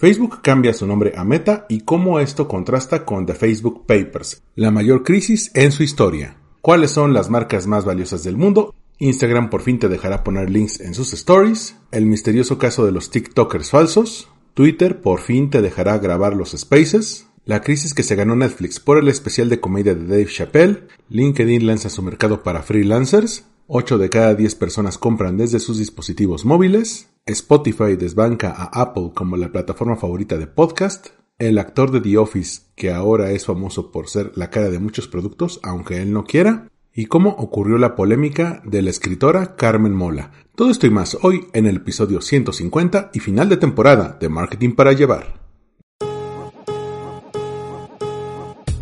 Facebook 0.00 0.40
cambia 0.40 0.72
su 0.72 0.86
nombre 0.86 1.12
a 1.14 1.24
Meta 1.24 1.66
y 1.68 1.82
cómo 1.82 2.20
esto 2.20 2.48
contrasta 2.48 3.04
con 3.04 3.26
The 3.26 3.34
Facebook 3.34 3.84
Papers, 3.84 4.42
la 4.54 4.70
mayor 4.70 5.02
crisis 5.02 5.50
en 5.52 5.72
su 5.72 5.82
historia. 5.82 6.38
¿Cuáles 6.62 6.92
son 6.92 7.12
las 7.12 7.28
marcas 7.28 7.66
más 7.66 7.84
valiosas 7.84 8.24
del 8.24 8.38
mundo? 8.38 8.74
Instagram 8.98 9.50
por 9.50 9.60
fin 9.60 9.78
te 9.78 9.90
dejará 9.90 10.24
poner 10.24 10.48
links 10.48 10.80
en 10.80 10.94
sus 10.94 11.12
stories. 11.12 11.76
El 11.90 12.06
misterioso 12.06 12.56
caso 12.56 12.86
de 12.86 12.92
los 12.92 13.10
TikTokers 13.10 13.68
falsos. 13.68 14.30
Twitter 14.54 15.02
por 15.02 15.20
fin 15.20 15.50
te 15.50 15.60
dejará 15.60 15.98
grabar 15.98 16.34
los 16.34 16.52
spaces. 16.52 17.26
La 17.44 17.60
crisis 17.60 17.92
que 17.92 18.02
se 18.02 18.16
ganó 18.16 18.34
Netflix 18.36 18.80
por 18.80 18.96
el 18.96 19.08
especial 19.08 19.50
de 19.50 19.60
comedia 19.60 19.94
de 19.94 20.06
Dave 20.06 20.32
Chappelle. 20.32 20.84
LinkedIn 21.10 21.66
lanza 21.66 21.90
su 21.90 22.00
mercado 22.00 22.42
para 22.42 22.62
freelancers. 22.62 23.44
8 23.72 23.98
de 23.98 24.10
cada 24.10 24.34
10 24.34 24.56
personas 24.56 24.98
compran 24.98 25.36
desde 25.36 25.60
sus 25.60 25.78
dispositivos 25.78 26.44
móviles. 26.44 27.08
Spotify 27.24 27.94
desbanca 27.96 28.50
a 28.50 28.64
Apple 28.82 29.12
como 29.14 29.36
la 29.36 29.52
plataforma 29.52 29.94
favorita 29.94 30.38
de 30.38 30.48
podcast. 30.48 31.10
El 31.38 31.56
actor 31.56 31.92
de 31.92 32.00
The 32.00 32.18
Office, 32.18 32.62
que 32.74 32.90
ahora 32.90 33.30
es 33.30 33.46
famoso 33.46 33.92
por 33.92 34.08
ser 34.08 34.32
la 34.34 34.50
cara 34.50 34.70
de 34.70 34.80
muchos 34.80 35.06
productos, 35.06 35.60
aunque 35.62 36.02
él 36.02 36.12
no 36.12 36.24
quiera. 36.24 36.66
Y 36.92 37.06
cómo 37.06 37.30
ocurrió 37.30 37.78
la 37.78 37.94
polémica 37.94 38.60
de 38.64 38.82
la 38.82 38.90
escritora 38.90 39.54
Carmen 39.54 39.94
Mola. 39.94 40.32
Todo 40.56 40.72
esto 40.72 40.88
y 40.88 40.90
más 40.90 41.16
hoy 41.22 41.46
en 41.52 41.66
el 41.66 41.76
episodio 41.76 42.22
150 42.22 43.12
y 43.14 43.20
final 43.20 43.48
de 43.48 43.56
temporada 43.56 44.18
de 44.20 44.28
Marketing 44.28 44.74
para 44.74 44.94
Llevar. 44.94 45.40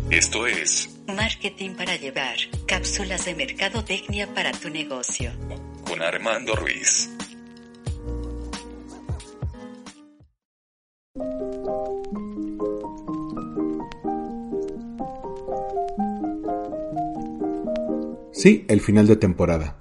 Esto 0.09 0.47
es 0.47 0.98
Marketing 1.19 1.71
para 1.71 1.97
llevar. 1.97 2.37
Cápsulas 2.65 3.25
de 3.25 3.35
mercadotecnia 3.35 4.25
para 4.33 4.53
tu 4.53 4.69
negocio. 4.69 5.29
con 5.85 6.01
Armando 6.01 6.55
Ruiz. 6.55 7.09
Sí, 18.31 18.63
el 18.69 18.79
final 18.79 19.05
de 19.07 19.17
temporada. 19.17 19.77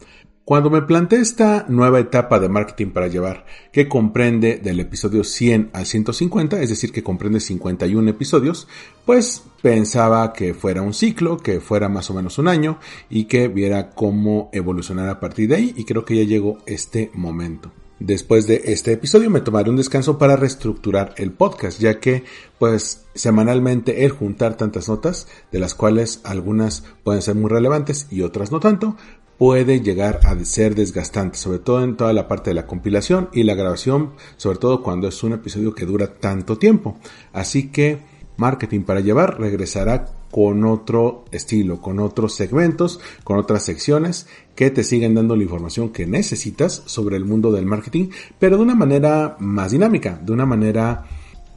Cuando 0.48 0.70
me 0.70 0.80
planteé 0.80 1.20
esta 1.20 1.66
nueva 1.68 2.00
etapa 2.00 2.40
de 2.40 2.48
marketing 2.48 2.86
para 2.92 3.08
llevar, 3.08 3.44
que 3.70 3.86
comprende 3.86 4.56
del 4.56 4.80
episodio 4.80 5.22
100 5.22 5.72
al 5.74 5.84
150, 5.84 6.62
es 6.62 6.70
decir, 6.70 6.90
que 6.90 7.02
comprende 7.02 7.38
51 7.38 8.08
episodios, 8.08 8.66
pues 9.04 9.42
pensaba 9.60 10.32
que 10.32 10.54
fuera 10.54 10.80
un 10.80 10.94
ciclo, 10.94 11.36
que 11.36 11.60
fuera 11.60 11.90
más 11.90 12.08
o 12.08 12.14
menos 12.14 12.38
un 12.38 12.48
año 12.48 12.78
y 13.10 13.24
que 13.24 13.48
viera 13.48 13.90
cómo 13.90 14.48
evolucionar 14.54 15.10
a 15.10 15.20
partir 15.20 15.50
de 15.50 15.56
ahí 15.56 15.74
y 15.76 15.84
creo 15.84 16.06
que 16.06 16.16
ya 16.16 16.24
llegó 16.24 16.56
este 16.64 17.10
momento. 17.12 17.70
Después 18.00 18.46
de 18.46 18.62
este 18.66 18.92
episodio 18.92 19.28
me 19.28 19.40
tomaré 19.40 19.70
un 19.70 19.76
descanso 19.76 20.18
para 20.18 20.36
reestructurar 20.36 21.14
el 21.16 21.32
podcast, 21.32 21.80
ya 21.80 21.98
que 21.98 22.22
pues 22.56 23.06
semanalmente 23.14 24.04
el 24.04 24.12
juntar 24.12 24.56
tantas 24.56 24.88
notas, 24.88 25.26
de 25.50 25.58
las 25.58 25.74
cuales 25.74 26.20
algunas 26.22 26.84
pueden 27.02 27.22
ser 27.22 27.34
muy 27.34 27.50
relevantes 27.50 28.06
y 28.08 28.22
otras 28.22 28.52
no 28.52 28.60
tanto, 28.60 28.96
puede 29.38 29.80
llegar 29.80 30.20
a 30.24 30.44
ser 30.44 30.74
desgastante, 30.74 31.38
sobre 31.38 31.60
todo 31.60 31.82
en 31.84 31.96
toda 31.96 32.12
la 32.12 32.28
parte 32.28 32.50
de 32.50 32.54
la 32.54 32.66
compilación 32.66 33.30
y 33.32 33.44
la 33.44 33.54
grabación, 33.54 34.14
sobre 34.36 34.58
todo 34.58 34.82
cuando 34.82 35.08
es 35.08 35.22
un 35.22 35.32
episodio 35.32 35.74
que 35.74 35.86
dura 35.86 36.18
tanto 36.18 36.58
tiempo. 36.58 36.98
Así 37.32 37.68
que 37.68 38.02
Marketing 38.36 38.82
para 38.82 39.00
Llevar 39.00 39.40
regresará 39.40 40.06
con 40.30 40.64
otro 40.64 41.24
estilo, 41.32 41.80
con 41.80 41.98
otros 42.00 42.34
segmentos, 42.34 43.00
con 43.24 43.38
otras 43.38 43.62
secciones 43.64 44.26
que 44.54 44.70
te 44.70 44.84
siguen 44.84 45.14
dando 45.14 45.36
la 45.36 45.42
información 45.42 45.88
que 45.90 46.06
necesitas 46.06 46.82
sobre 46.86 47.16
el 47.16 47.24
mundo 47.24 47.50
del 47.50 47.66
marketing, 47.66 48.10
pero 48.38 48.56
de 48.56 48.62
una 48.62 48.74
manera 48.74 49.36
más 49.40 49.72
dinámica, 49.72 50.20
de 50.22 50.32
una 50.32 50.46
manera 50.46 51.04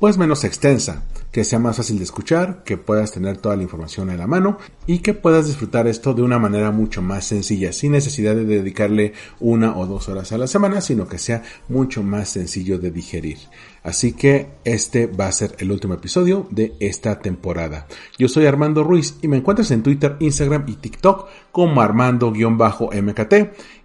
pues 0.02 0.18
menos 0.18 0.44
extensa, 0.46 1.04
que 1.32 1.44
sea 1.44 1.60
más 1.60 1.78
fácil 1.78 2.00
de 2.00 2.06
escuchar, 2.06 2.64
que 2.64 2.76
puedas 2.76 3.12
tener 3.12 3.38
toda 3.38 3.56
la 3.56 3.62
información 3.62 4.10
en 4.10 4.18
la 4.18 4.26
mano 4.26 4.58
y 4.88 4.98
que 4.98 5.14
puedas 5.14 5.46
disfrutar 5.46 5.86
esto 5.86 6.16
de 6.16 6.24
una 6.24 6.40
manera 6.40 6.72
mucho 6.72 7.04
más 7.04 7.24
sencilla, 7.26 7.72
sin 7.72 7.92
necesidad 7.92 8.34
de 8.34 8.45
dedicarle 8.45 9.14
una 9.40 9.78
o 9.78 9.86
dos 9.86 10.10
horas 10.10 10.32
a 10.32 10.40
la 10.40 10.48
semana, 10.48 10.82
sino 10.82 11.08
que 11.08 11.20
sea 11.20 11.44
mucho 11.70 12.02
más 12.02 12.30
sencillo 12.30 12.80
de 12.80 12.90
digerir. 12.90 13.38
Así 13.84 14.14
que 14.14 14.50
este 14.64 15.06
va 15.06 15.28
a 15.28 15.32
ser 15.32 15.56
el 15.60 15.72
último 15.72 15.94
episodio 15.94 16.48
de 16.50 16.73
esta 16.80 17.20
temporada. 17.20 17.86
Yo 18.17 18.28
soy 18.28 18.48
Armando 18.48 18.84
Ruiz 18.84 19.17
y 19.22 19.28
me 19.28 19.38
encuentras 19.38 19.70
en 19.70 19.84
Twitter, 19.84 20.17
Instagram 20.20 20.66
y 20.67 20.78
TikTok 20.78 21.28
como 21.52 21.80
Armando-MKT 21.80 23.34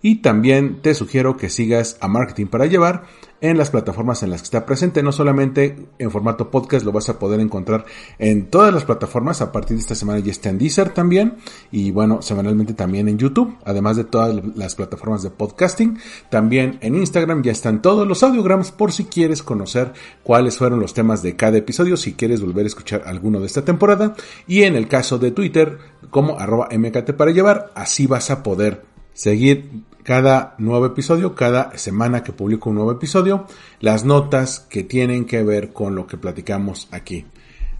y 0.00 0.16
también 0.16 0.80
te 0.80 0.94
sugiero 0.94 1.36
que 1.36 1.50
sigas 1.50 1.98
a 2.00 2.08
Marketing 2.08 2.46
para 2.46 2.64
Llevar 2.64 3.04
en 3.50 3.58
las 3.58 3.70
plataformas 3.70 4.22
en 4.22 4.30
las 4.30 4.40
que 4.40 4.46
está 4.46 4.66
presente, 4.66 5.02
no 5.02 5.12
solamente 5.12 5.76
en 5.98 6.10
formato 6.10 6.50
podcast, 6.50 6.84
lo 6.84 6.92
vas 6.92 7.08
a 7.08 7.18
poder 7.18 7.40
encontrar 7.40 7.84
en 8.18 8.46
todas 8.46 8.72
las 8.72 8.84
plataformas, 8.84 9.40
a 9.40 9.52
partir 9.52 9.76
de 9.76 9.82
esta 9.82 9.94
semana 9.94 10.18
ya 10.20 10.30
está 10.30 10.50
en 10.50 10.58
Deezer 10.58 10.90
también, 10.90 11.36
y 11.70 11.90
bueno, 11.90 12.22
semanalmente 12.22 12.74
también 12.74 13.08
en 13.08 13.18
YouTube, 13.18 13.56
además 13.64 13.96
de 13.96 14.04
todas 14.04 14.34
las 14.56 14.74
plataformas 14.74 15.22
de 15.22 15.30
podcasting, 15.30 15.98
también 16.30 16.78
en 16.80 16.94
Instagram 16.94 17.42
ya 17.42 17.52
están 17.52 17.82
todos 17.82 18.06
los 18.06 18.22
audiogramas 18.22 18.72
por 18.72 18.92
si 18.92 19.04
quieres 19.04 19.42
conocer 19.42 19.92
cuáles 20.22 20.58
fueron 20.58 20.80
los 20.80 20.94
temas 20.94 21.22
de 21.22 21.36
cada 21.36 21.58
episodio, 21.58 21.96
si 21.96 22.14
quieres 22.14 22.40
volver 22.40 22.64
a 22.64 22.68
escuchar 22.68 23.02
alguno 23.06 23.40
de 23.40 23.46
esta 23.46 23.64
temporada, 23.64 24.14
y 24.46 24.62
en 24.62 24.76
el 24.76 24.88
caso 24.88 25.18
de 25.18 25.30
Twitter, 25.30 25.78
como 26.10 26.38
arroba 26.38 26.68
mkt 26.76 27.12
para 27.12 27.30
llevar, 27.30 27.70
así 27.74 28.06
vas 28.06 28.30
a 28.30 28.42
poder 28.42 28.84
seguir 29.12 29.85
cada 30.06 30.54
nuevo 30.58 30.86
episodio, 30.86 31.34
cada 31.34 31.76
semana 31.76 32.22
que 32.22 32.30
publico 32.30 32.70
un 32.70 32.76
nuevo 32.76 32.92
episodio, 32.92 33.44
las 33.80 34.04
notas 34.04 34.60
que 34.60 34.84
tienen 34.84 35.24
que 35.24 35.42
ver 35.42 35.72
con 35.72 35.96
lo 35.96 36.06
que 36.06 36.16
platicamos 36.16 36.86
aquí. 36.92 37.26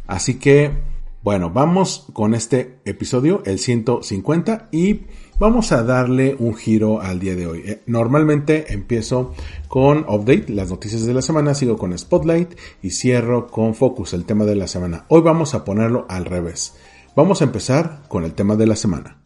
Así 0.08 0.34
que, 0.34 0.72
bueno, 1.22 1.50
vamos 1.50 2.08
con 2.12 2.34
este 2.34 2.80
episodio, 2.84 3.42
el 3.46 3.60
150, 3.60 4.70
y 4.72 5.02
vamos 5.38 5.70
a 5.70 5.84
darle 5.84 6.34
un 6.40 6.56
giro 6.56 7.00
al 7.00 7.20
día 7.20 7.36
de 7.36 7.46
hoy. 7.46 7.62
Eh, 7.64 7.82
Normalmente 7.86 8.72
empiezo 8.72 9.32
con 9.68 9.98
Update, 10.08 10.46
las 10.48 10.70
noticias 10.70 11.06
de 11.06 11.14
la 11.14 11.22
semana, 11.22 11.54
sigo 11.54 11.78
con 11.78 11.96
Spotlight 11.96 12.58
y 12.82 12.90
cierro 12.90 13.46
con 13.46 13.76
Focus, 13.76 14.14
el 14.14 14.24
tema 14.24 14.44
de 14.44 14.56
la 14.56 14.66
semana. 14.66 15.04
Hoy 15.10 15.20
vamos 15.20 15.54
a 15.54 15.64
ponerlo 15.64 16.06
al 16.08 16.24
revés. 16.24 16.74
Vamos 17.14 17.40
a 17.40 17.44
empezar 17.44 18.02
con 18.08 18.24
el 18.24 18.34
tema 18.34 18.56
de 18.56 18.66
la 18.66 18.74
semana. 18.74 19.25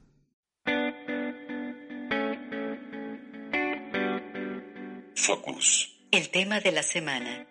Focus. 5.30 5.96
El 6.10 6.28
tema 6.30 6.58
de 6.58 6.72
la 6.72 6.82
semana. 6.82 7.46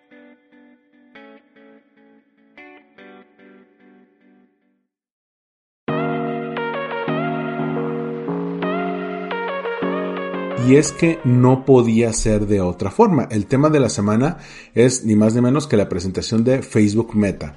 Y 10.68 10.76
es 10.76 10.92
que 10.92 11.20
no 11.24 11.64
podía 11.64 12.12
ser 12.12 12.46
de 12.46 12.60
otra 12.60 12.90
forma. 12.90 13.26
El 13.30 13.46
tema 13.46 13.70
de 13.70 13.80
la 13.80 13.88
semana 13.88 14.36
es 14.74 15.06
ni 15.06 15.16
más 15.16 15.34
ni 15.34 15.40
menos 15.40 15.66
que 15.66 15.78
la 15.78 15.88
presentación 15.88 16.44
de 16.44 16.60
Facebook 16.60 17.16
Meta. 17.16 17.56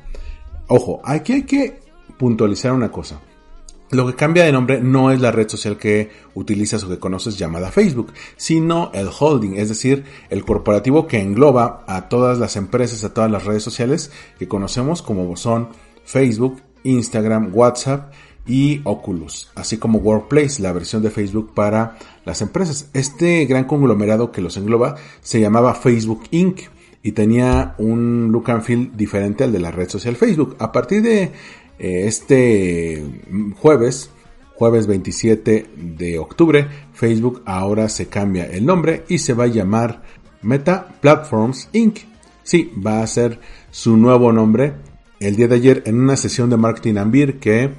Ojo, 0.69 1.01
aquí 1.03 1.33
hay 1.33 1.43
que 1.43 1.81
puntualizar 2.17 2.71
una 2.71 2.89
cosa. 2.89 3.19
Lo 3.93 4.07
que 4.07 4.15
cambia 4.15 4.43
de 4.43 4.51
nombre 4.51 4.81
no 4.81 5.11
es 5.11 5.21
la 5.21 5.31
red 5.31 5.47
social 5.47 5.77
que 5.77 6.09
utilizas 6.33 6.83
o 6.83 6.89
que 6.89 6.97
conoces 6.97 7.37
llamada 7.37 7.71
Facebook, 7.71 8.11
sino 8.37 8.89
el 8.95 9.07
holding, 9.07 9.53
es 9.57 9.69
decir, 9.69 10.03
el 10.31 10.43
corporativo 10.43 11.05
que 11.05 11.21
engloba 11.21 11.83
a 11.87 12.09
todas 12.09 12.39
las 12.39 12.55
empresas, 12.55 13.03
a 13.03 13.13
todas 13.13 13.29
las 13.29 13.45
redes 13.45 13.61
sociales 13.61 14.11
que 14.39 14.47
conocemos 14.47 15.03
como 15.03 15.37
son 15.37 15.69
Facebook, 16.05 16.59
Instagram, 16.83 17.51
WhatsApp 17.53 18.11
y 18.47 18.81
Oculus, 18.83 19.51
así 19.53 19.77
como 19.77 19.99
Workplace, 19.99 20.59
la 20.59 20.73
versión 20.73 21.03
de 21.03 21.11
Facebook 21.11 21.53
para 21.53 21.99
las 22.25 22.41
empresas. 22.41 22.89
Este 22.93 23.45
gran 23.45 23.65
conglomerado 23.65 24.31
que 24.31 24.41
los 24.41 24.57
engloba 24.57 24.95
se 25.21 25.39
llamaba 25.39 25.75
Facebook 25.75 26.23
Inc. 26.31 26.61
y 27.03 27.11
tenía 27.11 27.75
un 27.77 28.31
look 28.31 28.49
and 28.49 28.63
feel 28.63 28.97
diferente 28.97 29.43
al 29.43 29.51
de 29.51 29.59
la 29.59 29.69
red 29.69 29.87
social 29.87 30.15
Facebook. 30.15 30.55
A 30.57 30.71
partir 30.71 31.03
de 31.03 31.31
este 31.79 33.03
jueves, 33.59 34.09
jueves 34.55 34.87
27 34.87 35.69
de 35.75 36.19
octubre, 36.19 36.67
Facebook 36.93 37.41
ahora 37.45 37.89
se 37.89 38.07
cambia 38.07 38.45
el 38.45 38.65
nombre 38.65 39.03
y 39.07 39.17
se 39.17 39.33
va 39.33 39.45
a 39.45 39.47
llamar 39.47 40.03
Meta 40.41 40.87
Platforms 41.01 41.69
Inc. 41.73 41.99
Sí, 42.43 42.71
va 42.85 43.01
a 43.01 43.07
ser 43.07 43.39
su 43.71 43.97
nuevo 43.97 44.31
nombre. 44.31 44.73
El 45.19 45.35
día 45.35 45.47
de 45.47 45.55
ayer 45.55 45.83
en 45.85 45.99
una 45.99 46.17
sesión 46.17 46.49
de 46.49 46.57
marketing 46.57 46.97
Ambir 46.97 47.39
que 47.39 47.71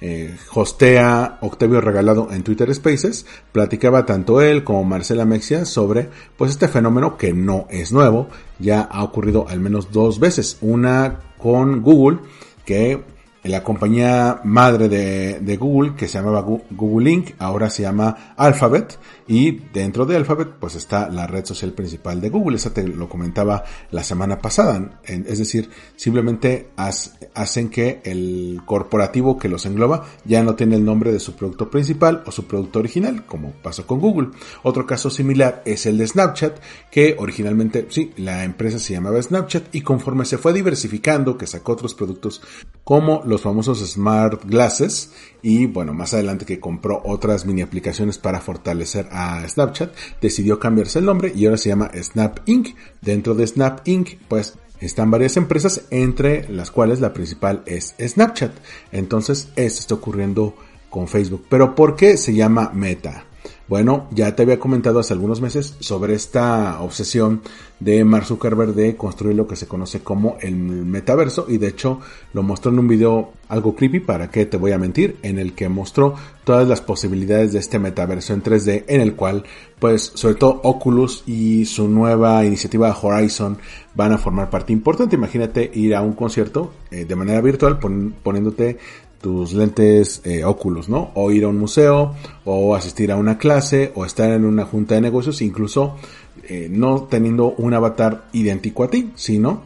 eh, 0.00 0.36
hostea 0.54 1.38
Octavio 1.40 1.80
Regalado 1.80 2.28
en 2.30 2.44
Twitter 2.44 2.72
Spaces, 2.72 3.26
platicaba 3.50 4.06
tanto 4.06 4.40
él 4.40 4.62
como 4.62 4.84
Marcela 4.84 5.24
Mexia 5.24 5.64
sobre 5.64 6.08
pues 6.36 6.52
este 6.52 6.68
fenómeno 6.68 7.16
que 7.16 7.32
no 7.32 7.66
es 7.68 7.90
nuevo, 7.90 8.28
ya 8.60 8.82
ha 8.82 9.02
ocurrido 9.02 9.48
al 9.48 9.58
menos 9.58 9.90
dos 9.90 10.20
veces, 10.20 10.58
una 10.60 11.20
con 11.36 11.82
Google 11.82 12.18
que 12.64 13.02
la 13.48 13.62
compañía 13.62 14.40
madre 14.44 14.88
de, 14.88 15.56
Google, 15.56 15.94
que 15.96 16.08
se 16.08 16.18
llamaba 16.18 16.44
Google 16.70 17.10
Inc., 17.10 17.30
ahora 17.38 17.70
se 17.70 17.82
llama 17.82 18.34
Alphabet, 18.36 18.98
Y 19.28 19.60
dentro 19.74 20.06
de 20.06 20.16
Alphabet, 20.16 20.54
pues 20.58 20.74
está 20.74 21.10
la 21.10 21.26
red 21.26 21.44
social 21.44 21.72
principal 21.72 22.18
de 22.20 22.30
Google. 22.30 22.56
Esa 22.56 22.72
te 22.72 22.88
lo 22.88 23.10
comentaba 23.10 23.62
la 23.90 24.02
semana 24.02 24.40
pasada. 24.40 25.00
Es 25.04 25.38
decir, 25.38 25.68
simplemente 25.96 26.70
hacen 26.76 27.68
que 27.68 28.00
el 28.04 28.62
corporativo 28.64 29.38
que 29.38 29.50
los 29.50 29.66
engloba 29.66 30.06
ya 30.24 30.42
no 30.42 30.54
tiene 30.54 30.76
el 30.76 30.84
nombre 30.84 31.12
de 31.12 31.20
su 31.20 31.36
producto 31.36 31.70
principal 31.70 32.22
o 32.24 32.32
su 32.32 32.46
producto 32.46 32.78
original, 32.78 33.26
como 33.26 33.52
pasó 33.62 33.86
con 33.86 34.00
Google. 34.00 34.30
Otro 34.62 34.86
caso 34.86 35.10
similar 35.10 35.62
es 35.66 35.84
el 35.84 35.98
de 35.98 36.06
Snapchat, 36.06 36.58
que 36.90 37.14
originalmente, 37.18 37.86
sí, 37.90 38.12
la 38.16 38.44
empresa 38.44 38.78
se 38.78 38.94
llamaba 38.94 39.20
Snapchat 39.20 39.74
y 39.74 39.82
conforme 39.82 40.24
se 40.24 40.38
fue 40.38 40.54
diversificando, 40.54 41.36
que 41.36 41.46
sacó 41.46 41.72
otros 41.72 41.94
productos 41.94 42.40
como 42.82 43.22
los 43.26 43.42
famosos 43.42 43.86
Smart 43.86 44.42
Glasses 44.46 45.12
y 45.42 45.66
bueno, 45.66 45.92
más 45.92 46.14
adelante 46.14 46.46
que 46.46 46.58
compró 46.58 47.02
otras 47.04 47.44
mini 47.44 47.60
aplicaciones 47.60 48.16
para 48.16 48.40
fortalecer 48.40 49.06
a 49.12 49.17
Snapchat, 49.48 49.94
decidió 50.20 50.58
cambiarse 50.58 50.98
el 50.98 51.04
nombre 51.04 51.32
y 51.34 51.44
ahora 51.44 51.58
se 51.58 51.68
llama 51.68 51.90
Snap 51.94 52.40
Inc. 52.46 52.68
Dentro 53.00 53.34
de 53.34 53.46
Snap 53.46 53.86
Inc. 53.86 54.14
pues 54.28 54.54
están 54.80 55.10
varias 55.10 55.36
empresas, 55.36 55.82
entre 55.90 56.48
las 56.48 56.70
cuales 56.70 57.00
la 57.00 57.12
principal 57.12 57.62
es 57.66 57.94
Snapchat. 58.00 58.52
Entonces, 58.92 59.48
esto 59.56 59.80
está 59.80 59.94
ocurriendo 59.94 60.54
con 60.88 61.08
Facebook. 61.08 61.46
Pero 61.48 61.74
¿por 61.74 61.96
qué 61.96 62.16
se 62.16 62.34
llama 62.34 62.70
Meta? 62.74 63.27
Bueno, 63.68 64.06
ya 64.10 64.34
te 64.34 64.44
había 64.44 64.58
comentado 64.58 64.98
hace 64.98 65.12
algunos 65.12 65.42
meses 65.42 65.76
sobre 65.80 66.14
esta 66.14 66.80
obsesión 66.80 67.42
de 67.80 68.02
Mark 68.02 68.24
Zuckerberg 68.24 68.72
de 68.74 68.96
construir 68.96 69.36
lo 69.36 69.46
que 69.46 69.56
se 69.56 69.68
conoce 69.68 70.00
como 70.00 70.38
el 70.40 70.56
metaverso 70.56 71.44
y 71.48 71.58
de 71.58 71.68
hecho 71.68 72.00
lo 72.32 72.42
mostró 72.42 72.72
en 72.72 72.78
un 72.78 72.88
video 72.88 73.32
algo 73.48 73.74
creepy, 73.74 74.00
para 74.00 74.30
qué 74.30 74.46
te 74.46 74.56
voy 74.56 74.72
a 74.72 74.78
mentir, 74.78 75.18
en 75.22 75.38
el 75.38 75.52
que 75.52 75.68
mostró 75.68 76.14
todas 76.44 76.66
las 76.66 76.80
posibilidades 76.80 77.52
de 77.52 77.58
este 77.58 77.78
metaverso 77.78 78.32
en 78.32 78.42
3D 78.42 78.84
en 78.88 79.02
el 79.02 79.14
cual 79.14 79.44
pues 79.78 80.12
sobre 80.14 80.34
todo 80.34 80.60
Oculus 80.64 81.22
y 81.26 81.66
su 81.66 81.88
nueva 81.88 82.44
iniciativa 82.46 82.96
Horizon 83.00 83.58
van 83.94 84.12
a 84.12 84.18
formar 84.18 84.48
parte 84.48 84.72
importante. 84.72 85.16
Imagínate 85.16 85.70
ir 85.74 85.94
a 85.94 86.00
un 86.00 86.14
concierto 86.14 86.72
eh, 86.90 87.04
de 87.04 87.16
manera 87.16 87.40
virtual 87.42 87.78
poniéndote 87.78 88.78
tus 89.20 89.52
lentes 89.52 90.20
eh, 90.24 90.44
óculos, 90.44 90.88
¿no? 90.88 91.10
O 91.14 91.30
ir 91.30 91.44
a 91.44 91.48
un 91.48 91.58
museo, 91.58 92.14
o 92.44 92.74
asistir 92.74 93.10
a 93.12 93.16
una 93.16 93.38
clase, 93.38 93.92
o 93.94 94.04
estar 94.04 94.30
en 94.30 94.44
una 94.44 94.64
junta 94.64 94.94
de 94.94 95.00
negocios, 95.00 95.42
incluso 95.42 95.96
eh, 96.44 96.68
no 96.70 97.02
teniendo 97.02 97.54
un 97.58 97.74
avatar 97.74 98.24
idéntico 98.32 98.84
a 98.84 98.90
ti, 98.90 99.10
sino 99.14 99.62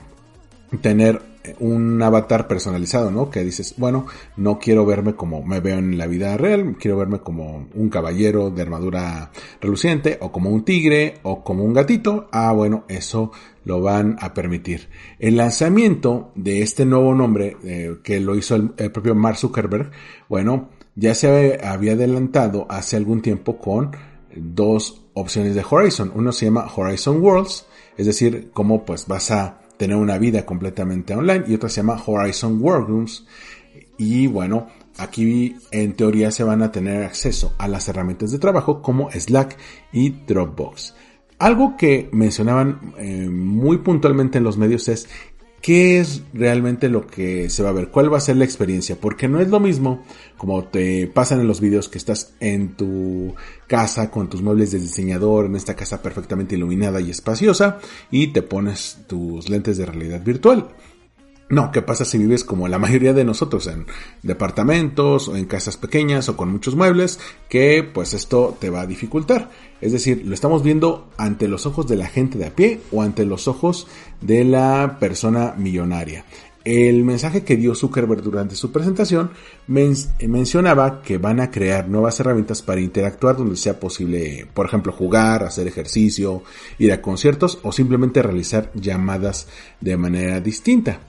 tener 0.81 1.31
un 1.58 2.00
avatar 2.02 2.46
personalizado, 2.46 3.10
¿no? 3.10 3.30
Que 3.30 3.44
dices, 3.44 3.74
bueno, 3.76 4.06
no 4.36 4.58
quiero 4.58 4.86
verme 4.86 5.14
como 5.14 5.42
me 5.42 5.60
veo 5.60 5.78
en 5.78 5.98
la 5.98 6.06
vida 6.06 6.36
real, 6.36 6.76
quiero 6.78 6.96
verme 6.96 7.20
como 7.20 7.68
un 7.74 7.88
caballero 7.88 8.50
de 8.50 8.62
armadura 8.62 9.30
reluciente, 9.60 10.18
o 10.20 10.30
como 10.30 10.50
un 10.50 10.64
tigre, 10.64 11.14
o 11.22 11.42
como 11.42 11.64
un 11.64 11.72
gatito. 11.72 12.28
Ah, 12.32 12.52
bueno, 12.52 12.84
eso 12.88 13.32
lo 13.64 13.80
van 13.80 14.16
a 14.20 14.34
permitir. 14.34 14.88
El 15.18 15.36
lanzamiento 15.36 16.32
de 16.34 16.62
este 16.62 16.84
nuevo 16.84 17.14
nombre, 17.14 17.56
eh, 17.64 17.96
que 18.02 18.20
lo 18.20 18.36
hizo 18.36 18.54
el, 18.54 18.70
propio 18.92 19.14
Mark 19.14 19.36
Zuckerberg, 19.36 19.90
bueno, 20.28 20.70
ya 20.94 21.14
se 21.14 21.58
había 21.64 21.92
adelantado 21.92 22.66
hace 22.68 22.96
algún 22.96 23.22
tiempo 23.22 23.58
con 23.58 23.92
dos 24.34 25.02
opciones 25.14 25.54
de 25.54 25.64
Horizon. 25.68 26.12
Uno 26.14 26.32
se 26.32 26.46
llama 26.46 26.70
Horizon 26.74 27.22
Worlds, 27.22 27.66
es 27.96 28.06
decir, 28.06 28.50
cómo 28.52 28.84
pues 28.84 29.06
vas 29.06 29.30
a 29.30 29.61
tener 29.82 29.96
una 29.96 30.17
vida 30.17 30.46
completamente 30.46 31.12
online 31.12 31.43
y 31.49 31.55
otra 31.56 31.69
se 31.69 31.81
llama 31.81 32.00
Horizon 32.06 32.62
Workrooms 32.62 33.26
y 33.99 34.29
bueno, 34.29 34.69
aquí 34.96 35.56
en 35.73 35.94
teoría 35.94 36.31
se 36.31 36.44
van 36.44 36.62
a 36.62 36.70
tener 36.70 37.02
acceso 37.02 37.56
a 37.58 37.67
las 37.67 37.88
herramientas 37.88 38.31
de 38.31 38.38
trabajo 38.38 38.81
como 38.81 39.11
Slack 39.11 39.56
y 39.93 40.11
Dropbox. 40.11 40.94
Algo 41.40 41.76
que 41.76 42.08
mencionaban 42.12 42.94
eh, 42.96 43.29
muy 43.29 43.79
puntualmente 43.79 44.38
en 44.38 44.44
los 44.44 44.56
medios 44.56 44.87
es 44.87 45.08
qué 45.62 46.00
es 46.00 46.22
realmente 46.34 46.88
lo 46.88 47.06
que 47.06 47.48
se 47.48 47.62
va 47.62 47.70
a 47.70 47.72
ver, 47.72 47.88
cuál 47.88 48.12
va 48.12 48.18
a 48.18 48.20
ser 48.20 48.36
la 48.36 48.44
experiencia, 48.44 48.96
porque 49.00 49.28
no 49.28 49.40
es 49.40 49.48
lo 49.48 49.60
mismo 49.60 50.04
como 50.36 50.64
te 50.64 51.06
pasan 51.06 51.40
en 51.40 51.46
los 51.46 51.60
vídeos 51.60 51.88
que 51.88 51.98
estás 51.98 52.34
en 52.40 52.74
tu 52.74 53.34
casa 53.68 54.10
con 54.10 54.28
tus 54.28 54.42
muebles 54.42 54.72
de 54.72 54.80
diseñador, 54.80 55.46
en 55.46 55.54
esta 55.54 55.76
casa 55.76 56.02
perfectamente 56.02 56.56
iluminada 56.56 57.00
y 57.00 57.10
espaciosa, 57.10 57.78
y 58.10 58.28
te 58.28 58.42
pones 58.42 58.98
tus 59.06 59.48
lentes 59.48 59.78
de 59.78 59.86
realidad 59.86 60.22
virtual. 60.22 60.68
No, 61.48 61.70
¿qué 61.70 61.82
pasa 61.82 62.06
si 62.06 62.16
vives 62.16 62.44
como 62.44 62.66
la 62.66 62.78
mayoría 62.78 63.12
de 63.12 63.24
nosotros 63.24 63.66
en 63.66 63.86
departamentos 64.22 65.28
o 65.28 65.36
en 65.36 65.44
casas 65.44 65.76
pequeñas 65.76 66.28
o 66.28 66.36
con 66.36 66.50
muchos 66.50 66.74
muebles? 66.74 67.20
Que 67.50 67.82
pues 67.82 68.14
esto 68.14 68.56
te 68.58 68.70
va 68.70 68.80
a 68.80 68.86
dificultar. 68.86 69.50
Es 69.80 69.92
decir, 69.92 70.22
lo 70.24 70.32
estamos 70.32 70.62
viendo 70.62 71.08
ante 71.18 71.48
los 71.48 71.66
ojos 71.66 71.86
de 71.86 71.96
la 71.96 72.06
gente 72.06 72.38
de 72.38 72.46
a 72.46 72.54
pie 72.54 72.80
o 72.90 73.02
ante 73.02 73.26
los 73.26 73.48
ojos 73.48 73.86
de 74.20 74.44
la 74.44 74.96
persona 74.98 75.54
millonaria. 75.58 76.24
El 76.64 77.04
mensaje 77.04 77.42
que 77.42 77.56
dio 77.56 77.74
Zuckerberg 77.74 78.22
durante 78.22 78.54
su 78.54 78.70
presentación 78.70 79.30
mencionaba 79.66 81.02
que 81.02 81.18
van 81.18 81.40
a 81.40 81.50
crear 81.50 81.88
nuevas 81.88 82.20
herramientas 82.20 82.62
para 82.62 82.80
interactuar 82.80 83.36
donde 83.36 83.56
sea 83.56 83.80
posible, 83.80 84.46
por 84.54 84.66
ejemplo, 84.66 84.92
jugar, 84.92 85.42
hacer 85.42 85.66
ejercicio, 85.66 86.44
ir 86.78 86.92
a 86.92 87.02
conciertos 87.02 87.58
o 87.62 87.72
simplemente 87.72 88.22
realizar 88.22 88.70
llamadas 88.74 89.48
de 89.80 89.96
manera 89.96 90.40
distinta. 90.40 91.00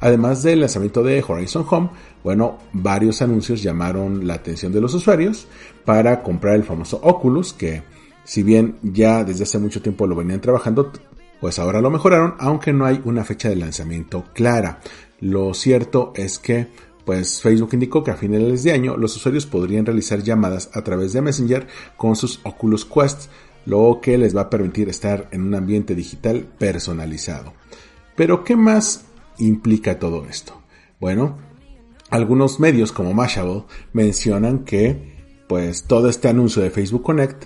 Además 0.00 0.42
del 0.42 0.60
lanzamiento 0.60 1.02
de 1.02 1.24
Horizon 1.26 1.66
Home, 1.68 1.90
bueno, 2.22 2.58
varios 2.72 3.20
anuncios 3.20 3.62
llamaron 3.62 4.26
la 4.26 4.34
atención 4.34 4.72
de 4.72 4.80
los 4.80 4.94
usuarios 4.94 5.48
para 5.84 6.22
comprar 6.22 6.54
el 6.54 6.64
famoso 6.64 7.00
Oculus, 7.02 7.52
que 7.52 7.82
si 8.24 8.42
bien 8.42 8.76
ya 8.82 9.24
desde 9.24 9.44
hace 9.44 9.58
mucho 9.58 9.82
tiempo 9.82 10.06
lo 10.06 10.14
venían 10.14 10.40
trabajando, 10.40 10.92
pues 11.40 11.58
ahora 11.58 11.80
lo 11.80 11.90
mejoraron, 11.90 12.34
aunque 12.38 12.72
no 12.72 12.84
hay 12.84 13.00
una 13.04 13.24
fecha 13.24 13.48
de 13.48 13.56
lanzamiento 13.56 14.24
clara. 14.34 14.80
Lo 15.20 15.52
cierto 15.54 16.12
es 16.14 16.38
que 16.38 16.68
pues 17.04 17.40
Facebook 17.40 17.70
indicó 17.72 18.04
que 18.04 18.10
a 18.10 18.16
finales 18.16 18.62
de 18.64 18.72
año 18.72 18.98
los 18.98 19.16
usuarios 19.16 19.46
podrían 19.46 19.86
realizar 19.86 20.22
llamadas 20.22 20.68
a 20.74 20.84
través 20.84 21.14
de 21.14 21.22
Messenger 21.22 21.66
con 21.96 22.14
sus 22.14 22.38
Oculus 22.44 22.84
Quest, 22.84 23.30
lo 23.64 23.98
que 24.02 24.18
les 24.18 24.36
va 24.36 24.42
a 24.42 24.50
permitir 24.50 24.90
estar 24.90 25.26
en 25.30 25.40
un 25.40 25.54
ambiente 25.54 25.94
digital 25.94 26.46
personalizado. 26.58 27.54
Pero 28.14 28.44
¿qué 28.44 28.56
más 28.56 29.06
implica 29.38 29.98
todo 29.98 30.26
esto? 30.26 30.60
Bueno, 31.00 31.38
algunos 32.10 32.60
medios 32.60 32.92
como 32.92 33.14
Mashable 33.14 33.64
mencionan 33.92 34.64
que 34.64 35.16
pues 35.48 35.84
todo 35.84 36.08
este 36.08 36.28
anuncio 36.28 36.62
de 36.62 36.70
Facebook 36.70 37.02
Connect, 37.02 37.44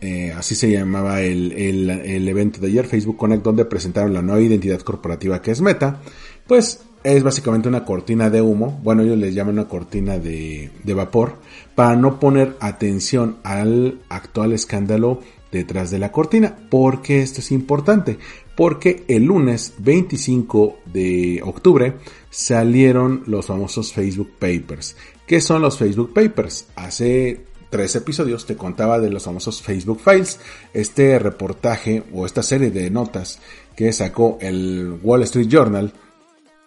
eh, 0.00 0.32
así 0.36 0.54
se 0.54 0.70
llamaba 0.70 1.20
el, 1.20 1.52
el, 1.52 2.28
evento 2.28 2.60
de 2.60 2.68
ayer, 2.68 2.86
Facebook 2.86 3.16
Connect, 3.16 3.42
donde 3.42 3.64
presentaron 3.64 4.14
la 4.14 4.22
nueva 4.22 4.40
identidad 4.40 4.80
corporativa 4.80 5.42
que 5.42 5.50
es 5.50 5.60
Meta, 5.60 6.00
pues 6.46 6.82
es 7.02 7.22
básicamente 7.22 7.68
una 7.68 7.84
cortina 7.84 8.30
de 8.30 8.40
humo, 8.40 8.80
bueno 8.82 9.02
ellos 9.02 9.18
les 9.18 9.34
llaman 9.34 9.54
una 9.54 9.68
cortina 9.68 10.18
de, 10.18 10.70
de 10.84 10.94
vapor, 10.94 11.34
para 11.74 11.96
no 11.96 12.20
poner 12.20 12.56
atención 12.60 13.38
al 13.42 14.00
actual 14.08 14.52
escándalo 14.52 15.20
detrás 15.50 15.90
de 15.90 15.98
la 15.98 16.12
cortina, 16.12 16.56
porque 16.70 17.20
esto 17.20 17.40
es 17.40 17.50
importante 17.50 18.18
porque 18.56 19.04
el 19.08 19.24
lunes 19.24 19.74
25 19.78 20.78
de 20.86 21.40
octubre 21.44 21.94
salieron 22.30 23.24
los 23.26 23.46
famosos 23.46 23.92
Facebook 23.92 24.32
Papers. 24.38 24.96
¿Qué 25.26 25.40
son 25.40 25.62
los 25.62 25.78
Facebook 25.78 26.12
Papers? 26.12 26.66
Hace 26.76 27.40
tres 27.70 27.96
episodios 27.96 28.46
te 28.46 28.56
contaba 28.56 29.00
de 29.00 29.10
los 29.10 29.24
famosos 29.24 29.60
Facebook 29.60 30.00
Files, 30.00 30.38
este 30.72 31.18
reportaje 31.18 32.04
o 32.12 32.26
esta 32.26 32.42
serie 32.42 32.70
de 32.70 32.90
notas 32.90 33.40
que 33.74 33.92
sacó 33.92 34.38
el 34.40 34.98
Wall 35.02 35.22
Street 35.24 35.48
Journal 35.48 35.92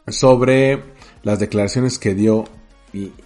sobre 0.07 0.83
las 1.23 1.39
declaraciones 1.39 1.99
que 1.99 2.13
dio 2.13 2.45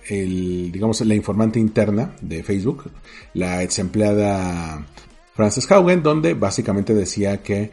el, 0.09 0.71
digamos, 0.71 1.01
la 1.01 1.15
informante 1.15 1.59
interna 1.59 2.15
de 2.21 2.43
Facebook, 2.43 2.91
la 3.33 3.63
ex 3.63 3.79
empleada 3.79 4.85
Frances 5.33 5.71
Haugen, 5.71 6.03
donde 6.03 6.33
básicamente 6.33 6.93
decía 6.93 7.41
que 7.41 7.71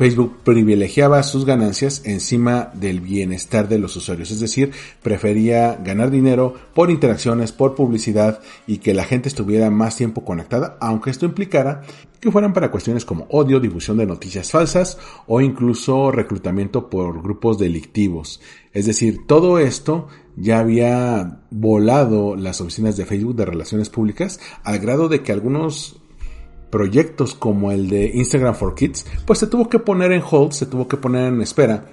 Facebook 0.00 0.38
privilegiaba 0.44 1.22
sus 1.22 1.44
ganancias 1.44 2.00
encima 2.06 2.70
del 2.72 3.00
bienestar 3.00 3.68
de 3.68 3.78
los 3.78 3.94
usuarios, 3.96 4.30
es 4.30 4.40
decir, 4.40 4.72
prefería 5.02 5.74
ganar 5.74 6.10
dinero 6.10 6.54
por 6.72 6.90
interacciones, 6.90 7.52
por 7.52 7.74
publicidad 7.74 8.40
y 8.66 8.78
que 8.78 8.94
la 8.94 9.04
gente 9.04 9.28
estuviera 9.28 9.68
más 9.68 9.96
tiempo 9.96 10.24
conectada, 10.24 10.78
aunque 10.80 11.10
esto 11.10 11.26
implicara 11.26 11.82
que 12.18 12.30
fueran 12.30 12.54
para 12.54 12.70
cuestiones 12.70 13.04
como 13.04 13.26
odio, 13.28 13.60
difusión 13.60 13.98
de 13.98 14.06
noticias 14.06 14.50
falsas 14.50 14.96
o 15.26 15.42
incluso 15.42 16.10
reclutamiento 16.10 16.88
por 16.88 17.22
grupos 17.22 17.58
delictivos. 17.58 18.40
Es 18.72 18.86
decir, 18.86 19.26
todo 19.26 19.58
esto 19.58 20.08
ya 20.34 20.60
había 20.60 21.42
volado 21.50 22.36
las 22.36 22.62
oficinas 22.62 22.96
de 22.96 23.04
Facebook 23.04 23.36
de 23.36 23.44
relaciones 23.44 23.90
públicas 23.90 24.40
al 24.64 24.78
grado 24.78 25.10
de 25.10 25.22
que 25.22 25.32
algunos 25.32 25.99
proyectos 26.70 27.34
como 27.34 27.72
el 27.72 27.88
de 27.88 28.10
Instagram 28.14 28.54
for 28.54 28.74
Kids, 28.74 29.06
pues 29.26 29.38
se 29.38 29.46
tuvo 29.46 29.68
que 29.68 29.78
poner 29.78 30.12
en 30.12 30.22
hold, 30.28 30.52
se 30.52 30.66
tuvo 30.66 30.88
que 30.88 30.96
poner 30.96 31.32
en 31.32 31.42
espera 31.42 31.86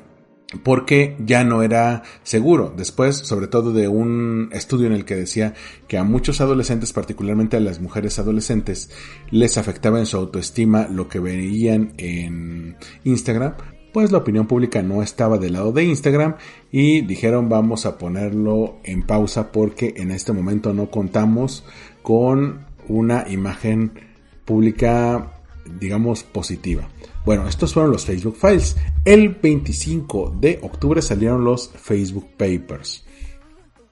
porque 0.63 1.17
ya 1.19 1.43
no 1.43 1.61
era 1.61 2.03
seguro. 2.23 2.73
Después, 2.75 3.17
sobre 3.17 3.47
todo 3.47 3.73
de 3.73 3.87
un 3.87 4.49
estudio 4.53 4.87
en 4.87 4.93
el 4.93 5.05
que 5.05 5.15
decía 5.15 5.53
que 5.87 5.97
a 5.97 6.03
muchos 6.03 6.39
adolescentes, 6.41 6.93
particularmente 6.93 7.57
a 7.57 7.59
las 7.59 7.81
mujeres 7.81 8.17
adolescentes, 8.19 8.89
les 9.29 9.57
afectaba 9.57 9.99
en 9.99 10.05
su 10.05 10.17
autoestima 10.17 10.87
lo 10.87 11.09
que 11.09 11.19
veían 11.19 11.93
en 11.97 12.77
Instagram, 13.03 13.55
pues 13.91 14.11
la 14.11 14.19
opinión 14.19 14.47
pública 14.47 14.81
no 14.81 15.01
estaba 15.01 15.37
del 15.37 15.53
lado 15.53 15.71
de 15.71 15.83
Instagram 15.83 16.35
y 16.71 17.01
dijeron 17.01 17.49
vamos 17.49 17.85
a 17.85 17.97
ponerlo 17.97 18.77
en 18.83 19.01
pausa 19.01 19.51
porque 19.51 19.95
en 19.97 20.11
este 20.11 20.33
momento 20.33 20.73
no 20.73 20.91
contamos 20.91 21.65
con 22.03 22.67
una 22.87 23.25
imagen 23.27 24.06
pública 24.47 25.37
digamos 25.79 26.23
positiva. 26.23 26.87
Bueno, 27.25 27.47
estos 27.47 27.73
fueron 27.73 27.91
los 27.91 28.05
Facebook 28.05 28.37
Files. 28.39 28.75
El 29.03 29.29
25 29.29 30.35
de 30.39 30.59
octubre 30.61 31.01
salieron 31.01 31.43
los 31.43 31.69
Facebook 31.69 32.29
Papers. 32.37 33.03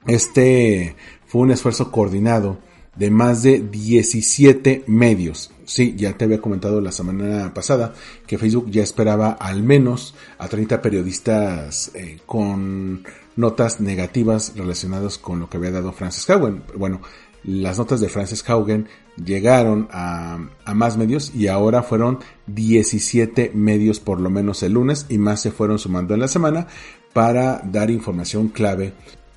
Este 0.06 0.96
fue 1.26 1.42
un 1.42 1.50
esfuerzo 1.50 1.90
coordinado 1.90 2.58
de 2.96 3.10
más 3.10 3.42
de 3.42 3.60
17 3.60 4.84
medios. 4.86 5.50
Sí, 5.66 5.94
ya 5.96 6.16
te 6.16 6.24
había 6.24 6.40
comentado 6.40 6.80
la 6.80 6.92
semana 6.92 7.52
pasada 7.52 7.92
que 8.26 8.38
Facebook 8.38 8.70
ya 8.70 8.82
esperaba 8.82 9.32
al 9.32 9.62
menos 9.62 10.14
a 10.38 10.48
30 10.48 10.80
periodistas 10.80 11.90
eh, 11.94 12.20
con 12.24 13.04
notas 13.34 13.80
negativas 13.80 14.54
relacionadas 14.56 15.18
con 15.18 15.40
lo 15.40 15.50
que 15.50 15.58
había 15.58 15.72
dado 15.72 15.92
Francis 15.92 16.30
Haugen. 16.30 16.62
Bueno, 16.76 17.02
las 17.46 17.78
notas 17.78 18.00
de 18.00 18.08
Francis 18.08 18.44
Haugen 18.48 18.88
llegaron 19.24 19.88
a, 19.92 20.38
más 20.74 20.96
medios 20.96 21.32
y 21.34 21.46
ahora 21.46 21.82
fueron 21.82 22.18
17 22.48 23.52
medios 23.54 24.00
por 24.00 24.20
lo 24.20 24.30
menos 24.30 24.62
el 24.62 24.72
lunes 24.72 25.06
y 25.08 25.18
más 25.18 25.40
se 25.40 25.52
fueron 25.52 25.78
sumando 25.78 26.12
en 26.12 26.20
la 26.20 26.28
semana 26.28 26.66
para 27.12 27.62
dar 27.64 27.90
información 27.90 28.48
clave 28.48 28.92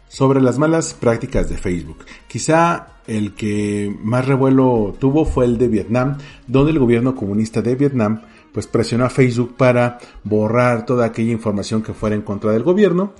sobre 0.08 0.42
las 0.42 0.58
malas 0.58 0.96
prácticas 0.96 1.50
de 1.50 1.58
Facebook. 1.58 2.00
Quizá 2.28 2.88
el 3.06 3.36
que 3.36 3.96
más 4.02 4.28
revuelo 4.28 4.96
tuvo 5.00 5.24
fue 5.24 5.46
el 5.46 5.60
de 5.60 5.68
Vietnam, 5.68 6.18
donde 6.48 6.72
el 6.72 6.80
gobierno 6.80 7.16
comunista 7.16 7.62
de 7.62 7.76
Vietnam 7.76 8.22
pues 8.52 8.66
presionó 8.66 9.06
a 9.06 9.10
Facebook 9.10 9.56
para 9.56 10.00
borrar 10.24 10.86
toda 10.86 11.06
aquella 11.06 11.32
información 11.32 11.84
que 11.84 11.94
fuera 11.94 12.16
en 12.16 12.24
contra 12.24 12.52
del 12.52 12.64
gobierno, 12.64 13.14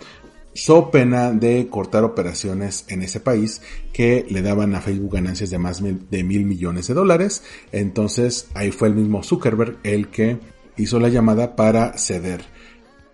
so 0.54 0.92
pena 0.92 1.32
de 1.32 1.68
cortar 1.70 2.04
operaciones 2.04 2.86
en 2.88 3.02
ese 3.02 3.20
país 3.20 3.62
que 3.94 4.26
le 4.30 4.42
daban 4.42 4.76
a 4.76 4.82
Facebook 4.82 5.14
ganancias 5.14 5.50
de 5.50 5.58
más 5.58 5.82
de 5.82 6.24
mil 6.24 6.46
millones 6.46 6.88
de 6.88 6.94
dólares. 6.94 7.44
Entonces 7.72 8.48
ahí 8.54 8.72
fue 8.72 8.88
el 8.90 8.96
mismo 8.96 9.24
Zuckerberg 9.24 9.78
el 9.84 10.10
que 10.10 10.40
hizo 10.78 11.00
la 11.00 11.10
llamada 11.10 11.56
para 11.56 11.98
ceder. 11.98 12.42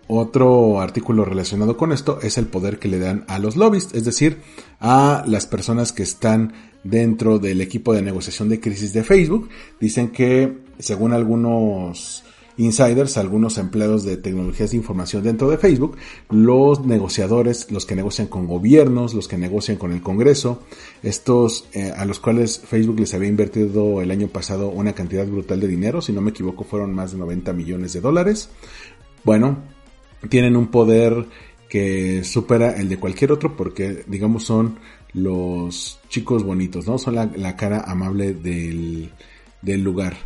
Otro 0.08 0.80
artículo 0.80 1.24
relacionado 1.24 1.76
con 1.76 1.90
esto 1.90 2.20
es 2.22 2.38
el 2.38 2.46
poder 2.46 2.78
que 2.78 2.86
le 2.88 3.00
dan 3.00 3.24
a 3.26 3.40
los 3.40 3.56
lobbies, 3.56 3.88
es 3.92 4.04
decir, 4.04 4.38
a 4.78 5.24
las 5.26 5.46
personas 5.46 5.92
que 5.92 6.04
están 6.04 6.52
dentro 6.84 7.40
del 7.40 7.60
equipo 7.60 7.92
de 7.92 8.02
negociación 8.02 8.48
de 8.48 8.60
crisis 8.60 8.92
de 8.92 9.02
Facebook. 9.02 9.48
Dicen 9.80 10.10
que, 10.10 10.58
según 10.78 11.12
algunos 11.12 12.22
insiders, 12.56 13.16
algunos 13.16 13.58
empleados 13.58 14.04
de 14.04 14.16
tecnologías 14.16 14.70
de 14.70 14.76
información 14.76 15.22
dentro 15.22 15.50
de 15.50 15.58
Facebook, 15.58 15.96
los 16.30 16.84
negociadores, 16.84 17.70
los 17.70 17.86
que 17.86 17.96
negocian 17.96 18.28
con 18.28 18.46
gobiernos, 18.46 19.14
los 19.14 19.28
que 19.28 19.36
negocian 19.36 19.76
con 19.76 19.92
el 19.92 20.02
Congreso, 20.02 20.62
estos 21.02 21.68
eh, 21.72 21.92
a 21.96 22.04
los 22.04 22.18
cuales 22.18 22.58
Facebook 22.58 23.00
les 23.00 23.14
había 23.14 23.28
invertido 23.28 24.00
el 24.00 24.10
año 24.10 24.28
pasado 24.28 24.68
una 24.68 24.92
cantidad 24.92 25.26
brutal 25.26 25.60
de 25.60 25.68
dinero, 25.68 26.00
si 26.00 26.12
no 26.12 26.20
me 26.20 26.30
equivoco 26.30 26.64
fueron 26.64 26.94
más 26.94 27.12
de 27.12 27.18
90 27.18 27.52
millones 27.52 27.92
de 27.92 28.00
dólares. 28.00 28.48
Bueno, 29.24 29.58
tienen 30.28 30.56
un 30.56 30.68
poder 30.68 31.26
que 31.68 32.22
supera 32.24 32.76
el 32.76 32.88
de 32.88 32.98
cualquier 32.98 33.32
otro 33.32 33.56
porque 33.56 34.04
digamos 34.06 34.44
son 34.44 34.78
los 35.12 35.98
chicos 36.08 36.44
bonitos, 36.44 36.86
¿no? 36.86 36.98
Son 36.98 37.14
la, 37.14 37.56
cara 37.56 37.80
amable 37.80 38.34
del, 38.34 39.10
del 39.62 39.82
lugar. 39.82 40.16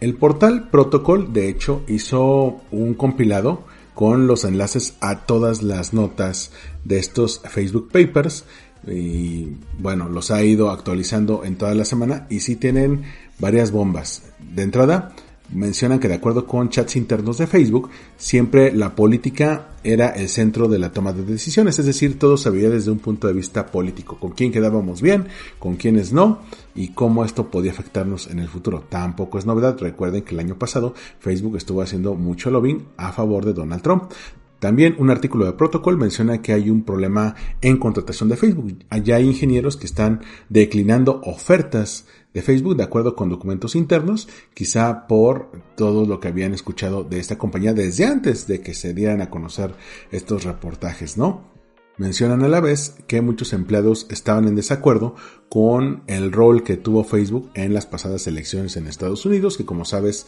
El 0.00 0.14
portal 0.14 0.70
Protocol, 0.70 1.32
de 1.32 1.48
hecho, 1.48 1.82
hizo 1.86 2.62
un 2.70 2.94
compilado 2.94 3.64
con 3.94 4.26
los 4.26 4.44
enlaces 4.44 4.96
a 5.00 5.26
todas 5.26 5.62
las 5.62 5.92
notas 5.92 6.52
de 6.84 6.98
estos 6.98 7.40
Facebook 7.40 7.90
Papers 7.92 8.44
y 8.86 9.56
bueno, 9.78 10.08
los 10.08 10.30
ha 10.30 10.42
ido 10.42 10.70
actualizando 10.70 11.44
en 11.44 11.56
toda 11.56 11.74
la 11.74 11.84
semana 11.84 12.26
y 12.30 12.40
sí 12.40 12.56
tienen 12.56 13.02
varias 13.38 13.72
bombas. 13.72 14.22
De 14.38 14.62
entrada, 14.62 15.14
mencionan 15.52 15.98
que 15.98 16.08
de 16.08 16.14
acuerdo 16.14 16.46
con 16.46 16.68
chats 16.68 16.96
internos 16.96 17.38
de 17.38 17.46
Facebook, 17.46 17.90
siempre 18.16 18.72
la 18.72 18.94
política 18.94 19.68
era 19.82 20.10
el 20.10 20.28
centro 20.28 20.68
de 20.68 20.78
la 20.78 20.92
toma 20.92 21.12
de 21.12 21.24
decisiones, 21.24 21.78
es 21.78 21.86
decir, 21.86 22.18
todo 22.18 22.36
se 22.36 22.50
veía 22.50 22.68
desde 22.70 22.90
un 22.90 22.98
punto 22.98 23.26
de 23.26 23.32
vista 23.32 23.66
político, 23.66 24.18
con 24.18 24.32
quién 24.32 24.52
quedábamos 24.52 25.00
bien, 25.00 25.28
con 25.58 25.76
quiénes 25.76 26.12
no, 26.12 26.40
y 26.74 26.88
cómo 26.88 27.24
esto 27.24 27.50
podía 27.50 27.72
afectarnos 27.72 28.28
en 28.28 28.38
el 28.38 28.48
futuro. 28.48 28.84
Tampoco 28.88 29.38
es 29.38 29.46
novedad, 29.46 29.78
recuerden 29.78 30.22
que 30.22 30.34
el 30.34 30.40
año 30.40 30.58
pasado 30.58 30.94
Facebook 31.18 31.56
estuvo 31.56 31.82
haciendo 31.82 32.14
mucho 32.14 32.50
lobbying 32.50 32.86
a 32.96 33.12
favor 33.12 33.44
de 33.44 33.52
Donald 33.52 33.82
Trump. 33.82 34.12
También 34.60 34.94
un 34.98 35.08
artículo 35.08 35.46
de 35.46 35.54
Protocol 35.54 35.96
menciona 35.96 36.42
que 36.42 36.52
hay 36.52 36.68
un 36.68 36.82
problema 36.82 37.34
en 37.62 37.78
contratación 37.78 38.28
de 38.28 38.36
Facebook. 38.36 38.84
Allá 38.90 39.16
hay 39.16 39.26
ingenieros 39.26 39.78
que 39.78 39.86
están 39.86 40.20
declinando 40.50 41.22
ofertas 41.24 42.04
de 42.32 42.42
Facebook 42.42 42.76
de 42.76 42.84
acuerdo 42.84 43.16
con 43.16 43.28
documentos 43.28 43.74
internos, 43.74 44.28
quizá 44.54 45.06
por 45.06 45.50
todo 45.76 46.06
lo 46.06 46.20
que 46.20 46.28
habían 46.28 46.54
escuchado 46.54 47.04
de 47.04 47.18
esta 47.18 47.38
compañía 47.38 47.74
desde 47.74 48.06
antes 48.06 48.46
de 48.46 48.60
que 48.60 48.74
se 48.74 48.94
dieran 48.94 49.20
a 49.20 49.30
conocer 49.30 49.74
estos 50.10 50.44
reportajes, 50.44 51.16
¿no? 51.16 51.50
Mencionan 51.96 52.42
a 52.42 52.48
la 52.48 52.60
vez 52.60 52.94
que 53.06 53.20
muchos 53.20 53.52
empleados 53.52 54.06
estaban 54.08 54.48
en 54.48 54.56
desacuerdo 54.56 55.16
con 55.50 56.02
el 56.06 56.32
rol 56.32 56.62
que 56.62 56.78
tuvo 56.78 57.04
Facebook 57.04 57.50
en 57.54 57.74
las 57.74 57.84
pasadas 57.84 58.26
elecciones 58.26 58.76
en 58.76 58.86
Estados 58.86 59.26
Unidos, 59.26 59.58
que 59.58 59.66
como 59.66 59.84
sabes 59.84 60.26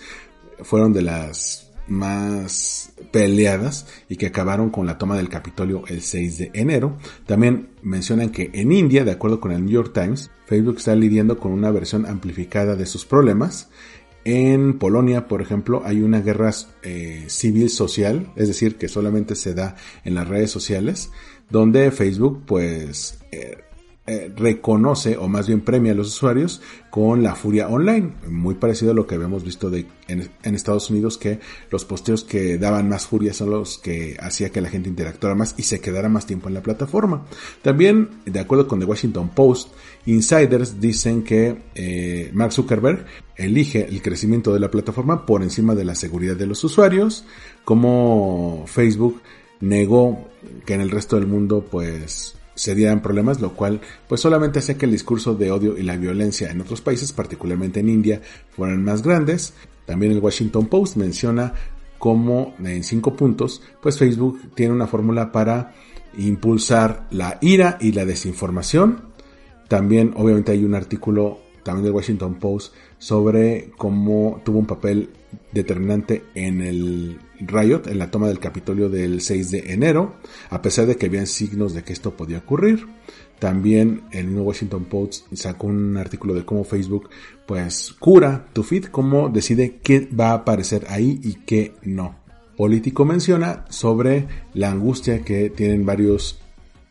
fueron 0.60 0.92
de 0.92 1.02
las 1.02 1.71
más 1.88 2.92
peleadas 3.10 3.86
y 4.08 4.16
que 4.16 4.26
acabaron 4.26 4.70
con 4.70 4.86
la 4.86 4.98
toma 4.98 5.16
del 5.16 5.28
Capitolio 5.28 5.84
el 5.88 6.02
6 6.02 6.38
de 6.38 6.50
enero. 6.54 6.96
También 7.26 7.68
mencionan 7.82 8.30
que 8.30 8.50
en 8.52 8.72
India, 8.72 9.04
de 9.04 9.12
acuerdo 9.12 9.40
con 9.40 9.52
el 9.52 9.64
New 9.64 9.72
York 9.72 9.92
Times, 9.92 10.30
Facebook 10.46 10.78
está 10.78 10.94
lidiando 10.94 11.38
con 11.38 11.52
una 11.52 11.70
versión 11.70 12.06
amplificada 12.06 12.76
de 12.76 12.86
sus 12.86 13.04
problemas. 13.04 13.68
En 14.24 14.78
Polonia, 14.78 15.26
por 15.26 15.42
ejemplo, 15.42 15.82
hay 15.84 16.00
una 16.00 16.20
guerra 16.20 16.52
eh, 16.82 17.24
civil 17.26 17.68
social, 17.70 18.32
es 18.36 18.46
decir, 18.46 18.76
que 18.76 18.88
solamente 18.88 19.34
se 19.34 19.52
da 19.52 19.74
en 20.04 20.14
las 20.14 20.28
redes 20.28 20.50
sociales, 20.50 21.10
donde 21.50 21.90
Facebook 21.90 22.44
pues 22.46 23.18
eh, 23.32 23.58
eh, 24.12 24.32
reconoce 24.36 25.16
o 25.16 25.26
más 25.26 25.46
bien 25.46 25.62
premia 25.62 25.92
a 25.92 25.94
los 25.94 26.08
usuarios 26.08 26.60
con 26.90 27.22
la 27.22 27.34
furia 27.34 27.68
online, 27.68 28.12
muy 28.28 28.56
parecido 28.56 28.90
a 28.90 28.94
lo 28.94 29.06
que 29.06 29.14
habíamos 29.14 29.42
visto 29.42 29.70
de, 29.70 29.86
en, 30.08 30.54
Estados 30.54 30.90
Unidos 30.90 31.16
que 31.16 31.40
los 31.70 31.86
posteos 31.86 32.22
que 32.22 32.58
daban 32.58 32.90
más 32.90 33.06
furia 33.06 33.32
son 33.32 33.50
los 33.50 33.78
que 33.78 34.18
hacía 34.20 34.50
que 34.50 34.60
la 34.60 34.68
gente 34.68 34.90
interactuara 34.90 35.34
más 35.34 35.54
y 35.56 35.62
se 35.62 35.80
quedara 35.80 36.10
más 36.10 36.26
tiempo 36.26 36.48
en 36.48 36.54
la 36.54 36.62
plataforma. 36.62 37.24
También, 37.62 38.10
de 38.26 38.38
acuerdo 38.38 38.68
con 38.68 38.80
The 38.80 38.84
Washington 38.84 39.30
Post, 39.30 39.70
insiders 40.04 40.78
dicen 40.78 41.22
que 41.22 41.62
eh, 41.74 42.30
Mark 42.34 42.52
Zuckerberg 42.52 43.06
elige 43.36 43.86
el 43.88 44.02
crecimiento 44.02 44.52
de 44.52 44.60
la 44.60 44.70
plataforma 44.70 45.24
por 45.24 45.42
encima 45.42 45.74
de 45.74 45.84
la 45.84 45.94
seguridad 45.94 46.36
de 46.36 46.46
los 46.46 46.62
usuarios, 46.64 47.24
como 47.64 48.64
Facebook 48.66 49.22
negó 49.60 50.28
que 50.66 50.74
en 50.74 50.82
el 50.82 50.90
resto 50.90 51.16
del 51.16 51.26
mundo 51.26 51.66
pues 51.70 52.34
se 52.54 52.74
dieran 52.74 53.02
problemas, 53.02 53.40
lo 53.40 53.54
cual 53.54 53.80
pues 54.08 54.20
solamente 54.20 54.58
hace 54.58 54.76
que 54.76 54.86
el 54.86 54.92
discurso 54.92 55.34
de 55.34 55.50
odio 55.50 55.76
y 55.76 55.82
la 55.82 55.96
violencia 55.96 56.50
en 56.50 56.60
otros 56.60 56.80
países, 56.80 57.12
particularmente 57.12 57.80
en 57.80 57.88
India, 57.88 58.20
fueran 58.50 58.84
más 58.84 59.02
grandes. 59.02 59.54
También 59.86 60.12
el 60.12 60.20
Washington 60.20 60.66
Post 60.66 60.96
menciona 60.96 61.54
cómo 61.98 62.54
en 62.62 62.82
cinco 62.82 63.14
puntos, 63.14 63.62
pues 63.80 63.98
Facebook 63.98 64.40
tiene 64.54 64.74
una 64.74 64.86
fórmula 64.86 65.32
para 65.32 65.74
impulsar 66.18 67.06
la 67.10 67.38
ira 67.40 67.78
y 67.80 67.92
la 67.92 68.04
desinformación. 68.04 69.12
También 69.68 70.12
obviamente 70.16 70.52
hay 70.52 70.64
un 70.64 70.74
artículo 70.74 71.40
también 71.62 71.84
del 71.84 71.94
Washington 71.94 72.34
Post 72.34 72.74
sobre 72.98 73.70
cómo 73.76 74.40
tuvo 74.44 74.58
un 74.58 74.66
papel 74.66 75.10
determinante 75.52 76.24
en 76.34 76.60
el 76.60 77.18
riot, 77.46 77.86
en 77.86 77.98
la 77.98 78.10
toma 78.10 78.28
del 78.28 78.38
Capitolio 78.38 78.88
del 78.88 79.20
6 79.20 79.50
de 79.50 79.72
enero, 79.72 80.16
a 80.50 80.62
pesar 80.62 80.86
de 80.86 80.96
que 80.96 81.06
habían 81.06 81.26
signos 81.26 81.74
de 81.74 81.82
que 81.82 81.92
esto 81.92 82.16
podía 82.16 82.38
ocurrir. 82.38 82.86
También 83.38 84.02
el 84.12 84.28
mismo 84.28 84.42
Washington 84.42 84.84
Post 84.84 85.26
sacó 85.34 85.66
un 85.66 85.96
artículo 85.96 86.34
de 86.34 86.44
cómo 86.44 86.62
Facebook 86.62 87.10
pues 87.46 87.92
cura 87.98 88.46
tu 88.52 88.62
feed, 88.62 88.84
cómo 88.86 89.28
decide 89.28 89.80
qué 89.82 90.08
va 90.08 90.30
a 90.30 90.34
aparecer 90.34 90.86
ahí 90.88 91.20
y 91.22 91.34
qué 91.44 91.74
no. 91.82 92.16
Político 92.56 93.04
menciona 93.04 93.64
sobre 93.68 94.28
la 94.54 94.70
angustia 94.70 95.24
que 95.24 95.50
tienen 95.50 95.84
varios 95.84 96.38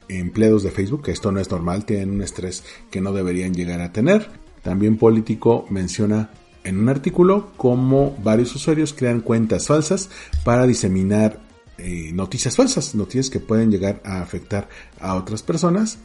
empleados 0.09 0.63
de 0.63 0.71
Facebook, 0.71 1.03
que 1.03 1.11
esto 1.11 1.31
no 1.31 1.39
es 1.39 1.49
normal, 1.49 1.85
tienen 1.85 2.11
un 2.11 2.21
estrés 2.21 2.65
que 2.89 2.99
no 2.99 3.13
deberían 3.13 3.53
llegar 3.53 3.79
a 3.79 3.93
tener. 3.93 4.27
También 4.61 4.97
Político 4.97 5.65
menciona 5.69 6.31
en 6.63 6.79
un 6.79 6.89
artículo 6.89 7.51
cómo 7.57 8.17
varios 8.23 8.55
usuarios 8.55 8.93
crean 8.93 9.21
cuentas 9.21 9.67
falsas 9.67 10.09
para 10.43 10.67
diseminar 10.67 11.39
eh, 11.77 12.11
noticias 12.13 12.55
falsas, 12.55 12.93
noticias 12.93 13.29
que 13.29 13.39
pueden 13.39 13.71
llegar 13.71 14.01
a 14.05 14.21
afectar 14.21 14.69
a 14.99 15.15
otras 15.15 15.41
personas. 15.41 15.97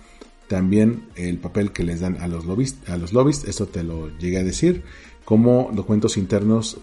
También 0.48 1.08
el 1.16 1.38
papel 1.38 1.72
que 1.72 1.82
les 1.82 2.00
dan 2.00 2.16
a 2.18 2.28
los 2.28 2.44
lobbies, 2.44 2.76
a 2.86 2.96
los 2.96 3.12
lobbies, 3.12 3.44
esto 3.44 3.66
te 3.66 3.82
lo 3.82 4.16
llegué 4.16 4.38
a 4.38 4.44
decir, 4.44 4.84
como 5.24 5.70
documentos 5.72 6.16
internos 6.16 6.78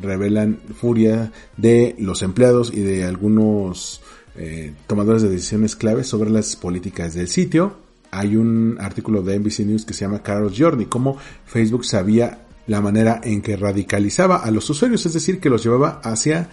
revelan 0.00 0.58
furia 0.74 1.32
de 1.56 1.94
los 1.98 2.22
empleados 2.22 2.72
y 2.72 2.80
de 2.80 3.04
algunos 3.04 4.02
eh, 4.36 4.74
tomadores 4.86 5.22
de 5.22 5.28
decisiones 5.28 5.76
claves 5.76 6.06
sobre 6.06 6.30
las 6.30 6.56
políticas 6.56 7.14
del 7.14 7.28
sitio. 7.28 7.76
Hay 8.10 8.36
un 8.36 8.78
artículo 8.80 9.22
de 9.22 9.38
NBC 9.38 9.60
News 9.60 9.84
que 9.84 9.94
se 9.94 10.04
llama 10.04 10.22
Carol 10.22 10.52
Jordi, 10.56 10.86
cómo 10.86 11.18
Facebook 11.44 11.84
sabía 11.84 12.45
la 12.66 12.80
manera 12.80 13.20
en 13.22 13.42
que 13.42 13.56
radicalizaba 13.56 14.36
a 14.36 14.50
los 14.50 14.68
usuarios, 14.70 15.06
es 15.06 15.12
decir, 15.12 15.40
que 15.40 15.50
los 15.50 15.62
llevaba 15.62 16.00
hacia 16.02 16.48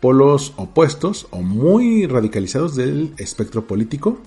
polos 0.00 0.52
opuestos 0.56 1.26
o 1.30 1.42
muy 1.42 2.06
radicalizados 2.06 2.76
del 2.76 3.14
espectro 3.18 3.66
político, 3.66 4.20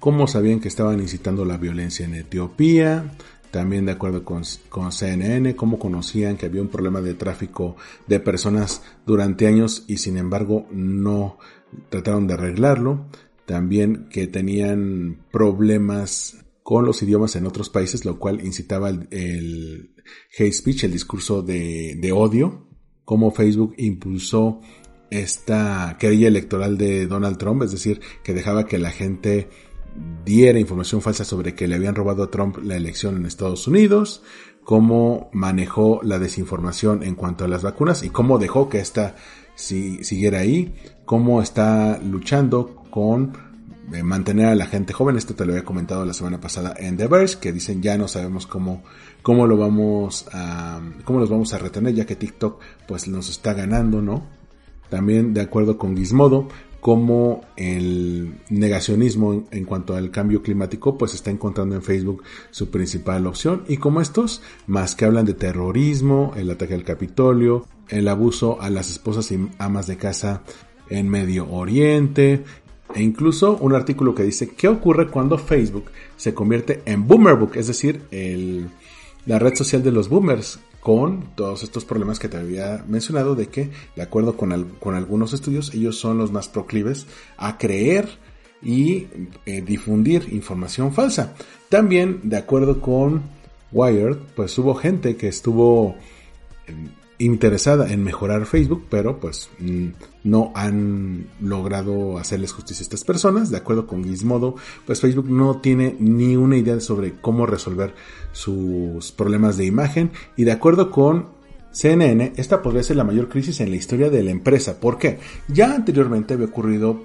cómo 0.00 0.26
sabían 0.26 0.60
que 0.60 0.68
estaban 0.68 1.00
incitando 1.00 1.44
la 1.44 1.56
violencia 1.56 2.04
en 2.04 2.14
Etiopía, 2.14 3.12
también 3.50 3.86
de 3.86 3.92
acuerdo 3.92 4.24
con, 4.24 4.42
con, 4.68 4.90
CNN, 4.90 5.54
cómo 5.54 5.78
conocían 5.78 6.36
que 6.36 6.46
había 6.46 6.60
un 6.60 6.68
problema 6.68 7.00
de 7.00 7.14
tráfico 7.14 7.76
de 8.08 8.18
personas 8.18 8.82
durante 9.06 9.46
años 9.46 9.84
y 9.86 9.98
sin 9.98 10.18
embargo 10.18 10.66
no 10.72 11.38
trataron 11.88 12.26
de 12.26 12.34
arreglarlo. 12.34 13.06
También 13.46 14.08
que 14.10 14.26
tenían 14.26 15.18
problemas 15.30 16.44
con 16.64 16.84
los 16.84 17.02
idiomas 17.02 17.36
en 17.36 17.46
otros 17.46 17.70
países, 17.70 18.04
lo 18.04 18.18
cual 18.18 18.44
incitaba 18.44 18.88
el, 18.88 19.93
hate 20.36 20.52
speech, 20.52 20.84
el 20.84 20.92
discurso 20.92 21.42
de, 21.42 22.12
odio, 22.14 22.66
cómo 23.04 23.30
Facebook 23.30 23.74
impulsó 23.78 24.60
esta 25.10 25.96
querella 25.98 26.28
electoral 26.28 26.76
de 26.76 27.06
Donald 27.06 27.38
Trump, 27.38 27.62
es 27.62 27.72
decir, 27.72 28.00
que 28.22 28.34
dejaba 28.34 28.66
que 28.66 28.78
la 28.78 28.90
gente 28.90 29.48
diera 30.24 30.58
información 30.58 31.02
falsa 31.02 31.24
sobre 31.24 31.54
que 31.54 31.68
le 31.68 31.76
habían 31.76 31.94
robado 31.94 32.24
a 32.24 32.30
Trump 32.30 32.58
la 32.64 32.76
elección 32.76 33.16
en 33.16 33.26
Estados 33.26 33.68
Unidos, 33.68 34.22
cómo 34.64 35.30
manejó 35.32 36.00
la 36.02 36.18
desinformación 36.18 37.02
en 37.02 37.14
cuanto 37.14 37.44
a 37.44 37.48
las 37.48 37.62
vacunas 37.62 38.02
y 38.02 38.10
cómo 38.10 38.38
dejó 38.38 38.68
que 38.68 38.80
esta 38.80 39.14
siguiera 39.54 40.40
ahí, 40.40 40.74
cómo 41.04 41.40
está 41.42 42.00
luchando 42.02 42.74
con 42.90 43.53
mantener 44.02 44.46
a 44.46 44.54
la 44.54 44.66
gente 44.66 44.92
joven. 44.92 45.16
Esto 45.16 45.34
te 45.34 45.44
lo 45.44 45.52
había 45.52 45.64
comentado 45.64 46.04
la 46.04 46.14
semana 46.14 46.40
pasada 46.40 46.74
en 46.76 46.96
The 46.96 47.06
Verge, 47.06 47.38
que 47.38 47.52
dicen 47.52 47.82
ya 47.82 47.96
no 47.98 48.08
sabemos 48.08 48.46
cómo, 48.46 48.82
cómo 49.22 49.46
lo 49.46 49.56
vamos 49.56 50.26
a, 50.32 50.80
cómo 51.04 51.20
los 51.20 51.30
vamos 51.30 51.52
a 51.54 51.58
retener, 51.58 51.94
ya 51.94 52.06
que 52.06 52.16
TikTok 52.16 52.60
pues 52.86 53.08
nos 53.08 53.28
está 53.28 53.54
ganando, 53.54 54.02
¿no? 54.02 54.26
También 54.88 55.34
de 55.34 55.40
acuerdo 55.40 55.78
con 55.78 55.96
Gizmodo, 55.96 56.48
cómo 56.84 57.40
el 57.56 58.34
negacionismo 58.50 59.44
en, 59.50 59.64
cuanto 59.64 59.96
al 59.96 60.10
cambio 60.10 60.42
climático 60.42 60.98
pues 60.98 61.14
está 61.14 61.30
encontrando 61.30 61.74
en 61.74 61.82
Facebook 61.82 62.22
su 62.50 62.70
principal 62.70 63.26
opción 63.26 63.64
y 63.68 63.78
como 63.78 64.02
estos 64.02 64.42
más 64.66 64.94
que 64.94 65.06
hablan 65.06 65.24
de 65.24 65.32
terrorismo, 65.32 66.34
el 66.36 66.50
ataque 66.50 66.74
al 66.74 66.84
Capitolio, 66.84 67.66
el 67.88 68.06
abuso 68.06 68.60
a 68.60 68.68
las 68.68 68.90
esposas 68.90 69.32
y 69.32 69.48
amas 69.56 69.86
de 69.86 69.96
casa 69.96 70.42
en 70.90 71.08
Medio 71.08 71.50
Oriente 71.50 72.44
e 72.94 73.02
incluso 73.02 73.56
un 73.60 73.74
artículo 73.74 74.14
que 74.14 74.22
dice 74.22 74.50
qué 74.50 74.68
ocurre 74.68 75.08
cuando 75.08 75.36
Facebook 75.36 75.86
se 76.16 76.32
convierte 76.32 76.82
en 76.86 77.06
Boomerbook, 77.06 77.56
es 77.56 77.66
decir, 77.66 78.02
la 79.26 79.38
red 79.38 79.54
social 79.54 79.82
de 79.82 79.92
los 79.92 80.08
boomers, 80.08 80.60
con 80.80 81.34
todos 81.34 81.62
estos 81.62 81.86
problemas 81.86 82.18
que 82.18 82.28
te 82.28 82.36
había 82.36 82.84
mencionado 82.86 83.34
de 83.34 83.46
que, 83.46 83.70
de 83.96 84.02
acuerdo 84.02 84.36
con, 84.36 84.72
con 84.80 84.94
algunos 84.94 85.32
estudios, 85.32 85.72
ellos 85.72 85.96
son 85.98 86.18
los 86.18 86.30
más 86.30 86.48
proclives 86.48 87.06
a 87.38 87.56
creer 87.56 88.06
y 88.62 89.06
eh, 89.46 89.62
difundir 89.62 90.28
información 90.30 90.92
falsa. 90.92 91.34
También, 91.70 92.20
de 92.24 92.36
acuerdo 92.36 92.82
con 92.82 93.22
Wired, 93.72 94.18
pues 94.36 94.58
hubo 94.58 94.74
gente 94.74 95.16
que 95.16 95.28
estuvo 95.28 95.96
interesada 97.18 97.92
en 97.92 98.02
mejorar 98.02 98.46
Facebook, 98.46 98.86
pero 98.90 99.20
pues 99.20 99.48
mm, 99.58 99.88
no 100.24 100.52
han 100.54 101.26
logrado 101.40 102.18
hacerles 102.18 102.52
justicia 102.52 102.82
a 102.82 102.84
estas 102.84 103.04
personas. 103.04 103.50
De 103.50 103.56
acuerdo 103.56 103.86
con 103.86 104.04
Gizmodo, 104.04 104.56
pues 104.86 105.00
Facebook 105.00 105.28
no 105.28 105.60
tiene 105.60 105.96
ni 105.98 106.36
una 106.36 106.56
idea 106.56 106.80
sobre 106.80 107.12
cómo 107.20 107.46
resolver 107.46 107.94
sus 108.32 109.12
problemas 109.12 109.56
de 109.56 109.66
imagen. 109.66 110.10
Y 110.36 110.44
de 110.44 110.52
acuerdo 110.52 110.90
con 110.90 111.28
CNN, 111.70 112.32
esta 112.36 112.62
podría 112.62 112.82
ser 112.82 112.96
la 112.96 113.04
mayor 113.04 113.28
crisis 113.28 113.60
en 113.60 113.70
la 113.70 113.76
historia 113.76 114.10
de 114.10 114.22
la 114.22 114.30
empresa. 114.30 114.80
¿Por 114.80 114.98
qué? 114.98 115.18
Ya 115.48 115.74
anteriormente 115.74 116.34
había 116.34 116.46
ocurrido 116.46 117.02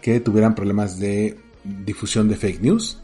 que 0.00 0.20
tuvieran 0.20 0.54
problemas 0.54 0.98
de 0.98 1.38
difusión 1.64 2.28
de 2.28 2.36
fake 2.36 2.60
news, 2.60 3.00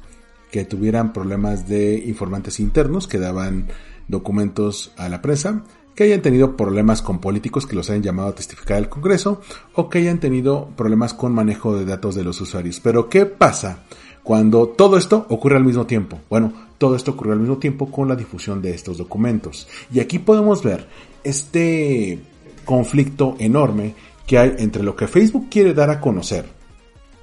que 0.50 0.64
tuvieran 0.64 1.12
problemas 1.12 1.68
de 1.68 1.94
informantes 2.06 2.60
internos 2.60 3.08
que 3.08 3.18
daban 3.18 3.68
documentos 4.08 4.92
a 4.96 5.08
la 5.08 5.22
prensa, 5.22 5.64
que 5.94 6.04
hayan 6.04 6.22
tenido 6.22 6.56
problemas 6.56 7.02
con 7.02 7.18
políticos 7.18 7.66
que 7.66 7.76
los 7.76 7.90
hayan 7.90 8.02
llamado 8.02 8.28
a 8.28 8.34
testificar 8.34 8.78
al 8.78 8.88
Congreso 8.88 9.40
o 9.74 9.88
que 9.88 9.98
hayan 9.98 10.20
tenido 10.20 10.68
problemas 10.76 11.14
con 11.14 11.34
manejo 11.34 11.76
de 11.76 11.84
datos 11.84 12.14
de 12.14 12.24
los 12.24 12.40
usuarios. 12.40 12.80
Pero 12.80 13.08
¿qué 13.08 13.26
pasa 13.26 13.84
cuando 14.22 14.68
todo 14.68 14.96
esto 14.96 15.26
ocurre 15.28 15.56
al 15.56 15.64
mismo 15.64 15.86
tiempo? 15.86 16.20
Bueno, 16.30 16.52
todo 16.78 16.96
esto 16.96 17.12
ocurre 17.12 17.32
al 17.32 17.40
mismo 17.40 17.58
tiempo 17.58 17.90
con 17.90 18.08
la 18.08 18.16
difusión 18.16 18.62
de 18.62 18.70
estos 18.70 18.98
documentos. 18.98 19.68
Y 19.92 20.00
aquí 20.00 20.18
podemos 20.18 20.62
ver 20.62 20.86
este 21.22 22.18
conflicto 22.64 23.36
enorme 23.38 23.94
que 24.26 24.38
hay 24.38 24.54
entre 24.58 24.82
lo 24.82 24.96
que 24.96 25.08
Facebook 25.08 25.48
quiere 25.50 25.74
dar 25.74 25.90
a 25.90 26.00
conocer 26.00 26.60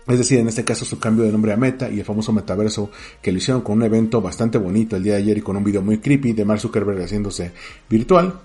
es 0.07 0.17
decir, 0.17 0.39
en 0.39 0.47
este 0.47 0.63
caso 0.63 0.85
su 0.85 0.99
cambio 0.99 1.25
de 1.25 1.31
nombre 1.33 1.51
a 1.51 1.57
Meta 1.57 1.89
y 1.89 1.99
el 1.99 2.05
famoso 2.05 2.31
metaverso 2.31 2.89
que 3.21 3.31
lo 3.31 3.39
hicieron 3.39 3.61
con 3.61 3.77
un 3.77 3.83
evento 3.83 4.21
bastante 4.21 4.57
bonito 4.57 4.95
el 4.95 5.03
día 5.03 5.13
de 5.13 5.19
ayer 5.19 5.37
y 5.37 5.41
con 5.41 5.57
un 5.57 5.65
video 5.65 5.81
muy 5.81 5.97
creepy 5.97 6.31
de 6.31 6.45
Mark 6.45 6.61
Zuckerberg 6.61 7.01
haciéndose 7.01 7.51
virtual 7.89 8.39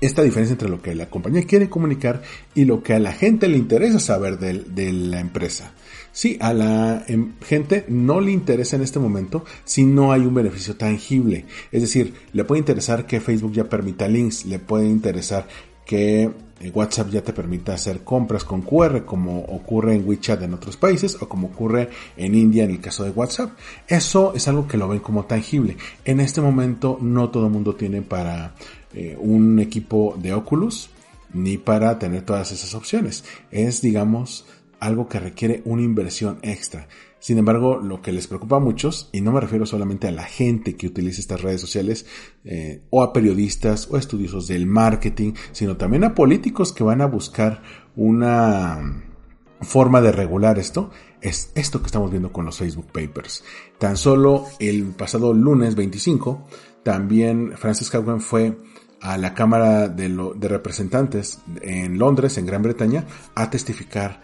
esta 0.00 0.22
diferencia 0.22 0.52
entre 0.52 0.68
lo 0.68 0.80
que 0.80 0.94
la 0.94 1.10
compañía 1.10 1.42
quiere 1.42 1.68
comunicar 1.68 2.22
y 2.54 2.64
lo 2.64 2.82
que 2.82 2.94
a 2.94 2.98
la 2.98 3.12
gente 3.12 3.48
le 3.48 3.58
interesa 3.58 3.98
saber 3.98 4.38
de, 4.38 4.92
la 4.92 5.20
empresa. 5.20 5.72
Sí, 6.12 6.36
a 6.40 6.52
la 6.52 7.04
em, 7.06 7.34
gente 7.44 7.84
no 7.88 8.20
le 8.20 8.32
interesa 8.32 8.76
en 8.76 8.82
este 8.82 8.98
momento 8.98 9.44
si 9.64 9.84
no 9.84 10.12
hay 10.12 10.22
un 10.22 10.34
beneficio 10.34 10.76
tangible. 10.76 11.44
Es 11.72 11.82
decir, 11.82 12.14
le 12.32 12.44
puede 12.44 12.60
interesar 12.60 13.06
que 13.06 13.20
Facebook 13.20 13.52
ya 13.52 13.68
permita 13.68 14.08
links, 14.08 14.44
le 14.46 14.58
puede 14.58 14.86
interesar 14.86 15.46
que 15.84 16.30
WhatsApp 16.74 17.10
ya 17.10 17.22
te 17.22 17.32
permita 17.32 17.74
hacer 17.74 18.02
compras 18.02 18.44
con 18.44 18.62
QR 18.62 19.04
como 19.04 19.40
ocurre 19.40 19.94
en 19.94 20.08
WeChat 20.08 20.42
en 20.42 20.54
otros 20.54 20.76
países 20.76 21.16
o 21.20 21.28
como 21.28 21.48
ocurre 21.48 21.88
en 22.16 22.34
India 22.34 22.64
en 22.64 22.70
el 22.70 22.80
caso 22.80 23.04
de 23.04 23.10
WhatsApp. 23.10 23.52
Eso 23.86 24.34
es 24.34 24.48
algo 24.48 24.66
que 24.66 24.76
lo 24.76 24.88
ven 24.88 25.00
como 25.00 25.24
tangible. 25.24 25.76
En 26.04 26.20
este 26.20 26.40
momento 26.40 26.98
no 27.00 27.30
todo 27.30 27.46
el 27.46 27.52
mundo 27.52 27.74
tiene 27.74 28.02
para 28.02 28.54
eh, 28.92 29.16
un 29.18 29.58
equipo 29.60 30.16
de 30.18 30.34
Oculus 30.34 30.90
ni 31.32 31.58
para 31.58 31.98
tener 31.98 32.22
todas 32.22 32.52
esas 32.52 32.74
opciones. 32.74 33.24
Es, 33.50 33.80
digamos, 33.80 34.46
algo 34.80 35.08
que 35.08 35.20
requiere 35.20 35.62
una 35.64 35.82
inversión 35.82 36.38
extra. 36.42 36.88
Sin 37.20 37.38
embargo, 37.38 37.78
lo 37.78 38.00
que 38.00 38.12
les 38.12 38.26
preocupa 38.26 38.56
a 38.56 38.60
muchos, 38.60 39.10
y 39.12 39.20
no 39.20 39.32
me 39.32 39.40
refiero 39.40 39.66
solamente 39.66 40.06
a 40.08 40.12
la 40.12 40.24
gente 40.24 40.76
que 40.76 40.86
utiliza 40.86 41.20
estas 41.20 41.42
redes 41.42 41.60
sociales, 41.60 42.06
eh, 42.44 42.82
o 42.90 43.02
a 43.02 43.12
periodistas 43.12 43.88
o 43.90 43.96
estudiosos 43.96 44.46
del 44.46 44.66
marketing, 44.66 45.32
sino 45.52 45.76
también 45.76 46.04
a 46.04 46.14
políticos 46.14 46.72
que 46.72 46.84
van 46.84 47.00
a 47.00 47.06
buscar 47.06 47.62
una 47.96 49.02
forma 49.60 50.00
de 50.00 50.12
regular 50.12 50.58
esto, 50.58 50.90
es 51.20 51.50
esto 51.54 51.80
que 51.80 51.86
estamos 51.86 52.10
viendo 52.10 52.32
con 52.32 52.44
los 52.44 52.58
Facebook 52.58 52.92
Papers. 52.92 53.44
Tan 53.78 53.96
solo 53.96 54.46
el 54.60 54.84
pasado 54.84 55.34
lunes 55.34 55.74
25, 55.74 56.46
también 56.84 57.52
Francis 57.56 57.92
Haugen 57.94 58.20
fue 58.20 58.56
a 59.00 59.16
la 59.18 59.34
Cámara 59.34 59.88
de, 59.88 60.08
Representantes 60.48 61.40
en 61.62 61.98
Londres, 61.98 62.38
en 62.38 62.46
Gran 62.46 62.62
Bretaña, 62.62 63.04
a 63.34 63.50
testificar 63.50 64.20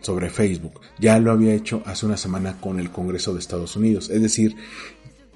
sobre 0.00 0.30
Facebook. 0.30 0.80
Ya 0.98 1.18
lo 1.18 1.30
había 1.30 1.54
hecho 1.54 1.82
hace 1.86 2.06
una 2.06 2.16
semana 2.16 2.60
con 2.60 2.80
el 2.80 2.90
Congreso 2.90 3.32
de 3.32 3.40
Estados 3.40 3.76
Unidos. 3.76 4.10
Es 4.10 4.20
decir, 4.20 4.56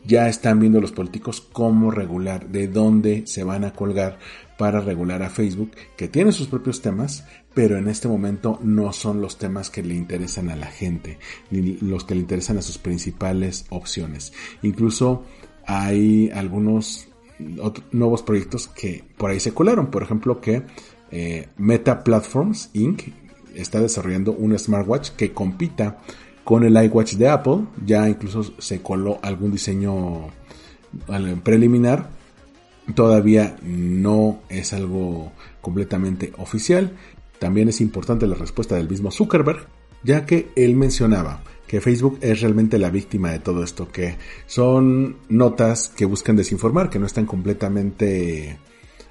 ya 0.04 0.28
están 0.28 0.58
viendo 0.58 0.80
los 0.80 0.92
políticos 0.92 1.40
cómo 1.40 1.90
regular, 1.90 2.48
de 2.48 2.66
dónde 2.68 3.26
se 3.26 3.44
van 3.44 3.64
a 3.64 3.72
colgar 3.72 4.18
para 4.56 4.80
regular 4.80 5.22
a 5.22 5.30
Facebook, 5.30 5.72
que 5.96 6.08
tiene 6.08 6.32
sus 6.32 6.48
propios 6.48 6.82
temas, 6.82 7.24
pero 7.54 7.76
en 7.76 7.88
este 7.88 8.08
momento 8.08 8.58
no 8.62 8.92
son 8.92 9.20
los 9.20 9.38
temas 9.38 9.70
que 9.70 9.82
le 9.82 9.94
interesan 9.94 10.50
a 10.50 10.56
la 10.56 10.66
gente, 10.66 11.18
ni 11.50 11.76
los 11.76 12.04
que 12.04 12.14
le 12.14 12.22
interesan 12.22 12.58
a 12.58 12.62
sus 12.62 12.78
principales 12.78 13.66
opciones. 13.70 14.32
Incluso 14.62 15.24
hay 15.66 16.30
algunos 16.30 17.08
nuevos 17.92 18.22
proyectos 18.22 18.68
que 18.68 19.04
por 19.16 19.30
ahí 19.30 19.40
se 19.40 19.54
colaron. 19.54 19.90
Por 19.90 20.02
ejemplo, 20.02 20.40
que 20.40 20.62
eh, 21.10 21.48
Meta 21.56 22.02
Platforms 22.02 22.70
Inc. 22.74 23.02
está 23.54 23.80
desarrollando 23.80 24.32
un 24.32 24.58
smartwatch 24.58 25.10
que 25.10 25.32
compita 25.32 25.98
con 26.44 26.64
el 26.64 26.82
iWatch 26.84 27.14
de 27.14 27.28
Apple. 27.28 27.64
Ya 27.84 28.08
incluso 28.08 28.42
se 28.58 28.80
coló 28.80 29.18
algún 29.22 29.52
diseño 29.52 30.28
preliminar. 31.42 32.10
Todavía 32.94 33.56
no 33.62 34.40
es 34.48 34.72
algo 34.72 35.32
completamente 35.60 36.32
oficial. 36.38 36.92
También 37.38 37.68
es 37.68 37.80
importante 37.80 38.26
la 38.26 38.34
respuesta 38.34 38.76
del 38.76 38.88
mismo 38.88 39.10
Zuckerberg, 39.10 39.66
ya 40.02 40.24
que 40.24 40.48
él 40.56 40.74
mencionaba 40.74 41.42
que 41.66 41.82
Facebook 41.82 42.18
es 42.22 42.40
realmente 42.40 42.78
la 42.78 42.88
víctima 42.88 43.30
de 43.30 43.40
todo 43.40 43.62
esto, 43.62 43.92
que 43.92 44.16
son 44.46 45.18
notas 45.28 45.92
que 45.94 46.06
buscan 46.06 46.34
desinformar, 46.34 46.88
que 46.88 46.98
no 46.98 47.04
están 47.04 47.26
completamente 47.26 48.58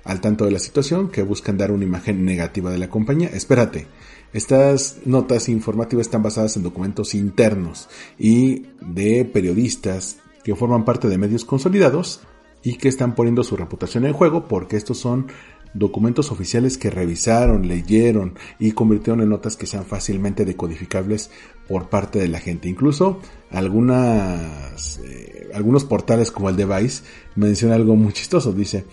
al 0.03 0.21
tanto 0.21 0.45
de 0.45 0.51
la 0.51 0.59
situación, 0.59 1.09
que 1.09 1.21
buscan 1.21 1.57
dar 1.57 1.71
una 1.71 1.83
imagen 1.83 2.25
negativa 2.25 2.71
de 2.71 2.79
la 2.79 2.89
compañía. 2.89 3.29
Espérate, 3.29 3.85
estas 4.33 4.97
notas 5.05 5.49
informativas 5.49 6.07
están 6.07 6.23
basadas 6.23 6.57
en 6.57 6.63
documentos 6.63 7.15
internos 7.15 7.89
y 8.19 8.67
de 8.81 9.25
periodistas 9.25 10.17
que 10.43 10.55
forman 10.55 10.85
parte 10.85 11.07
de 11.07 11.17
medios 11.17 11.45
consolidados 11.45 12.21
y 12.63 12.75
que 12.75 12.89
están 12.89 13.15
poniendo 13.15 13.43
su 13.43 13.55
reputación 13.55 14.05
en 14.05 14.13
juego 14.13 14.47
porque 14.47 14.77
estos 14.77 14.97
son 14.97 15.27
documentos 15.73 16.31
oficiales 16.31 16.77
que 16.77 16.89
revisaron, 16.89 17.67
leyeron 17.67 18.35
y 18.59 18.71
convirtieron 18.71 19.21
en 19.21 19.29
notas 19.29 19.55
que 19.55 19.67
sean 19.67 19.85
fácilmente 19.85 20.45
decodificables 20.45 21.29
por 21.67 21.89
parte 21.89 22.19
de 22.19 22.27
la 22.27 22.39
gente. 22.39 22.69
Incluso 22.69 23.19
algunas, 23.51 24.99
eh, 25.03 25.49
algunos 25.53 25.85
portales 25.85 26.31
como 26.31 26.49
el 26.49 26.55
de 26.55 26.65
Vice 26.65 27.03
menciona 27.35 27.75
algo 27.75 27.95
muy 27.95 28.13
chistoso. 28.13 28.51
Dice, 28.53 28.85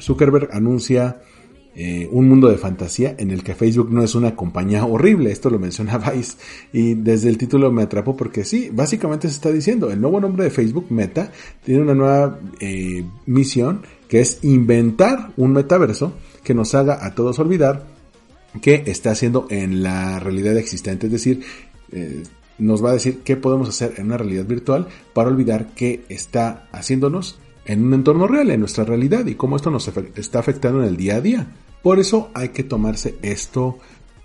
Zuckerberg 0.00 0.50
anuncia 0.52 1.22
eh, 1.78 2.08
un 2.10 2.26
mundo 2.26 2.48
de 2.48 2.56
fantasía 2.56 3.14
en 3.18 3.30
el 3.30 3.44
que 3.44 3.54
Facebook 3.54 3.92
no 3.92 4.02
es 4.02 4.14
una 4.14 4.34
compañía 4.34 4.86
horrible. 4.86 5.30
Esto 5.30 5.50
lo 5.50 5.58
menciona. 5.58 6.00
Y 6.72 6.94
desde 6.94 7.28
el 7.28 7.36
título 7.36 7.70
me 7.70 7.82
atrapó 7.82 8.16
porque 8.16 8.44
sí, 8.44 8.70
básicamente 8.72 9.28
se 9.28 9.34
está 9.34 9.52
diciendo, 9.52 9.90
el 9.90 10.00
nuevo 10.00 10.18
nombre 10.20 10.44
de 10.44 10.50
Facebook, 10.50 10.86
Meta, 10.88 11.30
tiene 11.64 11.82
una 11.82 11.94
nueva 11.94 12.40
eh, 12.60 13.04
misión 13.26 13.82
que 14.08 14.20
es 14.20 14.38
inventar 14.42 15.32
un 15.36 15.52
metaverso 15.52 16.14
que 16.42 16.54
nos 16.54 16.74
haga 16.74 17.04
a 17.04 17.14
todos 17.14 17.38
olvidar 17.38 17.86
que 18.62 18.84
está 18.86 19.10
haciendo 19.10 19.46
en 19.50 19.82
la 19.82 20.18
realidad 20.18 20.56
existente. 20.56 21.06
Es 21.06 21.12
decir, 21.12 21.42
eh, 21.92 22.22
nos 22.58 22.82
va 22.82 22.90
a 22.90 22.94
decir 22.94 23.20
qué 23.22 23.36
podemos 23.36 23.68
hacer 23.68 23.94
en 23.98 24.06
una 24.06 24.16
realidad 24.16 24.46
virtual 24.46 24.88
para 25.12 25.28
olvidar 25.28 25.74
qué 25.74 26.04
está 26.08 26.68
haciéndonos 26.72 27.38
en 27.66 27.84
un 27.84 27.94
entorno 27.94 28.26
real, 28.26 28.50
en 28.50 28.60
nuestra 28.60 28.84
realidad 28.84 29.26
y 29.26 29.34
cómo 29.34 29.56
esto 29.56 29.70
nos 29.70 29.90
está 30.16 30.38
afectando 30.38 30.82
en 30.82 30.88
el 30.88 30.96
día 30.96 31.16
a 31.16 31.20
día. 31.20 31.46
Por 31.82 31.98
eso 31.98 32.30
hay 32.34 32.48
que 32.50 32.64
tomarse 32.64 33.16
esto 33.22 33.78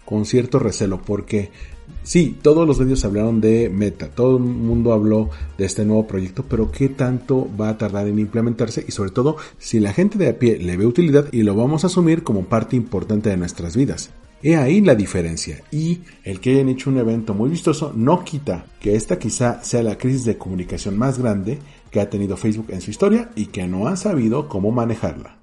con 0.05 0.25
cierto 0.25 0.59
recelo, 0.59 1.01
porque 1.01 1.51
sí, 2.03 2.37
todos 2.41 2.67
los 2.67 2.79
medios 2.79 3.05
hablaron 3.05 3.39
de 3.39 3.69
Meta, 3.69 4.09
todo 4.09 4.37
el 4.37 4.43
mundo 4.43 4.93
habló 4.93 5.29
de 5.57 5.65
este 5.65 5.85
nuevo 5.85 6.07
proyecto, 6.07 6.43
pero 6.47 6.71
¿qué 6.71 6.89
tanto 6.89 7.47
va 7.59 7.69
a 7.69 7.77
tardar 7.77 8.07
en 8.07 8.19
implementarse? 8.19 8.83
Y 8.87 8.91
sobre 8.91 9.11
todo, 9.11 9.37
si 9.57 9.79
la 9.79 9.93
gente 9.93 10.17
de 10.17 10.29
a 10.29 10.39
pie 10.39 10.57
le 10.57 10.77
ve 10.77 10.85
utilidad 10.85 11.27
y 11.31 11.43
lo 11.43 11.55
vamos 11.55 11.83
a 11.83 11.87
asumir 11.87 12.23
como 12.23 12.45
parte 12.45 12.75
importante 12.75 13.29
de 13.29 13.37
nuestras 13.37 13.75
vidas. 13.75 14.11
He 14.43 14.55
ahí 14.55 14.81
la 14.81 14.95
diferencia. 14.95 15.61
Y 15.71 15.99
el 16.23 16.39
que 16.39 16.53
hayan 16.53 16.69
hecho 16.69 16.89
un 16.89 16.97
evento 16.97 17.35
muy 17.35 17.49
vistoso 17.51 17.93
no 17.95 18.23
quita 18.23 18.65
que 18.79 18.95
esta 18.95 19.19
quizá 19.19 19.63
sea 19.63 19.83
la 19.83 19.99
crisis 19.99 20.25
de 20.25 20.37
comunicación 20.37 20.97
más 20.97 21.19
grande 21.19 21.59
que 21.91 21.99
ha 21.99 22.09
tenido 22.09 22.37
Facebook 22.37 22.67
en 22.69 22.81
su 22.81 22.89
historia 22.89 23.29
y 23.35 23.47
que 23.47 23.67
no 23.67 23.87
han 23.87 23.97
sabido 23.97 24.47
cómo 24.47 24.71
manejarla. 24.71 25.37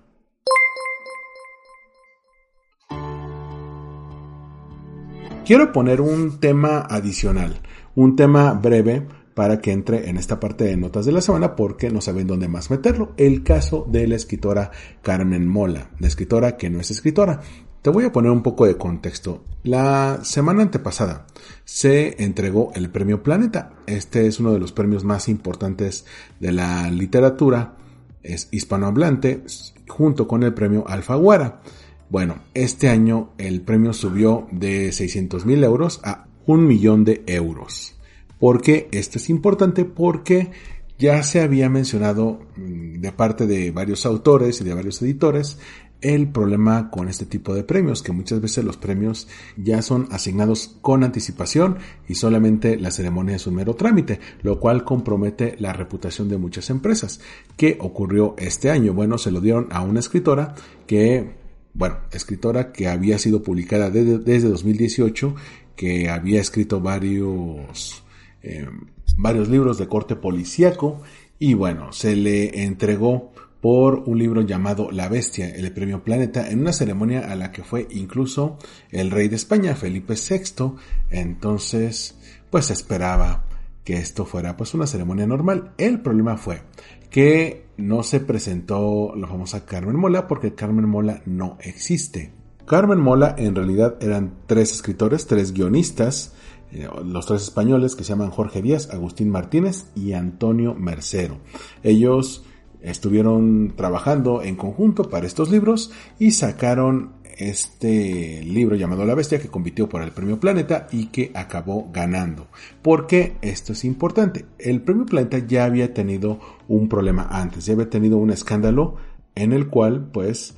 Quiero 5.45 5.73
poner 5.73 6.03
un 6.03 6.41
tema 6.41 6.81
adicional, 6.81 7.61
un 7.95 8.17
tema 8.17 8.53
breve 8.53 9.07
para 9.35 9.61
que 9.61 9.73
entre 9.73 10.11
en 10.11 10.17
esta 10.17 10.41
parte 10.41 10.65
de 10.65 10.77
notas 10.77 11.07
de 11.07 11.13
la 11.13 11.21
semana 11.21 11.55
porque 11.55 11.91
no 11.91 12.01
saben 12.01 12.27
dónde 12.27 12.49
más 12.49 12.71
meterlo. 12.71 13.13
El 13.17 13.45
caso 13.45 13.87
de 13.89 14.07
la 14.09 14.17
escritora 14.17 14.73
Carmen 15.01 15.47
Mola, 15.47 15.91
la 16.01 16.09
escritora 16.09 16.57
que 16.57 16.69
no 16.69 16.81
es 16.81 16.91
escritora. 16.91 17.41
Te 17.89 17.95
voy 17.95 18.05
a 18.05 18.13
poner 18.13 18.31
un 18.31 18.43
poco 18.43 18.67
de 18.67 18.77
contexto. 18.77 19.45
La 19.63 20.21
semana 20.23 20.61
antepasada 20.61 21.25
se 21.65 22.23
entregó 22.23 22.71
el 22.75 22.91
premio 22.91 23.23
Planeta. 23.23 23.71
Este 23.87 24.27
es 24.27 24.41
uno 24.41 24.53
de 24.53 24.59
los 24.59 24.73
premios 24.73 25.05
más 25.05 25.27
importantes 25.27 26.05
de 26.39 26.53
la 26.53 26.91
literatura. 26.91 27.77
Es 28.23 28.49
hispanohablante 28.51 29.43
junto 29.89 30.29
con 30.29 30.43
el 30.43 30.53
premio 30.53 30.87
Alfaguara. 30.87 31.63
Bueno, 32.11 32.43
este 32.53 32.91
año 32.91 33.31
el 33.39 33.63
premio 33.63 33.95
subió 33.95 34.47
de 34.53 34.93
600 34.93 35.47
mil 35.47 35.65
euros 35.65 36.03
a 36.05 36.27
un 36.45 36.67
millón 36.67 37.07
de 37.07 37.23
euros. 37.27 37.95
¿Por 38.39 38.61
qué 38.61 38.89
esto 38.93 39.17
es 39.17 39.31
importante? 39.31 39.87
Porque 39.87 40.51
ya 40.99 41.23
se 41.23 41.41
había 41.41 41.71
mencionado 41.71 42.41
mm, 42.57 43.01
de 43.01 43.13
parte 43.13 43.47
de 43.47 43.71
varios 43.71 44.05
autores 44.05 44.61
y 44.61 44.65
de 44.65 44.75
varios 44.75 45.01
editores 45.01 45.59
el 46.01 46.29
problema 46.29 46.91
con 46.91 47.09
este 47.09 47.27
tipo 47.27 47.55
de 47.55 47.65
premios, 47.65 48.03
que 48.03 48.13
muchas 48.13 48.41
veces 48.41 48.65
los 48.65 48.77
premios 48.77 49.29
ya 49.57 49.83
son 49.83 50.09
asignados 50.11 50.77
con 50.81 51.03
anticipación 51.03 51.79
y 52.09 52.15
solamente 52.15 52.77
la 52.79 52.91
ceremonia 52.91 53.37
es 53.37 53.47
un 53.47 53.57
mero 53.57 53.75
trámite, 53.75 54.21
lo 54.43 54.61
cual 54.61 54.85
compromete 54.85 55.57
la 55.59 55.73
reputación 55.73 56.29
de 56.29 56.39
muchas 56.39 56.71
empresas. 56.71 57.21
¿Qué 57.57 57.77
ocurrió 57.81 58.35
este 58.39 58.71
año? 58.71 58.95
Bueno, 58.95 59.19
se 59.19 59.33
lo 59.33 59.41
dieron 59.41 59.69
a 59.71 59.83
una 59.83 60.01
escritora 60.01 60.55
que, 60.87 61.33
bueno, 61.75 61.97
escritora 62.13 62.73
que 62.73 62.89
había 62.89 63.19
sido 63.19 63.43
publicada 63.43 63.91
desde, 63.91 64.49
2018, 64.49 65.35
que 65.75 66.09
había 66.09 66.41
escrito 66.41 66.81
varios, 66.81 68.05
eh, 68.43 68.69
varios 69.17 69.49
libros 69.49 69.79
de 69.79 69.89
corte 69.89 70.17
policíaco 70.17 71.03
y 71.39 71.55
bueno, 71.55 71.93
se 71.93 72.17
le 72.17 72.65
entregó 72.65 73.33
por 73.61 74.05
un 74.07 74.19
libro 74.19 74.43
llamado 74.43 74.91
La 74.91 75.09
Bestia, 75.09 75.49
el 75.49 75.73
premio 75.73 76.05
Planeta, 76.05 76.49
en 76.49 76.61
una 76.61 76.73
ceremonia 76.73 77.31
a 77.31 77.35
la 77.35 77.51
que 77.51 77.65
fue 77.65 77.89
incluso 77.91 78.59
el 78.91 79.11
rey 79.11 79.29
de 79.29 79.37
España, 79.37 79.75
Felipe 79.75 80.15
VI. 80.15 80.75
Entonces, 81.11 82.17
pues 82.51 82.71
esperaba 82.71 83.45
que 83.85 83.97
esto 83.97 84.25
fuera 84.25 84.57
pues 84.57 84.75
una 84.75 84.87
ceremonia 84.87 85.27
normal. 85.27 85.73
El 85.79 86.01
problema 86.01 86.37
fue 86.37 86.63
que 87.11 87.67
no 87.79 88.03
se 88.03 88.21
presentó 88.21 89.15
la 89.17 89.27
famosa 89.27 89.65
Carmen 89.65 89.97
Mola 89.97 90.29
porque 90.29 90.55
Carmen 90.55 90.89
Mola 90.89 91.23
no 91.27 91.57
existe. 91.61 92.33
Carmen 92.67 93.01
Mola 93.01 93.35
en 93.39 93.55
realidad 93.55 93.97
eran 94.01 94.35
tres 94.47 94.73
escritores, 94.73 95.27
tres 95.27 95.53
guionistas, 95.53 96.35
eh, 96.71 96.87
los 97.03 97.25
tres 97.25 97.43
españoles 97.43 97.97
que 97.97 98.05
se 98.05 98.11
llaman 98.11 98.31
Jorge 98.31 98.61
Díaz, 98.61 98.91
Agustín 98.93 99.31
Martínez 99.31 99.87
y 99.97 100.13
Antonio 100.13 100.75
Mercero. 100.75 101.39
Ellos 101.83 102.45
estuvieron 102.83 103.75
trabajando 103.77 104.43
en 104.43 104.57
conjunto 104.57 105.11
para 105.11 105.27
estos 105.27 105.51
libros 105.51 105.91
y 106.19 106.33
sacaron 106.33 107.19
este 107.39 108.43
libro 108.43 108.75
llamado 108.75 109.05
La 109.05 109.15
Bestia 109.15 109.39
que 109.39 109.49
compitió 109.49 109.89
por 109.89 110.03
el 110.03 110.11
Premio 110.11 110.41
Planeta 110.41 110.89
y 110.91 111.07
que 111.07 111.31
acabó 111.35 111.89
ganando. 111.93 112.49
Porque 112.83 113.37
esto 113.43 113.73
es 113.73 113.85
importante. 113.85 114.45
El 114.59 114.83
Premio 114.83 115.07
Planeta 115.07 115.39
ya 115.39 115.65
había 115.65 115.95
tenido 115.95 116.41
un 116.67 116.89
problema 116.89 117.29
antes, 117.31 117.67
ya 117.67 117.75
había 117.75 117.89
tenido 117.89 118.19
un 118.19 118.31
escándalo 118.31 118.97
en 119.35 119.53
el 119.53 119.69
cual 119.69 120.11
pues 120.13 120.55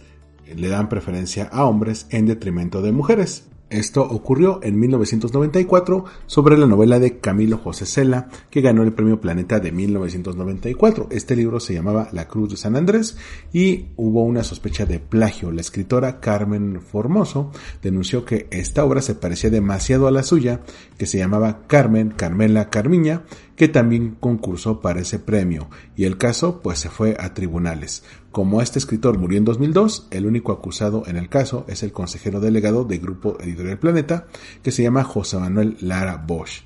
le 0.54 0.68
dan 0.68 0.88
preferencia 0.88 1.44
a 1.52 1.64
hombres 1.66 2.06
en 2.10 2.26
detrimento 2.26 2.82
de 2.82 2.92
mujeres. 2.92 3.46
Esto 3.70 4.02
ocurrió 4.02 4.58
en 4.64 4.80
1994 4.80 6.04
sobre 6.26 6.58
la 6.58 6.66
novela 6.66 6.98
de 6.98 7.18
Camilo 7.18 7.56
José 7.56 7.86
Cela, 7.86 8.28
que 8.50 8.62
ganó 8.62 8.82
el 8.82 8.92
Premio 8.92 9.20
Planeta 9.20 9.60
de 9.60 9.70
1994. 9.70 11.06
Este 11.12 11.36
libro 11.36 11.60
se 11.60 11.74
llamaba 11.74 12.08
La 12.10 12.26
Cruz 12.26 12.50
de 12.50 12.56
San 12.56 12.74
Andrés 12.74 13.16
y 13.52 13.86
hubo 13.94 14.24
una 14.24 14.42
sospecha 14.42 14.86
de 14.86 14.98
plagio. 14.98 15.52
La 15.52 15.60
escritora 15.60 16.18
Carmen 16.18 16.80
Formoso 16.80 17.52
denunció 17.80 18.24
que 18.24 18.48
esta 18.50 18.84
obra 18.84 19.02
se 19.02 19.14
parecía 19.14 19.50
demasiado 19.50 20.08
a 20.08 20.10
la 20.10 20.24
suya, 20.24 20.62
que 20.98 21.06
se 21.06 21.18
llamaba 21.18 21.60
Carmen, 21.68 22.10
Carmela, 22.10 22.70
Carmiña, 22.70 23.22
que 23.60 23.68
también 23.68 24.16
concursó 24.18 24.80
para 24.80 25.02
ese 25.02 25.18
premio, 25.18 25.68
y 25.94 26.04
el 26.04 26.16
caso 26.16 26.62
pues 26.62 26.78
se 26.78 26.88
fue 26.88 27.14
a 27.20 27.34
tribunales. 27.34 28.02
Como 28.32 28.62
este 28.62 28.78
escritor 28.78 29.18
murió 29.18 29.36
en 29.36 29.44
2002, 29.44 30.08
el 30.10 30.24
único 30.24 30.52
acusado 30.52 31.02
en 31.06 31.18
el 31.18 31.28
caso 31.28 31.66
es 31.68 31.82
el 31.82 31.92
consejero 31.92 32.40
delegado 32.40 32.84
del 32.84 33.00
Grupo 33.00 33.36
Editorial 33.38 33.78
Planeta, 33.78 34.28
que 34.62 34.70
se 34.70 34.82
llama 34.82 35.04
José 35.04 35.36
Manuel 35.36 35.76
Lara 35.82 36.24
Bosch, 36.26 36.62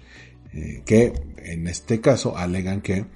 eh, 0.52 0.84
que 0.86 1.14
en 1.38 1.66
este 1.66 2.00
caso 2.00 2.38
alegan 2.38 2.80
que 2.80 3.06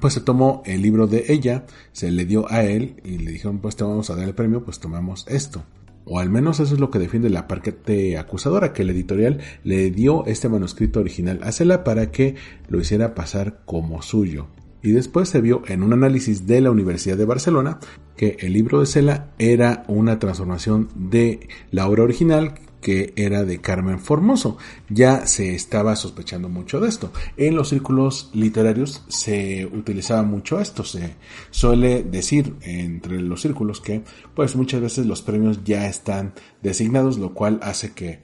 pues 0.00 0.14
se 0.14 0.20
tomó 0.20 0.64
el 0.66 0.82
libro 0.82 1.06
de 1.06 1.26
ella, 1.28 1.64
se 1.92 2.10
le 2.10 2.24
dio 2.24 2.50
a 2.50 2.64
él 2.64 3.00
y 3.04 3.18
le 3.18 3.30
dijeron 3.30 3.60
pues 3.60 3.76
te 3.76 3.84
vamos 3.84 4.10
a 4.10 4.16
dar 4.16 4.26
el 4.26 4.34
premio, 4.34 4.64
pues 4.64 4.80
tomamos 4.80 5.24
esto 5.28 5.62
o 6.06 6.20
al 6.20 6.30
menos 6.30 6.60
eso 6.60 6.74
es 6.74 6.80
lo 6.80 6.90
que 6.90 7.00
defiende 7.00 7.28
la 7.28 7.48
parte 7.48 8.16
acusadora, 8.16 8.72
que 8.72 8.82
el 8.82 8.90
editorial 8.90 9.40
le 9.64 9.90
dio 9.90 10.24
este 10.26 10.48
manuscrito 10.48 11.00
original 11.00 11.40
a 11.42 11.52
Cela 11.52 11.84
para 11.84 12.10
que 12.12 12.36
lo 12.68 12.80
hiciera 12.80 13.14
pasar 13.14 13.60
como 13.66 14.00
suyo. 14.02 14.46
Y 14.82 14.92
después 14.92 15.28
se 15.28 15.40
vio 15.40 15.62
en 15.66 15.82
un 15.82 15.92
análisis 15.92 16.46
de 16.46 16.60
la 16.60 16.70
Universidad 16.70 17.16
de 17.16 17.24
Barcelona 17.24 17.80
que 18.16 18.36
el 18.38 18.52
libro 18.52 18.78
de 18.78 18.86
Cela 18.86 19.30
era 19.38 19.82
una 19.88 20.20
transformación 20.20 20.88
de 20.94 21.48
la 21.72 21.88
obra 21.88 22.04
original 22.04 22.54
que 22.86 23.12
era 23.16 23.44
de 23.44 23.60
Carmen 23.60 23.98
Formoso. 23.98 24.58
Ya 24.88 25.26
se 25.26 25.56
estaba 25.56 25.96
sospechando 25.96 26.48
mucho 26.48 26.78
de 26.78 26.88
esto. 26.88 27.12
En 27.36 27.56
los 27.56 27.70
círculos 27.70 28.30
literarios 28.32 29.02
se 29.08 29.66
utilizaba 29.66 30.22
mucho 30.22 30.60
esto. 30.60 30.84
Se 30.84 31.16
suele 31.50 32.04
decir 32.04 32.54
entre 32.60 33.20
los 33.20 33.42
círculos 33.42 33.80
que 33.80 34.04
pues 34.36 34.54
muchas 34.54 34.82
veces 34.82 35.04
los 35.04 35.20
premios 35.20 35.64
ya 35.64 35.88
están 35.88 36.34
designados, 36.62 37.18
lo 37.18 37.34
cual 37.34 37.58
hace 37.60 37.90
que 37.90 38.22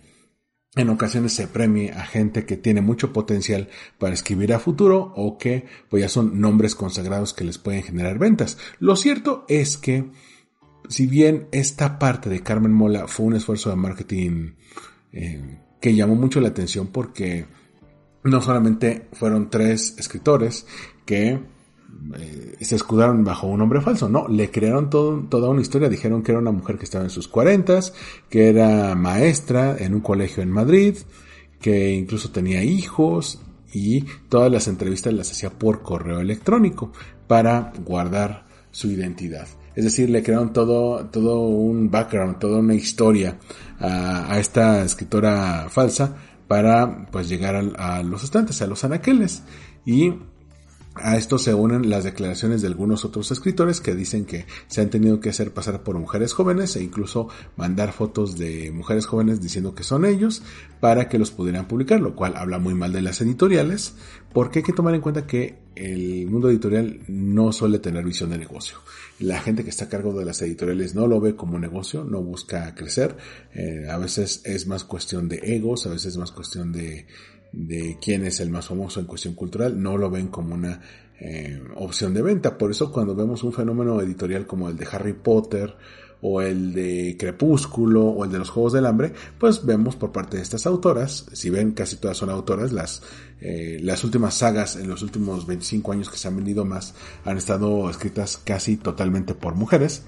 en 0.76 0.90
ocasiones 0.90 1.32
se 1.32 1.48
premie 1.48 1.90
a 1.90 2.06
gente 2.06 2.46
que 2.46 2.56
tiene 2.56 2.82
mucho 2.82 3.12
potencial 3.12 3.68
para 3.98 4.14
escribir 4.14 4.54
a 4.54 4.60
futuro 4.60 5.12
o 5.16 5.38
que 5.38 5.66
pues 5.90 6.02
ya 6.02 6.08
son 6.08 6.40
nombres 6.40 6.76
consagrados 6.76 7.34
que 7.34 7.42
les 7.42 7.58
pueden 7.58 7.82
generar 7.82 8.20
ventas. 8.20 8.58
Lo 8.78 8.94
cierto 8.94 9.44
es 9.48 9.76
que 9.76 10.12
si 10.88 11.06
bien 11.06 11.48
esta 11.52 11.98
parte 11.98 12.28
de 12.30 12.42
Carmen 12.42 12.72
Mola 12.72 13.06
fue 13.06 13.26
un 13.26 13.34
esfuerzo 13.34 13.70
de 13.70 13.76
marketing 13.76 14.52
eh, 15.12 15.58
que 15.80 15.94
llamó 15.94 16.14
mucho 16.14 16.40
la 16.40 16.48
atención 16.48 16.88
porque 16.88 17.46
no 18.24 18.40
solamente 18.40 19.08
fueron 19.12 19.50
tres 19.50 19.96
escritores 19.98 20.66
que 21.04 21.40
eh, 22.18 22.56
se 22.60 22.76
escudaron 22.76 23.24
bajo 23.24 23.46
un 23.46 23.58
nombre 23.58 23.80
falso, 23.80 24.08
no, 24.08 24.28
le 24.28 24.50
crearon 24.50 24.90
toda 24.90 25.48
una 25.48 25.60
historia, 25.60 25.88
dijeron 25.88 26.22
que 26.22 26.32
era 26.32 26.40
una 26.40 26.52
mujer 26.52 26.78
que 26.78 26.84
estaba 26.84 27.04
en 27.04 27.10
sus 27.10 27.28
cuarentas, 27.28 27.94
que 28.28 28.48
era 28.48 28.94
maestra 28.94 29.76
en 29.78 29.94
un 29.94 30.00
colegio 30.00 30.42
en 30.42 30.50
Madrid, 30.50 30.96
que 31.60 31.92
incluso 31.92 32.30
tenía 32.30 32.62
hijos 32.64 33.40
y 33.72 34.02
todas 34.28 34.50
las 34.50 34.68
entrevistas 34.68 35.12
las 35.12 35.30
hacía 35.30 35.50
por 35.50 35.82
correo 35.82 36.20
electrónico 36.20 36.92
para 37.26 37.72
guardar 37.84 38.46
su 38.70 38.90
identidad. 38.90 39.46
Es 39.74 39.84
decir, 39.84 40.10
le 40.10 40.22
crearon 40.22 40.52
todo, 40.52 41.06
todo 41.06 41.40
un 41.40 41.90
background, 41.90 42.38
toda 42.38 42.58
una 42.58 42.74
historia 42.74 43.38
a, 43.80 44.38
esta 44.38 44.82
escritora 44.84 45.66
falsa 45.68 46.16
para 46.46 47.06
pues 47.10 47.28
llegar 47.28 47.56
a, 47.78 48.02
los 48.02 48.24
estantes, 48.24 48.60
a 48.62 48.66
los 48.66 48.84
anaqueles. 48.84 49.42
Y 49.84 50.14
a 50.94 51.16
esto 51.16 51.38
se 51.38 51.54
unen 51.54 51.88
las 51.88 52.04
declaraciones 52.04 52.60
de 52.60 52.68
algunos 52.68 53.04
otros 53.06 53.30
escritores 53.30 53.80
que 53.80 53.94
dicen 53.94 54.26
que 54.26 54.44
se 54.66 54.82
han 54.82 54.90
tenido 54.90 55.20
que 55.20 55.30
hacer 55.30 55.52
pasar 55.54 55.82
por 55.82 55.98
mujeres 55.98 56.34
jóvenes 56.34 56.76
e 56.76 56.82
incluso 56.82 57.28
mandar 57.56 57.92
fotos 57.92 58.36
de 58.36 58.70
mujeres 58.72 59.06
jóvenes 59.06 59.40
diciendo 59.40 59.74
que 59.74 59.84
son 59.84 60.04
ellos 60.04 60.42
para 60.80 61.08
que 61.08 61.18
los 61.18 61.30
pudieran 61.30 61.66
publicar, 61.66 62.00
lo 62.00 62.14
cual 62.14 62.36
habla 62.36 62.58
muy 62.58 62.74
mal 62.74 62.92
de 62.92 63.00
las 63.00 63.20
editoriales, 63.22 63.94
porque 64.34 64.58
hay 64.58 64.64
que 64.64 64.72
tomar 64.72 64.94
en 64.94 65.00
cuenta 65.00 65.26
que 65.26 65.60
el 65.76 66.26
mundo 66.26 66.50
editorial 66.50 67.00
no 67.08 67.52
suele 67.52 67.78
tener 67.78 68.04
visión 68.04 68.28
de 68.28 68.38
negocio. 68.38 68.76
La 69.18 69.40
gente 69.40 69.64
que 69.64 69.70
está 69.70 69.86
a 69.86 69.88
cargo 69.88 70.12
de 70.12 70.26
las 70.26 70.42
editoriales 70.42 70.94
no 70.94 71.06
lo 71.06 71.20
ve 71.20 71.36
como 71.36 71.58
negocio, 71.58 72.04
no 72.04 72.20
busca 72.20 72.74
crecer, 72.74 73.16
eh, 73.54 73.86
a 73.90 73.96
veces 73.96 74.42
es 74.44 74.66
más 74.66 74.84
cuestión 74.84 75.28
de 75.28 75.40
egos, 75.42 75.86
a 75.86 75.90
veces 75.90 76.12
es 76.12 76.16
más 76.18 76.32
cuestión 76.32 76.72
de 76.72 77.06
de 77.52 77.98
quién 78.00 78.24
es 78.24 78.40
el 78.40 78.50
más 78.50 78.66
famoso 78.66 79.00
en 79.00 79.06
cuestión 79.06 79.34
cultural, 79.34 79.80
no 79.80 79.96
lo 79.96 80.10
ven 80.10 80.28
como 80.28 80.54
una 80.54 80.80
eh, 81.20 81.62
opción 81.76 82.14
de 82.14 82.22
venta. 82.22 82.58
Por 82.58 82.70
eso 82.70 82.90
cuando 82.90 83.14
vemos 83.14 83.42
un 83.44 83.52
fenómeno 83.52 84.00
editorial 84.00 84.46
como 84.46 84.68
el 84.68 84.76
de 84.76 84.88
Harry 84.90 85.12
Potter 85.12 85.76
o 86.22 86.40
el 86.40 86.72
de 86.72 87.16
Crepúsculo 87.18 88.06
o 88.06 88.24
el 88.24 88.30
de 88.30 88.38
los 88.38 88.50
Juegos 88.50 88.72
del 88.72 88.86
Hambre, 88.86 89.12
pues 89.38 89.66
vemos 89.66 89.96
por 89.96 90.12
parte 90.12 90.36
de 90.36 90.42
estas 90.42 90.66
autoras, 90.66 91.26
si 91.32 91.50
ven 91.50 91.72
casi 91.72 91.96
todas 91.96 92.16
son 92.16 92.30
autoras, 92.30 92.72
las, 92.72 93.02
eh, 93.40 93.78
las 93.82 94.04
últimas 94.04 94.34
sagas 94.34 94.76
en 94.76 94.88
los 94.88 95.02
últimos 95.02 95.46
25 95.46 95.92
años 95.92 96.08
que 96.08 96.16
se 96.16 96.28
han 96.28 96.36
vendido 96.36 96.64
más 96.64 96.94
han 97.24 97.38
estado 97.38 97.90
escritas 97.90 98.38
casi 98.38 98.76
totalmente 98.76 99.34
por 99.34 99.56
mujeres, 99.56 100.04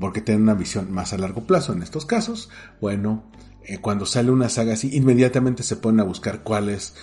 porque 0.00 0.22
tienen 0.22 0.44
una 0.44 0.54
visión 0.54 0.90
más 0.90 1.12
a 1.12 1.18
largo 1.18 1.46
plazo 1.46 1.72
en 1.72 1.82
estos 1.82 2.06
casos. 2.06 2.48
Bueno, 2.80 3.30
eh, 3.68 3.78
cuando 3.82 4.06
sale 4.06 4.30
una 4.30 4.48
saga 4.48 4.72
así, 4.72 4.96
inmediatamente 4.96 5.62
se 5.62 5.76
ponen 5.76 6.00
a 6.00 6.04
buscar 6.04 6.42
cuál 6.42 6.70
es 6.70 6.94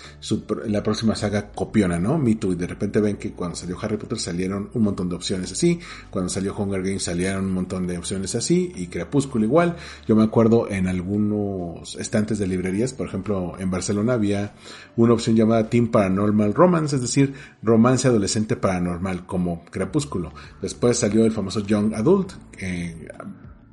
la 0.65 0.81
próxima 0.81 1.15
saga 1.15 1.51
copiona, 1.51 1.99
¿no? 1.99 2.17
Me 2.17 2.33
Too, 2.33 2.53
y 2.53 2.55
de 2.55 2.65
repente 2.65 2.99
ven 2.99 3.17
que 3.17 3.33
cuando 3.33 3.55
salió 3.55 3.77
Harry 3.79 3.97
Potter 3.97 4.17
salieron 4.17 4.71
un 4.73 4.81
montón 4.81 5.07
de 5.07 5.15
opciones 5.15 5.51
así, 5.51 5.79
cuando 6.09 6.29
salió 6.29 6.55
Hunger 6.57 6.81
Games 6.81 7.03
salieron 7.03 7.45
un 7.45 7.51
montón 7.51 7.85
de 7.85 7.99
opciones 7.99 8.33
así, 8.33 8.73
y 8.75 8.87
Crepúsculo 8.87 9.45
igual. 9.45 9.75
Yo 10.07 10.15
me 10.15 10.23
acuerdo 10.23 10.67
en 10.67 10.87
algunos 10.87 11.95
estantes 11.97 12.39
de 12.39 12.47
librerías, 12.47 12.93
por 12.93 13.07
ejemplo, 13.07 13.53
en 13.59 13.69
Barcelona 13.69 14.13
había 14.13 14.55
una 14.95 15.13
opción 15.13 15.35
llamada 15.35 15.69
Team 15.69 15.89
Paranormal 15.89 16.55
Romance, 16.55 16.95
es 16.95 17.03
decir, 17.03 17.35
romance 17.61 18.07
adolescente 18.07 18.55
paranormal, 18.55 19.27
como 19.27 19.65
Crepúsculo. 19.65 20.33
Después 20.63 20.97
salió 20.97 21.25
el 21.25 21.31
famoso 21.31 21.59
Young 21.59 21.93
Adult, 21.93 22.31
eh, 22.57 23.07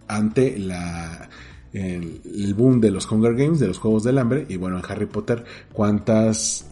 ante 0.09 0.59
la 0.59 1.31
el, 1.73 2.55
boom 2.55 2.81
de 2.81 2.91
los 2.91 3.11
Hunger 3.11 3.35
Games, 3.35 3.59
de 3.59 3.69
los 3.69 3.79
Juegos 3.79 4.05
del 4.05 4.19
Hambre, 4.19 4.47
y 4.49 4.57
bueno, 4.57 4.79
en 4.79 4.85
Harry 4.89 5.07
Potter, 5.07 5.45
cuántas 5.73 6.67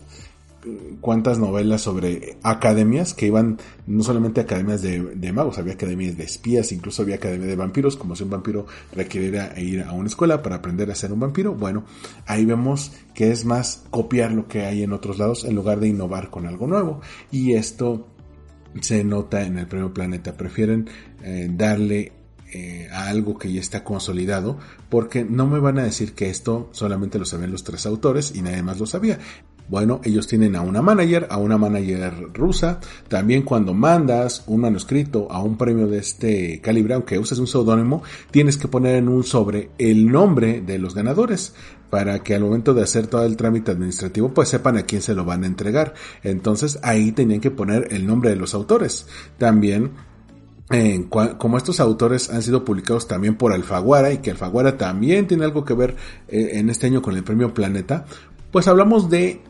cuántas 1.00 1.38
novelas 1.38 1.80
sobre 1.80 2.36
academias 2.42 3.14
que 3.14 3.26
iban 3.26 3.58
no 3.86 4.02
solamente 4.02 4.42
academias 4.42 4.82
de, 4.82 5.32
magos, 5.32 5.58
había 5.58 5.72
academias 5.72 6.16
de 6.16 6.24
espías, 6.24 6.70
incluso 6.72 7.02
había 7.02 7.16
academia 7.16 7.46
de 7.46 7.56
vampiros, 7.56 7.96
como 7.96 8.14
si 8.14 8.24
un 8.24 8.30
vampiro 8.30 8.66
requiriera 8.92 9.58
ir 9.58 9.82
a 9.82 9.92
una 9.92 10.08
escuela 10.08 10.42
para 10.42 10.56
aprender 10.56 10.90
a 10.90 10.94
ser 10.94 11.12
un 11.12 11.20
vampiro. 11.20 11.54
Bueno, 11.54 11.84
ahí 12.26 12.44
vemos 12.44 12.92
que 13.14 13.30
es 13.30 13.44
más 13.44 13.84
copiar 13.90 14.32
lo 14.32 14.48
que 14.48 14.66
hay 14.66 14.82
en 14.82 14.92
otros 14.92 15.18
lados 15.18 15.44
en 15.44 15.54
lugar 15.54 15.80
de 15.80 15.88
innovar 15.88 16.30
con 16.30 16.46
algo 16.46 16.66
nuevo. 16.66 17.00
Y 17.30 17.54
esto 17.54 18.06
se 18.80 19.02
nota 19.02 19.44
en 19.44 19.58
el 19.58 19.66
premio 19.66 19.92
Planeta. 19.92 20.36
Prefieren 20.36 20.88
eh, 21.22 21.48
darle 21.50 22.12
eh, 22.52 22.88
a 22.92 23.08
algo 23.08 23.38
que 23.38 23.52
ya 23.52 23.60
está 23.60 23.84
consolidado, 23.84 24.58
porque 24.88 25.24
no 25.24 25.46
me 25.46 25.58
van 25.58 25.78
a 25.78 25.84
decir 25.84 26.14
que 26.14 26.30
esto 26.30 26.68
solamente 26.72 27.18
lo 27.18 27.24
saben 27.24 27.52
los 27.52 27.64
tres 27.64 27.86
autores 27.86 28.32
y 28.34 28.42
nadie 28.42 28.62
más 28.62 28.78
lo 28.78 28.86
sabía. 28.86 29.18
Bueno, 29.70 30.00
ellos 30.02 30.26
tienen 30.26 30.56
a 30.56 30.62
una 30.62 30.82
manager, 30.82 31.28
a 31.30 31.36
una 31.36 31.56
manager 31.56 32.32
rusa. 32.34 32.80
También 33.06 33.42
cuando 33.42 33.72
mandas 33.72 34.42
un 34.48 34.62
manuscrito 34.62 35.28
a 35.30 35.40
un 35.44 35.56
premio 35.56 35.86
de 35.86 35.98
este 35.98 36.60
calibre, 36.60 36.94
aunque 36.94 37.20
uses 37.20 37.38
un 37.38 37.46
seudónimo, 37.46 38.02
tienes 38.32 38.56
que 38.56 38.66
poner 38.66 38.96
en 38.96 39.08
un 39.08 39.22
sobre 39.22 39.70
el 39.78 40.10
nombre 40.10 40.60
de 40.60 40.80
los 40.80 40.96
ganadores 40.96 41.54
para 41.88 42.20
que 42.24 42.34
al 42.34 42.42
momento 42.42 42.74
de 42.74 42.82
hacer 42.82 43.06
todo 43.06 43.24
el 43.24 43.36
trámite 43.36 43.70
administrativo 43.70 44.34
pues 44.34 44.48
sepan 44.48 44.76
a 44.76 44.82
quién 44.82 45.02
se 45.02 45.14
lo 45.14 45.24
van 45.24 45.44
a 45.44 45.46
entregar. 45.46 45.94
Entonces 46.24 46.80
ahí 46.82 47.12
tenían 47.12 47.40
que 47.40 47.52
poner 47.52 47.88
el 47.92 48.08
nombre 48.08 48.30
de 48.30 48.36
los 48.36 48.54
autores. 48.54 49.06
También 49.38 49.92
como 51.08 51.56
estos 51.56 51.80
autores 51.80 52.30
han 52.30 52.42
sido 52.42 52.64
publicados 52.64 53.08
también 53.08 53.34
por 53.36 53.52
Alfaguara 53.52 54.12
y 54.12 54.18
que 54.18 54.30
Alfaguara 54.30 54.76
también 54.76 55.26
tiene 55.26 55.44
algo 55.44 55.64
que 55.64 55.74
ver 55.74 55.96
eh, 56.28 56.50
en 56.54 56.70
este 56.70 56.86
año 56.86 57.02
con 57.02 57.16
el 57.16 57.24
premio 57.24 57.52
Planeta, 57.52 58.04
pues 58.52 58.68
hablamos 58.68 59.10
de 59.10 59.40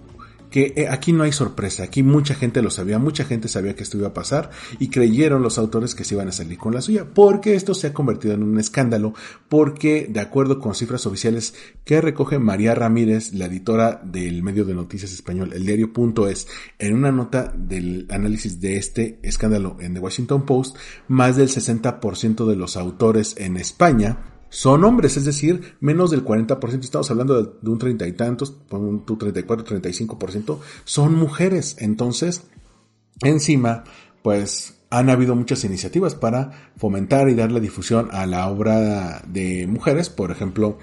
que 0.50 0.72
eh, 0.76 0.88
aquí 0.88 1.12
no 1.12 1.22
hay 1.22 1.32
sorpresa, 1.32 1.84
aquí 1.84 2.02
mucha 2.02 2.34
gente 2.34 2.62
lo 2.62 2.70
sabía, 2.70 2.98
mucha 2.98 3.24
gente 3.24 3.48
sabía 3.48 3.74
que 3.74 3.82
esto 3.82 3.96
iba 3.96 4.08
a 4.08 4.14
pasar 4.14 4.50
y 4.78 4.88
creyeron 4.88 5.42
los 5.42 5.58
autores 5.58 5.94
que 5.94 6.04
se 6.04 6.14
iban 6.14 6.28
a 6.28 6.32
salir 6.32 6.58
con 6.58 6.74
la 6.74 6.82
suya, 6.82 7.06
porque 7.12 7.54
esto 7.54 7.74
se 7.74 7.88
ha 7.88 7.94
convertido 7.94 8.34
en 8.34 8.42
un 8.42 8.58
escándalo, 8.58 9.14
porque 9.48 10.06
de 10.10 10.20
acuerdo 10.20 10.58
con 10.58 10.74
cifras 10.74 11.06
oficiales 11.06 11.54
que 11.84 12.00
recoge 12.00 12.38
María 12.38 12.74
Ramírez, 12.74 13.32
la 13.32 13.46
editora 13.46 14.00
del 14.04 14.42
medio 14.42 14.64
de 14.64 14.74
noticias 14.74 15.12
español, 15.12 15.52
el 15.54 15.64
diario.es, 15.64 16.48
en 16.78 16.94
una 16.94 17.12
nota 17.12 17.52
del 17.56 18.06
análisis 18.10 18.60
de 18.60 18.76
este 18.76 19.18
escándalo 19.22 19.76
en 19.80 19.94
The 19.94 20.00
Washington 20.00 20.44
Post, 20.44 20.76
más 21.08 21.36
del 21.36 21.48
60% 21.48 22.46
de 22.46 22.56
los 22.56 22.76
autores 22.76 23.34
en 23.38 23.56
España 23.56 24.29
son 24.50 24.84
hombres, 24.84 25.16
es 25.16 25.24
decir, 25.24 25.76
menos 25.80 26.10
del 26.10 26.24
40%, 26.24 26.80
estamos 26.80 27.10
hablando 27.10 27.42
de, 27.42 27.70
un 27.70 27.78
treinta 27.78 28.06
y 28.06 28.12
tantos, 28.12 28.56
un 28.70 29.04
34, 29.06 29.64
35%, 29.64 30.58
son 30.84 31.14
mujeres. 31.14 31.76
Entonces, 31.78 32.42
encima, 33.22 33.84
pues 34.22 34.74
han 34.90 35.08
habido 35.08 35.36
muchas 35.36 35.62
iniciativas 35.64 36.16
para 36.16 36.72
fomentar 36.76 37.28
y 37.28 37.34
darle 37.34 37.60
difusión 37.60 38.08
a 38.10 38.26
la 38.26 38.48
obra 38.48 39.22
de 39.26 39.68
mujeres, 39.68 40.10
por 40.10 40.32
ejemplo, 40.32 40.78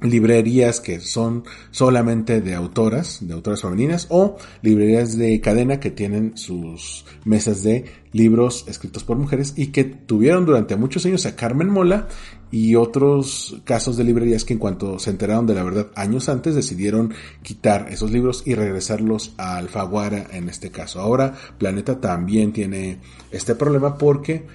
librerías 0.00 0.80
que 0.80 1.00
son 1.00 1.44
solamente 1.70 2.40
de 2.40 2.54
autoras, 2.54 3.18
de 3.26 3.32
autoras 3.32 3.62
femeninas, 3.62 4.06
o 4.10 4.36
librerías 4.62 5.16
de 5.16 5.40
cadena 5.40 5.80
que 5.80 5.90
tienen 5.90 6.36
sus 6.36 7.04
mesas 7.24 7.62
de 7.62 7.86
libros 8.12 8.64
escritos 8.68 9.04
por 9.04 9.16
mujeres 9.16 9.54
y 9.56 9.68
que 9.68 9.84
tuvieron 9.84 10.46
durante 10.46 10.76
muchos 10.76 11.04
años 11.06 11.26
a 11.26 11.36
Carmen 11.36 11.68
Mola 11.68 12.08
y 12.50 12.74
otros 12.74 13.60
casos 13.64 13.96
de 13.96 14.04
librerías 14.04 14.44
que 14.44 14.54
en 14.54 14.58
cuanto 14.58 14.98
se 14.98 15.10
enteraron 15.10 15.46
de 15.46 15.54
la 15.54 15.64
verdad 15.64 15.88
años 15.94 16.28
antes 16.28 16.54
decidieron 16.54 17.12
quitar 17.42 17.88
esos 17.90 18.10
libros 18.10 18.42
y 18.46 18.54
regresarlos 18.54 19.34
a 19.36 19.56
Alfaguara 19.56 20.26
en 20.32 20.48
este 20.48 20.70
caso. 20.70 21.00
Ahora 21.00 21.34
Planeta 21.58 22.00
también 22.00 22.52
tiene 22.52 23.00
este 23.30 23.54
problema 23.54 23.98
porque 23.98 24.46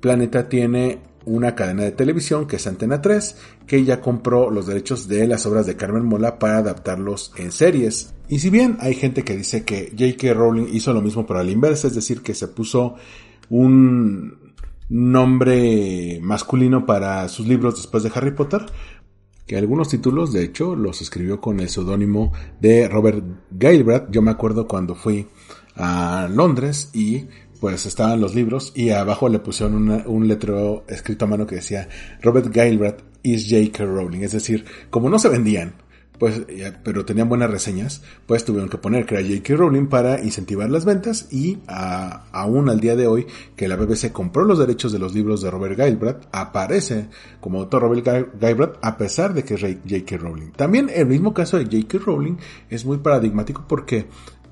Planeta 0.00 0.48
tiene 0.48 1.07
una 1.28 1.54
cadena 1.54 1.84
de 1.84 1.92
televisión 1.92 2.46
que 2.46 2.56
es 2.56 2.66
Antena 2.66 3.00
3, 3.00 3.36
que 3.66 3.84
ya 3.84 4.00
compró 4.00 4.50
los 4.50 4.66
derechos 4.66 5.08
de 5.08 5.26
las 5.26 5.44
obras 5.46 5.66
de 5.66 5.76
Carmen 5.76 6.06
Mola 6.06 6.38
para 6.38 6.58
adaptarlos 6.58 7.32
en 7.36 7.52
series. 7.52 8.14
Y 8.28 8.38
si 8.40 8.50
bien 8.50 8.76
hay 8.80 8.94
gente 8.94 9.24
que 9.24 9.36
dice 9.36 9.64
que 9.64 9.92
J.K. 9.96 10.34
Rowling 10.34 10.68
hizo 10.72 10.92
lo 10.92 11.02
mismo 11.02 11.26
para 11.26 11.44
la 11.44 11.50
inversa, 11.50 11.88
es 11.88 11.94
decir, 11.94 12.22
que 12.22 12.34
se 12.34 12.48
puso 12.48 12.96
un 13.50 14.54
nombre 14.88 16.18
masculino 16.22 16.86
para 16.86 17.28
sus 17.28 17.46
libros 17.46 17.76
después 17.76 18.02
de 18.02 18.12
Harry 18.14 18.32
Potter, 18.32 18.64
que 19.46 19.56
algunos 19.56 19.88
títulos, 19.88 20.32
de 20.32 20.44
hecho, 20.44 20.76
los 20.76 21.00
escribió 21.00 21.40
con 21.40 21.60
el 21.60 21.68
seudónimo 21.68 22.32
de 22.60 22.88
Robert 22.88 23.24
Galbraith. 23.50 24.10
Yo 24.10 24.22
me 24.22 24.30
acuerdo 24.30 24.66
cuando 24.66 24.94
fui 24.94 25.26
a 25.74 26.28
Londres 26.30 26.90
y 26.92 27.26
pues 27.60 27.86
estaban 27.86 28.20
los 28.20 28.34
libros 28.34 28.72
y 28.74 28.90
abajo 28.90 29.28
le 29.28 29.38
pusieron 29.38 30.02
un 30.06 30.28
letrero 30.28 30.84
escrito 30.88 31.24
a 31.24 31.28
mano 31.28 31.46
que 31.46 31.56
decía 31.56 31.88
Robert 32.22 32.48
Galbraith 32.52 33.02
is 33.22 33.48
J.K. 33.50 33.84
Rowling. 33.84 34.20
Es 34.20 34.32
decir, 34.32 34.64
como 34.90 35.10
no 35.10 35.18
se 35.18 35.28
vendían, 35.28 35.74
pues, 36.18 36.42
pero 36.82 37.04
tenían 37.04 37.28
buenas 37.28 37.50
reseñas, 37.50 38.02
pues 38.26 38.44
tuvieron 38.44 38.68
que 38.68 38.78
poner 38.78 39.06
que 39.06 39.14
era 39.14 39.26
J.K. 39.26 39.54
Rowling 39.54 39.86
para 39.86 40.22
incentivar 40.22 40.68
las 40.68 40.84
ventas 40.84 41.28
y 41.32 41.58
aún 41.66 42.68
al 42.68 42.80
día 42.80 42.96
de 42.96 43.06
hoy 43.06 43.26
que 43.54 43.68
la 43.68 43.76
BBC 43.76 44.10
compró 44.10 44.44
los 44.44 44.58
derechos 44.58 44.90
de 44.92 44.98
los 44.98 45.14
libros 45.14 45.42
de 45.42 45.50
Robert 45.50 45.76
Galbraith, 45.76 46.26
aparece 46.32 47.08
como 47.40 47.60
autor 47.60 47.82
Robert 47.82 48.04
Galbraith 48.40 48.78
a 48.82 48.96
pesar 48.96 49.32
de 49.32 49.44
que 49.44 49.54
es 49.54 49.60
J.K. 49.60 50.16
Rowling. 50.16 50.50
También 50.52 50.90
el 50.92 51.06
mismo 51.06 51.32
caso 51.32 51.56
de 51.56 51.64
J.K. 51.64 51.98
Rowling 52.04 52.36
es 52.68 52.84
muy 52.84 52.98
paradigmático 52.98 53.64
porque 53.68 54.08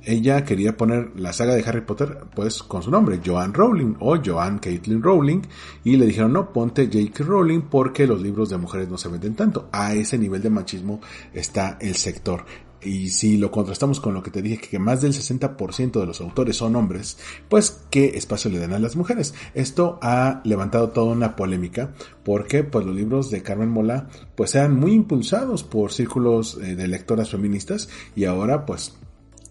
ella 0.07 0.45
quería 0.45 0.77
poner 0.77 1.11
la 1.17 1.33
saga 1.33 1.55
de 1.55 1.65
Harry 1.65 1.81
Potter 1.81 2.19
pues 2.35 2.63
con 2.63 2.83
su 2.83 2.91
nombre, 2.91 3.21
Joan 3.25 3.53
Rowling 3.53 3.97
o 3.99 4.17
Joan 4.25 4.59
Caitlin 4.59 5.03
Rowling 5.03 5.43
y 5.85 5.97
le 5.97 6.07
dijeron 6.07 6.33
no, 6.33 6.53
ponte 6.53 6.87
J.K. 6.87 7.25
Rowling 7.25 7.63
porque 7.63 8.07
los 8.07 8.23
libros 8.23 8.49
de 8.49 8.57
mujeres 8.57 8.89
no 8.89 8.97
se 8.97 9.09
venden 9.09 9.35
tanto. 9.35 9.69
A 9.73 9.95
ese 9.95 10.17
nivel 10.17 10.41
de 10.41 10.51
machismo 10.51 11.01
está 11.35 11.77
el 11.81 11.97
sector. 11.97 12.45
Y 12.83 13.09
si 13.09 13.37
lo 13.37 13.51
contrastamos 13.51 13.99
con 13.99 14.15
lo 14.15 14.23
que 14.23 14.31
te 14.31 14.43
dije, 14.43 14.69
que 14.69 14.79
más 14.79 15.01
del 15.01 15.13
60% 15.13 15.99
de 15.99 16.07
los 16.07 16.21
autores 16.21 16.57
son 16.57 16.77
hombres, 16.77 17.19
pues 17.49 17.83
¿qué 17.91 18.13
espacio 18.17 18.51
le 18.51 18.61
dan 18.61 18.75
a 18.75 18.79
las 18.79 18.95
mujeres? 18.95 19.35
Esto 19.55 19.99
ha 20.03 20.41
levantado 20.45 20.91
toda 20.91 21.13
una 21.13 21.35
polémica 21.35 21.95
porque 22.23 22.63
pues 22.63 22.87
los 22.87 22.95
libros 22.95 23.31
de 23.31 23.43
Carmen 23.43 23.71
Mola 23.71 24.09
pues 24.37 24.55
eran 24.55 24.77
muy 24.77 24.93
impulsados 24.93 25.65
por 25.65 25.93
círculos 25.93 26.59
eh, 26.63 26.77
de 26.77 26.87
lectoras 26.87 27.31
feministas 27.31 27.89
y 28.15 28.27
ahora 28.27 28.67
pues 28.67 28.97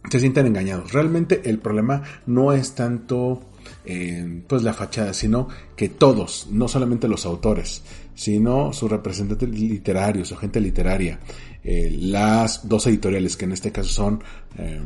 se 0.09 0.19
sienten 0.19 0.47
engañados. 0.47 0.91
Realmente 0.91 1.41
el 1.45 1.59
problema 1.59 2.03
no 2.25 2.51
es 2.53 2.75
tanto 2.75 3.41
eh, 3.85 4.43
pues 4.47 4.63
la 4.63 4.73
fachada, 4.73 5.13
sino 5.13 5.47
que 5.75 5.89
todos, 5.89 6.47
no 6.51 6.67
solamente 6.67 7.07
los 7.07 7.25
autores, 7.25 7.83
sino 8.13 8.73
sus 8.73 8.89
representantes 8.89 9.49
literarios, 9.49 10.29
su 10.29 10.35
gente 10.37 10.59
literaria, 10.59 11.19
eh, 11.63 11.95
las 11.99 12.67
dos 12.67 12.87
editoriales 12.87 13.37
que 13.37 13.45
en 13.45 13.51
este 13.51 13.71
caso 13.71 13.89
son 13.89 14.23
eh, 14.57 14.81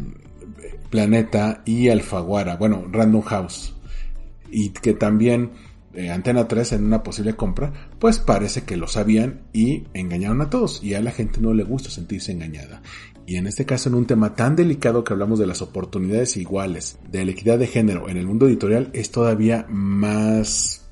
Planeta 0.90 1.62
y 1.66 1.90
Alfaguara, 1.90 2.56
bueno, 2.58 2.86
Random 2.92 3.22
House, 3.22 3.76
y 4.52 4.70
que 4.70 4.94
también 4.94 5.52
Antena 6.08 6.48
3 6.48 6.74
en 6.74 6.86
una 6.86 7.04
posible 7.04 7.36
compra, 7.36 7.74
pues 8.00 8.20
parece 8.20 8.64
que 8.64 8.78
lo 8.78 8.88
sabían 8.88 9.42
y 9.52 9.84
engañaron 9.94 10.42
a 10.42 10.50
todos 10.50 10.84
y 10.84 10.94
a 10.94 11.02
la 11.02 11.12
gente 11.12 11.42
no 11.42 11.54
le 11.54 11.64
gusta 11.64 11.90
sentirse 11.90 12.32
engañada. 12.32 12.82
Y 13.26 13.36
en 13.36 13.46
este 13.46 13.66
caso 13.66 13.90
en 13.90 13.96
un 13.96 14.08
tema 14.08 14.34
tan 14.34 14.56
delicado 14.56 15.04
que 15.04 15.14
hablamos 15.14 15.38
de 15.38 15.46
las 15.46 15.62
oportunidades 15.62 16.38
iguales, 16.38 16.98
de 17.12 17.26
la 17.26 17.32
equidad 17.32 17.60
de 17.60 17.68
género 17.68 18.10
en 18.10 18.18
el 18.18 18.26
mundo 18.26 18.48
editorial, 18.48 18.90
es 18.94 19.12
todavía 19.12 19.68
más 19.70 20.90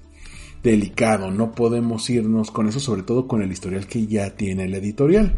delicado. 0.61 1.31
No 1.31 1.53
podemos 1.53 2.09
irnos 2.09 2.51
con 2.51 2.67
eso, 2.67 2.79
sobre 2.79 3.03
todo 3.03 3.27
con 3.27 3.41
el 3.41 3.51
historial 3.51 3.87
que 3.87 4.05
ya 4.05 4.35
tiene 4.35 4.67
la 4.67 4.77
editorial. 4.77 5.35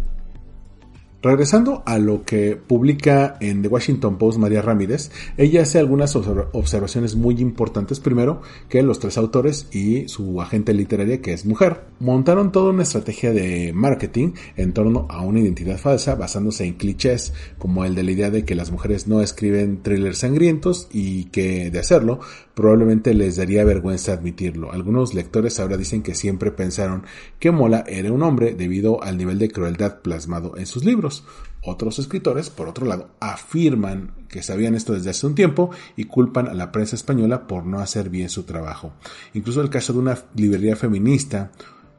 Regresando 1.21 1.83
a 1.85 1.97
lo 1.97 2.23
que 2.23 2.55
publica 2.55 3.35
en 3.41 3.61
The 3.61 3.67
Washington 3.67 4.17
Post 4.17 4.37
María 4.37 4.61
Ramírez, 4.61 5.11
ella 5.35 5.63
hace 5.63 5.77
algunas 5.77 6.15
observaciones 6.15 7.17
muy 7.17 7.41
importantes. 7.41 7.99
Primero, 7.99 8.41
que 8.69 8.81
los 8.83 8.99
tres 8.99 9.17
autores 9.17 9.67
y 9.73 10.07
su 10.07 10.41
agente 10.41 10.73
literaria, 10.73 11.21
que 11.21 11.33
es 11.33 11.45
mujer, 11.45 11.81
montaron 11.99 12.53
toda 12.53 12.71
una 12.71 12.83
estrategia 12.83 13.33
de 13.33 13.73
marketing 13.73 14.31
en 14.55 14.71
torno 14.71 15.07
a 15.09 15.21
una 15.21 15.41
identidad 15.41 15.77
falsa 15.77 16.15
basándose 16.15 16.63
en 16.63 16.75
clichés 16.75 17.33
como 17.57 17.83
el 17.83 17.95
de 17.95 18.03
la 18.03 18.11
idea 18.11 18.29
de 18.29 18.45
que 18.45 18.55
las 18.55 18.71
mujeres 18.71 19.07
no 19.07 19.21
escriben 19.21 19.83
thrillers 19.83 20.19
sangrientos 20.19 20.87
y 20.93 21.25
que 21.25 21.69
de 21.69 21.79
hacerlo 21.79 22.21
probablemente 22.59 23.13
les 23.13 23.37
daría 23.37 23.63
vergüenza 23.63 24.11
admitirlo. 24.11 24.73
Algunos 24.73 25.13
lectores 25.13 25.61
ahora 25.61 25.77
dicen 25.77 26.03
que 26.03 26.13
siempre 26.13 26.51
pensaron 26.51 27.03
que 27.39 27.51
Mola 27.51 27.85
era 27.87 28.11
un 28.11 28.21
hombre 28.21 28.53
debido 28.53 29.01
al 29.01 29.17
nivel 29.17 29.39
de 29.39 29.49
crueldad 29.49 30.01
plasmado 30.01 30.57
en 30.57 30.65
sus 30.65 30.83
libros. 30.83 31.23
Otros 31.63 31.99
escritores, 31.99 32.49
por 32.49 32.67
otro 32.67 32.85
lado, 32.85 33.11
afirman 33.21 34.11
que 34.27 34.43
sabían 34.43 34.75
esto 34.75 34.91
desde 34.91 35.09
hace 35.09 35.25
un 35.25 35.35
tiempo 35.35 35.69
y 35.95 36.03
culpan 36.03 36.49
a 36.49 36.53
la 36.53 36.73
prensa 36.73 36.97
española 36.97 37.47
por 37.47 37.65
no 37.65 37.79
hacer 37.79 38.09
bien 38.09 38.27
su 38.27 38.43
trabajo. 38.43 38.91
Incluso 39.33 39.61
el 39.61 39.69
caso 39.69 39.93
de 39.93 39.99
una 39.99 40.17
librería 40.35 40.75
feminista 40.75 41.51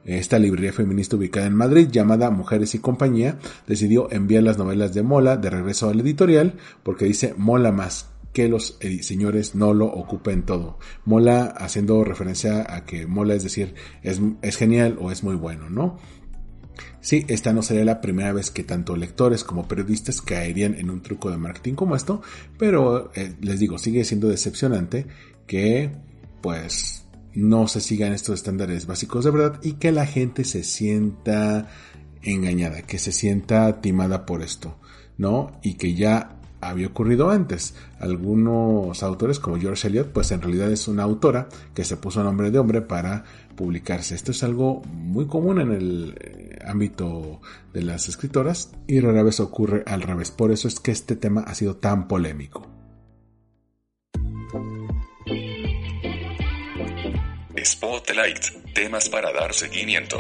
esta 0.05 0.39
librería 0.39 0.73
feminista 0.73 1.17
ubicada 1.17 1.47
en 1.47 1.55
Madrid, 1.55 1.89
llamada 1.91 2.31
Mujeres 2.31 2.75
y 2.75 2.79
Compañía, 2.79 3.39
decidió 3.67 4.11
enviar 4.11 4.43
las 4.43 4.59
novelas 4.59 4.93
de 4.95 5.03
Mola 5.03 5.37
de 5.37 5.51
regreso 5.51 5.89
al 5.89 6.01
editorial 6.01 6.55
porque 6.83 7.05
dice 7.05 7.35
Mola 7.37 7.71
más 7.71 8.10
que 8.33 8.49
los 8.49 8.79
señores 9.01 9.55
no 9.55 9.75
lo 9.75 9.87
ocupen 9.87 10.45
todo. 10.45 10.79
Mola 11.05 11.45
haciendo 11.45 12.05
referencia 12.05 12.75
a 12.75 12.85
que 12.85 13.07
mola 13.07 13.35
es 13.35 13.43
decir, 13.43 13.75
es, 14.03 14.21
es 14.43 14.57
genial 14.57 14.99
o 15.01 15.11
es 15.11 15.23
muy 15.25 15.35
bueno, 15.35 15.69
¿no? 15.69 15.99
Sí, 17.01 17.25
esta 17.29 17.53
no 17.53 17.63
sería 17.63 17.85
la 17.85 18.01
primera 18.01 18.33
vez 18.33 18.51
que 18.51 18.63
tanto 18.63 18.97
lectores 18.97 19.45
como 19.45 19.67
periodistas 19.67 20.21
caerían 20.21 20.75
en 20.75 20.91
un 20.91 21.03
truco 21.03 21.31
de 21.31 21.39
marketing 21.39 21.75
como 21.75 21.97
esto, 21.97 22.23
pero 22.59 23.11
eh, 23.15 23.35
les 23.41 23.59
digo, 23.59 23.79
sigue 23.79 24.05
siendo 24.05 24.29
decepcionante 24.29 25.07
que 25.47 25.91
pues 26.43 27.05
no 27.35 27.69
se 27.69 27.81
sigan 27.81 28.13
estos 28.13 28.37
estándares 28.37 28.87
básicos 28.87 29.25
de 29.25 29.31
verdad 29.31 29.61
y 29.63 29.75
que 29.75 29.93
la 29.93 30.07
gente 30.07 30.45
se 30.45 30.63
sienta 30.63 31.69
engañada, 32.23 32.83
que 32.83 32.99
se 32.99 33.13
sienta 33.13 33.81
timada 33.81 34.27
por 34.27 34.43
esto, 34.43 34.79
¿no? 35.17 35.59
Y 35.63 35.75
que 35.75 35.95
ya 35.95 36.40
había 36.61 36.89
ocurrido 36.89 37.31
antes. 37.31 37.75
Algunos 37.99 39.03
autores 39.03 39.39
como 39.39 39.59
George 39.59 39.89
Eliot, 39.89 40.13
pues 40.13 40.31
en 40.33 40.43
realidad 40.43 40.71
es 40.71 40.89
una 40.89 41.03
autora 41.03 41.49
que 41.75 41.85
se 41.85 41.97
puso 41.97 42.23
nombre 42.23 42.51
de 42.51 42.59
hombre 42.59 42.81
para 42.83 43.25
publicarse. 43.57 44.15
Esto 44.15 44.31
es 44.31 44.43
algo 44.43 44.83
muy 44.87 45.27
común 45.27 45.61
en 45.61 45.73
el 45.73 46.17
eh, 46.21 46.59
ámbito 46.65 47.41
de 47.73 47.83
las 47.83 48.09
escritoras 48.09 48.73
y 48.87 49.01
rara 49.01 49.23
vez 49.23 49.41
ocurre 49.41 49.83
al 49.87 50.03
revés. 50.03 50.31
Por 50.31 50.53
eso 50.53 50.69
es 50.69 50.81
que 50.81 50.91
este 50.91 51.17
tema 51.17 51.43
ha 51.43 51.55
sido 51.55 51.77
tan 51.77 52.09
polémico. 52.09 52.67
Spotlight, 57.63 58.73
temas 58.75 59.09
para 59.09 59.33
dar 59.33 59.53
seguimiento. 59.53 60.17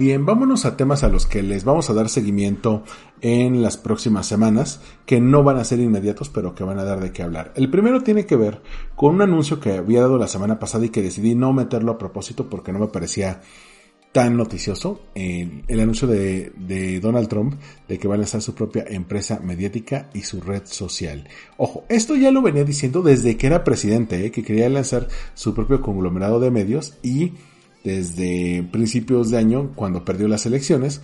Bien, 0.00 0.24
vámonos 0.24 0.64
a 0.64 0.78
temas 0.78 1.04
a 1.04 1.10
los 1.10 1.26
que 1.26 1.42
les 1.42 1.64
vamos 1.64 1.90
a 1.90 1.92
dar 1.92 2.08
seguimiento 2.08 2.84
en 3.20 3.60
las 3.60 3.76
próximas 3.76 4.24
semanas, 4.24 4.80
que 5.04 5.20
no 5.20 5.42
van 5.44 5.58
a 5.58 5.64
ser 5.64 5.78
inmediatos, 5.78 6.30
pero 6.30 6.54
que 6.54 6.64
van 6.64 6.78
a 6.78 6.84
dar 6.84 7.00
de 7.00 7.12
qué 7.12 7.22
hablar. 7.22 7.52
El 7.54 7.70
primero 7.70 8.02
tiene 8.02 8.24
que 8.24 8.34
ver 8.34 8.62
con 8.96 9.16
un 9.16 9.20
anuncio 9.20 9.60
que 9.60 9.74
había 9.74 10.00
dado 10.00 10.16
la 10.16 10.26
semana 10.26 10.58
pasada 10.58 10.86
y 10.86 10.88
que 10.88 11.02
decidí 11.02 11.34
no 11.34 11.52
meterlo 11.52 11.92
a 11.92 11.98
propósito 11.98 12.48
porque 12.48 12.72
no 12.72 12.78
me 12.78 12.86
parecía 12.86 13.42
tan 14.10 14.38
noticioso. 14.38 15.02
el 15.14 15.80
anuncio 15.80 16.08
de, 16.08 16.98
Donald 17.02 17.28
Trump 17.28 17.56
de 17.86 17.98
que 17.98 18.08
va 18.08 18.14
a 18.14 18.18
lanzar 18.18 18.40
su 18.40 18.54
propia 18.54 18.86
empresa 18.88 19.38
mediática 19.40 20.08
y 20.14 20.22
su 20.22 20.40
red 20.40 20.62
social. 20.64 21.28
Ojo, 21.58 21.84
esto 21.90 22.16
ya 22.16 22.30
lo 22.30 22.40
venía 22.40 22.64
diciendo 22.64 23.02
desde 23.02 23.36
que 23.36 23.48
era 23.48 23.64
presidente, 23.64 24.24
¿eh? 24.24 24.30
que 24.30 24.42
quería 24.42 24.70
lanzar 24.70 25.08
su 25.34 25.52
propio 25.52 25.82
conglomerado 25.82 26.40
de 26.40 26.50
medios 26.50 26.96
y 27.02 27.34
desde 27.84 28.62
principios 28.70 29.30
de 29.30 29.38
año, 29.38 29.72
cuando 29.74 30.04
perdió 30.04 30.28
las 30.28 30.46
elecciones, 30.46 31.00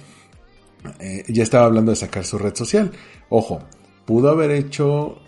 eh, 1.00 1.24
ya 1.28 1.42
estaba 1.42 1.66
hablando 1.66 1.90
de 1.90 1.96
sacar 1.96 2.24
su 2.24 2.38
red 2.38 2.54
social. 2.54 2.92
Ojo, 3.28 3.60
pudo 4.04 4.30
haber 4.30 4.50
hecho 4.50 5.18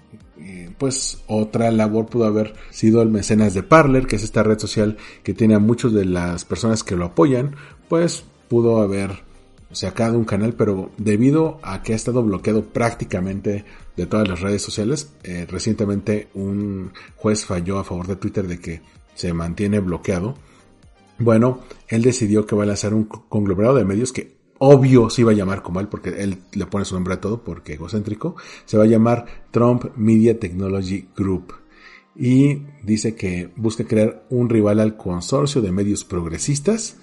eh, 0.41 0.71
pues 0.79 1.19
otra 1.27 1.71
labor 1.73 2.07
pudo 2.07 2.27
haber 2.27 2.55
sido 2.71 3.03
el 3.03 3.09
mecenas 3.09 3.55
de 3.55 3.65
Parler, 3.65 4.07
que 4.07 4.17
es 4.17 4.23
esta 4.23 4.45
red 4.45 4.59
social 4.59 4.97
que 5.25 5.35
tiene 5.35 5.55
a 5.55 5.59
muchos 5.59 5.93
de 5.93 6.05
las 6.05 6.45
personas 6.45 6.85
que 6.85 6.97
lo 6.97 7.07
apoyan, 7.07 7.57
pues 7.89 8.25
pudo 8.49 8.81
haber 8.81 9.25
sacado 9.73 10.17
un 10.17 10.25
canal, 10.25 10.55
pero 10.55 10.91
debido 10.97 11.59
a 11.63 11.83
que 11.83 11.93
ha 11.93 11.97
estado 11.97 12.23
bloqueado 12.23 12.65
prácticamente 12.65 13.65
de 13.97 14.07
todas 14.07 14.29
las 14.29 14.41
redes 14.41 14.63
sociales, 14.63 15.11
eh, 15.25 15.47
recientemente 15.51 16.29
un 16.35 16.93
juez 17.17 17.45
falló 17.45 17.79
a 17.79 17.85
favor 17.85 18.07
de 18.07 18.17
Twitter 18.17 18.47
de 18.47 18.61
que 18.61 18.81
se 19.15 19.33
mantiene 19.33 19.81
bloqueado 19.81 20.37
bueno, 21.18 21.61
él 21.88 22.02
decidió 22.02 22.46
que 22.46 22.54
va 22.54 22.62
a 22.62 22.66
lanzar 22.66 22.94
un 22.94 23.04
conglomerado 23.04 23.76
de 23.76 23.85
medios 23.85 24.12
que 24.12 24.38
obvio 24.59 25.11
se 25.11 25.22
iba 25.22 25.33
a 25.33 25.35
llamar 25.35 25.62
como 25.62 25.81
él, 25.81 25.88
porque 25.88 26.11
él 26.11 26.38
le 26.52 26.66
pone 26.66 26.85
su 26.85 26.94
nombre 26.94 27.14
a 27.14 27.20
todo, 27.20 27.42
porque 27.42 27.74
egocéntrico, 27.74 28.37
se 28.64 28.76
va 28.76 28.85
a 28.85 28.88
llamar 28.88 29.26
Trump 29.50 29.87
Media 29.96 30.38
Technology 30.38 31.08
Group. 31.16 31.54
Y 32.16 32.62
dice 32.83 33.14
que 33.14 33.50
busca 33.56 33.85
crear 33.85 34.27
un 34.31 34.48
rival 34.48 34.81
al 34.81 34.96
consorcio 34.96 35.62
de 35.62 35.71
medios 35.71 36.04
progresistas, 36.04 36.96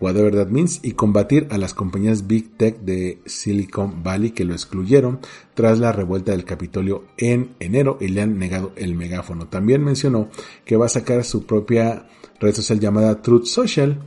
whatever 0.00 0.34
that 0.34 0.48
means, 0.48 0.80
y 0.82 0.92
combatir 0.92 1.46
a 1.50 1.58
las 1.58 1.74
compañías 1.74 2.26
Big 2.26 2.56
Tech 2.56 2.80
de 2.80 3.20
Silicon 3.26 4.02
Valley 4.02 4.30
que 4.30 4.44
lo 4.44 4.54
excluyeron 4.54 5.20
tras 5.54 5.78
la 5.78 5.92
revuelta 5.92 6.32
del 6.32 6.44
Capitolio 6.44 7.04
en 7.16 7.54
enero 7.60 7.98
y 8.00 8.08
le 8.08 8.22
han 8.22 8.38
negado 8.38 8.72
el 8.76 8.96
megáfono. 8.96 9.46
También 9.46 9.84
mencionó 9.84 10.28
que 10.64 10.76
va 10.76 10.86
a 10.86 10.90
sacar 10.90 11.24
su 11.24 11.46
propia 11.46 12.08
red 12.40 12.54
social 12.54 12.80
llamada 12.80 13.20
Truth 13.22 13.46
Social, 13.46 14.02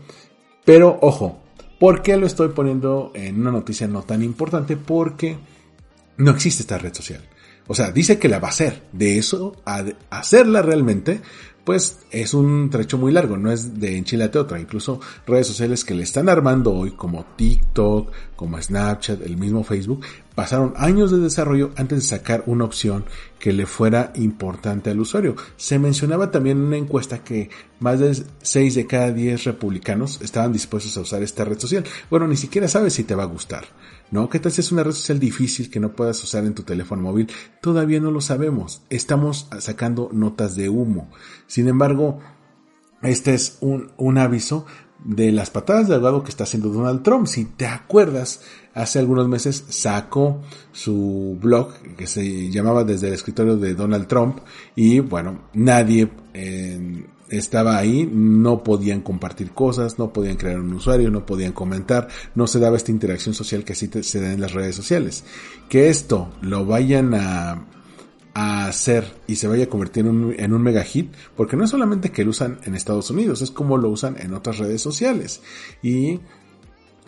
pero 0.65 0.97
ojo, 1.01 1.39
¿por 1.79 2.01
qué 2.01 2.17
lo 2.17 2.25
estoy 2.25 2.49
poniendo 2.49 3.11
en 3.15 3.39
una 3.39 3.51
noticia 3.51 3.87
no 3.87 4.03
tan 4.03 4.23
importante? 4.23 4.77
Porque 4.77 5.37
no 6.17 6.31
existe 6.31 6.63
esta 6.63 6.77
red 6.77 6.93
social. 6.93 7.21
O 7.67 7.75
sea, 7.75 7.91
dice 7.91 8.19
que 8.19 8.27
la 8.27 8.39
va 8.39 8.49
a 8.49 8.51
hacer. 8.51 8.83
De 8.91 9.17
eso 9.17 9.55
a 9.65 9.85
hacerla 10.09 10.61
realmente, 10.61 11.21
pues 11.63 11.99
es 12.09 12.33
un 12.33 12.69
trecho 12.69 12.97
muy 12.97 13.11
largo, 13.11 13.37
no 13.37 13.51
es 13.51 13.79
de 13.79 13.97
enchilate 13.97 14.39
otra. 14.39 14.59
Incluso 14.59 14.99
redes 15.27 15.47
sociales 15.47 15.85
que 15.85 15.93
le 15.93 16.03
están 16.03 16.27
armando 16.27 16.73
hoy, 16.73 16.91
como 16.91 17.25
TikTok, 17.35 18.11
como 18.35 18.61
Snapchat, 18.61 19.21
el 19.21 19.37
mismo 19.37 19.63
Facebook, 19.63 20.03
pasaron 20.33 20.73
años 20.77 21.11
de 21.11 21.19
desarrollo 21.19 21.71
antes 21.75 21.99
de 21.99 22.17
sacar 22.17 22.43
una 22.47 22.65
opción 22.65 23.05
que 23.39 23.53
le 23.53 23.65
fuera 23.65 24.11
importante 24.15 24.89
al 24.89 24.99
usuario. 24.99 25.35
Se 25.55 25.77
mencionaba 25.77 26.31
también 26.31 26.57
en 26.57 26.65
una 26.65 26.77
encuesta 26.77 27.23
que 27.23 27.49
más 27.79 27.99
de 27.99 28.23
6 28.41 28.75
de 28.75 28.87
cada 28.87 29.11
10 29.11 29.43
republicanos 29.43 30.19
estaban 30.21 30.53
dispuestos 30.53 30.97
a 30.97 31.01
usar 31.01 31.21
esta 31.21 31.45
red 31.45 31.59
social. 31.59 31.83
Bueno, 32.09 32.27
ni 32.27 32.37
siquiera 32.37 32.67
sabes 32.67 32.93
si 32.93 33.03
te 33.03 33.15
va 33.15 33.23
a 33.23 33.27
gustar. 33.27 33.65
¿No? 34.11 34.29
¿Qué 34.29 34.39
tal 34.39 34.51
si 34.51 34.59
es 34.59 34.71
una 34.73 34.83
red 34.83 34.91
social 34.91 35.19
difícil 35.19 35.69
que 35.71 35.79
no 35.79 35.93
puedas 35.93 36.21
usar 36.21 36.43
en 36.45 36.53
tu 36.53 36.63
teléfono 36.63 37.01
móvil? 37.01 37.31
Todavía 37.61 38.01
no 38.01 38.11
lo 38.11 38.19
sabemos. 38.19 38.83
Estamos 38.89 39.47
sacando 39.59 40.09
notas 40.11 40.55
de 40.55 40.67
humo. 40.67 41.09
Sin 41.47 41.69
embargo, 41.69 42.19
este 43.01 43.33
es 43.33 43.57
un, 43.61 43.91
un 43.95 44.17
aviso 44.17 44.65
de 45.03 45.31
las 45.31 45.49
patadas 45.49 45.87
de 45.87 45.95
ahogado 45.95 46.23
que 46.23 46.29
está 46.29 46.43
haciendo 46.43 46.69
Donald 46.69 47.03
Trump. 47.03 47.25
Si 47.27 47.45
te 47.45 47.65
acuerdas, 47.65 48.41
hace 48.73 48.99
algunos 48.99 49.27
meses 49.27 49.63
sacó 49.69 50.41
su 50.71 51.37
blog 51.41 51.73
que 51.97 52.05
se 52.05 52.49
llamaba 52.51 52.83
desde 52.83 53.07
el 53.07 53.13
escritorio 53.13 53.57
de 53.57 53.73
Donald 53.73 54.07
Trump 54.07 54.39
y 54.75 54.99
bueno, 54.99 55.45
nadie 55.53 56.09
estaba 57.31 57.77
ahí, 57.77 58.07
no 58.11 58.63
podían 58.63 59.01
compartir 59.01 59.51
cosas, 59.51 59.97
no 59.97 60.13
podían 60.13 60.35
crear 60.35 60.59
un 60.59 60.73
usuario, 60.73 61.09
no 61.09 61.25
podían 61.25 61.53
comentar, 61.53 62.07
no 62.35 62.45
se 62.45 62.59
daba 62.59 62.77
esta 62.77 62.91
interacción 62.91 63.33
social 63.33 63.63
que 63.63 63.75
sí 63.75 63.89
se 64.01 64.21
da 64.21 64.33
en 64.33 64.41
las 64.41 64.53
redes 64.53 64.75
sociales. 64.75 65.23
Que 65.69 65.89
esto 65.89 66.29
lo 66.41 66.65
vayan 66.65 67.13
a, 67.13 67.65
a 68.33 68.67
hacer 68.67 69.05
y 69.27 69.35
se 69.37 69.47
vaya 69.47 69.65
a 69.65 69.69
convertir 69.69 70.05
en 70.05 70.09
un, 70.09 70.35
en 70.37 70.53
un 70.53 70.61
mega 70.61 70.83
hit, 70.83 71.13
porque 71.35 71.57
no 71.57 71.63
es 71.63 71.69
solamente 71.69 72.11
que 72.11 72.23
lo 72.23 72.31
usan 72.31 72.59
en 72.65 72.75
Estados 72.75 73.09
Unidos, 73.09 73.41
es 73.41 73.51
como 73.51 73.77
lo 73.77 73.89
usan 73.89 74.17
en 74.19 74.33
otras 74.33 74.57
redes 74.57 74.81
sociales. 74.81 75.41
Y 75.81 76.19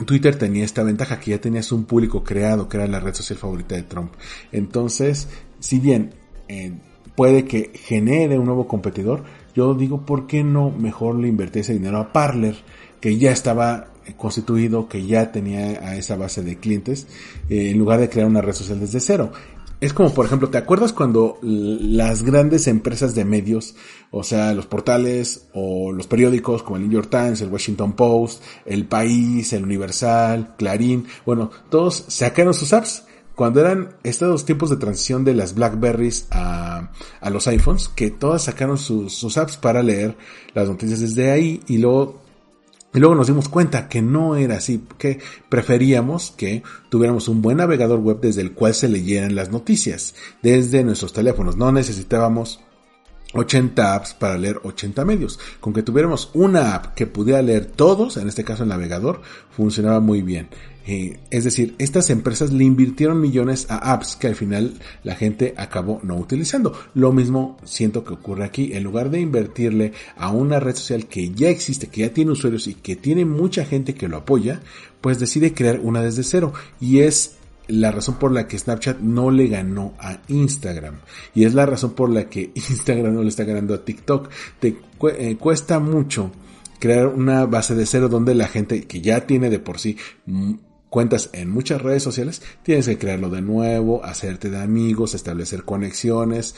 Twitter 0.05 0.35
tenía 0.37 0.65
esta 0.65 0.83
ventaja 0.83 1.19
que 1.19 1.31
ya 1.31 1.41
tenías 1.41 1.71
un 1.71 1.85
público 1.85 2.23
creado, 2.23 2.67
que 2.67 2.77
era 2.77 2.87
la 2.87 2.99
red 2.99 3.13
social 3.13 3.37
favorita 3.37 3.75
de 3.75 3.83
Trump. 3.83 4.13
Entonces, 4.51 5.27
si 5.59 5.79
bien 5.79 6.13
eh, 6.47 6.73
puede 7.15 7.45
que 7.45 7.71
genere 7.73 8.37
un 8.37 8.45
nuevo 8.45 8.67
competidor, 8.67 9.23
yo 9.53 9.73
digo, 9.73 10.05
¿por 10.05 10.27
qué 10.27 10.43
no 10.43 10.71
mejor 10.71 11.19
le 11.19 11.27
invertí 11.27 11.59
ese 11.59 11.73
dinero 11.73 11.97
a 11.97 12.13
Parler, 12.13 12.55
que 12.99 13.17
ya 13.17 13.31
estaba 13.31 13.87
constituido, 14.17 14.87
que 14.87 15.05
ya 15.05 15.31
tenía 15.31 15.87
a 15.87 15.95
esa 15.95 16.15
base 16.15 16.41
de 16.43 16.57
clientes, 16.57 17.07
eh, 17.49 17.69
en 17.69 17.77
lugar 17.77 17.99
de 17.99 18.09
crear 18.09 18.27
una 18.27 18.41
red 18.41 18.53
social 18.53 18.79
desde 18.79 18.99
cero? 18.99 19.31
Es 19.83 19.93
como, 19.93 20.13
por 20.13 20.25
ejemplo, 20.25 20.49
¿te 20.49 20.57
acuerdas 20.57 20.93
cuando 20.93 21.39
las 21.41 22.23
grandes 22.23 22.67
empresas 22.67 23.15
de 23.15 23.25
medios, 23.25 23.75
o 24.11 24.23
sea, 24.23 24.53
los 24.53 24.65
portales 24.65 25.49
o 25.53 25.91
los 25.91 26.07
periódicos 26.07 26.63
como 26.63 26.77
el 26.77 26.83
New 26.83 26.91
York 26.91 27.09
Times, 27.09 27.41
el 27.41 27.49
Washington 27.49 27.91
Post, 27.91 28.41
El 28.65 28.85
País, 28.85 29.51
el 29.51 29.63
Universal, 29.63 30.55
Clarín, 30.57 31.05
bueno, 31.25 31.51
todos 31.69 32.05
sacaron 32.07 32.53
sus 32.53 32.71
apps 32.71 33.03
cuando 33.35 33.59
eran 33.59 33.95
estos 34.03 34.45
tiempos 34.45 34.69
de 34.69 34.77
transición 34.77 35.23
de 35.23 35.33
las 35.33 35.55
Blackberries 35.55 36.27
a, 36.31 36.91
los 37.31 37.47
iPhones, 37.47 37.87
que 37.89 38.11
todas 38.11 38.43
sacaron 38.43 38.77
sus, 38.77 39.13
sus 39.13 39.37
apps 39.37 39.57
para 39.57 39.81
leer 39.81 40.15
las 40.53 40.67
noticias 40.67 40.99
desde 40.99 41.31
ahí 41.31 41.61
y 41.67 41.77
luego 41.77 42.21
y 42.95 42.99
luego 42.99 43.15
nos 43.15 43.25
dimos 43.25 43.49
cuenta 43.49 43.89
que 43.89 44.03
no 44.03 44.35
era 44.35 44.57
así, 44.57 44.83
que 44.99 45.19
preferíamos 45.49 46.29
que 46.29 46.61
tuviéramos 46.89 47.27
un 47.27 47.41
buen 47.41 47.57
navegador 47.57 47.99
web 47.99 48.19
desde 48.21 48.41
el 48.41 48.51
cual 48.51 48.75
se 48.75 48.87
leyeran 48.87 49.33
las 49.33 49.49
noticias, 49.49 50.13
desde 50.43 50.83
nuestros 50.83 51.11
teléfonos. 51.11 51.57
No 51.57 51.71
necesitábamos 51.71 52.59
80 53.33 53.95
apps 53.95 54.13
para 54.13 54.37
leer 54.37 54.59
80 54.63 55.05
medios. 55.05 55.39
Con 55.59 55.73
que 55.73 55.81
tuviéramos 55.81 56.29
una 56.35 56.75
app 56.75 56.93
que 56.93 57.07
pudiera 57.07 57.41
leer 57.41 57.65
todos, 57.65 58.17
en 58.17 58.27
este 58.27 58.43
caso 58.43 58.61
el 58.61 58.69
navegador, 58.69 59.21
funcionaba 59.49 59.99
muy 59.99 60.21
bien. 60.21 60.49
Eh, 60.85 61.19
es 61.29 61.43
decir, 61.45 61.75
estas 61.77 62.09
empresas 62.09 62.51
le 62.51 62.63
invirtieron 62.63 63.21
millones 63.21 63.67
a 63.69 63.93
apps 63.93 64.15
que 64.15 64.27
al 64.27 64.35
final 64.35 64.73
la 65.03 65.15
gente 65.15 65.53
acabó 65.57 65.99
no 66.03 66.17
utilizando. 66.17 66.73
Lo 66.93 67.11
mismo 67.13 67.57
siento 67.63 68.03
que 68.03 68.13
ocurre 68.13 68.43
aquí. 68.43 68.73
En 68.73 68.83
lugar 68.83 69.09
de 69.09 69.21
invertirle 69.21 69.93
a 70.17 70.31
una 70.31 70.59
red 70.59 70.75
social 70.75 71.07
que 71.07 71.31
ya 71.31 71.49
existe, 71.49 71.87
que 71.87 72.01
ya 72.01 72.13
tiene 72.13 72.31
usuarios 72.31 72.67
y 72.67 72.75
que 72.75 72.95
tiene 72.95 73.25
mucha 73.25 73.65
gente 73.65 73.93
que 73.93 74.07
lo 74.07 74.17
apoya, 74.17 74.61
pues 75.01 75.19
decide 75.19 75.53
crear 75.53 75.79
una 75.79 76.01
desde 76.01 76.23
cero. 76.23 76.53
Y 76.81 76.99
es 76.99 77.35
la 77.67 77.91
razón 77.91 78.15
por 78.15 78.31
la 78.31 78.47
que 78.47 78.59
Snapchat 78.59 78.99
no 78.99 79.31
le 79.31 79.47
ganó 79.47 79.93
a 79.99 80.19
Instagram. 80.27 80.95
Y 81.33 81.45
es 81.45 81.53
la 81.53 81.65
razón 81.65 81.93
por 81.93 82.09
la 82.09 82.29
que 82.29 82.51
Instagram 82.55 83.13
no 83.13 83.23
le 83.23 83.29
está 83.29 83.45
ganando 83.45 83.73
a 83.73 83.85
TikTok. 83.85 84.29
Te 84.59 84.77
eh, 85.17 85.37
cuesta 85.37 85.79
mucho 85.79 86.31
crear 86.79 87.07
una 87.07 87.45
base 87.45 87.75
de 87.75 87.85
cero 87.85 88.09
donde 88.09 88.35
la 88.35 88.47
gente 88.47 88.83
que 88.83 88.99
ya 88.99 89.25
tiene 89.25 89.49
de 89.49 89.59
por 89.59 89.79
sí 89.79 89.97
cuentas 90.93 91.31
en 91.33 91.49
muchas 91.49 91.81
redes 91.81 92.03
sociales, 92.03 92.43
tienes 92.61 92.85
que 92.87 92.99
crearlo 92.99 93.31
de 93.31 93.41
nuevo, 93.41 94.05
hacerte 94.05 94.51
de 94.51 94.59
amigos, 94.59 95.15
establecer 95.15 95.63
conexiones, 95.63 96.53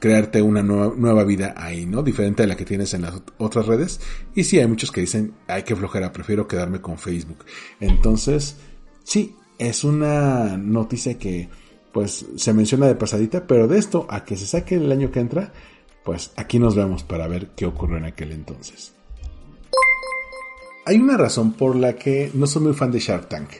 crearte 0.00 0.42
una 0.42 0.60
nueva, 0.60 1.22
vida 1.22 1.54
ahí, 1.56 1.86
¿no? 1.86 2.02
Diferente 2.02 2.42
a 2.42 2.48
la 2.48 2.56
que 2.56 2.64
tienes 2.64 2.94
en 2.94 3.02
las 3.02 3.22
otras 3.38 3.66
redes. 3.68 4.00
Y 4.34 4.42
sí, 4.42 4.58
hay 4.58 4.66
muchos 4.66 4.90
que 4.90 5.02
dicen, 5.02 5.34
hay 5.46 5.62
que 5.62 5.76
flojera, 5.76 6.12
prefiero 6.12 6.48
quedarme 6.48 6.80
con 6.80 6.98
Facebook. 6.98 7.44
Entonces, 7.78 8.56
sí, 9.04 9.36
es 9.56 9.84
una 9.84 10.56
noticia 10.56 11.16
que 11.16 11.48
pues 11.92 12.26
se 12.34 12.52
menciona 12.52 12.88
de 12.88 12.96
pasadita, 12.96 13.46
pero 13.46 13.68
de 13.68 13.78
esto 13.78 14.04
a 14.10 14.24
que 14.24 14.36
se 14.36 14.46
saque 14.46 14.74
el 14.74 14.90
año 14.90 15.12
que 15.12 15.20
entra, 15.20 15.52
pues 16.04 16.32
aquí 16.34 16.58
nos 16.58 16.74
vemos 16.74 17.04
para 17.04 17.28
ver 17.28 17.50
qué 17.54 17.66
ocurrió 17.66 17.98
en 17.98 18.06
aquel 18.06 18.32
entonces. 18.32 18.94
Hay 20.90 20.98
una 20.98 21.16
razón 21.16 21.52
por 21.52 21.76
la 21.76 21.92
que 21.92 22.32
no 22.34 22.48
soy 22.48 22.62
muy 22.62 22.72
fan 22.74 22.90
de 22.90 22.98
Shark 22.98 23.28
Tank. 23.28 23.50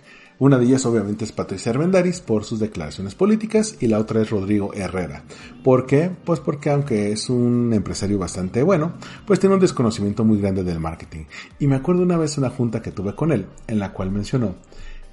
Una 0.40 0.58
de 0.58 0.64
ellas 0.64 0.84
obviamente 0.84 1.24
es 1.24 1.30
Patricia 1.30 1.70
Armendaris 1.70 2.18
por 2.18 2.42
sus 2.42 2.58
declaraciones 2.58 3.14
políticas 3.14 3.76
y 3.78 3.86
la 3.86 4.00
otra 4.00 4.20
es 4.20 4.30
Rodrigo 4.30 4.74
Herrera. 4.74 5.22
¿Por 5.62 5.86
qué? 5.86 6.10
Pues 6.24 6.40
porque 6.40 6.70
aunque 6.70 7.12
es 7.12 7.30
un 7.30 7.72
empresario 7.72 8.18
bastante 8.18 8.64
bueno, 8.64 8.94
pues 9.28 9.38
tiene 9.38 9.54
un 9.54 9.60
desconocimiento 9.60 10.24
muy 10.24 10.40
grande 10.40 10.64
del 10.64 10.80
marketing. 10.80 11.26
Y 11.60 11.68
me 11.68 11.76
acuerdo 11.76 12.02
una 12.02 12.16
vez 12.16 12.36
una 12.36 12.50
junta 12.50 12.82
que 12.82 12.90
tuve 12.90 13.14
con 13.14 13.30
él 13.30 13.46
en 13.68 13.78
la 13.78 13.92
cual 13.92 14.10
mencionó 14.10 14.56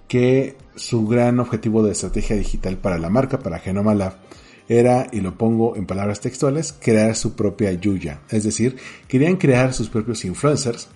que 0.07 0.57
su 0.73 1.05
gran 1.05 1.39
objetivo 1.39 1.83
de 1.83 1.91
estrategia 1.91 2.35
digital 2.35 2.79
para 2.79 2.97
la 2.97 3.11
marca, 3.11 3.37
para 3.37 3.59
Genoma 3.59 3.93
Lab, 3.93 4.15
era, 4.67 5.07
y 5.11 5.21
lo 5.21 5.37
pongo 5.37 5.75
en 5.75 5.85
palabras 5.85 6.19
textuales, 6.19 6.73
crear 6.73 7.15
su 7.15 7.35
propia 7.35 7.71
Yuya. 7.73 8.21
Es 8.31 8.43
decir, 8.43 8.75
querían 9.07 9.35
crear 9.35 9.71
sus 9.71 9.87
propios 9.87 10.25
influencers 10.25 10.89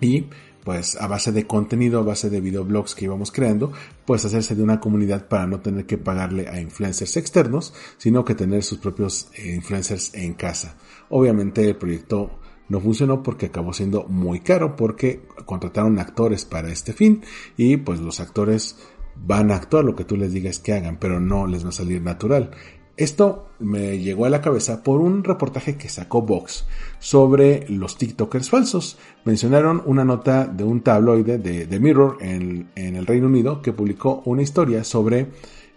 y 0.00 0.26
pues 0.64 1.00
a 1.00 1.06
base 1.06 1.32
de 1.32 1.46
contenido, 1.46 2.00
a 2.00 2.02
base 2.02 2.28
de 2.28 2.42
videoblogs 2.42 2.94
que 2.94 3.06
íbamos 3.06 3.32
creando, 3.32 3.72
pues 4.04 4.24
hacerse 4.24 4.54
de 4.54 4.62
una 4.62 4.80
comunidad 4.80 5.26
para 5.26 5.46
no 5.46 5.60
tener 5.60 5.86
que 5.86 5.96
pagarle 5.96 6.46
a 6.46 6.60
influencers 6.60 7.16
externos, 7.16 7.72
sino 7.96 8.24
que 8.24 8.34
tener 8.34 8.62
sus 8.62 8.78
propios 8.78 9.28
eh, 9.34 9.54
influencers 9.54 10.12
en 10.14 10.34
casa. 10.34 10.76
Obviamente 11.08 11.66
el 11.66 11.76
proyecto 11.76 12.38
no 12.68 12.80
funcionó 12.80 13.22
porque 13.22 13.46
acabó 13.46 13.72
siendo 13.72 14.04
muy 14.08 14.40
caro 14.40 14.76
porque 14.76 15.22
contrataron 15.46 15.98
actores 15.98 16.44
para 16.44 16.70
este 16.70 16.92
fin 16.92 17.22
y 17.56 17.78
pues 17.78 18.00
los 18.00 18.20
actores 18.20 18.76
van 19.16 19.50
a 19.50 19.56
actuar 19.56 19.84
lo 19.84 19.96
que 19.96 20.04
tú 20.04 20.16
les 20.16 20.32
digas 20.32 20.58
que 20.58 20.74
hagan, 20.74 20.98
pero 20.98 21.18
no 21.18 21.46
les 21.46 21.64
va 21.64 21.70
a 21.70 21.72
salir 21.72 22.02
natural. 22.02 22.50
Esto 22.98 23.50
me 23.60 24.00
llegó 24.00 24.24
a 24.24 24.30
la 24.30 24.40
cabeza 24.40 24.82
por 24.82 25.00
un 25.00 25.22
reportaje 25.22 25.76
que 25.76 25.88
sacó 25.88 26.22
Vox 26.22 26.64
sobre 26.98 27.64
los 27.68 27.96
TikTokers 27.96 28.50
falsos. 28.50 28.98
Mencionaron 29.24 29.80
una 29.86 30.04
nota 30.04 30.46
de 30.46 30.64
un 30.64 30.80
tabloide 30.80 31.38
de, 31.38 31.66
The 31.66 31.78
Mirror 31.78 32.18
en, 32.20 32.70
en, 32.74 32.96
el 32.96 33.06
Reino 33.06 33.28
Unido 33.28 33.62
que 33.62 33.72
publicó 33.72 34.22
una 34.24 34.42
historia 34.42 34.82
sobre 34.82 35.28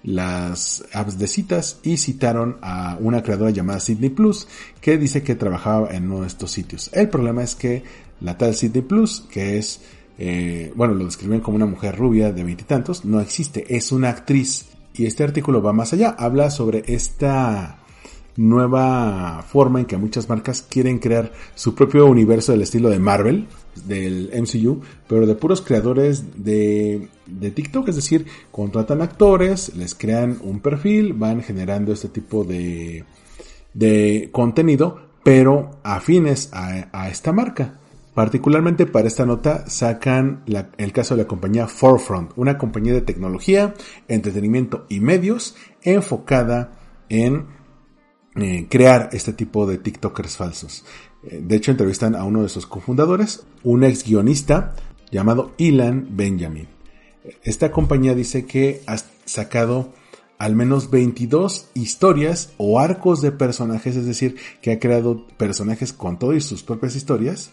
las 0.01 0.83
apps 0.93 1.19
de 1.19 1.27
citas 1.27 1.79
y 1.83 1.97
citaron 1.97 2.57
a 2.63 2.97
una 2.99 3.21
creadora 3.21 3.51
llamada 3.51 3.79
Sydney 3.79 4.09
Plus 4.09 4.47
que 4.81 4.97
dice 4.97 5.21
que 5.21 5.35
trabajaba 5.35 5.91
en 5.91 6.05
uno 6.11 6.21
de 6.21 6.27
estos 6.27 6.49
sitios. 6.49 6.89
El 6.91 7.09
problema 7.09 7.43
es 7.43 7.53
que 7.53 7.83
la 8.19 8.35
tal 8.35 8.55
Sydney 8.55 8.81
Plus, 8.81 9.27
que 9.31 9.59
es, 9.59 9.81
eh, 10.17 10.73
bueno, 10.75 10.95
lo 10.95 11.05
describen 11.05 11.41
como 11.41 11.57
una 11.57 11.67
mujer 11.67 11.95
rubia 11.95 12.31
de 12.31 12.43
veintitantos, 12.43 13.05
no 13.05 13.21
existe, 13.21 13.75
es 13.75 13.91
una 13.91 14.09
actriz 14.09 14.70
y 14.93 15.05
este 15.05 15.23
artículo 15.23 15.61
va 15.61 15.73
más 15.73 15.93
allá, 15.93 16.15
habla 16.17 16.49
sobre 16.49 16.83
esta 16.87 17.77
nueva 18.37 19.43
forma 19.47 19.79
en 19.79 19.85
que 19.85 19.97
muchas 19.97 20.29
marcas 20.29 20.61
quieren 20.61 20.99
crear 20.99 21.31
su 21.55 21.75
propio 21.75 22.05
universo 22.05 22.51
del 22.51 22.61
estilo 22.61 22.89
de 22.89 22.99
Marvel, 22.99 23.47
del 23.85 24.31
MCU, 24.33 24.81
pero 25.07 25.25
de 25.25 25.35
puros 25.35 25.61
creadores 25.61 26.43
de, 26.43 27.07
de 27.25 27.51
TikTok, 27.51 27.89
es 27.89 27.95
decir, 27.95 28.25
contratan 28.51 29.01
actores, 29.01 29.75
les 29.75 29.95
crean 29.95 30.37
un 30.41 30.59
perfil, 30.59 31.13
van 31.13 31.41
generando 31.43 31.91
este 31.93 32.07
tipo 32.07 32.43
de, 32.43 33.03
de 33.73 34.29
contenido, 34.31 35.01
pero 35.23 35.71
afines 35.83 36.49
a, 36.53 36.89
a 36.91 37.09
esta 37.09 37.31
marca. 37.31 37.80
Particularmente 38.13 38.85
para 38.85 39.07
esta 39.07 39.25
nota 39.25 39.69
sacan 39.69 40.43
el 40.77 40.91
caso 40.91 41.15
de 41.15 41.23
la 41.23 41.27
compañía 41.27 41.67
Forefront, 41.67 42.33
una 42.35 42.57
compañía 42.57 42.93
de 42.93 43.01
tecnología, 43.01 43.73
entretenimiento 44.09 44.85
y 44.89 44.99
medios 44.99 45.55
enfocada 45.81 46.73
en 47.07 47.45
eh, 48.35 48.67
crear 48.69 49.09
este 49.13 49.31
tipo 49.31 49.65
de 49.65 49.77
TikTokers 49.77 50.35
falsos. 50.35 50.85
Eh, 51.23 51.41
de 51.41 51.55
hecho, 51.55 51.71
entrevistan 51.71 52.15
a 52.15 52.25
uno 52.25 52.43
de 52.43 52.49
sus 52.49 52.65
cofundadores, 52.65 53.45
un 53.63 53.85
ex 53.85 54.03
guionista 54.03 54.73
llamado 55.09 55.53
Ilan 55.57 56.07
Benjamin. 56.11 56.67
Esta 57.43 57.71
compañía 57.71 58.13
dice 58.13 58.45
que 58.45 58.81
ha 58.87 58.97
sacado 59.25 59.93
al 60.37 60.55
menos 60.55 60.89
22 60.89 61.69
historias 61.75 62.51
o 62.57 62.79
arcos 62.79 63.21
de 63.21 63.31
personajes, 63.31 63.95
es 63.95 64.05
decir, 64.05 64.35
que 64.61 64.71
ha 64.71 64.79
creado 64.79 65.27
personajes 65.37 65.93
con 65.93 66.19
todas 66.19 66.43
sus 66.43 66.63
propias 66.63 66.95
historias 66.95 67.51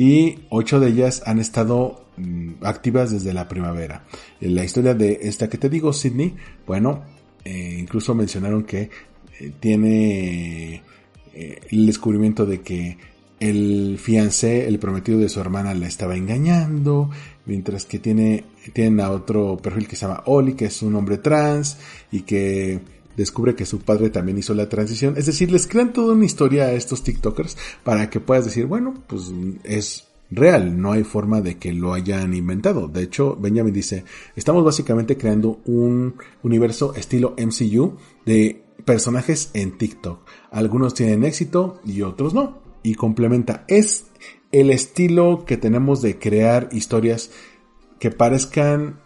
y 0.00 0.38
ocho 0.48 0.80
de 0.80 0.88
ellas 0.88 1.22
han 1.26 1.38
estado 1.40 2.06
mm, 2.16 2.64
activas 2.64 3.10
desde 3.10 3.34
la 3.34 3.46
primavera. 3.48 4.06
La 4.40 4.64
historia 4.64 4.94
de 4.94 5.18
esta 5.24 5.50
que 5.50 5.58
te 5.58 5.68
digo, 5.68 5.92
Sydney, 5.92 6.34
bueno, 6.66 7.04
eh, 7.44 7.76
incluso 7.78 8.14
mencionaron 8.14 8.64
que 8.64 8.88
eh, 9.38 9.52
tiene 9.60 10.82
eh, 11.34 11.60
el 11.70 11.84
descubrimiento 11.84 12.46
de 12.46 12.62
que 12.62 12.96
el 13.40 13.98
fiancé, 13.98 14.66
el 14.68 14.78
prometido 14.78 15.18
de 15.18 15.28
su 15.28 15.38
hermana, 15.38 15.74
la 15.74 15.88
estaba 15.88 16.16
engañando, 16.16 17.10
mientras 17.44 17.84
que 17.84 17.98
tiene, 17.98 18.44
tienen 18.72 19.00
a 19.00 19.10
otro 19.10 19.58
perfil 19.58 19.86
que 19.86 19.96
se 19.96 20.06
llama 20.06 20.22
Oli, 20.24 20.54
que 20.54 20.64
es 20.64 20.80
un 20.80 20.96
hombre 20.96 21.18
trans, 21.18 21.76
y 22.10 22.22
que 22.22 22.80
descubre 23.20 23.54
que 23.54 23.66
su 23.66 23.80
padre 23.80 24.10
también 24.10 24.38
hizo 24.38 24.54
la 24.54 24.68
transición. 24.68 25.14
Es 25.16 25.26
decir, 25.26 25.52
les 25.52 25.66
crean 25.66 25.92
toda 25.92 26.14
una 26.14 26.24
historia 26.24 26.64
a 26.64 26.72
estos 26.72 27.02
TikTokers 27.02 27.56
para 27.84 28.08
que 28.10 28.18
puedas 28.18 28.46
decir, 28.46 28.66
bueno, 28.66 28.94
pues 29.06 29.30
es 29.62 30.08
real, 30.30 30.80
no 30.80 30.92
hay 30.92 31.04
forma 31.04 31.40
de 31.40 31.58
que 31.58 31.72
lo 31.72 31.92
hayan 31.92 32.34
inventado. 32.34 32.88
De 32.88 33.02
hecho, 33.02 33.36
Benjamin 33.36 33.74
dice, 33.74 34.04
estamos 34.36 34.64
básicamente 34.64 35.16
creando 35.16 35.60
un 35.66 36.14
universo 36.42 36.94
estilo 36.94 37.34
MCU 37.36 37.96
de 38.24 38.64
personajes 38.84 39.50
en 39.52 39.76
TikTok. 39.76 40.20
Algunos 40.50 40.94
tienen 40.94 41.24
éxito 41.24 41.80
y 41.84 42.02
otros 42.02 42.32
no. 42.32 42.58
Y 42.82 42.94
complementa, 42.94 43.64
es 43.68 44.06
el 44.50 44.70
estilo 44.70 45.44
que 45.46 45.58
tenemos 45.58 46.00
de 46.00 46.18
crear 46.18 46.70
historias 46.72 47.30
que 47.98 48.10
parezcan 48.10 48.98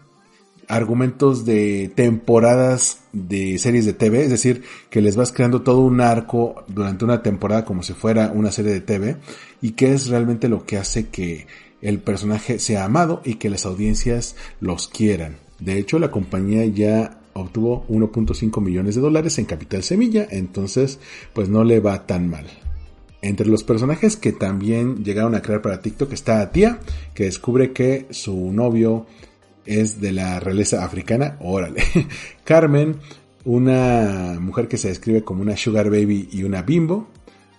argumentos 0.74 1.44
de 1.44 1.90
temporadas 1.94 3.00
de 3.12 3.58
series 3.58 3.86
de 3.86 3.92
TV, 3.92 4.24
es 4.24 4.30
decir, 4.30 4.64
que 4.90 5.00
les 5.00 5.14
vas 5.14 5.30
creando 5.30 5.62
todo 5.62 5.80
un 5.80 6.00
arco 6.00 6.64
durante 6.66 7.04
una 7.04 7.22
temporada 7.22 7.64
como 7.64 7.82
si 7.82 7.92
fuera 7.92 8.32
una 8.34 8.50
serie 8.50 8.72
de 8.72 8.80
TV 8.80 9.16
y 9.62 9.72
que 9.72 9.92
es 9.92 10.08
realmente 10.08 10.48
lo 10.48 10.66
que 10.66 10.76
hace 10.76 11.08
que 11.08 11.46
el 11.80 12.00
personaje 12.00 12.58
sea 12.58 12.84
amado 12.84 13.22
y 13.24 13.34
que 13.34 13.50
las 13.50 13.66
audiencias 13.66 14.34
los 14.60 14.88
quieran. 14.88 15.36
De 15.60 15.78
hecho, 15.78 15.98
la 15.98 16.10
compañía 16.10 16.64
ya 16.66 17.20
obtuvo 17.34 17.86
1.5 17.88 18.60
millones 18.60 18.96
de 18.96 19.00
dólares 19.00 19.38
en 19.38 19.44
capital 19.44 19.82
semilla, 19.84 20.26
entonces 20.30 20.98
pues 21.32 21.48
no 21.48 21.62
le 21.62 21.78
va 21.78 22.06
tan 22.06 22.28
mal. 22.28 22.46
Entre 23.22 23.46
los 23.46 23.64
personajes 23.64 24.16
que 24.16 24.32
también 24.32 25.04
llegaron 25.04 25.34
a 25.34 25.40
crear 25.40 25.62
para 25.62 25.80
TikTok 25.80 26.12
está 26.12 26.50
Tia, 26.50 26.80
que 27.14 27.24
descubre 27.24 27.72
que 27.72 28.06
su 28.10 28.52
novio 28.52 29.06
es 29.66 30.00
de 30.00 30.12
la 30.12 30.40
realeza 30.40 30.84
africana, 30.84 31.36
órale. 31.40 31.82
Carmen, 32.44 32.96
una 33.44 34.38
mujer 34.40 34.68
que 34.68 34.78
se 34.78 34.88
describe 34.88 35.22
como 35.22 35.42
una 35.42 35.56
sugar 35.56 35.90
baby 35.90 36.28
y 36.32 36.42
una 36.42 36.62
bimbo, 36.62 37.08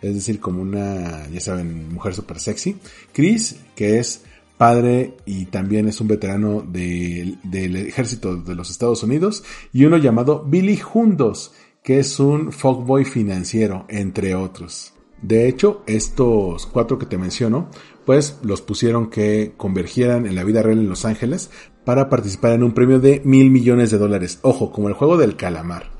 es 0.02 0.14
decir, 0.16 0.40
como 0.40 0.62
una, 0.62 1.28
ya 1.30 1.40
saben, 1.40 1.94
mujer 1.94 2.14
super 2.14 2.40
sexy. 2.40 2.78
Chris, 3.12 3.58
que 3.76 4.00
es 4.00 4.22
padre 4.58 5.18
y 5.26 5.46
también 5.46 5.88
es 5.88 6.00
un 6.02 6.08
veterano 6.08 6.62
del 6.62 7.38
ejército 7.76 8.38
de 8.38 8.56
los 8.56 8.70
Estados 8.70 9.04
Unidos. 9.04 9.44
Y 9.74 9.86
uno 9.86 9.98
llamado 9.98 10.44
Billy 10.46 10.78
Jundos, 10.78 11.54
que 11.84 12.00
es 12.00 12.20
un 12.20 12.52
fuckboy 12.52 13.06
financiero, 13.06 13.86
entre 13.90 14.36
otros. 14.36 14.94
De 15.22 15.48
hecho, 15.48 15.84
estos 15.88 16.66
cuatro 16.68 17.00
que 17.00 17.06
te 17.06 17.18
menciono, 17.18 17.70
pues 18.06 18.40
los 18.44 18.62
pusieron 18.62 19.10
que 19.10 19.54
convergieran 19.58 20.26
en 20.26 20.36
la 20.36 20.44
vida 20.44 20.62
real 20.62 20.80
en 20.80 20.90
Los 20.90 21.06
Ángeles 21.06 21.50
para 21.84 22.10
participar 22.10 22.54
en 22.54 22.64
un 22.64 22.74
premio 22.74 23.00
de 23.00 23.22
mil 23.24 23.50
millones 23.52 23.92
de 23.92 23.98
dólares. 23.98 24.40
Ojo, 24.42 24.72
como 24.72 24.88
el 24.88 24.94
juego 24.94 25.18
del 25.18 25.36
calamar. 25.36 25.92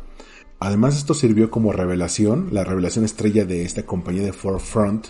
Además 0.60 0.98
esto 0.98 1.14
sirvió 1.14 1.52
como 1.52 1.74
revelación, 1.74 2.50
la 2.52 2.64
revelación 2.64 3.04
estrella 3.04 3.46
de 3.46 3.64
esta 3.64 3.84
compañía 3.84 4.24
de 4.24 4.34
Forefront 4.34 5.08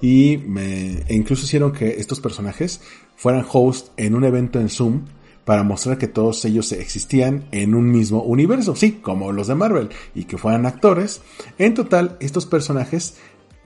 y 0.00 0.38
me, 0.46 1.02
e 1.06 1.14
incluso 1.14 1.44
hicieron 1.44 1.72
que 1.72 2.00
estos 2.00 2.18
personajes 2.18 2.80
fueran 3.14 3.44
host 3.50 3.88
en 3.98 4.14
un 4.14 4.24
evento 4.24 4.58
en 4.58 4.68
Zoom 4.68 5.04
para 5.44 5.62
mostrar 5.62 5.96
que 5.96 6.08
todos 6.08 6.44
ellos 6.44 6.72
existían 6.72 7.46
en 7.52 7.74
un 7.74 7.88
mismo 7.88 8.22
universo, 8.22 8.74
sí, 8.74 8.98
como 9.00 9.30
los 9.30 9.46
de 9.46 9.54
Marvel, 9.54 9.90
y 10.12 10.24
que 10.24 10.38
fueran 10.38 10.66
actores. 10.66 11.22
En 11.56 11.74
total, 11.74 12.16
estos 12.18 12.46
personajes 12.46 13.16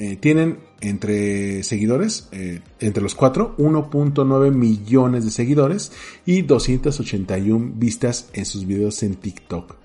eh, 0.03 0.17
tienen 0.17 0.61
entre 0.81 1.63
seguidores, 1.63 2.31
eh, 2.33 2.63
entre 2.79 3.03
los 3.03 3.15
cuatro, 3.15 3.55
1.9 3.59 4.51
millones 4.51 5.27
de 5.27 5.31
seguidores 5.31 5.93
y 6.25 6.41
281 6.41 7.73
vistas 7.75 8.31
en 8.33 8.47
sus 8.47 8.67
videos 8.67 9.03
en 9.03 9.17
TikTok. 9.17 9.77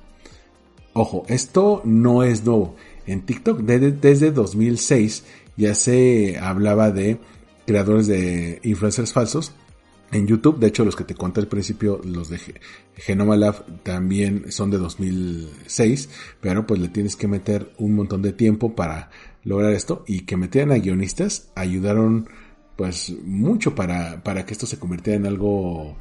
Ojo, 0.94 1.26
esto 1.28 1.82
no 1.84 2.24
es 2.24 2.46
nuevo. 2.46 2.78
En 3.06 3.26
TikTok 3.26 3.60
desde, 3.60 4.32
2006 4.32 5.26
ya 5.58 5.76
se 5.76 6.38
hablaba 6.40 6.92
de 6.92 7.20
creadores 7.68 8.08
de 8.08 8.62
influencers 8.64 9.12
falsos. 9.12 9.52
En 10.14 10.28
YouTube, 10.28 10.60
de 10.60 10.68
hecho 10.68 10.86
los 10.86 10.96
que 10.96 11.04
te 11.04 11.16
conté 11.16 11.42
al 11.42 11.48
principio, 11.48 12.00
los 12.06 12.30
de 12.30 12.40
Genoma 12.96 13.36
Lab 13.36 13.66
también 13.84 14.50
son 14.50 14.72
de 14.72 14.78
2006, 14.78 16.10
pero 16.40 16.66
pues 16.66 16.80
le 16.80 16.88
tienes 16.88 17.18
que 17.18 17.28
meter 17.28 17.74
un 17.80 17.96
montón 17.96 18.22
de 18.22 18.32
tiempo 18.32 18.76
para 18.76 19.10
lograr 19.46 19.72
esto 19.72 20.04
y 20.08 20.22
que 20.22 20.36
metieran 20.36 20.72
a 20.72 20.80
guionistas 20.80 21.52
ayudaron 21.56 22.28
pues 22.76 23.16
mucho 23.24 23.74
para, 23.74 24.22
para 24.24 24.46
que 24.46 24.52
esto 24.52 24.66
se 24.66 24.78
convirtiera 24.78 25.18
en 25.18 25.26
algo 25.28 25.96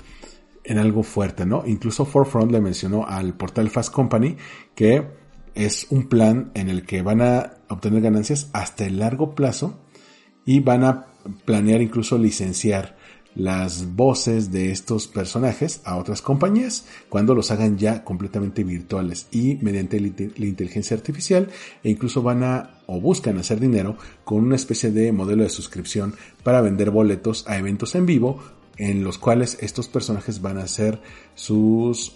en 0.65 0.79
algo 0.79 1.03
fuerte, 1.03 1.45
¿no? 1.45 1.63
Incluso 1.67 2.07
Forefront 2.07 2.51
le 2.51 2.61
mencionó 2.61 3.07
al 3.07 3.35
portal 3.35 3.69
Fast 3.69 3.93
Company 3.93 4.37
que 4.75 5.07
es 5.55 5.87
un 5.91 6.09
plan 6.09 6.51
en 6.55 6.69
el 6.69 6.85
que 6.85 7.03
van 7.03 7.21
a 7.21 7.59
obtener 7.69 8.01
ganancias 8.01 8.49
hasta 8.53 8.87
el 8.87 8.99
largo 8.99 9.35
plazo 9.35 9.79
y 10.45 10.61
van 10.61 10.85
a 10.85 11.07
planear 11.45 11.81
incluso 11.81 12.19
licenciar 12.19 12.97
las 13.35 13.95
voces 13.95 14.53
de 14.53 14.71
estos 14.71 15.09
personajes 15.09 15.81
a 15.85 15.97
otras 15.97 16.23
compañías 16.23 16.87
cuando 17.09 17.35
los 17.35 17.51
hagan 17.51 17.79
ya 17.79 18.05
completamente 18.05 18.65
virtuales 18.65 19.27
y 19.33 19.59
mediante 19.61 20.01
la 20.01 20.47
inteligencia 20.47 20.97
artificial 20.97 21.49
e 21.83 21.91
incluso 21.91 22.23
van 22.23 22.43
a 22.45 22.71
o 22.87 23.01
buscan 23.01 23.39
hacer 23.39 23.61
dinero 23.61 23.97
con 24.25 24.45
una 24.45 24.57
especie 24.57 24.91
de 24.91 25.11
modelo 25.13 25.43
de 25.43 25.51
suscripción 25.51 26.15
para 26.43 26.61
vender 26.61 26.91
boletos 26.91 27.45
a 27.49 27.57
eventos 27.57 27.95
en 27.95 28.07
vivo 28.07 28.41
en 28.77 29.05
los 29.05 29.19
cuales 29.19 29.59
estos 29.61 29.89
personajes 29.89 30.41
van 30.41 30.59
a 30.59 30.67
ser 30.67 31.01
sus 31.35 32.15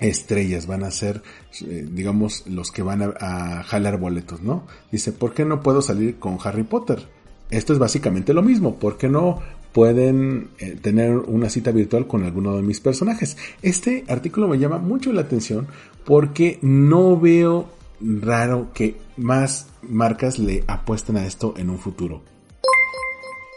estrellas, 0.00 0.66
van 0.66 0.84
a 0.84 0.90
ser, 0.90 1.22
eh, 1.62 1.86
digamos, 1.90 2.46
los 2.46 2.70
que 2.70 2.82
van 2.82 3.02
a, 3.02 3.62
jalar 3.64 3.98
boletos, 3.98 4.42
¿no? 4.42 4.66
Dice, 4.90 5.12
¿por 5.12 5.34
qué 5.34 5.44
no 5.44 5.60
puedo 5.60 5.82
salir 5.82 6.18
con 6.18 6.38
Harry 6.42 6.62
Potter? 6.62 7.08
Esto 7.50 7.72
es 7.72 7.78
básicamente 7.78 8.34
lo 8.34 8.42
mismo, 8.42 8.76
¿por 8.76 8.98
qué 8.98 9.08
no 9.08 9.40
pueden 9.72 10.48
eh, 10.58 10.76
tener 10.80 11.16
una 11.16 11.48
cita 11.48 11.70
virtual 11.70 12.06
con 12.06 12.24
alguno 12.24 12.54
de 12.56 12.62
mis 12.62 12.80
personajes? 12.80 13.36
Este 13.62 14.04
artículo 14.08 14.48
me 14.48 14.58
llama 14.58 14.78
mucho 14.78 15.12
la 15.12 15.22
atención 15.22 15.66
porque 16.04 16.58
no 16.62 17.18
veo 17.18 17.68
raro 18.00 18.68
que 18.74 18.96
más 19.16 19.66
marcas 19.82 20.38
le 20.38 20.62
apuesten 20.66 21.16
a 21.16 21.26
esto 21.26 21.54
en 21.56 21.70
un 21.70 21.78
futuro. 21.78 22.22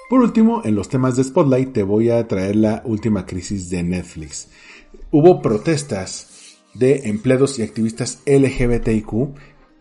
Por 0.09 0.21
último, 0.21 0.61
en 0.65 0.75
los 0.75 0.89
temas 0.89 1.15
de 1.15 1.23
Spotlight 1.23 1.71
te 1.73 1.83
voy 1.83 2.09
a 2.09 2.27
traer 2.27 2.55
la 2.57 2.81
última 2.85 3.25
crisis 3.25 3.69
de 3.69 3.83
Netflix. 3.83 4.49
Hubo 5.09 5.41
protestas 5.41 6.57
de 6.73 7.09
empleados 7.09 7.59
y 7.59 7.63
activistas 7.63 8.19
LGBTIQ 8.25 9.35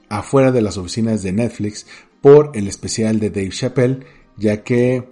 afuera 0.09 0.53
de 0.53 0.63
las 0.63 0.77
oficinas 0.77 1.23
de 1.23 1.33
Netflix 1.33 1.87
por 2.21 2.53
el 2.55 2.69
especial 2.69 3.21
de 3.21 3.31
Dave 3.31 3.51
Chappelle, 3.51 4.01
ya 4.37 4.63
que 4.63 5.09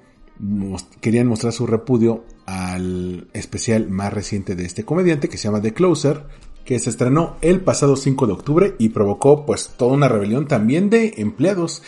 querían 1.00 1.26
mostrar 1.26 1.52
su 1.52 1.66
repudio 1.66 2.24
al 2.46 3.28
especial 3.32 3.88
más 3.90 4.12
reciente 4.12 4.54
de 4.54 4.64
este 4.64 4.84
comediante 4.84 5.28
que 5.28 5.36
se 5.36 5.44
llama 5.44 5.60
The 5.60 5.74
Closer, 5.74 6.24
que 6.64 6.78
se 6.78 6.90
estrenó 6.90 7.36
el 7.40 7.60
pasado 7.60 7.96
5 7.96 8.26
de 8.26 8.32
octubre 8.32 8.74
y 8.78 8.90
provocó 8.90 9.46
pues 9.46 9.70
toda 9.76 9.94
una 9.94 10.08
rebelión 10.08 10.46
también 10.46 10.90
de 10.90 11.14
empleados 11.16 11.82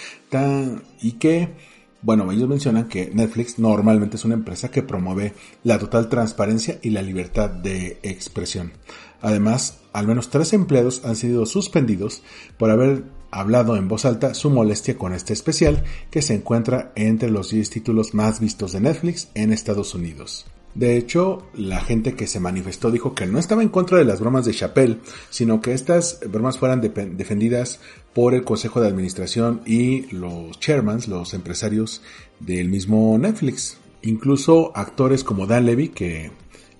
y 1.00 1.12
que 1.12 1.54
bueno, 2.02 2.32
ellos 2.32 2.48
mencionan 2.48 2.88
que 2.88 3.10
Netflix 3.12 3.58
normalmente 3.58 4.16
es 4.16 4.24
una 4.24 4.34
empresa 4.34 4.70
que 4.70 4.82
promueve 4.82 5.34
la 5.64 5.78
total 5.78 6.08
transparencia 6.08 6.78
y 6.80 6.90
la 6.90 7.02
libertad 7.02 7.50
de 7.50 7.98
expresión. 8.02 8.72
Además, 9.20 9.80
al 9.92 10.06
menos 10.06 10.30
tres 10.30 10.54
empleados 10.54 11.04
han 11.04 11.14
sido 11.14 11.44
suspendidos 11.44 12.22
por 12.56 12.70
haber 12.70 13.04
hablado 13.30 13.76
en 13.76 13.88
voz 13.88 14.04
alta 14.04 14.34
su 14.34 14.50
molestia 14.50 14.96
con 14.96 15.12
este 15.12 15.32
especial 15.32 15.84
que 16.10 16.22
se 16.22 16.34
encuentra 16.34 16.92
entre 16.96 17.30
los 17.30 17.50
10 17.50 17.70
títulos 17.70 18.14
más 18.14 18.40
vistos 18.40 18.72
de 18.72 18.80
Netflix 18.80 19.28
en 19.34 19.52
Estados 19.52 19.94
Unidos. 19.94 20.46
De 20.74 20.96
hecho, 20.96 21.42
la 21.54 21.80
gente 21.80 22.14
que 22.14 22.28
se 22.28 22.38
manifestó 22.38 22.92
dijo 22.92 23.14
que 23.14 23.26
no 23.26 23.38
estaba 23.38 23.62
en 23.62 23.70
contra 23.70 23.98
de 23.98 24.04
las 24.04 24.20
bromas 24.20 24.44
de 24.44 24.54
Chappelle, 24.54 25.00
sino 25.28 25.60
que 25.60 25.72
estas 25.72 26.20
bromas 26.28 26.58
fueran 26.58 26.80
defendidas 26.80 27.80
por 28.14 28.34
el 28.34 28.44
Consejo 28.44 28.80
de 28.80 28.86
Administración 28.86 29.62
y 29.66 30.02
los 30.14 30.60
chairmans, 30.60 31.08
los 31.08 31.34
empresarios 31.34 32.02
del 32.38 32.68
mismo 32.68 33.18
Netflix. 33.18 33.78
Incluso 34.02 34.70
actores 34.76 35.24
como 35.24 35.46
Dan 35.46 35.66
Levy, 35.66 35.88
que 35.88 36.30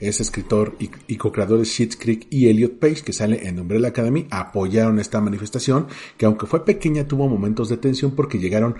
es 0.01 0.21
escritor 0.21 0.77
y, 0.79 1.17
co-creador 1.17 1.59
de 1.59 1.67
Schitt's 1.67 1.97
Creek, 1.97 2.27
y 2.31 2.49
Elliot 2.49 2.79
Page, 2.79 3.03
que 3.03 3.13
sale 3.13 3.47
en 3.47 3.61
Umbrella 3.61 3.89
Academy, 3.89 4.27
apoyaron 4.31 4.99
esta 4.99 5.21
manifestación, 5.21 5.87
que 6.17 6.27
aunque 6.27 6.47
fue 6.47 6.65
pequeña 6.65 7.07
tuvo 7.07 7.29
momentos 7.29 7.69
de 7.69 7.77
tensión 7.77 8.13
porque 8.13 8.39
llegaron 8.39 8.77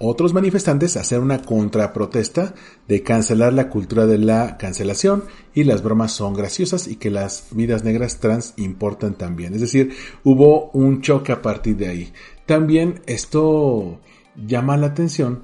otros 0.00 0.32
manifestantes 0.32 0.96
a 0.96 1.00
hacer 1.00 1.18
una 1.18 1.42
contraprotesta 1.42 2.54
de 2.86 3.02
cancelar 3.02 3.52
la 3.52 3.68
cultura 3.68 4.06
de 4.06 4.18
la 4.18 4.56
cancelación 4.56 5.24
y 5.54 5.64
las 5.64 5.82
bromas 5.82 6.12
son 6.12 6.34
graciosas 6.34 6.86
y 6.86 6.96
que 6.96 7.10
las 7.10 7.48
vidas 7.50 7.82
negras 7.82 8.20
trans 8.20 8.54
importan 8.56 9.14
también. 9.14 9.54
Es 9.54 9.60
decir, 9.60 9.92
hubo 10.22 10.70
un 10.70 11.00
choque 11.00 11.32
a 11.32 11.42
partir 11.42 11.76
de 11.76 11.88
ahí. 11.88 12.12
También 12.46 13.00
esto 13.06 13.98
llama 14.46 14.76
la 14.76 14.88
atención 14.88 15.42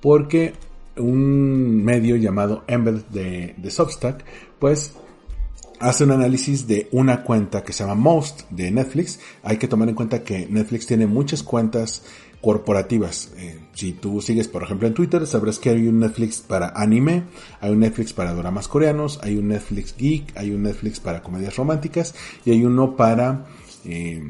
porque 0.00 0.54
un 0.96 1.84
medio 1.84 2.16
llamado 2.16 2.64
Embed 2.66 3.02
de 3.10 3.70
Substack, 3.70 4.24
pues 4.60 4.92
hace 5.80 6.04
un 6.04 6.12
análisis 6.12 6.68
de 6.68 6.88
una 6.92 7.24
cuenta 7.24 7.64
que 7.64 7.72
se 7.72 7.82
llama 7.82 7.96
Most 7.96 8.42
de 8.50 8.70
Netflix. 8.70 9.18
Hay 9.42 9.56
que 9.56 9.66
tomar 9.66 9.88
en 9.88 9.94
cuenta 9.96 10.22
que 10.22 10.46
Netflix 10.46 10.86
tiene 10.86 11.06
muchas 11.06 11.42
cuentas 11.42 12.02
corporativas. 12.40 13.32
Eh, 13.36 13.58
si 13.72 13.92
tú 13.92 14.20
sigues, 14.20 14.48
por 14.48 14.62
ejemplo, 14.62 14.86
en 14.86 14.94
Twitter, 14.94 15.26
sabrás 15.26 15.58
que 15.58 15.70
hay 15.70 15.88
un 15.88 16.00
Netflix 16.00 16.40
para 16.40 16.68
anime, 16.68 17.24
hay 17.60 17.70
un 17.72 17.80
Netflix 17.80 18.12
para 18.12 18.34
dramas 18.34 18.68
coreanos, 18.68 19.18
hay 19.22 19.36
un 19.36 19.48
Netflix 19.48 19.94
geek, 19.96 20.36
hay 20.36 20.50
un 20.50 20.62
Netflix 20.62 21.00
para 21.00 21.22
comedias 21.22 21.56
románticas 21.56 22.14
y 22.44 22.52
hay 22.52 22.64
uno 22.64 22.96
para, 22.96 23.46
eh, 23.84 24.22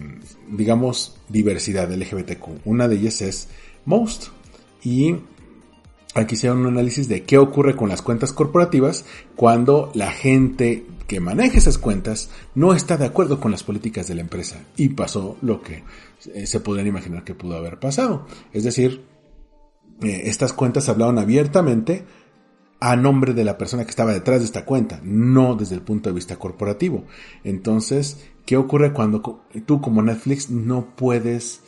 digamos, 0.48 1.16
diversidad 1.28 1.92
LGBTQ. 1.92 2.60
Una 2.64 2.88
de 2.88 2.96
ellas 2.96 3.20
es 3.22 3.48
Most. 3.84 4.28
Y 4.82 5.16
aquí 6.14 6.36
se 6.36 6.50
un 6.50 6.66
análisis 6.66 7.08
de 7.08 7.22
qué 7.22 7.38
ocurre 7.38 7.76
con 7.76 7.88
las 7.88 8.02
cuentas 8.02 8.32
corporativas 8.32 9.04
cuando 9.36 9.90
la 9.94 10.10
gente 10.10 10.86
que 11.06 11.20
maneja 11.20 11.58
esas 11.58 11.78
cuentas 11.78 12.30
no 12.54 12.72
está 12.72 12.96
de 12.96 13.06
acuerdo 13.06 13.40
con 13.40 13.50
las 13.50 13.62
políticas 13.62 14.06
de 14.06 14.14
la 14.14 14.20
empresa. 14.20 14.60
Y 14.76 14.90
pasó 14.90 15.36
lo 15.42 15.60
que 15.62 15.82
eh, 16.34 16.46
se 16.46 16.60
podrían 16.60 16.86
imaginar 16.86 17.24
que 17.24 17.34
pudo 17.34 17.56
haber 17.56 17.78
pasado. 17.78 18.26
Es 18.52 18.64
decir, 18.64 19.04
eh, 20.02 20.22
estas 20.24 20.52
cuentas 20.52 20.88
hablaban 20.88 21.18
abiertamente 21.18 22.04
a 22.80 22.96
nombre 22.96 23.34
de 23.34 23.44
la 23.44 23.58
persona 23.58 23.84
que 23.84 23.90
estaba 23.90 24.12
detrás 24.12 24.38
de 24.38 24.46
esta 24.46 24.64
cuenta, 24.64 25.00
no 25.04 25.54
desde 25.54 25.74
el 25.74 25.82
punto 25.82 26.08
de 26.08 26.14
vista 26.14 26.36
corporativo. 26.36 27.04
Entonces, 27.44 28.24
¿qué 28.46 28.56
ocurre 28.56 28.92
cuando 28.92 29.44
tú 29.66 29.80
como 29.80 30.02
Netflix 30.02 30.48
no 30.48 30.94
puedes, 30.96 31.60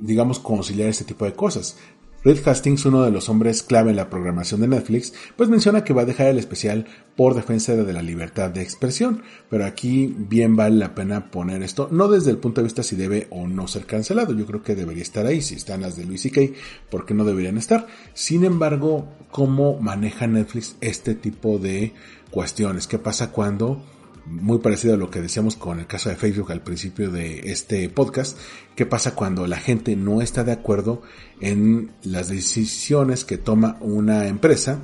digamos, 0.00 0.40
conciliar 0.40 0.88
este 0.88 1.04
tipo 1.04 1.24
de 1.24 1.34
cosas? 1.34 1.76
Reed 2.24 2.48
Hastings, 2.48 2.86
uno 2.86 3.02
de 3.02 3.10
los 3.10 3.28
hombres 3.28 3.62
clave 3.62 3.90
en 3.90 3.96
la 3.96 4.08
programación 4.08 4.62
de 4.62 4.68
Netflix, 4.68 5.12
pues 5.36 5.50
menciona 5.50 5.84
que 5.84 5.92
va 5.92 6.02
a 6.02 6.06
dejar 6.06 6.28
el 6.28 6.38
especial 6.38 6.86
por 7.16 7.34
defensa 7.34 7.76
de 7.76 7.92
la 7.92 8.00
libertad 8.00 8.48
de 8.48 8.62
expresión, 8.62 9.22
pero 9.50 9.66
aquí 9.66 10.14
bien 10.16 10.56
vale 10.56 10.76
la 10.76 10.94
pena 10.94 11.30
poner 11.30 11.62
esto, 11.62 11.86
no 11.90 12.08
desde 12.08 12.30
el 12.30 12.38
punto 12.38 12.62
de 12.62 12.64
vista 12.64 12.82
si 12.82 12.96
debe 12.96 13.26
o 13.28 13.46
no 13.46 13.68
ser 13.68 13.84
cancelado, 13.84 14.32
yo 14.32 14.46
creo 14.46 14.62
que 14.62 14.74
debería 14.74 15.02
estar 15.02 15.26
ahí, 15.26 15.42
si 15.42 15.54
están 15.54 15.82
las 15.82 15.96
de 15.96 16.06
Luis 16.06 16.24
y 16.24 16.30
Kay, 16.30 16.54
¿por 16.90 17.04
qué 17.04 17.12
no 17.12 17.26
deberían 17.26 17.58
estar? 17.58 17.88
Sin 18.14 18.42
embargo, 18.46 19.06
¿cómo 19.30 19.78
maneja 19.78 20.26
Netflix 20.26 20.76
este 20.80 21.14
tipo 21.14 21.58
de 21.58 21.92
cuestiones? 22.30 22.86
¿Qué 22.86 22.98
pasa 22.98 23.32
cuando 23.32 23.82
muy 24.26 24.58
parecido 24.58 24.94
a 24.94 24.96
lo 24.96 25.10
que 25.10 25.20
decíamos 25.20 25.56
con 25.56 25.80
el 25.80 25.86
caso 25.86 26.08
de 26.08 26.16
Facebook 26.16 26.52
al 26.52 26.62
principio 26.62 27.10
de 27.10 27.50
este 27.50 27.88
podcast, 27.88 28.38
qué 28.74 28.86
pasa 28.86 29.14
cuando 29.14 29.46
la 29.46 29.58
gente 29.58 29.96
no 29.96 30.22
está 30.22 30.44
de 30.44 30.52
acuerdo 30.52 31.02
en 31.40 31.92
las 32.02 32.28
decisiones 32.28 33.24
que 33.24 33.38
toma 33.38 33.76
una 33.80 34.26
empresa 34.26 34.80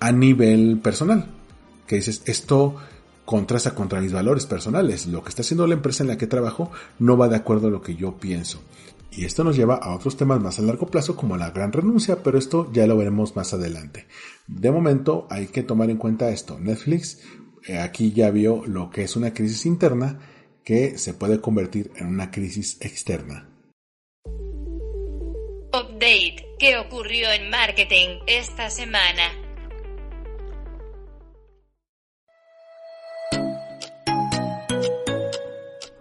a 0.00 0.12
nivel 0.12 0.78
personal. 0.78 1.26
Que 1.86 1.96
dices, 1.96 2.22
esto 2.26 2.76
contrasta 3.24 3.74
contra 3.74 4.00
mis 4.00 4.12
valores 4.12 4.46
personales. 4.46 5.06
Lo 5.06 5.22
que 5.22 5.30
está 5.30 5.42
haciendo 5.42 5.66
la 5.66 5.74
empresa 5.74 6.02
en 6.02 6.08
la 6.08 6.18
que 6.18 6.26
trabajo 6.26 6.70
no 6.98 7.16
va 7.16 7.28
de 7.28 7.36
acuerdo 7.36 7.68
a 7.68 7.70
lo 7.70 7.82
que 7.82 7.96
yo 7.96 8.16
pienso. 8.16 8.62
Y 9.10 9.24
esto 9.24 9.44
nos 9.44 9.56
lleva 9.56 9.76
a 9.76 9.94
otros 9.94 10.16
temas 10.16 10.40
más 10.40 10.58
a 10.58 10.62
largo 10.62 10.88
plazo 10.88 11.14
como 11.14 11.36
la 11.36 11.50
gran 11.50 11.72
renuncia, 11.72 12.22
pero 12.22 12.36
esto 12.36 12.70
ya 12.72 12.86
lo 12.86 12.96
veremos 12.96 13.36
más 13.36 13.54
adelante. 13.54 14.06
De 14.48 14.72
momento 14.72 15.26
hay 15.30 15.46
que 15.46 15.62
tomar 15.62 15.88
en 15.90 15.98
cuenta 15.98 16.30
esto. 16.30 16.58
Netflix 16.58 17.20
aquí 17.80 18.12
ya 18.12 18.30
vio 18.30 18.64
lo 18.66 18.90
que 18.90 19.02
es 19.02 19.16
una 19.16 19.32
crisis 19.32 19.66
interna 19.66 20.20
que 20.64 20.98
se 20.98 21.14
puede 21.14 21.40
convertir 21.40 21.90
en 21.96 22.06
una 22.06 22.30
crisis 22.30 22.78
externa. 22.80 23.48
Update. 25.72 26.46
¿Qué 26.58 26.76
ocurrió 26.78 27.30
en 27.32 27.50
marketing 27.50 28.20
esta 28.26 28.70
semana? 28.70 29.43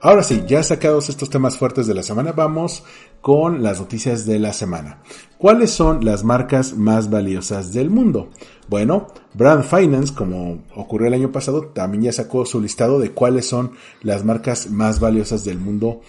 Ahora 0.03 0.21
sí, 0.21 0.43
ya 0.45 0.61
sacados 0.63 1.07
estos 1.07 1.29
temas 1.29 1.57
fuertes 1.57 1.87
de 1.87 1.93
la 1.93 2.03
semana, 2.03 2.33
vamos 2.33 2.83
con 3.21 3.63
las 3.63 3.79
noticias 3.79 4.25
de 4.25 4.37
la 4.37 4.51
semana. 4.51 5.01
¿Cuáles 5.37 5.71
son 5.71 6.03
las 6.03 6.25
marcas 6.25 6.75
más 6.75 7.09
valiosas 7.09 7.71
del 7.71 7.89
mundo? 7.89 8.29
Bueno, 8.67 9.07
Brand 9.33 9.63
Finance, 9.63 10.13
como 10.13 10.65
ocurrió 10.75 11.07
el 11.07 11.13
año 11.13 11.31
pasado, 11.31 11.67
también 11.67 12.03
ya 12.03 12.11
sacó 12.11 12.45
su 12.45 12.59
listado 12.59 12.99
de 12.99 13.11
cuáles 13.11 13.47
son 13.47 13.71
las 14.01 14.25
marcas 14.25 14.69
más 14.69 14.99
valiosas 14.99 15.45
del 15.45 15.57
mundo 15.57 16.01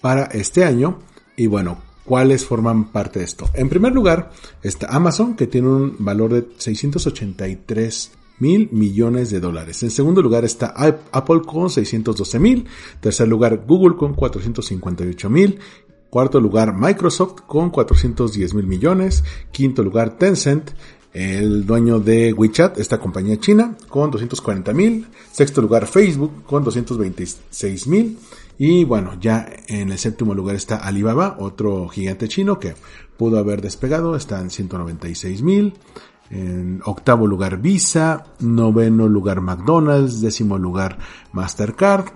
para 0.00 0.24
este 0.24 0.64
año. 0.64 0.98
Y 1.36 1.46
bueno, 1.46 1.78
¿cuáles 2.04 2.44
forman 2.44 2.90
parte 2.90 3.20
de 3.20 3.26
esto? 3.26 3.48
En 3.54 3.68
primer 3.68 3.92
lugar 3.92 4.32
está 4.64 4.88
Amazon, 4.88 5.36
que 5.36 5.46
tiene 5.46 5.68
un 5.68 5.94
valor 6.00 6.32
de 6.32 6.48
683 6.58 8.10
mil 8.38 8.68
millones 8.72 9.30
de 9.30 9.40
dólares. 9.40 9.82
En 9.82 9.90
segundo 9.90 10.22
lugar 10.22 10.44
está 10.44 10.74
Apple 11.12 11.42
con 11.46 11.70
612 11.70 12.38
mil. 12.38 12.66
Tercer 13.00 13.28
lugar 13.28 13.64
Google 13.66 13.96
con 13.96 14.14
458 14.14 15.30
mil. 15.30 15.58
Cuarto 16.10 16.40
lugar 16.40 16.74
Microsoft 16.76 17.42
con 17.46 17.70
410 17.70 18.54
mil 18.54 18.66
millones. 18.66 19.24
Quinto 19.50 19.82
lugar 19.82 20.18
Tencent, 20.18 20.70
el 21.14 21.64
dueño 21.64 22.00
de 22.00 22.32
WeChat, 22.32 22.78
esta 22.78 22.98
compañía 22.98 23.38
china, 23.40 23.76
con 23.88 24.10
240 24.10 24.72
mil. 24.74 25.06
Sexto 25.30 25.62
lugar 25.62 25.86
Facebook 25.86 26.44
con 26.44 26.64
226 26.64 27.86
mil. 27.86 28.18
Y 28.58 28.84
bueno, 28.84 29.18
ya 29.20 29.48
en 29.68 29.90
el 29.90 29.98
séptimo 29.98 30.34
lugar 30.34 30.54
está 30.54 30.76
Alibaba, 30.76 31.36
otro 31.38 31.88
gigante 31.88 32.28
chino 32.28 32.58
que 32.58 32.74
pudo 33.16 33.38
haber 33.38 33.62
despegado, 33.62 34.14
está 34.14 34.40
en 34.40 34.50
196 34.50 35.42
mil. 35.42 35.74
En 36.32 36.80
octavo 36.86 37.26
lugar 37.26 37.58
Visa, 37.58 38.24
noveno 38.40 39.06
lugar 39.06 39.42
McDonald's, 39.42 40.22
décimo 40.22 40.56
lugar 40.56 40.98
Mastercard. 41.32 42.06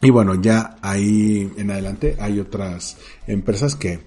Y 0.00 0.08
bueno, 0.08 0.34
ya 0.34 0.78
ahí 0.80 1.52
en 1.58 1.70
adelante 1.70 2.16
hay 2.18 2.40
otras 2.40 2.96
empresas 3.26 3.74
que, 3.74 4.00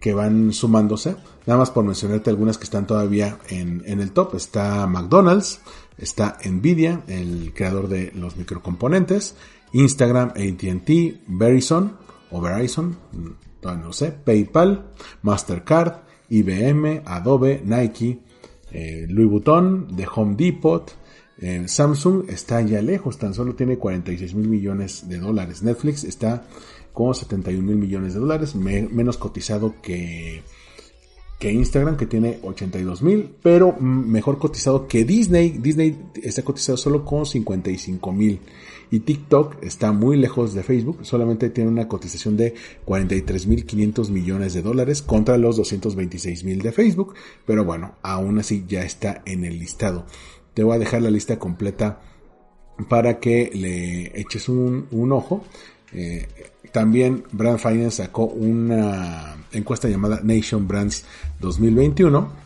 que 0.00 0.12
van 0.12 0.52
sumándose. 0.52 1.14
Nada 1.46 1.60
más 1.60 1.70
por 1.70 1.84
mencionarte 1.84 2.30
algunas 2.30 2.58
que 2.58 2.64
están 2.64 2.86
todavía 2.86 3.38
en, 3.48 3.82
en 3.86 4.00
el 4.00 4.10
top. 4.10 4.34
Está 4.34 4.88
McDonald's, 4.88 5.60
está 5.96 6.38
Nvidia, 6.44 7.04
el 7.06 7.52
creador 7.54 7.86
de 7.86 8.10
los 8.16 8.36
microcomponentes, 8.36 9.36
Instagram, 9.72 10.30
ATT, 10.30 10.90
Verizon 11.28 11.96
o 12.32 12.40
Verizon, 12.40 12.96
no 13.62 13.92
sé, 13.92 14.10
PayPal, 14.10 14.90
Mastercard, 15.22 16.02
IBM, 16.28 17.02
Adobe, 17.04 17.62
Nike, 17.64 18.23
eh, 18.74 19.06
Louis 19.08 19.30
Vuitton, 19.30 19.96
de 19.96 20.06
Home 20.12 20.34
Depot, 20.36 20.84
eh, 21.38 21.66
Samsung 21.66 22.28
está 22.28 22.60
ya 22.60 22.82
lejos, 22.82 23.18
tan 23.18 23.32
solo 23.32 23.54
tiene 23.54 23.78
46 23.78 24.34
mil 24.34 24.48
millones 24.48 25.08
de 25.08 25.18
dólares. 25.18 25.62
Netflix 25.62 26.04
está 26.04 26.44
con 26.92 27.14
71 27.14 27.64
mil 27.64 27.76
millones 27.76 28.14
de 28.14 28.20
dólares, 28.20 28.54
menos 28.54 29.16
cotizado 29.16 29.74
que, 29.80 30.42
que 31.38 31.52
Instagram 31.52 31.96
que 31.96 32.06
tiene 32.06 32.38
82 32.42 33.02
mil, 33.02 33.34
pero 33.42 33.76
mejor 33.78 34.38
cotizado 34.38 34.86
que 34.86 35.04
Disney. 35.04 35.50
Disney 35.50 35.96
está 36.22 36.42
cotizado 36.42 36.76
solo 36.76 37.04
con 37.04 37.26
55 37.26 38.12
mil. 38.12 38.40
Y 38.90 39.00
TikTok 39.00 39.62
está 39.62 39.92
muy 39.92 40.16
lejos 40.16 40.54
de 40.54 40.62
Facebook, 40.62 40.98
solamente 41.02 41.50
tiene 41.50 41.70
una 41.70 41.88
cotización 41.88 42.36
de 42.36 42.54
43.500 42.86 44.10
millones 44.10 44.54
de 44.54 44.62
dólares 44.62 45.02
contra 45.02 45.36
los 45.36 45.56
226 45.56 46.44
mil 46.44 46.62
de 46.62 46.70
Facebook, 46.70 47.14
pero 47.46 47.64
bueno, 47.64 47.96
aún 48.02 48.38
así 48.38 48.64
ya 48.68 48.82
está 48.82 49.22
en 49.26 49.44
el 49.44 49.58
listado. 49.58 50.06
Te 50.52 50.62
voy 50.62 50.76
a 50.76 50.78
dejar 50.78 51.02
la 51.02 51.10
lista 51.10 51.38
completa 51.38 52.00
para 52.88 53.18
que 53.18 53.50
le 53.52 54.20
eches 54.20 54.48
un, 54.48 54.86
ojo. 55.12 55.44
Eh, 55.92 56.26
también 56.72 57.24
Brand 57.32 57.58
Finance 57.58 58.02
sacó 58.02 58.24
una 58.26 59.36
encuesta 59.52 59.88
llamada 59.88 60.20
Nation 60.22 60.66
Brands 60.66 61.04
2021 61.40 62.44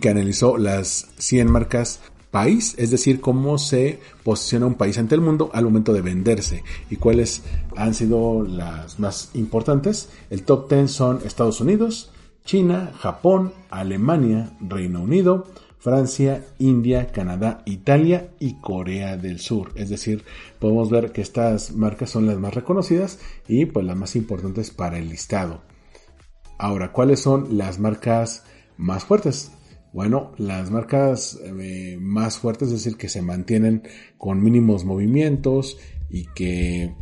que 0.00 0.08
analizó 0.08 0.56
las 0.56 1.08
100 1.18 1.50
marcas 1.50 2.00
país, 2.30 2.74
es 2.78 2.90
decir, 2.90 3.20
cómo 3.20 3.58
se 3.58 4.00
posiciona 4.24 4.66
un 4.66 4.74
país 4.74 4.96
ante 4.96 5.14
el 5.14 5.20
mundo 5.20 5.50
al 5.52 5.64
momento 5.64 5.92
de 5.92 6.00
venderse 6.00 6.64
y 6.88 6.96
cuáles 6.96 7.42
han 7.76 7.92
sido 7.94 8.42
las 8.42 8.98
más 8.98 9.30
importantes. 9.34 10.08
El 10.30 10.42
top 10.42 10.68
10 10.70 10.90
son 10.90 11.20
Estados 11.24 11.60
Unidos, 11.60 12.10
China, 12.46 12.92
Japón, 12.98 13.52
Alemania, 13.70 14.50
Reino 14.60 15.02
Unido, 15.02 15.46
Francia, 15.82 16.44
India, 16.60 17.08
Canadá, 17.08 17.62
Italia 17.66 18.28
y 18.38 18.54
Corea 18.60 19.16
del 19.16 19.40
Sur. 19.40 19.72
Es 19.74 19.90
decir, 19.90 20.22
podemos 20.60 20.90
ver 20.90 21.10
que 21.10 21.22
estas 21.22 21.72
marcas 21.72 22.08
son 22.08 22.24
las 22.24 22.38
más 22.38 22.54
reconocidas 22.54 23.18
y 23.48 23.66
pues 23.66 23.84
las 23.84 23.96
más 23.96 24.14
importantes 24.14 24.70
para 24.70 24.98
el 24.98 25.08
listado. 25.08 25.62
Ahora, 26.56 26.92
¿cuáles 26.92 27.18
son 27.18 27.58
las 27.58 27.80
marcas 27.80 28.44
más 28.76 29.02
fuertes? 29.04 29.50
Bueno, 29.92 30.30
las 30.38 30.70
marcas 30.70 31.40
eh, 31.42 31.98
más 32.00 32.38
fuertes, 32.38 32.68
es 32.68 32.74
decir, 32.74 32.96
que 32.96 33.08
se 33.08 33.20
mantienen 33.20 33.82
con 34.18 34.40
mínimos 34.40 34.84
movimientos 34.84 35.78
y 36.08 36.26
que 36.26 36.94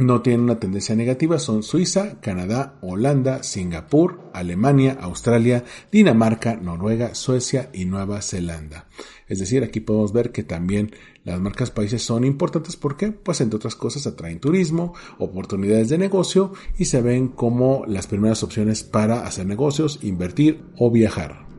no 0.00 0.22
tienen 0.22 0.42
una 0.42 0.58
tendencia 0.58 0.96
negativa 0.96 1.38
son 1.38 1.62
Suiza, 1.62 2.20
Canadá, 2.20 2.78
Holanda, 2.80 3.42
Singapur, 3.42 4.30
Alemania, 4.32 4.96
Australia, 5.00 5.64
Dinamarca, 5.92 6.56
Noruega, 6.56 7.14
Suecia 7.14 7.68
y 7.72 7.84
Nueva 7.84 8.22
Zelanda. 8.22 8.86
Es 9.28 9.38
decir, 9.38 9.62
aquí 9.62 9.80
podemos 9.80 10.12
ver 10.12 10.32
que 10.32 10.42
también 10.42 10.92
las 11.22 11.38
marcas 11.38 11.70
países 11.70 12.02
son 12.02 12.24
importantes 12.24 12.76
porque, 12.76 13.12
pues 13.12 13.40
entre 13.42 13.58
otras 13.58 13.76
cosas, 13.76 14.06
atraen 14.06 14.40
turismo, 14.40 14.94
oportunidades 15.18 15.90
de 15.90 15.98
negocio 15.98 16.52
y 16.78 16.86
se 16.86 17.02
ven 17.02 17.28
como 17.28 17.84
las 17.86 18.06
primeras 18.06 18.42
opciones 18.42 18.82
para 18.82 19.26
hacer 19.26 19.46
negocios, 19.46 19.98
invertir 20.02 20.62
o 20.78 20.90
viajar. 20.90 21.49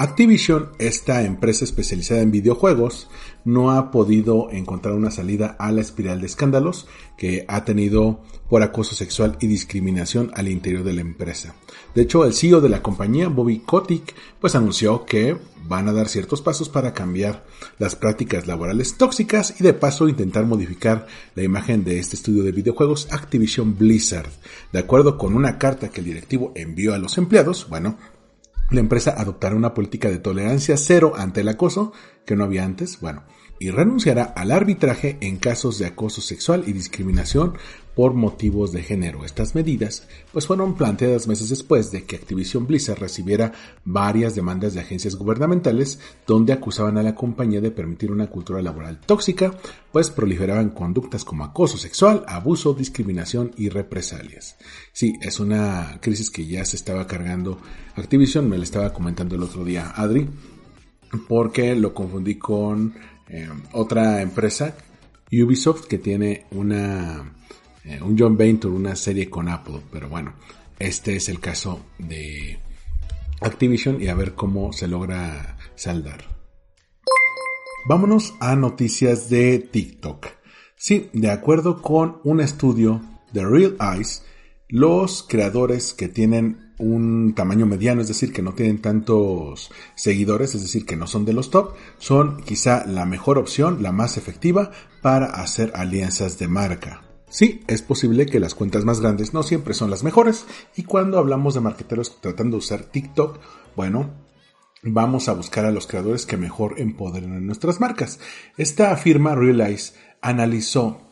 Activision, 0.00 0.68
esta 0.78 1.24
empresa 1.24 1.64
especializada 1.64 2.20
en 2.20 2.30
videojuegos, 2.30 3.08
no 3.44 3.72
ha 3.72 3.90
podido 3.90 4.48
encontrar 4.52 4.94
una 4.94 5.10
salida 5.10 5.56
a 5.58 5.72
la 5.72 5.80
espiral 5.80 6.20
de 6.20 6.26
escándalos 6.28 6.86
que 7.16 7.44
ha 7.48 7.64
tenido 7.64 8.20
por 8.48 8.62
acoso 8.62 8.94
sexual 8.94 9.36
y 9.40 9.48
discriminación 9.48 10.30
al 10.34 10.46
interior 10.46 10.84
de 10.84 10.92
la 10.92 11.00
empresa. 11.00 11.56
De 11.96 12.02
hecho, 12.02 12.24
el 12.24 12.32
CEO 12.32 12.60
de 12.60 12.68
la 12.68 12.80
compañía, 12.80 13.26
Bobby 13.26 13.58
Kotick, 13.58 14.14
pues 14.40 14.54
anunció 14.54 15.04
que 15.04 15.36
van 15.66 15.88
a 15.88 15.92
dar 15.92 16.08
ciertos 16.08 16.42
pasos 16.42 16.68
para 16.68 16.94
cambiar 16.94 17.44
las 17.80 17.96
prácticas 17.96 18.46
laborales 18.46 18.98
tóxicas 18.98 19.60
y 19.60 19.64
de 19.64 19.74
paso 19.74 20.08
intentar 20.08 20.46
modificar 20.46 21.08
la 21.34 21.42
imagen 21.42 21.82
de 21.82 21.98
este 21.98 22.14
estudio 22.14 22.44
de 22.44 22.52
videojuegos 22.52 23.08
Activision 23.10 23.76
Blizzard. 23.76 24.30
De 24.72 24.78
acuerdo 24.78 25.18
con 25.18 25.34
una 25.34 25.58
carta 25.58 25.88
que 25.88 26.02
el 26.02 26.06
directivo 26.06 26.52
envió 26.54 26.94
a 26.94 26.98
los 26.98 27.18
empleados, 27.18 27.66
bueno, 27.68 27.98
la 28.70 28.80
empresa 28.80 29.14
adoptará 29.16 29.54
una 29.54 29.74
política 29.74 30.08
de 30.10 30.18
tolerancia 30.18 30.76
cero 30.76 31.12
ante 31.16 31.40
el 31.40 31.48
acoso, 31.48 31.92
que 32.26 32.36
no 32.36 32.44
había 32.44 32.64
antes, 32.64 33.00
bueno, 33.00 33.24
y 33.60 33.70
renunciará 33.70 34.24
al 34.24 34.50
arbitraje 34.50 35.18
en 35.20 35.36
casos 35.36 35.78
de 35.78 35.86
acoso 35.86 36.20
sexual 36.20 36.64
y 36.66 36.72
discriminación 36.72 37.54
por 37.98 38.14
motivos 38.14 38.70
de 38.70 38.84
género. 38.84 39.24
Estas 39.24 39.56
medidas 39.56 40.06
pues 40.32 40.46
fueron 40.46 40.76
planteadas 40.76 41.26
meses 41.26 41.48
después 41.48 41.90
de 41.90 42.04
que 42.04 42.14
Activision 42.14 42.64
Blizzard 42.64 43.00
recibiera 43.00 43.52
varias 43.84 44.36
demandas 44.36 44.74
de 44.74 44.80
agencias 44.80 45.16
gubernamentales 45.16 45.98
donde 46.24 46.52
acusaban 46.52 46.96
a 46.96 47.02
la 47.02 47.16
compañía 47.16 47.60
de 47.60 47.72
permitir 47.72 48.12
una 48.12 48.28
cultura 48.28 48.62
laboral 48.62 49.00
tóxica, 49.00 49.52
pues 49.90 50.10
proliferaban 50.10 50.70
conductas 50.70 51.24
como 51.24 51.42
acoso 51.42 51.76
sexual, 51.76 52.24
abuso, 52.28 52.72
discriminación 52.72 53.50
y 53.56 53.68
represalias. 53.68 54.56
Sí, 54.92 55.14
es 55.20 55.40
una 55.40 55.98
crisis 56.00 56.30
que 56.30 56.46
ya 56.46 56.64
se 56.64 56.76
estaba 56.76 57.04
cargando 57.08 57.58
Activision, 57.96 58.48
me 58.48 58.58
lo 58.58 58.62
estaba 58.62 58.92
comentando 58.92 59.34
el 59.34 59.42
otro 59.42 59.64
día 59.64 59.90
Adri, 59.96 60.28
porque 61.26 61.74
lo 61.74 61.94
confundí 61.94 62.38
con 62.38 62.94
eh, 63.28 63.48
otra 63.72 64.22
empresa, 64.22 64.76
Ubisoft, 65.30 65.86
que 65.86 65.98
tiene 65.98 66.46
una 66.50 67.32
eh, 67.88 68.02
un 68.02 68.18
John 68.18 68.36
Venture, 68.36 68.74
una 68.74 68.94
serie 68.94 69.30
con 69.30 69.48
Apple, 69.48 69.80
pero 69.90 70.10
bueno, 70.10 70.34
este 70.78 71.16
es 71.16 71.30
el 71.30 71.40
caso 71.40 71.86
de 71.98 72.58
Activision 73.40 74.02
y 74.02 74.08
a 74.08 74.14
ver 74.14 74.34
cómo 74.34 74.74
se 74.74 74.88
logra 74.88 75.56
saldar. 75.74 76.24
Vámonos 77.88 78.34
a 78.40 78.56
noticias 78.56 79.30
de 79.30 79.58
TikTok. 79.58 80.26
Sí, 80.76 81.08
de 81.14 81.30
acuerdo 81.30 81.80
con 81.80 82.20
un 82.24 82.40
estudio 82.40 83.00
de 83.32 83.46
Real 83.46 83.76
Eyes, 83.80 84.22
los 84.68 85.22
creadores 85.22 85.94
que 85.94 86.08
tienen 86.08 86.67
un 86.78 87.34
tamaño 87.34 87.66
mediano, 87.66 88.00
es 88.00 88.08
decir, 88.08 88.32
que 88.32 88.42
no 88.42 88.54
tienen 88.54 88.80
tantos 88.80 89.70
seguidores, 89.94 90.54
es 90.54 90.62
decir, 90.62 90.86
que 90.86 90.96
no 90.96 91.06
son 91.06 91.24
de 91.24 91.32
los 91.32 91.50
top, 91.50 91.74
son 91.98 92.42
quizá 92.42 92.86
la 92.86 93.04
mejor 93.04 93.38
opción, 93.38 93.82
la 93.82 93.92
más 93.92 94.16
efectiva 94.16 94.70
para 95.02 95.26
hacer 95.26 95.72
alianzas 95.74 96.38
de 96.38 96.48
marca. 96.48 97.02
Sí, 97.30 97.62
es 97.66 97.82
posible 97.82 98.26
que 98.26 98.40
las 98.40 98.54
cuentas 98.54 98.84
más 98.84 99.00
grandes 99.00 99.34
no 99.34 99.42
siempre 99.42 99.74
son 99.74 99.90
las 99.90 100.02
mejores 100.02 100.46
y 100.76 100.84
cuando 100.84 101.18
hablamos 101.18 101.54
de 101.54 101.60
marqueteros 101.60 102.20
tratando 102.20 102.56
de 102.56 102.58
usar 102.58 102.84
TikTok, 102.84 103.38
bueno, 103.76 104.10
vamos 104.82 105.28
a 105.28 105.34
buscar 105.34 105.66
a 105.66 105.70
los 105.70 105.86
creadores 105.86 106.24
que 106.24 106.38
mejor 106.38 106.80
empoderen 106.80 107.46
nuestras 107.46 107.80
marcas. 107.80 108.18
Esta 108.56 108.96
firma 108.96 109.34
Realize 109.34 109.92
analizó 110.22 111.02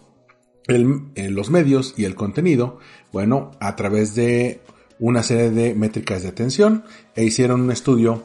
eh, 0.68 1.30
los 1.30 1.50
medios 1.50 1.94
y 1.96 2.04
el 2.04 2.14
contenido, 2.14 2.78
bueno, 3.12 3.52
a 3.60 3.76
través 3.76 4.14
de 4.14 4.62
una 4.98 5.22
serie 5.22 5.50
de 5.50 5.74
métricas 5.74 6.22
de 6.22 6.28
atención 6.28 6.84
e 7.14 7.24
hicieron 7.24 7.60
un 7.62 7.72
estudio 7.72 8.24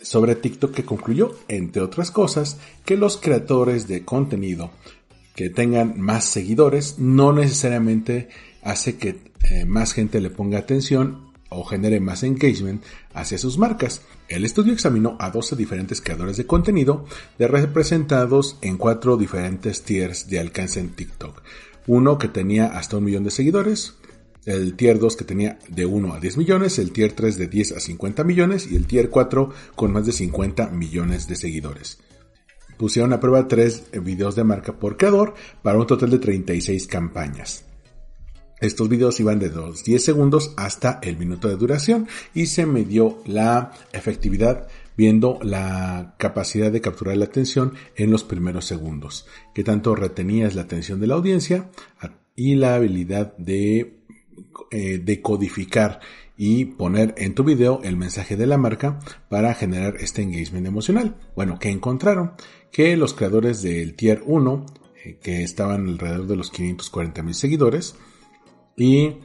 sobre 0.00 0.36
TikTok 0.36 0.72
que 0.72 0.84
concluyó, 0.84 1.36
entre 1.48 1.82
otras 1.82 2.10
cosas, 2.10 2.58
que 2.84 2.96
los 2.96 3.16
creadores 3.16 3.88
de 3.88 4.04
contenido 4.04 4.70
que 5.34 5.50
tengan 5.50 6.00
más 6.00 6.24
seguidores 6.24 6.98
no 6.98 7.32
necesariamente 7.32 8.28
hace 8.62 8.96
que 8.96 9.32
eh, 9.50 9.64
más 9.66 9.92
gente 9.92 10.20
le 10.20 10.30
ponga 10.30 10.58
atención 10.58 11.26
o 11.48 11.64
genere 11.64 12.00
más 12.00 12.22
engagement 12.22 12.82
hacia 13.14 13.38
sus 13.38 13.58
marcas. 13.58 14.00
El 14.28 14.44
estudio 14.44 14.72
examinó 14.72 15.16
a 15.20 15.30
12 15.30 15.54
diferentes 15.54 16.00
creadores 16.00 16.36
de 16.36 16.46
contenido 16.46 17.04
de 17.38 17.46
representados 17.46 18.58
en 18.62 18.76
cuatro 18.78 19.16
diferentes 19.16 19.82
tiers 19.82 20.28
de 20.28 20.40
alcance 20.40 20.80
en 20.80 20.90
TikTok. 20.90 21.42
Uno 21.86 22.18
que 22.18 22.28
tenía 22.28 22.66
hasta 22.66 22.96
un 22.96 23.04
millón 23.04 23.24
de 23.24 23.30
seguidores, 23.30 23.94
el 24.46 24.74
tier 24.74 24.98
2 24.98 25.16
que 25.16 25.24
tenía 25.24 25.58
de 25.68 25.84
1 25.84 26.14
a 26.14 26.20
10 26.20 26.38
millones, 26.38 26.78
el 26.78 26.92
tier 26.92 27.12
3 27.12 27.36
de 27.36 27.48
10 27.48 27.72
a 27.72 27.80
50 27.80 28.24
millones 28.24 28.66
y 28.70 28.76
el 28.76 28.86
tier 28.86 29.10
4 29.10 29.50
con 29.74 29.92
más 29.92 30.06
de 30.06 30.12
50 30.12 30.70
millones 30.70 31.28
de 31.28 31.36
seguidores 31.36 31.98
pusieron 32.76 33.12
a 33.12 33.20
prueba 33.20 33.48
tres 33.48 33.84
videos 34.02 34.36
de 34.36 34.44
marca 34.44 34.78
por 34.78 34.96
creador 34.96 35.34
para 35.62 35.78
un 35.78 35.86
total 35.86 36.10
de 36.10 36.18
36 36.18 36.86
campañas. 36.86 37.64
Estos 38.60 38.88
videos 38.88 39.20
iban 39.20 39.38
de 39.38 39.50
los 39.50 39.84
10 39.84 40.02
segundos 40.02 40.54
hasta 40.56 40.98
el 41.02 41.18
minuto 41.18 41.48
de 41.48 41.56
duración 41.56 42.08
y 42.32 42.46
se 42.46 42.64
midió 42.64 43.18
la 43.26 43.72
efectividad 43.92 44.66
viendo 44.96 45.38
la 45.42 46.14
capacidad 46.18 46.72
de 46.72 46.80
capturar 46.80 47.18
la 47.18 47.26
atención 47.26 47.74
en 47.96 48.10
los 48.10 48.24
primeros 48.24 48.64
segundos, 48.64 49.26
que 49.54 49.62
tanto 49.62 49.94
retenías 49.94 50.54
la 50.54 50.62
atención 50.62 51.00
de 51.00 51.06
la 51.06 51.16
audiencia 51.16 51.70
y 52.34 52.54
la 52.54 52.76
habilidad 52.76 53.36
de 53.36 53.95
eh, 54.70 54.98
decodificar 55.02 56.00
y 56.36 56.66
poner 56.66 57.14
en 57.16 57.34
tu 57.34 57.44
video 57.44 57.80
el 57.82 57.96
mensaje 57.96 58.36
de 58.36 58.46
la 58.46 58.58
marca 58.58 58.98
para 59.28 59.54
generar 59.54 59.96
este 60.00 60.22
engagement 60.22 60.66
emocional. 60.66 61.16
Bueno, 61.34 61.58
¿qué 61.58 61.70
encontraron? 61.70 62.32
Que 62.70 62.96
los 62.96 63.14
creadores 63.14 63.62
del 63.62 63.94
tier 63.94 64.22
1, 64.26 64.66
eh, 65.04 65.18
que 65.22 65.42
estaban 65.42 65.88
alrededor 65.88 66.26
de 66.26 66.36
los 66.36 66.50
540 66.50 67.22
mil 67.22 67.34
seguidores, 67.34 67.96
y 68.76 69.16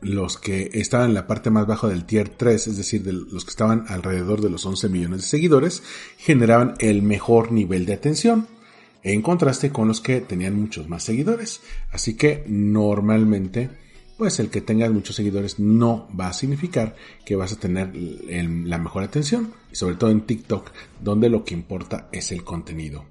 los 0.00 0.38
que 0.38 0.70
estaban 0.74 1.08
en 1.08 1.14
la 1.14 1.26
parte 1.26 1.50
más 1.50 1.66
baja 1.66 1.88
del 1.88 2.04
tier 2.04 2.28
3, 2.28 2.66
es 2.66 2.76
decir, 2.76 3.02
de 3.02 3.12
los 3.12 3.44
que 3.44 3.50
estaban 3.50 3.84
alrededor 3.88 4.40
de 4.40 4.50
los 4.50 4.64
11 4.64 4.88
millones 4.88 5.22
de 5.22 5.26
seguidores, 5.26 5.82
generaban 6.16 6.74
el 6.78 7.02
mejor 7.02 7.52
nivel 7.52 7.86
de 7.86 7.94
atención 7.94 8.46
en 9.04 9.22
contraste 9.22 9.70
con 9.70 9.86
los 9.86 10.00
que 10.00 10.20
tenían 10.20 10.58
muchos 10.58 10.88
más 10.88 11.04
seguidores. 11.04 11.60
Así 11.92 12.16
que 12.16 12.44
normalmente 12.48 13.70
pues 14.16 14.38
el 14.38 14.50
que 14.50 14.60
tengas 14.60 14.92
muchos 14.92 15.16
seguidores 15.16 15.58
no 15.58 16.08
va 16.18 16.28
a 16.28 16.32
significar 16.32 16.94
que 17.24 17.36
vas 17.36 17.52
a 17.52 17.58
tener 17.58 17.94
la 17.94 18.78
mejor 18.78 19.02
atención, 19.02 19.52
sobre 19.72 19.96
todo 19.96 20.10
en 20.10 20.22
TikTok, 20.22 20.70
donde 21.00 21.28
lo 21.28 21.44
que 21.44 21.54
importa 21.54 22.08
es 22.12 22.30
el 22.30 22.44
contenido. 22.44 23.04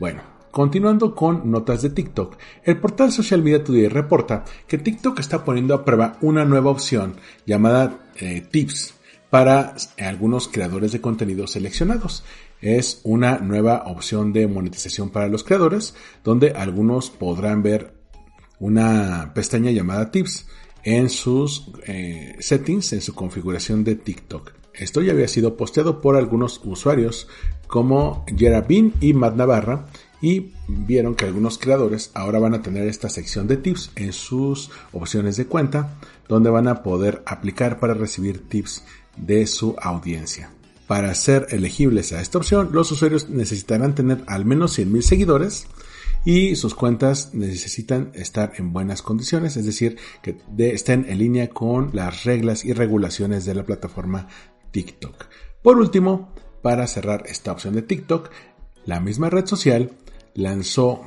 Bueno, 0.00 0.22
continuando 0.50 1.14
con 1.14 1.50
notas 1.50 1.82
de 1.82 1.90
TikTok, 1.90 2.36
el 2.64 2.78
portal 2.78 3.12
Social 3.12 3.42
Media 3.42 3.62
Today 3.62 3.88
reporta 3.88 4.44
que 4.66 4.78
TikTok 4.78 5.20
está 5.20 5.44
poniendo 5.44 5.74
a 5.74 5.84
prueba 5.84 6.18
una 6.20 6.44
nueva 6.44 6.70
opción 6.70 7.14
llamada 7.46 8.10
eh, 8.16 8.40
Tips 8.50 8.94
para 9.30 9.74
algunos 9.98 10.48
creadores 10.48 10.92
de 10.92 11.00
contenido 11.00 11.46
seleccionados. 11.46 12.24
Es 12.60 13.00
una 13.04 13.38
nueva 13.38 13.84
opción 13.86 14.32
de 14.32 14.46
monetización 14.46 15.10
para 15.10 15.28
los 15.28 15.44
creadores, 15.44 15.94
donde 16.24 16.52
algunos 16.52 17.10
podrán 17.10 17.62
ver 17.62 17.94
una 18.58 19.32
pestaña 19.34 19.70
llamada 19.70 20.10
Tips 20.10 20.46
en 20.82 21.08
sus 21.10 21.70
eh, 21.86 22.36
settings, 22.40 22.92
en 22.92 23.00
su 23.00 23.14
configuración 23.14 23.84
de 23.84 23.94
TikTok. 23.94 24.52
Esto 24.74 25.02
ya 25.02 25.12
había 25.12 25.28
sido 25.28 25.56
posteado 25.56 26.00
por 26.00 26.16
algunos 26.16 26.60
usuarios 26.64 27.28
como 27.66 28.24
Bean 28.30 28.92
y 29.00 29.12
Matt 29.12 29.34
Navarra 29.34 29.86
y 30.20 30.52
vieron 30.68 31.14
que 31.14 31.26
algunos 31.26 31.58
creadores 31.58 32.10
ahora 32.14 32.38
van 32.38 32.54
a 32.54 32.62
tener 32.62 32.86
esta 32.86 33.08
sección 33.08 33.46
de 33.48 33.56
tips 33.56 33.90
en 33.96 34.12
sus 34.12 34.70
opciones 34.92 35.36
de 35.36 35.46
cuenta 35.46 35.98
donde 36.28 36.50
van 36.50 36.68
a 36.68 36.82
poder 36.82 37.22
aplicar 37.26 37.78
para 37.80 37.94
recibir 37.94 38.48
tips 38.48 38.84
de 39.16 39.46
su 39.46 39.76
audiencia. 39.80 40.50
Para 40.88 41.14
ser 41.14 41.48
elegibles 41.50 42.14
a 42.14 42.22
esta 42.22 42.38
opción, 42.38 42.70
los 42.72 42.90
usuarios 42.90 43.28
necesitarán 43.28 43.94
tener 43.94 44.24
al 44.26 44.46
menos 44.46 44.78
100.000 44.78 45.02
seguidores 45.02 45.66
y 46.24 46.56
sus 46.56 46.74
cuentas 46.74 47.34
necesitan 47.34 48.10
estar 48.14 48.52
en 48.56 48.72
buenas 48.72 49.02
condiciones, 49.02 49.58
es 49.58 49.66
decir, 49.66 49.98
que 50.22 50.38
estén 50.58 51.04
en 51.06 51.18
línea 51.18 51.50
con 51.50 51.90
las 51.92 52.24
reglas 52.24 52.64
y 52.64 52.72
regulaciones 52.72 53.44
de 53.44 53.54
la 53.54 53.64
plataforma 53.64 54.28
TikTok. 54.70 55.26
Por 55.62 55.76
último, 55.76 56.32
para 56.62 56.86
cerrar 56.86 57.24
esta 57.26 57.52
opción 57.52 57.74
de 57.74 57.82
TikTok, 57.82 58.30
la 58.86 58.98
misma 58.98 59.28
red 59.28 59.44
social 59.44 59.92
lanzó 60.32 61.04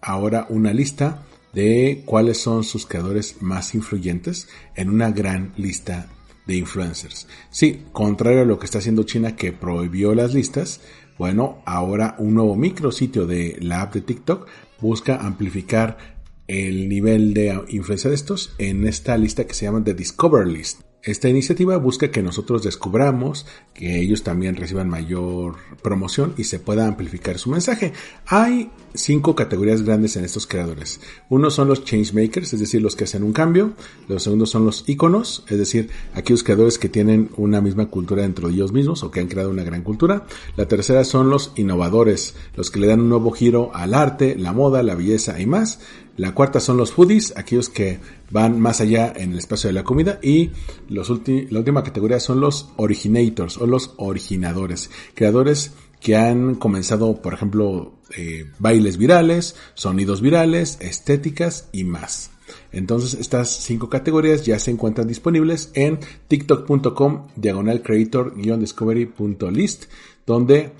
ahora 0.00 0.46
una 0.48 0.72
lista 0.72 1.22
de 1.52 2.02
cuáles 2.06 2.38
son 2.38 2.64
sus 2.64 2.86
creadores 2.86 3.42
más 3.42 3.74
influyentes 3.74 4.48
en 4.74 4.88
una 4.88 5.10
gran 5.10 5.52
lista 5.58 6.08
de 6.48 6.56
influencers. 6.56 7.28
Sí, 7.50 7.84
contrario 7.92 8.40
a 8.40 8.44
lo 8.44 8.58
que 8.58 8.64
está 8.64 8.78
haciendo 8.78 9.04
China 9.04 9.36
que 9.36 9.52
prohibió 9.52 10.14
las 10.14 10.34
listas, 10.34 10.80
bueno, 11.16 11.62
ahora 11.66 12.16
un 12.18 12.34
nuevo 12.34 12.56
micrositio 12.56 13.26
de 13.26 13.56
la 13.60 13.82
app 13.82 13.94
de 13.94 14.00
TikTok 14.00 14.48
busca 14.80 15.18
amplificar 15.18 16.18
el 16.48 16.88
nivel 16.88 17.34
de 17.34 17.60
influencia 17.68 18.08
de 18.08 18.16
estos 18.16 18.54
en 18.58 18.86
esta 18.86 19.16
lista 19.18 19.46
que 19.46 19.54
se 19.54 19.66
llama 19.66 19.84
The 19.84 19.94
Discover 19.94 20.46
List. 20.46 20.87
Esta 21.08 21.30
iniciativa 21.30 21.74
busca 21.78 22.10
que 22.10 22.22
nosotros 22.22 22.62
descubramos, 22.62 23.46
que 23.72 23.98
ellos 23.98 24.24
también 24.24 24.56
reciban 24.56 24.90
mayor 24.90 25.54
promoción 25.82 26.34
y 26.36 26.44
se 26.44 26.58
pueda 26.58 26.86
amplificar 26.86 27.38
su 27.38 27.48
mensaje. 27.48 27.94
Hay 28.26 28.70
cinco 28.92 29.34
categorías 29.34 29.80
grandes 29.80 30.16
en 30.16 30.26
estos 30.26 30.46
creadores. 30.46 31.00
Uno 31.30 31.50
son 31.50 31.66
los 31.66 31.82
changemakers, 31.82 32.52
es 32.52 32.60
decir, 32.60 32.82
los 32.82 32.94
que 32.94 33.04
hacen 33.04 33.22
un 33.22 33.32
cambio. 33.32 33.72
Los 34.06 34.24
segundos 34.24 34.50
son 34.50 34.66
los 34.66 34.86
iconos, 34.86 35.44
es 35.48 35.56
decir, 35.56 35.88
aquellos 36.12 36.42
creadores 36.42 36.78
que 36.78 36.90
tienen 36.90 37.30
una 37.38 37.62
misma 37.62 37.86
cultura 37.86 38.20
dentro 38.20 38.48
de 38.48 38.54
ellos 38.56 38.72
mismos 38.72 39.02
o 39.02 39.10
que 39.10 39.20
han 39.20 39.28
creado 39.28 39.48
una 39.48 39.64
gran 39.64 39.80
cultura. 39.80 40.26
La 40.56 40.68
tercera 40.68 41.04
son 41.04 41.30
los 41.30 41.52
innovadores, 41.56 42.34
los 42.54 42.70
que 42.70 42.80
le 42.80 42.86
dan 42.86 43.00
un 43.00 43.08
nuevo 43.08 43.30
giro 43.30 43.70
al 43.72 43.94
arte, 43.94 44.36
la 44.36 44.52
moda, 44.52 44.82
la 44.82 44.94
belleza 44.94 45.40
y 45.40 45.46
más. 45.46 45.80
La 46.18 46.34
cuarta 46.34 46.60
son 46.60 46.76
los 46.76 46.92
foodies, 46.92 47.32
aquellos 47.36 47.68
que 47.68 48.00
van 48.30 48.58
más 48.60 48.80
allá 48.80 49.12
en 49.16 49.32
el 49.32 49.38
espacio 49.38 49.68
de 49.68 49.74
la 49.74 49.84
comida. 49.84 50.18
Y 50.20 50.50
los 50.88 51.08
la 51.08 51.58
última 51.60 51.84
categoría 51.84 52.18
son 52.18 52.40
los 52.40 52.70
originators 52.76 53.56
o 53.56 53.68
los 53.68 53.94
originadores, 53.96 54.90
creadores 55.14 55.74
que 56.00 56.16
han 56.16 56.56
comenzado, 56.56 57.22
por 57.22 57.34
ejemplo, 57.34 57.92
eh, 58.16 58.50
bailes 58.58 58.96
virales, 58.98 59.54
sonidos 59.74 60.20
virales, 60.20 60.78
estéticas 60.80 61.68
y 61.70 61.84
más. 61.84 62.32
Entonces 62.72 63.14
estas 63.14 63.50
cinco 63.50 63.88
categorías 63.88 64.44
ya 64.44 64.58
se 64.58 64.72
encuentran 64.72 65.06
disponibles 65.06 65.70
en 65.74 66.00
tiktok.com 66.26 67.28
diagonal 67.36 67.80
creator-discovery.list 67.82 69.84
donde 70.26 70.72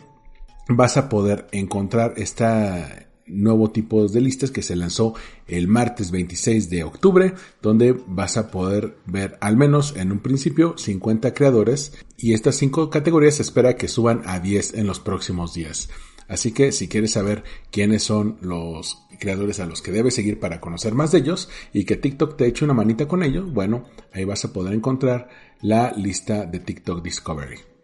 vas 0.68 0.96
a 0.96 1.08
poder 1.08 1.46
encontrar 1.52 2.14
esta 2.16 3.07
nuevo 3.28 3.70
tipo 3.70 4.06
de 4.06 4.20
listas 4.20 4.50
que 4.50 4.62
se 4.62 4.76
lanzó 4.76 5.14
el 5.46 5.68
martes 5.68 6.10
26 6.10 6.70
de 6.70 6.84
octubre, 6.84 7.34
donde 7.62 7.92
vas 8.06 8.36
a 8.36 8.50
poder 8.50 8.96
ver 9.06 9.38
al 9.40 9.56
menos 9.56 9.94
en 9.96 10.12
un 10.12 10.20
principio 10.20 10.74
50 10.76 11.34
creadores 11.34 11.92
y 12.16 12.32
estas 12.32 12.56
5 12.56 12.90
categorías 12.90 13.36
se 13.36 13.42
espera 13.42 13.76
que 13.76 13.88
suban 13.88 14.22
a 14.26 14.40
10 14.40 14.74
en 14.74 14.86
los 14.86 15.00
próximos 15.00 15.54
días. 15.54 15.88
Así 16.28 16.52
que 16.52 16.72
si 16.72 16.88
quieres 16.88 17.12
saber 17.12 17.42
quiénes 17.70 18.02
son 18.02 18.36
los 18.42 18.98
creadores 19.18 19.60
a 19.60 19.66
los 19.66 19.80
que 19.80 19.92
debes 19.92 20.14
seguir 20.14 20.38
para 20.38 20.60
conocer 20.60 20.94
más 20.94 21.10
de 21.10 21.18
ellos 21.18 21.48
y 21.72 21.84
que 21.84 21.96
TikTok 21.96 22.36
te 22.36 22.46
eche 22.46 22.64
una 22.64 22.74
manita 22.74 23.08
con 23.08 23.22
ellos, 23.22 23.50
bueno, 23.52 23.84
ahí 24.12 24.24
vas 24.24 24.44
a 24.44 24.52
poder 24.52 24.74
encontrar 24.74 25.28
la 25.62 25.92
lista 25.92 26.44
de 26.44 26.60
TikTok 26.60 27.02
Discovery. 27.02 27.77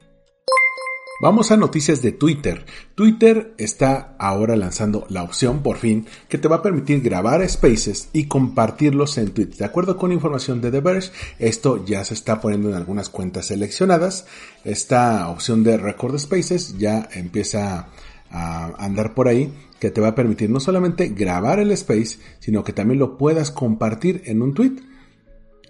Vamos 1.21 1.53
a 1.53 1.57
noticias 1.57 2.03
de 2.03 2.11
Twitter. 2.11 2.67
Twitter 2.97 3.55
está 3.57 4.17
ahora 4.19 4.57
lanzando 4.57 5.07
la 5.09 5.23
opción, 5.23 5.63
por 5.63 5.77
fin, 5.77 6.07
que 6.29 6.39
te 6.39 6.49
va 6.49 6.57
a 6.57 6.63
permitir 6.63 7.03
grabar 7.03 7.49
spaces 7.49 8.09
y 8.13 8.25
compartirlos 8.25 9.17
en 9.19 9.31
Twitter. 9.31 9.59
De 9.59 9.65
acuerdo 9.65 9.97
con 9.97 10.11
información 10.11 10.61
de 10.61 10.73
The 10.73 10.81
Verge, 10.81 11.13
esto 11.39 11.85
ya 11.85 12.05
se 12.05 12.15
está 12.15 12.41
poniendo 12.41 12.69
en 12.69 12.75
algunas 12.75 13.11
cuentas 13.11 13.47
seleccionadas. 13.47 14.27
Esta 14.65 15.29
opción 15.29 15.63
de 15.63 15.77
Record 15.77 16.19
Spaces 16.19 16.79
ya 16.79 17.09
empieza 17.13 17.91
a 18.31 18.73
andar 18.85 19.15
por 19.15 19.29
ahí, 19.29 19.55
que 19.79 19.93
te 19.93 20.01
va 20.01 20.09
a 20.09 20.15
permitir 20.17 20.51
no 20.51 20.59
solamente 20.59 21.11
grabar 21.11 21.61
el 21.61 21.71
space, 21.71 22.19
sino 22.41 22.65
que 22.65 22.73
también 22.73 22.99
lo 22.99 23.17
puedas 23.17 23.53
compartir 23.53 24.23
en 24.27 24.43
un 24.43 24.53
tweet. 24.53 24.83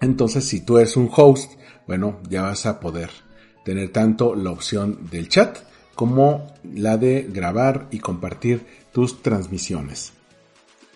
Entonces, 0.01 0.47
si 0.47 0.61
tú 0.63 0.79
eres 0.79 0.97
un 0.97 1.11
host, 1.15 1.53
bueno, 1.87 2.19
ya 2.31 2.43
vas 2.43 2.65
a 2.65 2.81
poder 2.81 3.24
tener 3.65 3.91
tanto 3.91 4.35
la 4.35 4.51
opción 4.51 5.09
del 5.11 5.29
chat 5.29 5.59
como 5.95 6.47
la 6.75 6.97
de 6.97 7.29
grabar 7.31 7.89
y 7.91 7.99
compartir 7.99 8.67
tus 8.93 9.23
transmisiones. 9.23 10.13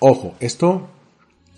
Ojo, 0.01 0.35
esto 0.41 0.89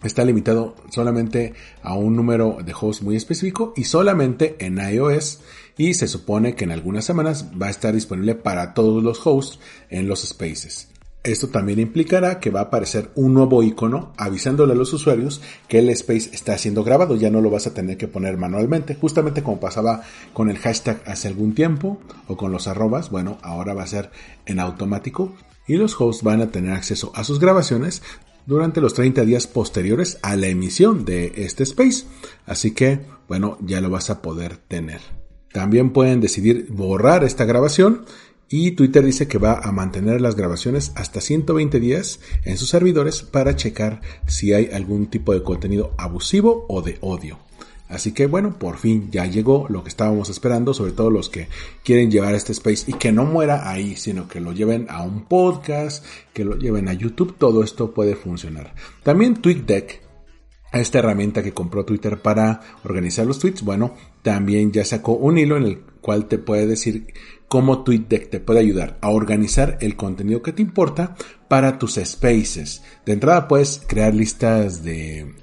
está 0.03 0.25
limitado 0.25 0.75
solamente 0.91 1.55
a 1.83 1.95
un 1.95 2.17
número 2.17 2.59
de 2.65 2.75
hosts 2.79 3.03
muy 3.03 3.17
específico 3.17 3.73
y 3.77 3.85
solamente 3.85 4.57
en 4.59 4.79
iOS 4.79 5.41
y 5.77 5.95
se 5.95 6.09
supone 6.09 6.55
que 6.55 6.65
en 6.65 6.73
algunas 6.73 7.05
semanas 7.05 7.51
va 7.61 7.67
a 7.67 7.71
estar 7.71 7.95
disponible 7.95 8.35
para 8.35 8.75
todos 8.75 9.03
los 9.03 9.27
hosts 9.27 9.59
en 9.89 10.09
los 10.09 10.23
spaces. 10.27 10.90
Esto 11.23 11.49
también 11.49 11.79
implicará 11.79 12.41
que 12.41 12.49
va 12.49 12.61
a 12.61 12.65
aparecer 12.65 13.11
un 13.15 13.35
nuevo 13.35 13.63
icono 13.63 14.15
avisándole 14.17 14.73
a 14.73 14.77
los 14.77 14.93
usuarios 14.95 15.43
que 15.69 15.79
el 15.79 15.91
space 15.91 16.31
está 16.33 16.57
siendo 16.57 16.83
grabado. 16.83 17.15
Ya 17.15 17.29
no 17.31 17.43
lo 17.43 17.51
vas 17.51 17.67
a 17.67 17.75
tener 17.75 17.99
que 17.99 18.09
poner 18.09 18.39
manualmente, 18.39 18.95
justamente 18.95 19.43
como 19.43 19.61
pasaba 19.61 20.03
con 20.33 20.49
el 20.49 20.57
hashtag 20.57 21.03
hace 21.05 21.29
algún 21.29 21.55
tiempo 21.55 22.01
o 22.27 22.39
con 22.39 22.53
los 22.53 22.69
arrobas. 22.69 23.11
Bueno, 23.11 23.37
ahora 23.43 23.75
va 23.75 23.83
a 23.83 23.87
ser 23.87 24.11
en 24.47 24.61
automático 24.61 25.35
y 25.67 25.77
los 25.77 26.01
hosts 26.01 26.23
van 26.23 26.41
a 26.41 26.51
tener 26.51 26.73
acceso 26.73 27.13
a 27.15 27.23
sus 27.23 27.39
grabaciones 27.39 28.03
durante 28.47 28.81
los 28.81 28.95
30 28.95 29.27
días 29.27 29.47
posteriores 29.47 30.19
a 30.23 30.37
la 30.37 30.47
emisión 30.47 31.05
de 31.05 31.35
este 31.37 31.65
space. 31.65 32.05
Así 32.47 32.71
que, 32.71 33.01
bueno, 33.29 33.59
ya 33.61 33.83
lo 33.83 33.91
vas 33.91 34.09
a 34.09 34.23
poder 34.23 34.57
tener. 34.57 35.03
También 35.53 35.91
pueden 35.91 36.21
decidir 36.21 36.67
borrar 36.71 37.25
esta 37.25 37.45
grabación 37.45 38.07
y 38.53 38.73
Twitter 38.73 39.05
dice 39.05 39.29
que 39.29 39.39
va 39.39 39.61
a 39.63 39.71
mantener 39.71 40.21
las 40.21 40.35
grabaciones 40.35 40.91
hasta 40.97 41.21
120 41.21 41.79
días 41.79 42.19
en 42.45 42.59
sus 42.59 42.69
servidores 42.69 43.23
para 43.23 43.55
checar 43.55 44.01
si 44.27 44.53
hay 44.53 44.71
algún 44.73 45.07
tipo 45.07 45.33
de 45.33 45.45
contenido 45.45 45.95
abusivo 45.97 46.67
o 46.69 46.83
de 46.83 46.99
odio. 47.01 47.39
Así 47.89 48.13
que 48.13 48.27
bueno, 48.27 48.59
por 48.59 48.79
fin 48.79 49.09
ya 49.13 49.25
llegó 49.27 49.67
lo 49.69 49.85
que 49.85 49.89
estábamos 49.89 50.31
esperando, 50.31 50.75
sobre 50.75 50.93
todo 50.93 51.11
los 51.11 51.29
que 51.29 51.49
quieren 51.85 52.11
llevar 52.11 52.35
este 52.35 52.53
space 52.53 52.91
y 52.91 52.95
que 52.95 53.13
no 53.13 53.25
muera 53.25 53.71
ahí, 53.71 53.95
sino 53.95 54.29
que 54.29 54.41
lo 54.41 54.53
lleven 54.53 54.87
a 54.91 55.03
un 55.03 55.27
podcast, 55.27 56.05
que 56.33 56.45
lo 56.45 56.57
lleven 56.57 56.89
a 56.89 56.93
YouTube, 56.93 57.37
todo 57.39 57.63
esto 57.63 57.95
puede 57.95 58.17
funcionar. 58.17 58.75
También 59.05 59.41
TweetDeck, 59.41 60.03
esta 60.73 60.99
herramienta 60.99 61.43
que 61.43 61.53
compró 61.53 61.85
Twitter 61.85 62.21
para 62.21 62.61
organizar 62.85 63.27
los 63.27 63.39
tweets, 63.39 63.63
bueno, 63.63 63.95
también 64.23 64.73
ya 64.73 64.85
sacó 64.85 65.13
un 65.13 65.39
hilo 65.39 65.57
en 65.57 65.65
el 65.65 65.81
cual 66.01 66.27
te 66.27 66.39
puede 66.39 66.67
decir 66.67 67.13
cómo 67.51 67.83
TweetDeck 67.83 68.31
te 68.31 68.39
puede 68.39 68.61
ayudar 68.61 68.97
a 69.01 69.11
organizar 69.11 69.77
el 69.81 69.97
contenido 69.97 70.41
que 70.41 70.53
te 70.53 70.63
importa 70.63 71.17
para 71.49 71.81
tus 71.81 71.97
spaces. 71.97 72.85
De 73.05 73.13
entrada 73.13 73.49
puedes 73.49 73.83
crear 73.89 74.15
listas 74.15 74.85
de 74.85 75.35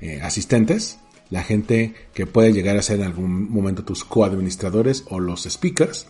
eh, 0.00 0.20
asistentes, 0.22 0.98
la 1.30 1.44
gente 1.44 1.94
que 2.14 2.26
puede 2.26 2.52
llegar 2.52 2.76
a 2.76 2.82
ser 2.82 2.98
en 2.98 3.06
algún 3.06 3.48
momento 3.48 3.84
tus 3.84 4.02
coadministradores 4.04 5.04
o 5.08 5.20
los 5.20 5.44
speakers, 5.44 6.08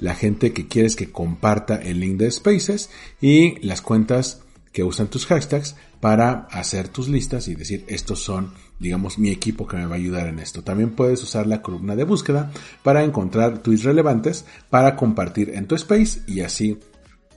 la 0.00 0.14
gente 0.14 0.54
que 0.54 0.68
quieres 0.68 0.96
que 0.96 1.12
comparta 1.12 1.76
el 1.76 2.00
link 2.00 2.16
de 2.16 2.30
spaces 2.30 2.88
y 3.20 3.60
las 3.60 3.82
cuentas 3.82 4.43
que 4.74 4.82
usan 4.82 5.06
tus 5.06 5.24
hashtags 5.26 5.76
para 6.00 6.48
hacer 6.50 6.88
tus 6.88 7.08
listas 7.08 7.46
y 7.46 7.54
decir 7.54 7.84
estos 7.86 8.18
son, 8.22 8.52
digamos, 8.80 9.18
mi 9.18 9.30
equipo 9.30 9.68
que 9.68 9.76
me 9.76 9.86
va 9.86 9.94
a 9.94 9.98
ayudar 9.98 10.26
en 10.26 10.40
esto. 10.40 10.64
También 10.64 10.90
puedes 10.90 11.22
usar 11.22 11.46
la 11.46 11.62
columna 11.62 11.94
de 11.94 12.02
búsqueda 12.02 12.50
para 12.82 13.04
encontrar 13.04 13.62
tweets 13.62 13.84
relevantes 13.84 14.44
para 14.70 14.96
compartir 14.96 15.50
en 15.54 15.68
tu 15.68 15.76
space 15.76 16.22
y 16.26 16.40
así 16.40 16.80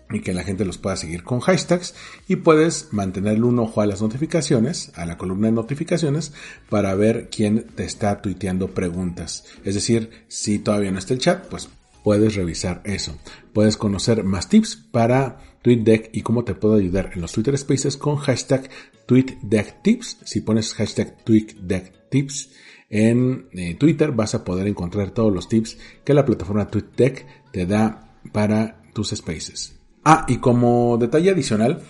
y 0.10 0.22
que 0.22 0.34
la 0.34 0.44
gente 0.44 0.66
los 0.66 0.80
pueda 0.80 0.96
seguir 0.96 1.24
con 1.24 1.40
hashtags 1.40 1.94
y 2.28 2.38
puedes 2.38 2.88
mantenerle 2.92 3.44
un 3.44 3.60
ojo 3.60 3.82
a 3.82 3.86
las 3.86 4.02
notificaciones, 4.02 4.92
a 4.96 5.06
la 5.06 5.20
columna 5.20 5.48
de 5.48 5.54
notificaciones 5.54 6.34
para 6.70 6.96
ver 6.96 7.30
quién 7.30 7.68
te 7.76 7.86
está 7.86 8.20
tuiteando 8.20 8.74
preguntas. 8.74 9.46
Es 9.64 9.76
decir, 9.76 10.26
si 10.28 10.58
todavía 10.58 10.92
no 10.92 10.98
está 10.98 11.14
el 11.14 11.20
chat, 11.20 11.46
pues 11.50 11.70
puedes 12.04 12.34
revisar 12.34 12.82
eso. 12.84 13.16
Puedes 13.54 13.78
conocer 13.78 14.24
más 14.24 14.50
tips 14.50 14.76
para 14.92 15.57
TweetDeck 15.68 16.11
y 16.13 16.22
cómo 16.22 16.45
te 16.45 16.55
puedo 16.55 16.76
ayudar 16.76 17.11
en 17.13 17.20
los 17.20 17.34
Twitter 17.34 17.57
Spaces 17.57 17.97
con 17.97 18.15
hashtag 18.15 18.70
TweetDeckTips. 19.05 20.20
Si 20.24 20.39
pones 20.39 20.74
hashtag 20.74 21.18
TweetDeckTips 21.26 22.51
en 22.89 23.49
eh, 23.51 23.76
Twitter 23.76 24.13
vas 24.13 24.34
a 24.34 24.45
poder 24.45 24.65
encontrar 24.68 25.11
todos 25.11 25.34
los 25.34 25.49
tips 25.49 25.78
que 26.05 26.13
la 26.13 26.24
plataforma 26.24 26.70
TweetDeck 26.70 27.51
te 27.51 27.65
da 27.65 28.15
para 28.32 28.82
tus 28.93 29.09
spaces. 29.09 29.78
Ah, 30.05 30.26
y 30.30 30.38
como 30.38 30.97
detalle 30.97 31.32
adicional, 31.32 31.82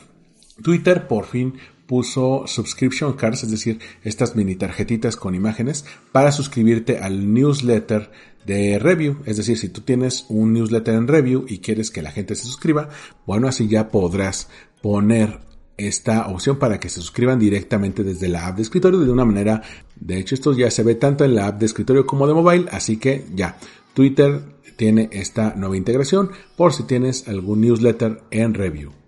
Twitter 0.63 1.07
por 1.07 1.25
fin 1.25 1.53
puso 1.88 2.43
subscription 2.45 3.13
cards, 3.13 3.43
es 3.43 3.51
decir, 3.51 3.79
estas 4.03 4.35
mini 4.35 4.55
tarjetitas 4.55 5.15
con 5.15 5.33
imágenes 5.33 5.85
para 6.11 6.31
suscribirte 6.31 6.99
al 6.99 7.33
newsletter 7.33 8.11
de 8.45 8.77
review. 8.77 9.17
Es 9.25 9.38
decir, 9.38 9.57
si 9.57 9.69
tú 9.69 9.81
tienes 9.81 10.25
un 10.29 10.53
newsletter 10.53 10.95
en 10.95 11.07
review 11.07 11.45
y 11.47 11.59
quieres 11.59 11.89
que 11.89 12.01
la 12.01 12.11
gente 12.11 12.35
se 12.35 12.43
suscriba, 12.43 12.89
bueno, 13.25 13.47
así 13.47 13.67
ya 13.67 13.89
podrás 13.89 14.49
poner 14.81 15.39
esta 15.77 16.27
opción 16.27 16.57
para 16.57 16.79
que 16.79 16.89
se 16.89 17.01
suscriban 17.01 17.39
directamente 17.39 18.03
desde 18.03 18.27
la 18.27 18.47
app 18.47 18.57
de 18.57 18.63
escritorio 18.63 18.99
de 18.99 19.11
una 19.11 19.25
manera, 19.25 19.61
de 19.95 20.17
hecho 20.17 20.33
esto 20.33 20.53
ya 20.53 20.71
se 20.71 20.83
ve 20.83 20.95
tanto 20.95 21.23
en 21.23 21.35
la 21.35 21.47
app 21.47 21.59
de 21.59 21.67
escritorio 21.67 22.05
como 22.05 22.27
de 22.27 22.33
mobile, 22.33 22.65
así 22.71 22.97
que 22.97 23.25
ya, 23.35 23.57
Twitter 23.93 24.41
tiene 24.75 25.09
esta 25.11 25.53
nueva 25.55 25.77
integración 25.77 26.31
por 26.55 26.73
si 26.73 26.83
tienes 26.83 27.27
algún 27.27 27.61
newsletter 27.61 28.23
en 28.31 28.53
review. 28.53 29.07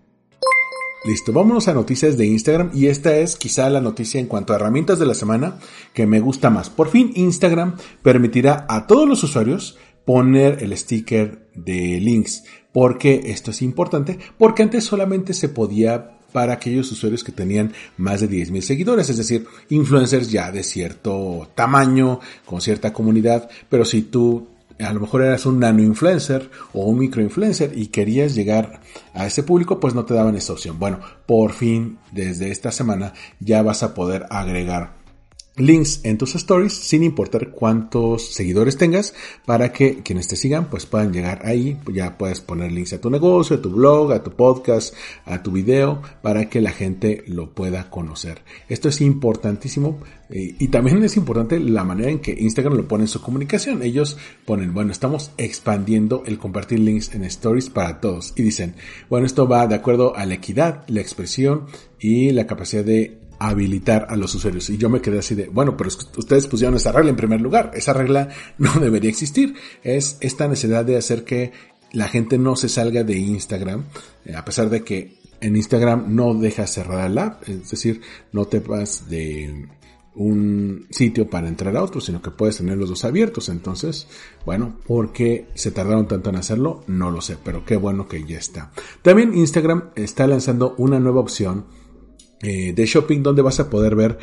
Listo, 1.06 1.32
vámonos 1.32 1.70
a 1.70 1.74
noticias 1.74 2.18
de 2.18 2.26
Instagram 2.26 2.72
y 2.74 2.88
esta 2.88 3.16
es 3.16 3.38
quizá 3.38 3.70
la 3.70 3.80
noticia 3.80 4.20
en 4.20 4.28
cuanto 4.28 4.52
a 4.52 4.58
herramientas 4.58 5.00
de 5.00 5.06
la 5.06 5.14
semana 5.14 5.58
que 5.94 6.06
me 6.06 6.20
gusta 6.20 6.50
más. 6.50 6.70
Por 6.70 6.90
fin 6.90 7.14
Instagram 7.16 7.78
permitirá 8.04 8.66
a 8.68 8.86
todos 8.86 9.08
los 9.08 9.24
usuarios 9.24 9.78
poner 10.04 10.62
el 10.62 10.76
sticker 10.78 11.48
de 11.56 12.00
links. 12.02 12.44
porque 12.74 13.22
esto 13.26 13.52
es 13.52 13.62
importante? 13.62 14.20
Porque 14.38 14.62
antes 14.62 14.84
solamente 14.84 15.34
se 15.34 15.48
podía 15.48 16.20
para 16.34 16.54
aquellos 16.54 16.92
usuarios 16.92 17.24
que 17.24 17.32
tenían 17.32 17.72
más 17.98 18.20
de 18.20 18.30
10.000 18.30 18.62
seguidores, 18.62 19.10
es 19.10 19.18
decir, 19.18 19.48
influencers 19.70 20.30
ya 20.30 20.52
de 20.52 20.64
cierto 20.64 21.50
tamaño, 21.56 22.20
con 22.46 22.62
cierta 22.62 22.94
comunidad, 22.94 23.50
pero 23.70 23.86
si 23.86 24.04
tú 24.04 24.48
a 24.80 24.94
lo 24.94 25.00
mejor 25.00 25.22
eras 25.22 25.46
un 25.46 25.60
nano 25.60 25.82
influencer 25.82 26.50
o 26.74 26.86
un 26.86 27.00
micro 27.00 27.22
influencer 27.22 27.78
y 27.78 27.88
querías 27.88 28.36
llegar 28.36 28.82
a 29.14 29.28
ese 29.28 29.44
público, 29.44 29.80
pues 29.80 29.94
no 29.94 30.06
te 30.06 30.14
daban 30.14 30.36
esa 30.36 30.54
opción. 30.54 30.80
Bueno, 30.80 31.00
por 31.26 31.54
fin, 31.54 32.00
desde 32.12 32.52
esta 32.52 32.72
semana 32.72 33.14
ya 33.40 33.62
vas 33.62 33.84
a 33.84 33.94
poder 33.94 34.26
agregar 34.30 35.00
links 35.60 36.02
en 36.04 36.18
tus 36.18 36.36
stories 36.36 36.74
sin 36.74 37.04
importar 37.04 37.50
cuántos 37.50 38.34
seguidores 38.34 38.78
tengas 38.78 39.14
para 39.46 39.74
que 39.74 40.02
quienes 40.04 40.28
te 40.28 40.38
sigan 40.38 40.70
pues 40.70 40.86
puedan 40.86 41.12
llegar 41.12 41.42
ahí 41.44 41.78
ya 41.92 42.18
puedes 42.18 42.40
poner 42.40 42.72
links 42.72 42.94
a 42.94 43.02
tu 43.02 43.10
negocio 43.10 43.58
a 43.58 43.62
tu 43.62 43.70
blog 43.70 44.14
a 44.14 44.24
tu 44.24 44.32
podcast 44.32 44.96
a 45.26 45.44
tu 45.44 45.52
video 45.52 46.02
para 46.22 46.50
que 46.50 46.62
la 46.62 46.72
gente 46.72 47.24
lo 47.28 47.54
pueda 47.54 47.90
conocer 47.90 48.42
esto 48.70 48.88
es 48.88 49.02
importantísimo 49.02 50.00
eh, 50.30 50.56
y 50.60 50.68
también 50.68 51.04
es 51.04 51.18
importante 51.18 51.60
la 51.60 51.84
manera 51.84 52.12
en 52.12 52.20
que 52.20 52.32
Instagram 52.32 52.76
lo 52.76 52.88
pone 52.88 53.06
en 53.06 53.08
su 53.08 53.22
comunicación 53.22 53.82
ellos 53.84 54.18
ponen 54.46 54.74
bueno 54.74 54.92
estamos 54.92 55.32
expandiendo 55.38 56.24
el 56.26 56.38
compartir 56.38 56.80
links 56.80 57.14
en 57.16 57.24
stories 57.24 57.70
para 57.70 58.00
todos 58.00 58.34
y 58.36 58.44
dicen 58.44 58.76
bueno 59.10 59.26
esto 59.26 59.48
va 59.48 59.68
de 59.68 59.76
acuerdo 59.76 60.16
a 60.16 60.26
la 60.26 60.36
equidad 60.36 60.84
la 60.88 61.02
expresión 61.02 61.66
y 62.00 62.32
la 62.32 62.48
capacidad 62.48 62.84
de 62.84 63.20
habilitar 63.40 64.08
a 64.10 64.18
los 64.18 64.36
usuarios. 64.36 64.70
Y 64.70 64.78
yo 64.78 64.90
me 64.90 65.02
quedé 65.02 65.20
así 65.20 65.34
de, 65.34 65.48
bueno, 65.48 65.76
pero 65.78 65.90
ustedes 65.90 66.46
pusieron 66.48 66.76
esa 66.76 66.92
regla 66.92 67.10
en 67.10 67.16
primer 67.16 67.42
lugar. 67.42 67.72
Esa 67.74 67.94
regla 67.94 68.30
no 68.58 68.74
debería 68.80 69.10
existir. 69.10 69.56
Es 69.82 70.18
esta 70.20 70.48
necesidad 70.48 70.86
de 70.86 70.98
hacer 70.98 71.24
que 71.24 71.52
la 71.92 72.08
gente 72.08 72.38
no 72.38 72.56
se 72.56 72.70
salga 72.70 73.04
de 73.04 73.18
Instagram, 73.18 73.86
eh, 74.26 74.36
a 74.36 74.46
pesar 74.46 74.70
de 74.70 74.84
que 74.84 75.18
en 75.42 75.56
Instagram 75.56 76.14
no 76.14 76.34
dejas 76.34 76.72
cerrar 76.72 77.10
la 77.10 77.24
app, 77.24 77.50
es 77.50 77.72
decir, 77.72 78.02
no 78.34 78.46
te 78.46 78.60
vas 78.60 79.10
de 79.10 79.68
un 80.20 80.86
sitio 80.90 81.30
para 81.30 81.48
entrar 81.48 81.78
a 81.78 81.82
otro, 81.82 82.02
sino 82.02 82.22
que 82.22 82.30
puedes 82.30 82.58
tener 82.58 82.78
los 82.78 82.90
dos 82.90 83.06
abiertos. 83.06 83.48
Entonces, 83.48 84.06
bueno, 84.46 84.76
¿por 84.86 85.14
qué 85.14 85.48
se 85.56 85.72
tardaron 85.72 86.10
tanto 86.10 86.30
en 86.30 86.36
hacerlo? 86.36 86.84
No 86.88 87.10
lo 87.10 87.22
sé, 87.22 87.38
pero 87.42 87.64
qué 87.64 87.78
bueno 87.78 88.10
que 88.10 88.26
ya 88.26 88.38
está. 88.38 88.72
También 89.02 89.34
Instagram 89.34 89.92
está 89.96 90.28
lanzando 90.28 90.76
una 90.78 91.00
nueva 91.00 91.22
opción 91.22 91.66
eh, 92.42 92.74
de 92.74 92.86
shopping 92.86 93.24
donde 93.24 93.42
vas 93.42 93.62
a 93.62 93.70
poder 93.70 93.96
ver 93.96 94.20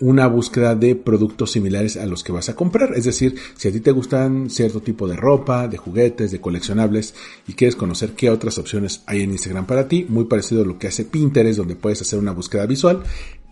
una 0.00 0.26
búsqueda 0.26 0.74
de 0.74 0.96
productos 0.96 1.52
similares 1.52 1.98
a 1.98 2.06
los 2.06 2.24
que 2.24 2.32
vas 2.32 2.48
a 2.48 2.56
comprar. 2.56 2.94
Es 2.96 3.04
decir, 3.04 3.34
si 3.56 3.68
a 3.68 3.72
ti 3.72 3.80
te 3.80 3.90
gustan 3.90 4.48
cierto 4.48 4.80
tipo 4.80 5.06
de 5.06 5.16
ropa, 5.16 5.68
de 5.68 5.76
juguetes, 5.76 6.30
de 6.30 6.40
coleccionables 6.40 7.14
y 7.46 7.52
quieres 7.52 7.76
conocer 7.76 8.12
qué 8.12 8.30
otras 8.30 8.56
opciones 8.56 9.02
hay 9.04 9.20
en 9.20 9.32
Instagram 9.32 9.66
para 9.66 9.86
ti, 9.86 10.06
muy 10.08 10.24
parecido 10.24 10.62
a 10.62 10.66
lo 10.66 10.78
que 10.78 10.88
hace 10.88 11.04
Pinterest, 11.04 11.58
donde 11.58 11.76
puedes 11.76 12.00
hacer 12.00 12.18
una 12.18 12.32
búsqueda 12.32 12.64
visual. 12.64 13.02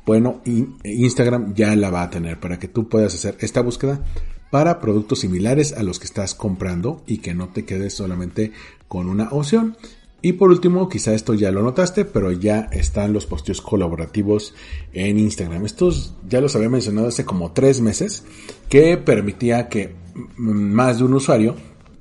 Bueno, 0.08 0.40
Instagram 0.84 1.52
ya 1.52 1.76
la 1.76 1.90
va 1.90 2.00
a 2.00 2.08
tener 2.08 2.40
para 2.40 2.58
que 2.58 2.66
tú 2.66 2.88
puedas 2.88 3.14
hacer 3.14 3.36
esta 3.40 3.60
búsqueda 3.60 4.06
para 4.50 4.80
productos 4.80 5.18
similares 5.18 5.74
a 5.74 5.82
los 5.82 5.98
que 5.98 6.06
estás 6.06 6.34
comprando 6.34 7.02
y 7.06 7.18
que 7.18 7.34
no 7.34 7.48
te 7.48 7.66
quedes 7.66 7.92
solamente 7.92 8.52
con 8.88 9.06
una 9.06 9.28
opción. 9.32 9.76
Y 10.22 10.32
por 10.32 10.48
último, 10.48 10.88
quizá 10.88 11.12
esto 11.12 11.34
ya 11.34 11.50
lo 11.50 11.62
notaste, 11.62 12.06
pero 12.06 12.32
ya 12.32 12.70
están 12.72 13.12
los 13.12 13.26
posteos 13.26 13.60
colaborativos 13.60 14.54
en 14.94 15.18
Instagram. 15.18 15.66
Estos 15.66 16.14
ya 16.26 16.40
los 16.40 16.56
había 16.56 16.70
mencionado 16.70 17.08
hace 17.08 17.26
como 17.26 17.52
tres 17.52 17.82
meses, 17.82 18.24
que 18.70 18.96
permitía 18.96 19.68
que 19.68 19.94
más 20.38 21.00
de 21.00 21.04
un 21.04 21.12
usuario 21.12 21.54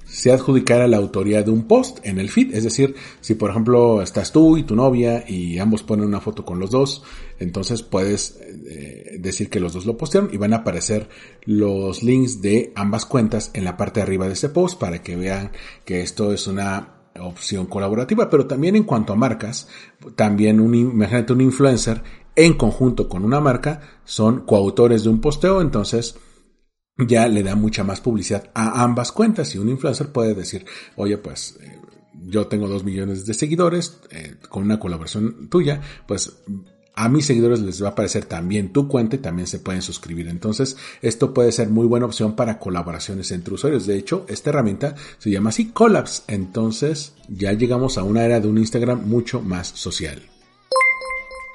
se 0.05 0.31
adjudicara 0.31 0.87
la 0.87 0.97
autoría 0.97 1.43
de 1.43 1.51
un 1.51 1.63
post 1.63 1.99
en 2.03 2.19
el 2.19 2.29
feed. 2.29 2.55
Es 2.55 2.63
decir, 2.63 2.95
si 3.19 3.35
por 3.35 3.49
ejemplo 3.49 4.01
estás 4.01 4.31
tú 4.31 4.57
y 4.57 4.63
tu 4.63 4.75
novia 4.75 5.25
y 5.27 5.59
ambos 5.59 5.83
ponen 5.83 6.05
una 6.05 6.21
foto 6.21 6.45
con 6.45 6.59
los 6.59 6.71
dos, 6.71 7.03
entonces 7.39 7.83
puedes 7.83 8.39
eh, 8.41 9.17
decir 9.19 9.49
que 9.49 9.59
los 9.59 9.73
dos 9.73 9.85
lo 9.85 9.97
postearon 9.97 10.29
y 10.33 10.37
van 10.37 10.53
a 10.53 10.57
aparecer 10.57 11.09
los 11.45 12.03
links 12.03 12.41
de 12.41 12.71
ambas 12.75 13.05
cuentas 13.05 13.51
en 13.53 13.63
la 13.63 13.77
parte 13.77 13.99
de 13.99 14.03
arriba 14.03 14.27
de 14.27 14.33
ese 14.33 14.49
post 14.49 14.79
para 14.79 15.01
que 15.01 15.15
vean 15.15 15.51
que 15.85 16.01
esto 16.01 16.33
es 16.33 16.47
una 16.47 16.93
opción 17.19 17.65
colaborativa, 17.65 18.29
pero 18.29 18.45
también 18.45 18.75
en 18.75 18.83
cuanto 18.83 19.13
a 19.13 19.15
marcas, 19.15 19.67
también 20.15 20.59
un, 20.59 20.75
imagínate 20.75 21.33
un 21.33 21.41
influencer 21.41 22.03
en 22.35 22.53
conjunto 22.53 23.09
con 23.09 23.25
una 23.25 23.39
marca 23.39 23.81
son 24.05 24.45
coautores 24.45 25.03
de 25.03 25.09
un 25.09 25.19
posteo, 25.19 25.59
entonces 25.59 26.15
ya 26.97 27.27
le 27.27 27.43
da 27.43 27.55
mucha 27.55 27.83
más 27.83 28.01
publicidad 28.01 28.49
a 28.53 28.83
ambas 28.83 29.11
cuentas 29.11 29.53
y 29.53 29.57
un 29.57 29.69
influencer 29.69 30.11
puede 30.11 30.33
decir, 30.33 30.65
oye, 30.95 31.17
pues 31.17 31.57
eh, 31.61 31.79
yo 32.13 32.47
tengo 32.47 32.67
dos 32.67 32.83
millones 32.83 33.25
de 33.25 33.33
seguidores 33.33 33.99
eh, 34.11 34.35
con 34.49 34.63
una 34.63 34.79
colaboración 34.79 35.49
tuya, 35.49 35.81
pues 36.07 36.43
a 36.97 37.09
mis 37.09 37.27
seguidores 37.27 37.59
les 37.59 37.81
va 37.81 37.89
a 37.89 37.91
aparecer 37.91 38.25
también 38.25 38.73
tu 38.73 38.87
cuenta 38.87 39.15
y 39.15 39.19
también 39.19 39.47
se 39.47 39.59
pueden 39.59 39.83
suscribir. 39.83 40.27
Entonces, 40.27 40.77
esto 41.03 41.31
puede 41.31 41.51
ser 41.51 41.69
muy 41.69 41.85
buena 41.85 42.07
opción 42.07 42.35
para 42.35 42.57
colaboraciones 42.57 43.31
entre 43.31 43.53
usuarios. 43.53 43.85
De 43.85 43.95
hecho, 43.95 44.25
esta 44.27 44.49
herramienta 44.49 44.95
se 45.19 45.29
llama 45.29 45.51
así 45.51 45.67
Collabs. 45.67 46.23
Entonces, 46.27 47.13
ya 47.29 47.53
llegamos 47.53 47.99
a 47.99 48.03
una 48.03 48.25
era 48.25 48.39
de 48.39 48.47
un 48.47 48.57
Instagram 48.57 49.07
mucho 49.07 49.41
más 49.41 49.67
social. 49.67 50.23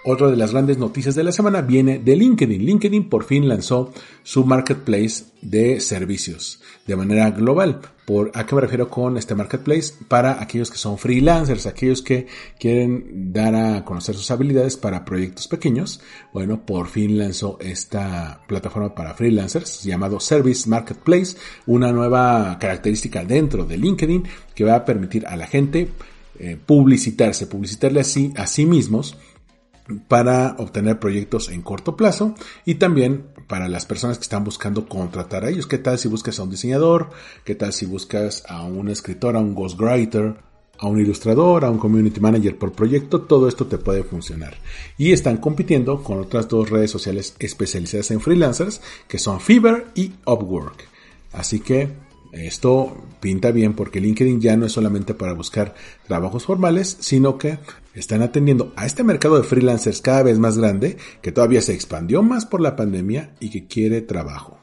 Otra 0.05 0.33
de 0.33 0.37
las 0.37 0.51
grandes 0.51 0.79
noticias 0.79 1.15
de 1.15 1.23
la 1.23 1.31
semana 1.31 1.61
viene 1.61 2.01
de 2.01 2.17
LinkedIn. 2.17 2.67
LinkedIn 2.67 3.09
por 3.09 3.23
fin 3.23 3.47
lanzó 3.47 3.93
su 4.25 4.45
marketplace 4.45 5.27
de 5.43 5.79
servicios 5.79 6.61
de 6.89 6.97
manera 6.97 7.31
global. 7.31 7.81
¿Por 8.05 8.33
a 8.35 8.45
qué 8.45 8.57
me 8.57 8.63
refiero 8.63 8.91
con 8.91 9.17
este 9.17 9.37
marketplace? 9.37 9.95
Para 10.09 10.43
aquellos 10.43 10.73
que 10.73 10.77
son 10.77 10.99
freelancers, 10.99 11.67
aquellos 11.67 12.03
que 12.03 12.27
quieren 12.59 13.33
dar 13.33 13.55
a 13.55 13.85
conocer 13.85 14.17
sus 14.17 14.29
habilidades 14.33 14.77
para 14.77 15.05
proyectos 15.05 15.47
pequeños. 15.47 16.01
Bueno, 16.33 16.67
por 16.67 16.89
fin 16.89 17.17
lanzó 17.17 17.59
esta 17.61 18.41
plataforma 18.49 18.97
para 18.97 19.15
freelancers 19.15 19.85
llamado 19.85 20.19
Service 20.19 20.69
Marketplace, 20.69 21.37
una 21.67 21.93
nueva 21.93 22.59
característica 22.59 23.25
dentro 23.25 23.65
de 23.65 23.77
LinkedIn 23.77 24.25
que 24.53 24.65
va 24.65 24.75
a 24.75 24.85
permitir 24.85 25.29
a 25.29 25.37
la 25.37 25.47
gente 25.47 25.91
eh, 26.41 26.59
publicitarse, 26.67 27.47
publicitarle 27.47 28.01
así 28.01 28.33
a 28.37 28.49
sí 28.49 28.67
mismos 28.67 29.17
para 30.09 30.55
obtener 30.59 30.99
proyectos 30.99 31.49
en 31.49 31.63
corto 31.63 31.97
plazo 31.97 32.35
y 32.65 32.77
también 32.77 33.27
para 33.49 33.69
las 33.69 33.87
personas 33.87 34.19
que 34.19 34.23
están 34.23 34.45
buscando 34.45 34.89
contratar 34.89 35.45
a 35.45 35.51
ellos. 35.51 35.67
¿Qué 35.67 35.79
tal 35.79 35.99
si 35.99 36.09
buscas 36.09 36.39
a 36.39 36.45
un 36.45 36.51
diseñador? 36.51 37.11
¿Qué 37.45 37.55
tal 37.55 37.73
si 37.73 37.87
buscas 37.87 38.45
a 38.49 38.63
un 38.63 38.89
escritor, 38.89 39.37
a 39.37 39.41
un 39.41 39.55
ghostwriter, 39.55 40.37
a 40.83 40.89
un 40.89 41.01
ilustrador, 41.01 41.65
a 41.65 41.71
un 41.71 41.79
community 41.79 42.21
manager 42.21 42.59
por 42.59 42.73
proyecto, 42.73 43.23
todo 43.23 43.47
esto 43.47 43.67
te 43.67 43.79
puede 43.79 44.03
funcionar. 44.03 44.57
Y 44.99 45.13
están 45.13 45.37
compitiendo 45.37 46.03
con 46.03 46.19
otras 46.19 46.49
dos 46.49 46.71
redes 46.71 46.91
sociales 46.91 47.37
especializadas 47.39 48.11
en 48.11 48.21
freelancers, 48.21 48.81
que 49.07 49.19
son 49.19 49.41
Fiverr 49.41 49.87
y 49.95 50.13
Upwork. 50.27 50.89
Así 51.33 51.61
que 51.61 51.89
esto 52.33 52.97
pinta 53.21 53.51
bien 53.51 53.75
porque 53.75 54.01
LinkedIn 54.01 54.41
ya 54.41 54.57
no 54.57 54.67
es 54.67 54.73
solamente 54.73 55.15
para 55.15 55.35
buscar 55.35 55.75
trabajos 56.07 56.45
formales, 56.45 56.97
sino 57.01 57.39
que 57.39 57.59
están 57.95 58.23
atendiendo 58.23 58.73
a 58.75 58.87
este 58.87 59.05
mercado 59.05 59.37
de 59.37 59.45
freelancers 59.45 60.01
cada 60.01 60.23
vez 60.23 60.39
más 60.39 60.57
grande, 60.57 60.97
que 61.21 61.33
todavía 61.33 61.61
se 61.61 61.75
expandió 61.75 62.23
más 62.23 62.47
por 62.47 62.61
la 62.61 62.75
pandemia 62.75 63.35
y 63.39 63.51
que 63.51 63.67
quiere 63.67 64.01
trabajo. 64.01 64.59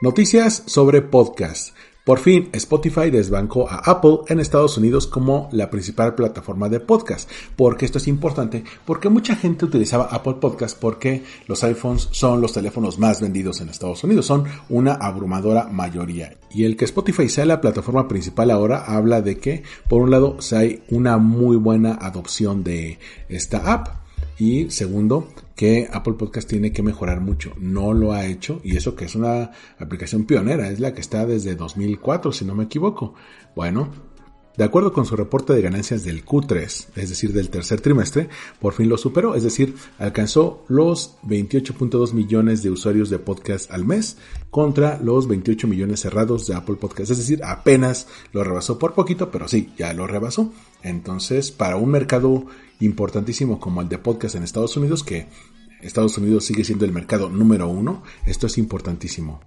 Noticias 0.00 0.62
sobre 0.66 1.02
podcast. 1.02 1.74
Por 2.08 2.20
fin, 2.20 2.48
Spotify 2.54 3.10
desbancó 3.10 3.68
a 3.68 3.82
Apple 3.84 4.20
en 4.28 4.40
Estados 4.40 4.78
Unidos 4.78 5.06
como 5.06 5.50
la 5.52 5.68
principal 5.68 6.14
plataforma 6.14 6.70
de 6.70 6.80
podcast. 6.80 7.30
Porque 7.54 7.84
esto 7.84 7.98
es 7.98 8.08
importante, 8.08 8.64
porque 8.86 9.10
mucha 9.10 9.36
gente 9.36 9.66
utilizaba 9.66 10.08
Apple 10.10 10.36
Podcast 10.40 10.80
porque 10.80 11.22
los 11.46 11.62
iPhones 11.64 12.08
son 12.10 12.40
los 12.40 12.54
teléfonos 12.54 12.98
más 12.98 13.20
vendidos 13.20 13.60
en 13.60 13.68
Estados 13.68 14.02
Unidos, 14.04 14.24
son 14.24 14.44
una 14.70 14.94
abrumadora 14.94 15.64
mayoría. 15.64 16.34
Y 16.50 16.64
el 16.64 16.78
que 16.78 16.86
Spotify 16.86 17.28
sea 17.28 17.44
la 17.44 17.60
plataforma 17.60 18.08
principal 18.08 18.50
ahora 18.50 18.84
habla 18.86 19.20
de 19.20 19.36
que, 19.36 19.62
por 19.86 20.00
un 20.00 20.10
lado, 20.10 20.38
hay 20.52 20.82
una 20.88 21.18
muy 21.18 21.58
buena 21.58 21.92
adopción 22.00 22.64
de 22.64 22.98
esta 23.28 23.70
app 23.70 23.88
y 24.38 24.70
segundo, 24.70 25.28
que 25.58 25.88
Apple 25.92 26.12
Podcast 26.12 26.48
tiene 26.48 26.70
que 26.70 26.84
mejorar 26.84 27.20
mucho. 27.20 27.52
No 27.58 27.92
lo 27.92 28.12
ha 28.12 28.26
hecho 28.26 28.60
y 28.62 28.76
eso 28.76 28.94
que 28.94 29.06
es 29.06 29.16
una 29.16 29.50
aplicación 29.80 30.24
pionera, 30.24 30.70
es 30.70 30.78
la 30.78 30.94
que 30.94 31.00
está 31.00 31.26
desde 31.26 31.56
2004, 31.56 32.30
si 32.30 32.44
no 32.44 32.54
me 32.54 32.62
equivoco. 32.62 33.14
Bueno, 33.56 33.90
de 34.56 34.62
acuerdo 34.62 34.92
con 34.92 35.04
su 35.04 35.16
reporte 35.16 35.52
de 35.54 35.62
ganancias 35.62 36.04
del 36.04 36.24
Q3, 36.24 36.86
es 36.94 37.08
decir, 37.08 37.32
del 37.32 37.50
tercer 37.50 37.80
trimestre, 37.80 38.28
por 38.60 38.72
fin 38.72 38.88
lo 38.88 38.96
superó, 38.96 39.34
es 39.34 39.42
decir, 39.42 39.74
alcanzó 39.98 40.64
los 40.68 41.16
28.2 41.24 42.12
millones 42.12 42.62
de 42.62 42.70
usuarios 42.70 43.10
de 43.10 43.18
podcast 43.18 43.68
al 43.72 43.84
mes 43.84 44.16
contra 44.50 45.00
los 45.02 45.26
28 45.26 45.66
millones 45.66 45.98
cerrados 45.98 46.46
de 46.46 46.54
Apple 46.54 46.76
Podcast, 46.76 47.10
es 47.10 47.18
decir, 47.18 47.40
apenas 47.42 48.06
lo 48.32 48.44
rebasó 48.44 48.78
por 48.78 48.94
poquito, 48.94 49.32
pero 49.32 49.48
sí, 49.48 49.72
ya 49.76 49.92
lo 49.92 50.06
rebasó. 50.06 50.52
Entonces, 50.84 51.50
para 51.50 51.76
un 51.76 51.90
mercado 51.90 52.46
importantísimo 52.80 53.58
como 53.58 53.82
el 53.82 53.88
de 53.88 53.98
podcast 53.98 54.34
en 54.34 54.42
Estados 54.42 54.76
Unidos, 54.76 55.02
que 55.02 55.26
Estados 55.82 56.18
Unidos 56.18 56.44
sigue 56.44 56.64
siendo 56.64 56.84
el 56.84 56.92
mercado 56.92 57.28
número 57.28 57.68
uno, 57.68 58.02
esto 58.26 58.46
es 58.46 58.58
importantísimo. 58.58 59.40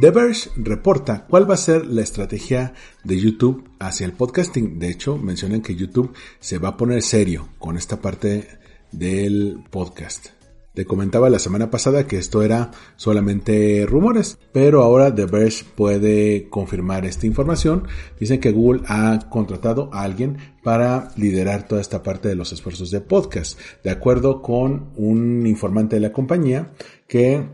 The 0.00 0.10
Verge 0.10 0.48
reporta 0.56 1.26
cuál 1.28 1.48
va 1.48 1.54
a 1.54 1.58
ser 1.58 1.86
la 1.86 2.00
estrategia 2.00 2.72
de 3.04 3.20
YouTube 3.20 3.68
hacia 3.78 4.06
el 4.06 4.12
podcasting. 4.12 4.78
De 4.78 4.88
hecho, 4.88 5.18
mencionan 5.18 5.60
que 5.60 5.74
YouTube 5.74 6.14
se 6.40 6.58
va 6.58 6.70
a 6.70 6.76
poner 6.78 7.02
serio 7.02 7.48
con 7.58 7.76
esta 7.76 8.00
parte 8.00 8.48
del 8.90 9.62
podcast. 9.70 10.41
Te 10.74 10.86
comentaba 10.86 11.28
la 11.28 11.38
semana 11.38 11.70
pasada 11.70 12.06
que 12.06 12.16
esto 12.16 12.42
era 12.42 12.70
solamente 12.96 13.84
rumores, 13.86 14.38
pero 14.52 14.82
ahora 14.82 15.14
The 15.14 15.26
Verge 15.26 15.66
puede 15.74 16.48
confirmar 16.48 17.04
esta 17.04 17.26
información. 17.26 17.86
Dicen 18.18 18.40
que 18.40 18.52
Google 18.52 18.80
ha 18.86 19.18
contratado 19.28 19.90
a 19.92 20.02
alguien 20.02 20.38
para 20.62 21.10
liderar 21.16 21.68
toda 21.68 21.82
esta 21.82 22.02
parte 22.02 22.28
de 22.28 22.36
los 22.36 22.52
esfuerzos 22.52 22.90
de 22.90 23.02
podcast, 23.02 23.60
de 23.84 23.90
acuerdo 23.90 24.40
con 24.40 24.92
un 24.96 25.46
informante 25.46 25.96
de 25.96 26.00
la 26.00 26.12
compañía 26.12 26.72
que 27.06 27.46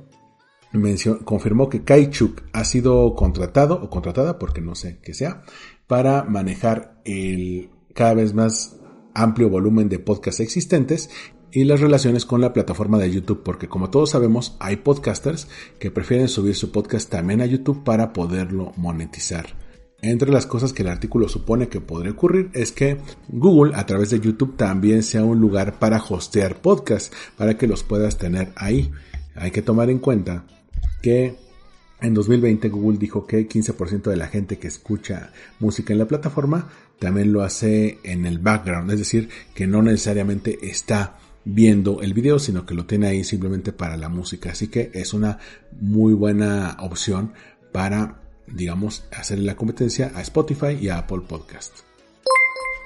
confirmó 1.24 1.68
que 1.68 1.82
Kaichuk 1.82 2.42
ha 2.52 2.64
sido 2.64 3.16
contratado 3.16 3.82
o 3.82 3.90
contratada, 3.90 4.38
porque 4.38 4.60
no 4.60 4.76
sé 4.76 5.00
qué 5.02 5.12
sea, 5.12 5.42
para 5.88 6.22
manejar 6.22 7.00
el 7.04 7.70
cada 7.94 8.14
vez 8.14 8.32
más 8.32 8.76
amplio 9.12 9.48
volumen 9.48 9.88
de 9.88 9.98
podcasts 9.98 10.38
existentes 10.40 11.10
y 11.52 11.64
las 11.64 11.80
relaciones 11.80 12.24
con 12.24 12.40
la 12.40 12.52
plataforma 12.52 12.98
de 12.98 13.10
YouTube, 13.10 13.42
porque 13.42 13.68
como 13.68 13.90
todos 13.90 14.10
sabemos, 14.10 14.56
hay 14.60 14.76
podcasters 14.76 15.48
que 15.78 15.90
prefieren 15.90 16.28
subir 16.28 16.54
su 16.54 16.70
podcast 16.70 17.10
también 17.10 17.40
a 17.40 17.46
YouTube 17.46 17.84
para 17.84 18.12
poderlo 18.12 18.72
monetizar. 18.76 19.46
Entre 20.00 20.30
las 20.30 20.46
cosas 20.46 20.72
que 20.72 20.82
el 20.82 20.88
artículo 20.88 21.28
supone 21.28 21.68
que 21.68 21.80
podría 21.80 22.12
ocurrir 22.12 22.50
es 22.52 22.70
que 22.70 22.98
Google 23.28 23.74
a 23.74 23.84
través 23.84 24.10
de 24.10 24.20
YouTube 24.20 24.56
también 24.56 25.02
sea 25.02 25.24
un 25.24 25.40
lugar 25.40 25.78
para 25.80 26.02
hostear 26.02 26.60
podcasts, 26.60 27.10
para 27.36 27.56
que 27.56 27.66
los 27.66 27.82
puedas 27.82 28.16
tener 28.16 28.52
ahí. 28.54 28.92
Hay 29.34 29.50
que 29.50 29.62
tomar 29.62 29.90
en 29.90 29.98
cuenta 29.98 30.44
que 31.02 31.34
en 32.00 32.14
2020 32.14 32.68
Google 32.68 32.98
dijo 32.98 33.26
que 33.26 33.48
15% 33.48 34.02
de 34.02 34.16
la 34.16 34.28
gente 34.28 34.58
que 34.58 34.68
escucha 34.68 35.32
música 35.58 35.92
en 35.92 35.98
la 35.98 36.06
plataforma 36.06 36.68
también 37.00 37.32
lo 37.32 37.42
hace 37.42 37.98
en 38.04 38.24
el 38.24 38.38
background, 38.38 38.90
es 38.92 38.98
decir, 38.98 39.28
que 39.54 39.66
no 39.66 39.82
necesariamente 39.82 40.58
está 40.62 41.18
viendo 41.50 42.02
el 42.02 42.12
video, 42.12 42.38
sino 42.38 42.66
que 42.66 42.74
lo 42.74 42.84
tiene 42.84 43.06
ahí 43.06 43.24
simplemente 43.24 43.72
para 43.72 43.96
la 43.96 44.10
música. 44.10 44.50
Así 44.52 44.68
que 44.68 44.90
es 44.92 45.14
una 45.14 45.38
muy 45.80 46.12
buena 46.12 46.76
opción 46.80 47.32
para, 47.72 48.20
digamos, 48.46 49.04
hacerle 49.16 49.46
la 49.46 49.56
competencia 49.56 50.12
a 50.14 50.20
Spotify 50.20 50.76
y 50.80 50.90
a 50.90 50.98
Apple 50.98 51.22
Podcast. 51.26 51.78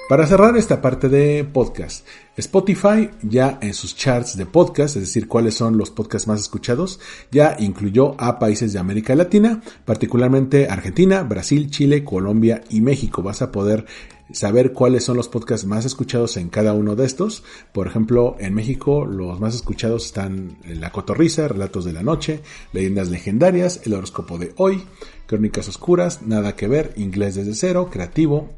Para 0.09 0.27
cerrar 0.27 0.57
esta 0.57 0.81
parte 0.83 1.09
de 1.09 1.43
podcast, 1.45 2.07
Spotify 2.37 3.09
ya 3.23 3.59
en 3.63 3.73
sus 3.73 3.97
charts 3.97 4.37
de 4.37 4.47
podcast, 4.47 4.97
es 4.97 5.03
decir, 5.03 5.27
cuáles 5.27 5.55
son 5.55 5.79
los 5.79 5.91
podcasts 5.91 6.29
más 6.29 6.41
escuchados, 6.41 7.01
ya 7.31 7.57
incluyó 7.59 8.21
a 8.21 8.39
países 8.39 8.73
de 8.73 8.79
América 8.79 9.15
Latina, 9.15 9.63
particularmente 9.85 10.69
Argentina, 10.69 11.23
Brasil, 11.23 11.71
Chile, 11.71 12.05
Colombia 12.05 12.63
y 12.69 12.81
México. 12.81 13.23
Vas 13.23 13.43
a 13.43 13.51
poder 13.51 13.87
saber 14.33 14.73
cuáles 14.73 15.05
son 15.05 15.17
los 15.17 15.29
podcasts 15.29 15.67
más 15.67 15.85
escuchados 15.85 16.37
en 16.37 16.49
cada 16.49 16.73
uno 16.73 16.97
de 16.97 17.07
estos. 17.07 17.43
Por 17.73 17.87
ejemplo, 17.87 18.37
en 18.39 18.55
México 18.55 19.05
los 19.05 19.41
más 19.41 19.55
escuchados 19.55 20.07
están 20.07 20.59
La 20.65 20.91
Cotorrisa, 20.91 21.49
Relatos 21.49 21.85
de 21.85 21.93
la 21.93 22.03
Noche, 22.03 22.41
Leyendas 22.73 23.09
Legendarias, 23.09 23.81
El 23.85 23.95
Horóscopo 23.95 24.39
de 24.39 24.53
Hoy, 24.57 24.83
Crónicas 25.27 25.69
Oscuras, 25.69 26.23
Nada 26.23 26.57
que 26.57 26.69
Ver, 26.69 26.93
Inglés 26.97 27.35
desde 27.35 27.55
cero, 27.55 27.89
Creativo, 27.91 28.51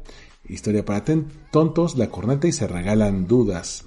Historia 0.47 0.85
para 0.85 1.03
tontos, 1.51 1.97
La 1.97 2.09
Corneta 2.09 2.47
y 2.47 2.51
Se 2.51 2.67
Regalan 2.67 3.27
Dudas. 3.27 3.85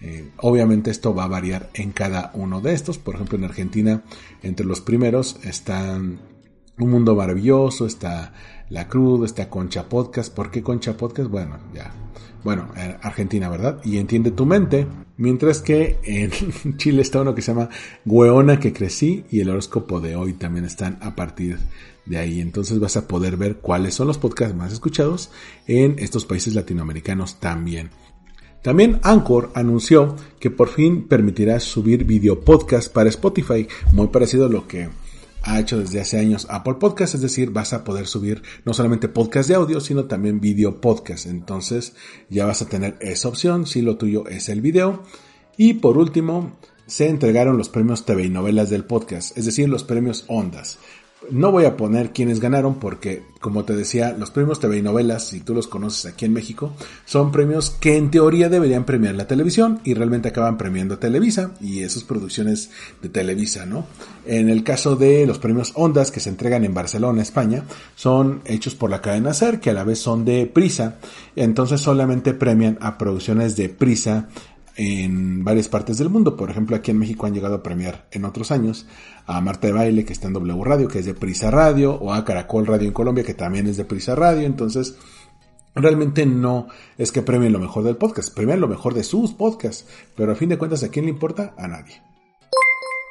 Eh, 0.00 0.30
obviamente 0.38 0.90
esto 0.90 1.14
va 1.14 1.24
a 1.24 1.28
variar 1.28 1.70
en 1.74 1.90
cada 1.90 2.30
uno 2.34 2.60
de 2.60 2.74
estos. 2.74 2.98
Por 2.98 3.14
ejemplo, 3.14 3.38
en 3.38 3.44
Argentina, 3.44 4.02
entre 4.42 4.66
los 4.66 4.80
primeros 4.80 5.38
están 5.42 6.20
Un 6.78 6.90
Mundo 6.90 7.16
Maravilloso, 7.16 7.86
está 7.86 8.34
La 8.68 8.88
Cruz, 8.88 9.24
está 9.24 9.48
Concha 9.48 9.88
Podcast. 9.88 10.34
¿Por 10.34 10.50
qué 10.50 10.62
Concha 10.62 10.96
Podcast? 10.96 11.30
Bueno, 11.30 11.58
ya. 11.72 11.92
Bueno, 12.42 12.68
Argentina, 13.02 13.48
¿verdad? 13.48 13.80
Y 13.84 13.98
Entiende 13.98 14.30
tu 14.32 14.44
mente. 14.44 14.86
Mientras 15.18 15.62
que 15.62 15.98
en 16.02 16.30
Chile 16.76 17.02
está 17.02 17.20
uno 17.20 17.34
que 17.34 17.42
se 17.42 17.52
llama 17.52 17.70
Gueona 18.04 18.60
que 18.60 18.72
crecí 18.72 19.24
y 19.30 19.40
el 19.40 19.50
horóscopo 19.50 20.00
de 20.00 20.16
hoy 20.16 20.32
también 20.34 20.64
están 20.64 20.98
a 21.00 21.14
partir 21.14 21.58
de 22.04 22.18
ahí. 22.18 22.40
Entonces 22.40 22.80
vas 22.80 22.96
a 22.96 23.06
poder 23.06 23.36
ver 23.36 23.56
cuáles 23.56 23.94
son 23.94 24.08
los 24.08 24.18
podcasts 24.18 24.56
más 24.56 24.72
escuchados 24.72 25.30
en 25.66 25.96
estos 25.98 26.24
países 26.24 26.54
latinoamericanos 26.54 27.40
también. 27.40 27.90
También 28.62 28.98
Anchor 29.04 29.52
anunció 29.54 30.16
que 30.40 30.50
por 30.50 30.68
fin 30.68 31.06
permitirá 31.06 31.60
subir 31.60 32.04
video 32.04 32.40
podcast 32.40 32.92
para 32.92 33.08
Spotify, 33.10 33.68
muy 33.92 34.08
parecido 34.08 34.46
a 34.46 34.48
lo 34.48 34.66
que 34.66 34.88
ha 35.46 35.60
hecho 35.60 35.78
desde 35.78 36.00
hace 36.00 36.18
años 36.18 36.46
Apple 36.50 36.74
Podcast, 36.74 37.14
es 37.14 37.20
decir, 37.20 37.50
vas 37.50 37.72
a 37.72 37.84
poder 37.84 38.06
subir 38.06 38.42
no 38.64 38.74
solamente 38.74 39.08
podcast 39.08 39.48
de 39.48 39.54
audio, 39.54 39.80
sino 39.80 40.04
también 40.04 40.40
video 40.40 40.80
podcast. 40.80 41.26
Entonces 41.26 41.94
ya 42.28 42.46
vas 42.46 42.62
a 42.62 42.68
tener 42.68 42.98
esa 43.00 43.28
opción 43.28 43.66
si 43.66 43.80
lo 43.80 43.96
tuyo 43.96 44.26
es 44.26 44.48
el 44.48 44.60
video. 44.60 45.04
Y 45.56 45.74
por 45.74 45.98
último, 45.98 46.58
se 46.86 47.08
entregaron 47.08 47.58
los 47.58 47.68
premios 47.68 48.04
TV 48.04 48.24
y 48.24 48.28
novelas 48.28 48.70
del 48.70 48.84
podcast, 48.84 49.36
es 49.38 49.44
decir, 49.44 49.68
los 49.68 49.84
premios 49.84 50.24
Ondas. 50.28 50.78
No 51.30 51.50
voy 51.50 51.64
a 51.64 51.76
poner 51.78 52.12
quienes 52.12 52.40
ganaron 52.40 52.74
porque, 52.74 53.24
como 53.40 53.64
te 53.64 53.74
decía, 53.74 54.14
los 54.16 54.30
premios 54.30 54.60
TV 54.60 54.78
y 54.78 54.82
novelas, 54.82 55.26
si 55.26 55.40
tú 55.40 55.54
los 55.54 55.66
conoces 55.66 56.04
aquí 56.04 56.26
en 56.26 56.34
México, 56.34 56.74
son 57.06 57.32
premios 57.32 57.70
que 57.70 57.96
en 57.96 58.10
teoría 58.10 58.50
deberían 58.50 58.84
premiar 58.84 59.14
la 59.14 59.26
televisión 59.26 59.80
y 59.82 59.94
realmente 59.94 60.28
acaban 60.28 60.58
premiando 60.58 60.98
Televisa 60.98 61.52
y 61.60 61.80
esas 61.80 62.04
producciones 62.04 62.70
de 63.00 63.08
Televisa, 63.08 63.64
¿no? 63.64 63.86
En 64.26 64.50
el 64.50 64.62
caso 64.62 64.94
de 64.94 65.26
los 65.26 65.38
premios 65.38 65.72
Ondas 65.74 66.10
que 66.10 66.20
se 66.20 66.28
entregan 66.28 66.64
en 66.64 66.74
Barcelona, 66.74 67.22
España, 67.22 67.64
son 67.94 68.42
hechos 68.44 68.74
por 68.74 68.90
la 68.90 69.00
cadena 69.00 69.32
SER, 69.32 69.58
que 69.58 69.70
a 69.70 69.74
la 69.74 69.84
vez 69.84 69.98
son 69.98 70.24
de 70.26 70.46
Prisa, 70.46 70.98
entonces 71.34 71.80
solamente 71.80 72.34
premian 72.34 72.76
a 72.80 72.98
producciones 72.98 73.56
de 73.56 73.70
Prisa 73.70 74.28
en 74.76 75.42
varias 75.42 75.68
partes 75.68 75.98
del 75.98 76.10
mundo. 76.10 76.36
Por 76.36 76.50
ejemplo, 76.50 76.76
aquí 76.76 76.90
en 76.90 76.98
México 76.98 77.26
han 77.26 77.34
llegado 77.34 77.54
a 77.56 77.62
premiar 77.62 78.06
en 78.10 78.24
otros 78.24 78.50
años 78.50 78.86
a 79.26 79.40
Marta 79.40 79.66
de 79.66 79.72
Baile, 79.72 80.04
que 80.04 80.12
está 80.12 80.28
en 80.28 80.34
W 80.34 80.64
Radio, 80.64 80.88
que 80.88 81.00
es 81.00 81.06
de 81.06 81.14
Prisa 81.14 81.50
Radio, 81.50 81.94
o 81.94 82.12
a 82.12 82.24
Caracol 82.24 82.66
Radio 82.66 82.86
en 82.86 82.94
Colombia, 82.94 83.24
que 83.24 83.34
también 83.34 83.66
es 83.66 83.76
de 83.76 83.84
Prisa 83.84 84.14
Radio. 84.14 84.46
Entonces, 84.46 84.96
realmente 85.74 86.24
no 86.26 86.68
es 86.96 87.12
que 87.12 87.22
premien 87.22 87.52
lo 87.52 87.58
mejor 87.58 87.84
del 87.84 87.96
podcast, 87.96 88.34
premian 88.34 88.60
lo 88.60 88.68
mejor 88.68 88.94
de 88.94 89.04
sus 89.04 89.32
podcasts. 89.32 89.86
Pero 90.16 90.32
a 90.32 90.36
fin 90.36 90.48
de 90.48 90.58
cuentas, 90.58 90.82
¿a 90.82 90.88
quién 90.88 91.06
le 91.06 91.10
importa? 91.10 91.54
A 91.58 91.66
nadie. 91.66 92.02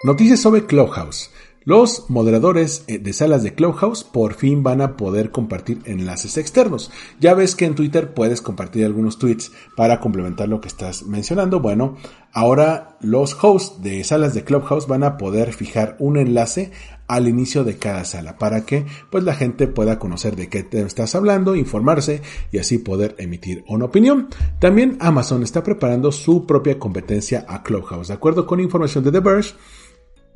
Noticias 0.03 0.39
sobre 0.39 0.65
Clubhouse. 0.65 1.31
Los 1.67 2.11
moderadores 2.11 2.83
eh, 2.85 2.99
de 2.99 3.11
salas 3.11 3.41
de 3.41 3.55
Clubhouse 3.55 4.03
por 4.03 4.35
fin 4.35 4.61
van 4.61 4.81
a 4.81 4.95
poder 4.95 5.31
compartir 5.31 5.79
enlaces 5.85 6.37
externos. 6.37 6.91
Ya 7.19 7.33
ves 7.33 7.55
que 7.55 7.65
en 7.65 7.73
Twitter 7.73 8.13
puedes 8.13 8.39
compartir 8.39 8.85
algunos 8.85 9.17
tweets 9.17 9.51
para 9.75 9.99
complementar 9.99 10.47
lo 10.47 10.61
que 10.61 10.67
estás 10.67 11.07
mencionando. 11.07 11.61
Bueno, 11.61 11.95
ahora 12.31 12.97
los 13.01 13.35
hosts 13.43 13.81
de 13.81 14.03
salas 14.03 14.35
de 14.35 14.43
Clubhouse 14.43 14.85
van 14.85 15.03
a 15.03 15.17
poder 15.17 15.53
fijar 15.53 15.95
un 15.97 16.17
enlace 16.17 16.71
al 17.07 17.27
inicio 17.27 17.63
de 17.63 17.77
cada 17.77 18.05
sala 18.05 18.37
para 18.37 18.63
que 18.65 18.85
pues 19.09 19.23
la 19.23 19.33
gente 19.33 19.67
pueda 19.67 19.97
conocer 19.97 20.35
de 20.35 20.49
qué 20.49 20.61
te 20.61 20.81
estás 20.81 21.15
hablando, 21.15 21.55
informarse 21.55 22.21
y 22.51 22.59
así 22.59 22.77
poder 22.77 23.15
emitir 23.17 23.63
una 23.67 23.85
opinión. 23.85 24.27
También 24.59 24.97
Amazon 24.99 25.41
está 25.41 25.63
preparando 25.63 26.11
su 26.11 26.45
propia 26.45 26.77
competencia 26.77 27.43
a 27.47 27.63
Clubhouse. 27.63 28.09
De 28.09 28.13
acuerdo 28.13 28.45
con 28.45 28.59
información 28.59 29.03
de 29.03 29.11
The 29.11 29.19
Verge, 29.19 29.55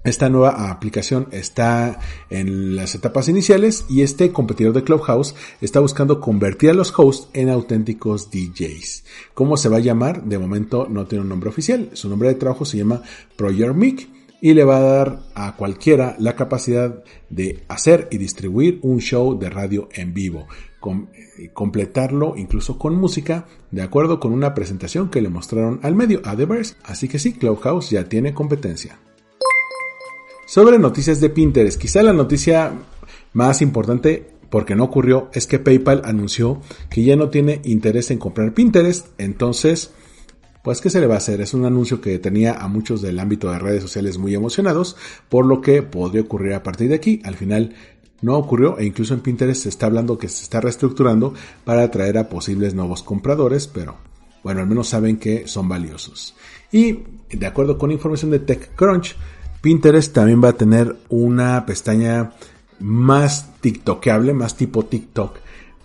esta 0.04 0.30
nueva 0.30 0.70
aplicación 0.72 1.28
está 1.32 2.00
en 2.30 2.76
las 2.76 2.96
etapas 2.96 3.28
iniciales 3.28 3.86
y 3.90 4.02
este 4.02 4.32
competidor 4.32 4.74
de 4.74 4.84
Clubhouse 4.84 5.36
está 5.60 5.82
buscando 5.82 6.22
convertir 6.22 6.70
a 6.70 6.74
los 6.74 6.98
hosts 6.98 7.28
en 7.34 7.50
auténticos 7.50 8.32
DJs. 8.32 9.04
¿Cómo 9.34 9.58
se 9.58 9.68
va 9.68 9.78
a 9.78 9.82
llamar? 9.82 10.24
De 10.24 10.40
momento 10.40 10.88
no 10.90 11.06
tiene 11.06 11.24
un 11.24 11.30
nombre 11.30 11.50
oficial. 11.50 11.90
Su 11.94 12.08
nombre 12.08 12.30
de 12.30 12.36
trabajo 12.36 12.64
se 12.64 12.78
llama 12.78 13.02
Project 13.36 13.76
Mic 13.76 14.10
y 14.42 14.54
le 14.54 14.64
va 14.64 14.78
a 14.78 14.82
dar 14.82 15.20
a 15.36 15.56
cualquiera 15.58 16.16
la 16.18 16.36
capacidad 16.36 17.04
de 17.30 17.64
hacer 17.68 18.08
y 18.10 18.18
distribuir 18.18 18.80
un 18.84 19.00
show 19.00 19.38
de 19.38 19.50
radio 19.50 19.90
en 19.92 20.14
vivo, 20.14 20.48
eh, 20.82 21.50
completarlo 21.54 22.36
incluso 22.38 22.78
con 22.78 22.96
música, 22.96 23.48
de 23.72 23.82
acuerdo 23.82 24.22
con 24.22 24.32
una 24.32 24.54
presentación 24.54 25.10
que 25.10 25.22
le 25.22 25.28
mostraron 25.28 25.82
al 25.84 25.96
medio 25.96 26.22
a 26.24 26.38
The 26.38 26.46
Verse. 26.46 26.76
Así 26.84 27.10
que 27.10 27.20
sí, 27.20 27.34
Clubhouse 27.34 27.90
ya 27.90 28.06
tiene 28.06 28.34
competencia. 28.34 28.98
Sobre 30.50 30.80
noticias 30.80 31.22
de 31.22 31.30
Pinterest, 31.30 31.80
quizá 31.80 32.02
la 32.02 32.12
noticia 32.12 32.74
más 33.34 33.62
importante 33.62 34.32
porque 34.50 34.76
no 34.76 34.86
ocurrió 34.86 35.30
es 35.32 35.46
que 35.46 35.60
PayPal 35.60 36.02
anunció 36.06 36.60
que 36.90 37.04
ya 37.04 37.16
no 37.16 37.30
tiene 37.30 37.62
interés 37.66 38.10
en 38.10 38.18
comprar 38.18 38.56
Pinterest, 38.56 39.10
entonces 39.20 39.92
pues 40.64 40.82
¿qué 40.82 40.90
se 40.90 41.02
le 41.02 41.06
va 41.06 41.14
a 41.14 41.18
hacer? 41.20 41.40
Es 41.42 41.54
un 41.54 41.66
anuncio 41.66 42.02
que 42.02 42.18
tenía 42.18 42.54
a 42.54 42.68
muchos 42.68 43.04
del 43.04 43.20
ámbito 43.20 43.52
de 43.52 43.60
redes 43.60 43.84
sociales 43.84 44.18
muy 44.18 44.34
emocionados, 44.34 44.98
por 45.30 45.46
lo 45.46 45.62
que 45.62 45.84
podría 45.84 46.24
ocurrir 46.24 46.56
a 46.56 46.64
partir 46.64 46.90
de 46.90 46.96
aquí. 46.96 47.22
Al 47.26 47.36
final 47.36 47.76
no 48.24 48.36
ocurrió 48.36 48.80
e 48.80 48.86
incluso 48.88 49.14
en 49.14 49.20
Pinterest 49.20 49.62
se 49.62 49.70
está 49.70 49.86
hablando 49.86 50.18
que 50.18 50.30
se 50.30 50.42
está 50.42 50.60
reestructurando 50.62 51.36
para 51.64 51.84
atraer 51.84 52.18
a 52.18 52.28
posibles 52.28 52.74
nuevos 52.74 53.04
compradores, 53.04 53.68
pero 53.68 53.98
bueno, 54.44 54.62
al 54.62 54.68
menos 54.68 54.88
saben 54.88 55.18
que 55.18 55.48
son 55.48 55.70
valiosos. 55.70 56.34
Y 56.72 57.04
de 57.30 57.46
acuerdo 57.46 57.78
con 57.78 57.92
información 57.92 58.32
de 58.32 58.40
TechCrunch, 58.40 59.16
Pinterest 59.62 60.14
también 60.14 60.42
va 60.44 60.50
a 60.50 60.58
tener 60.58 60.96
una 61.10 61.66
pestaña 61.66 62.32
más 62.80 63.60
TikTokable, 63.60 64.34
más 64.34 64.56
tipo 64.56 64.86
TikTok, 64.86 65.38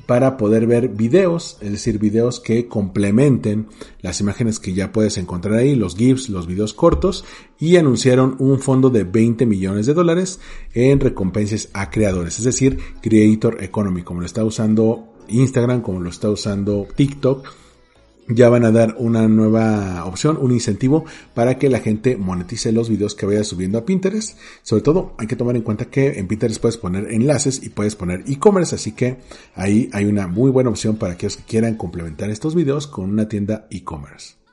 para 0.06 0.36
poder 0.36 0.66
ver 0.66 0.88
videos, 0.88 1.56
es 1.60 1.72
decir, 1.72 1.98
videos 1.98 2.38
que 2.38 2.68
complementen 2.68 3.66
las 4.00 4.20
imágenes 4.20 4.60
que 4.60 4.74
ya 4.74 4.92
puedes 4.92 5.16
encontrar 5.16 5.54
ahí, 5.54 5.74
los 5.74 5.96
GIFs, 5.96 6.28
los 6.28 6.46
videos 6.46 6.74
cortos, 6.74 7.24
y 7.58 7.76
anunciaron 7.76 8.36
un 8.38 8.60
fondo 8.60 8.90
de 8.90 9.04
20 9.04 9.46
millones 9.46 9.86
de 9.86 9.94
dólares 9.94 10.40
en 10.74 11.00
recompensas 11.00 11.70
a 11.72 11.90
creadores, 11.90 12.38
es 12.38 12.44
decir, 12.44 12.78
Creator 13.00 13.62
Economy, 13.62 14.02
como 14.02 14.20
lo 14.20 14.26
está 14.26 14.44
usando 14.44 15.14
Instagram, 15.28 15.80
como 15.80 16.00
lo 16.00 16.10
está 16.10 16.28
usando 16.30 16.86
TikTok 16.94 17.63
ya 18.28 18.48
van 18.48 18.64
a 18.64 18.70
dar 18.70 18.96
una 18.98 19.28
nueva 19.28 20.04
opción, 20.06 20.38
un 20.40 20.52
incentivo 20.52 21.04
para 21.34 21.58
que 21.58 21.68
la 21.68 21.80
gente 21.80 22.16
monetice 22.16 22.72
los 22.72 22.88
videos 22.88 23.14
que 23.14 23.26
vaya 23.26 23.44
subiendo 23.44 23.78
a 23.78 23.84
Pinterest. 23.84 24.38
Sobre 24.62 24.82
todo 24.82 25.14
hay 25.18 25.26
que 25.26 25.36
tomar 25.36 25.56
en 25.56 25.62
cuenta 25.62 25.86
que 25.86 26.18
en 26.18 26.26
Pinterest 26.26 26.60
puedes 26.60 26.76
poner 26.76 27.10
enlaces 27.12 27.62
y 27.62 27.70
puedes 27.70 27.96
poner 27.96 28.24
e-commerce, 28.26 28.74
así 28.74 28.92
que 28.92 29.18
ahí 29.54 29.90
hay 29.92 30.06
una 30.06 30.26
muy 30.26 30.50
buena 30.50 30.70
opción 30.70 30.96
para 30.96 31.14
aquellos 31.14 31.36
que 31.36 31.44
quieran 31.44 31.76
complementar 31.76 32.30
estos 32.30 32.54
videos 32.54 32.86
con 32.86 33.10
una 33.10 33.28
tienda 33.28 33.66
e-commerce. 33.70 34.43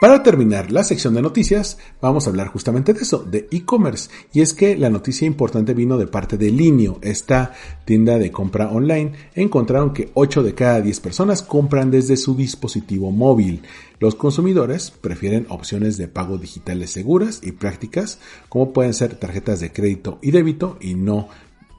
Para 0.00 0.22
terminar 0.22 0.70
la 0.70 0.84
sección 0.84 1.14
de 1.14 1.22
noticias, 1.22 1.76
vamos 2.00 2.24
a 2.24 2.30
hablar 2.30 2.46
justamente 2.46 2.94
de 2.94 3.00
eso, 3.00 3.24
de 3.28 3.48
e-commerce. 3.50 4.08
Y 4.32 4.42
es 4.42 4.54
que 4.54 4.76
la 4.76 4.90
noticia 4.90 5.26
importante 5.26 5.74
vino 5.74 5.98
de 5.98 6.06
parte 6.06 6.38
de 6.38 6.52
Linio, 6.52 7.00
esta 7.02 7.52
tienda 7.84 8.16
de 8.16 8.30
compra 8.30 8.68
online. 8.70 9.10
Encontraron 9.34 9.92
que 9.92 10.12
8 10.14 10.44
de 10.44 10.54
cada 10.54 10.80
10 10.80 11.00
personas 11.00 11.42
compran 11.42 11.90
desde 11.90 12.16
su 12.16 12.36
dispositivo 12.36 13.10
móvil. 13.10 13.62
Los 13.98 14.14
consumidores 14.14 14.92
prefieren 14.92 15.46
opciones 15.48 15.96
de 15.96 16.06
pago 16.06 16.38
digitales 16.38 16.90
seguras 16.90 17.40
y 17.42 17.50
prácticas, 17.50 18.20
como 18.48 18.72
pueden 18.72 18.94
ser 18.94 19.16
tarjetas 19.16 19.58
de 19.58 19.72
crédito 19.72 20.20
y 20.22 20.30
débito 20.30 20.78
y 20.80 20.94
no 20.94 21.28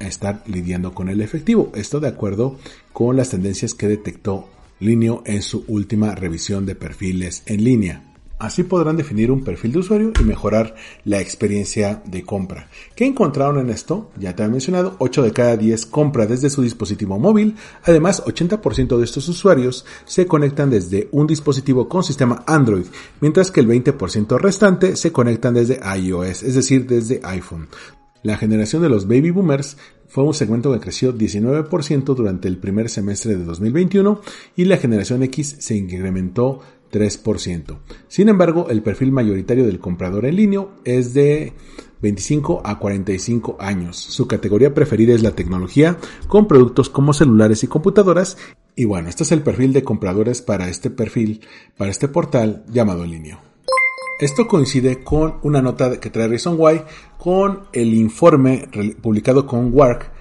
estar 0.02 0.44
lidiando 0.46 0.94
con 0.94 1.08
el 1.08 1.22
efectivo. 1.22 1.72
Esto 1.74 2.02
de 2.02 2.10
acuerdo 2.10 2.58
con 2.92 3.16
las 3.16 3.30
tendencias 3.30 3.74
que 3.74 3.88
detectó 3.88 4.50
Linio 4.82 5.24
en 5.26 5.42
su 5.42 5.64
última 5.70 6.16
revisión 6.16 6.66
de 6.66 6.76
perfiles 6.76 7.44
en 7.46 7.64
línea. 7.64 8.09
Así 8.40 8.64
podrán 8.64 8.96
definir 8.96 9.32
un 9.32 9.44
perfil 9.44 9.74
de 9.74 9.80
usuario 9.80 10.14
y 10.18 10.24
mejorar 10.24 10.74
la 11.04 11.20
experiencia 11.20 12.02
de 12.06 12.24
compra. 12.24 12.70
¿Qué 12.96 13.06
encontraron 13.06 13.60
en 13.60 13.70
esto? 13.70 14.12
Ya 14.18 14.34
te 14.34 14.44
he 14.44 14.48
mencionado, 14.48 14.96
8 15.00 15.24
de 15.24 15.34
cada 15.34 15.58
10 15.58 15.86
compra 15.88 16.26
desde 16.26 16.50
su 16.50 16.62
dispositivo 16.62 17.20
móvil. 17.20 17.58
Además, 17.84 18.24
80% 18.24 18.98
de 18.98 19.04
estos 19.04 19.28
usuarios 19.28 19.86
se 20.06 20.26
conectan 20.26 20.70
desde 20.70 21.10
un 21.12 21.28
dispositivo 21.28 21.90
con 21.90 22.02
sistema 22.02 22.44
Android, 22.48 22.86
mientras 23.20 23.52
que 23.52 23.60
el 23.60 23.68
20% 23.68 24.40
restante 24.40 24.96
se 24.96 25.12
conectan 25.12 25.56
desde 25.56 25.82
iOS, 25.98 26.44
es 26.44 26.56
decir, 26.56 26.88
desde 26.88 27.20
iPhone. 27.24 27.68
La 28.22 28.38
generación 28.38 28.82
de 28.82 28.90
los 28.90 29.08
baby 29.08 29.32
boomers 29.32 29.78
fue 30.10 30.26
un 30.26 30.34
segmento 30.34 30.74
que 30.74 30.80
creció 30.80 31.14
19% 31.14 32.04
durante 32.16 32.48
el 32.48 32.58
primer 32.58 32.90
semestre 32.90 33.38
de 33.38 33.46
2021 33.46 34.20
y 34.58 34.66
la 34.66 34.78
generación 34.78 35.24
X 35.24 35.56
se 35.60 35.76
incrementó 35.76 36.60
3%. 36.92 37.78
Sin 38.08 38.30
embargo, 38.30 38.68
el 38.70 38.82
perfil 38.82 39.12
mayoritario 39.12 39.66
del 39.66 39.80
comprador 39.80 40.26
en 40.26 40.36
línea 40.36 40.66
es 40.84 41.14
de 41.14 41.54
25 42.02 42.62
a 42.64 42.80
45 42.80 43.58
años. 43.60 43.98
Su 43.98 44.28
categoría 44.28 44.74
preferida 44.74 45.14
es 45.14 45.22
la 45.22 45.36
tecnología, 45.36 45.98
con 46.28 46.48
productos 46.48 46.90
como 46.90 47.14
celulares 47.14 47.64
y 47.64 47.68
computadoras. 47.68 48.38
Y 48.76 48.86
bueno, 48.86 49.10
este 49.10 49.24
es 49.24 49.32
el 49.32 49.42
perfil 49.42 49.74
de 49.74 49.84
compradores 49.84 50.42
para 50.42 50.70
este 50.70 50.90
perfil, 50.90 51.42
para 51.78 51.92
este 51.92 52.08
portal 52.08 52.64
llamado 52.70 53.04
en 53.04 53.12
línea. 53.12 53.40
Esto 54.20 54.48
coincide 54.48 55.02
con 55.04 55.36
una 55.44 55.62
nota 55.62 56.00
que 56.00 56.10
trae 56.10 56.28
Reason 56.28 56.56
Why 56.58 56.82
con 57.18 57.68
el 57.72 57.94
informe 57.94 58.68
publicado 59.02 59.46
con 59.46 59.74
WARC 59.74 60.12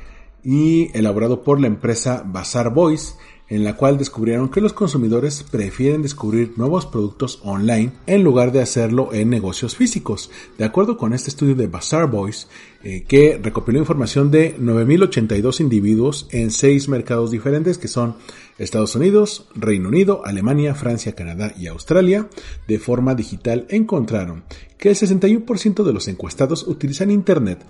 y 0.45 0.97
elaborado 0.97 1.43
por 1.43 1.61
la 1.61 1.67
empresa 1.67 2.23
Bazaar 2.25 2.73
Voice 2.73 3.15
en 3.49 3.65
la 3.65 3.77
cual 3.77 3.99
descubrieron 3.99 4.51
que 4.51 4.61
los 4.61 4.73
consumidores 4.73 5.43
prefieren 5.43 6.03
descubrir 6.03 6.53
nuevos 6.57 6.87
productos 6.87 7.41
online 7.43 7.93
en 8.07 8.23
lugar 8.23 8.53
de 8.53 8.61
hacerlo 8.61 9.11
en 9.13 9.31
negocios 9.31 9.77
físicos. 9.77 10.31
De 10.59 10.65
acuerdo 10.65 10.97
con 10.97 11.15
este 11.15 11.31
estudio 11.31 11.55
de 11.55 11.67
Bazaar 11.67 12.11
Boys, 12.11 12.49
eh, 12.83 13.05
que 13.09 13.41
recopiló 13.43 13.79
información 13.79 14.31
de 14.31 14.57
9.082 14.59 15.61
individuos 15.61 16.29
en 16.31 16.51
seis 16.51 16.89
mercados 16.89 17.31
diferentes 17.31 17.79
que 17.79 17.89
son 17.89 18.17
Estados 18.59 18.95
Unidos, 18.97 19.47
Reino 19.55 19.89
Unido, 19.89 20.23
Alemania, 20.25 20.75
Francia, 20.75 21.15
Canadá 21.15 21.55
y 21.57 21.69
Australia, 21.69 22.29
de 22.67 22.79
forma 22.79 23.15
digital 23.15 23.67
encontraron 23.71 24.45
que 24.77 24.91
el 24.91 24.97
61% 24.97 25.85
de 25.85 25.93
los 25.93 26.09
encuestados 26.09 26.67
utilizan 26.67 27.11
Internet 27.11 27.65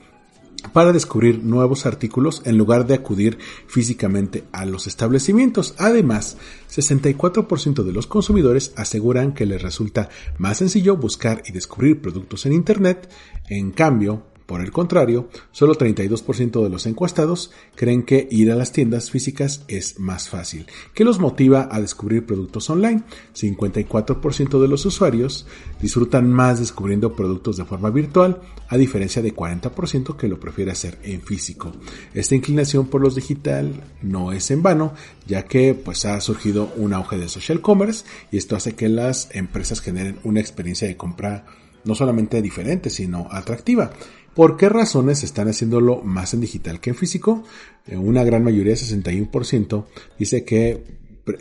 para 0.72 0.92
descubrir 0.92 1.42
nuevos 1.42 1.86
artículos 1.86 2.42
en 2.44 2.58
lugar 2.58 2.86
de 2.86 2.94
acudir 2.94 3.38
físicamente 3.66 4.44
a 4.52 4.66
los 4.66 4.86
establecimientos. 4.86 5.74
Además, 5.78 6.36
64% 6.70 7.82
de 7.82 7.92
los 7.92 8.06
consumidores 8.06 8.72
aseguran 8.76 9.34
que 9.34 9.46
les 9.46 9.62
resulta 9.62 10.08
más 10.38 10.58
sencillo 10.58 10.96
buscar 10.96 11.42
y 11.46 11.52
descubrir 11.52 12.00
productos 12.00 12.46
en 12.46 12.52
Internet. 12.52 13.08
En 13.48 13.70
cambio, 13.70 14.27
por 14.48 14.62
el 14.62 14.72
contrario, 14.72 15.28
solo 15.52 15.74
32% 15.74 16.62
de 16.62 16.70
los 16.70 16.86
encuestados 16.86 17.50
creen 17.74 18.02
que 18.02 18.26
ir 18.30 18.50
a 18.50 18.54
las 18.54 18.72
tiendas 18.72 19.10
físicas 19.10 19.62
es 19.68 20.00
más 20.00 20.30
fácil. 20.30 20.64
¿Qué 20.94 21.04
los 21.04 21.18
motiva 21.18 21.68
a 21.70 21.82
descubrir 21.82 22.24
productos 22.24 22.70
online? 22.70 23.02
54% 23.34 24.58
de 24.58 24.68
los 24.68 24.86
usuarios 24.86 25.46
disfrutan 25.82 26.32
más 26.32 26.60
descubriendo 26.60 27.14
productos 27.14 27.58
de 27.58 27.66
forma 27.66 27.90
virtual, 27.90 28.40
a 28.68 28.78
diferencia 28.78 29.20
de 29.20 29.36
40% 29.36 30.16
que 30.16 30.28
lo 30.28 30.40
prefiere 30.40 30.70
hacer 30.70 30.98
en 31.02 31.20
físico. 31.20 31.70
Esta 32.14 32.34
inclinación 32.34 32.86
por 32.86 33.02
los 33.02 33.16
digital 33.16 33.84
no 34.00 34.32
es 34.32 34.50
en 34.50 34.62
vano, 34.62 34.94
ya 35.26 35.42
que 35.44 35.74
pues 35.74 36.06
ha 36.06 36.18
surgido 36.22 36.72
un 36.76 36.94
auge 36.94 37.18
de 37.18 37.28
social 37.28 37.60
commerce 37.60 38.06
y 38.32 38.38
esto 38.38 38.56
hace 38.56 38.74
que 38.74 38.88
las 38.88 39.28
empresas 39.32 39.82
generen 39.82 40.20
una 40.24 40.40
experiencia 40.40 40.88
de 40.88 40.96
compra 40.96 41.44
no 41.84 41.94
solamente 41.94 42.42
diferente, 42.42 42.90
sino 42.90 43.28
atractiva. 43.30 43.90
¿Por 44.38 44.56
qué 44.56 44.68
razones 44.68 45.24
están 45.24 45.48
haciéndolo 45.48 46.00
más 46.04 46.32
en 46.32 46.40
digital 46.40 46.78
que 46.78 46.90
en 46.90 46.96
físico? 46.96 47.42
Eh, 47.88 47.96
una 47.96 48.22
gran 48.22 48.44
mayoría, 48.44 48.74
61%, 48.74 49.84
dice 50.16 50.44
que 50.44 50.84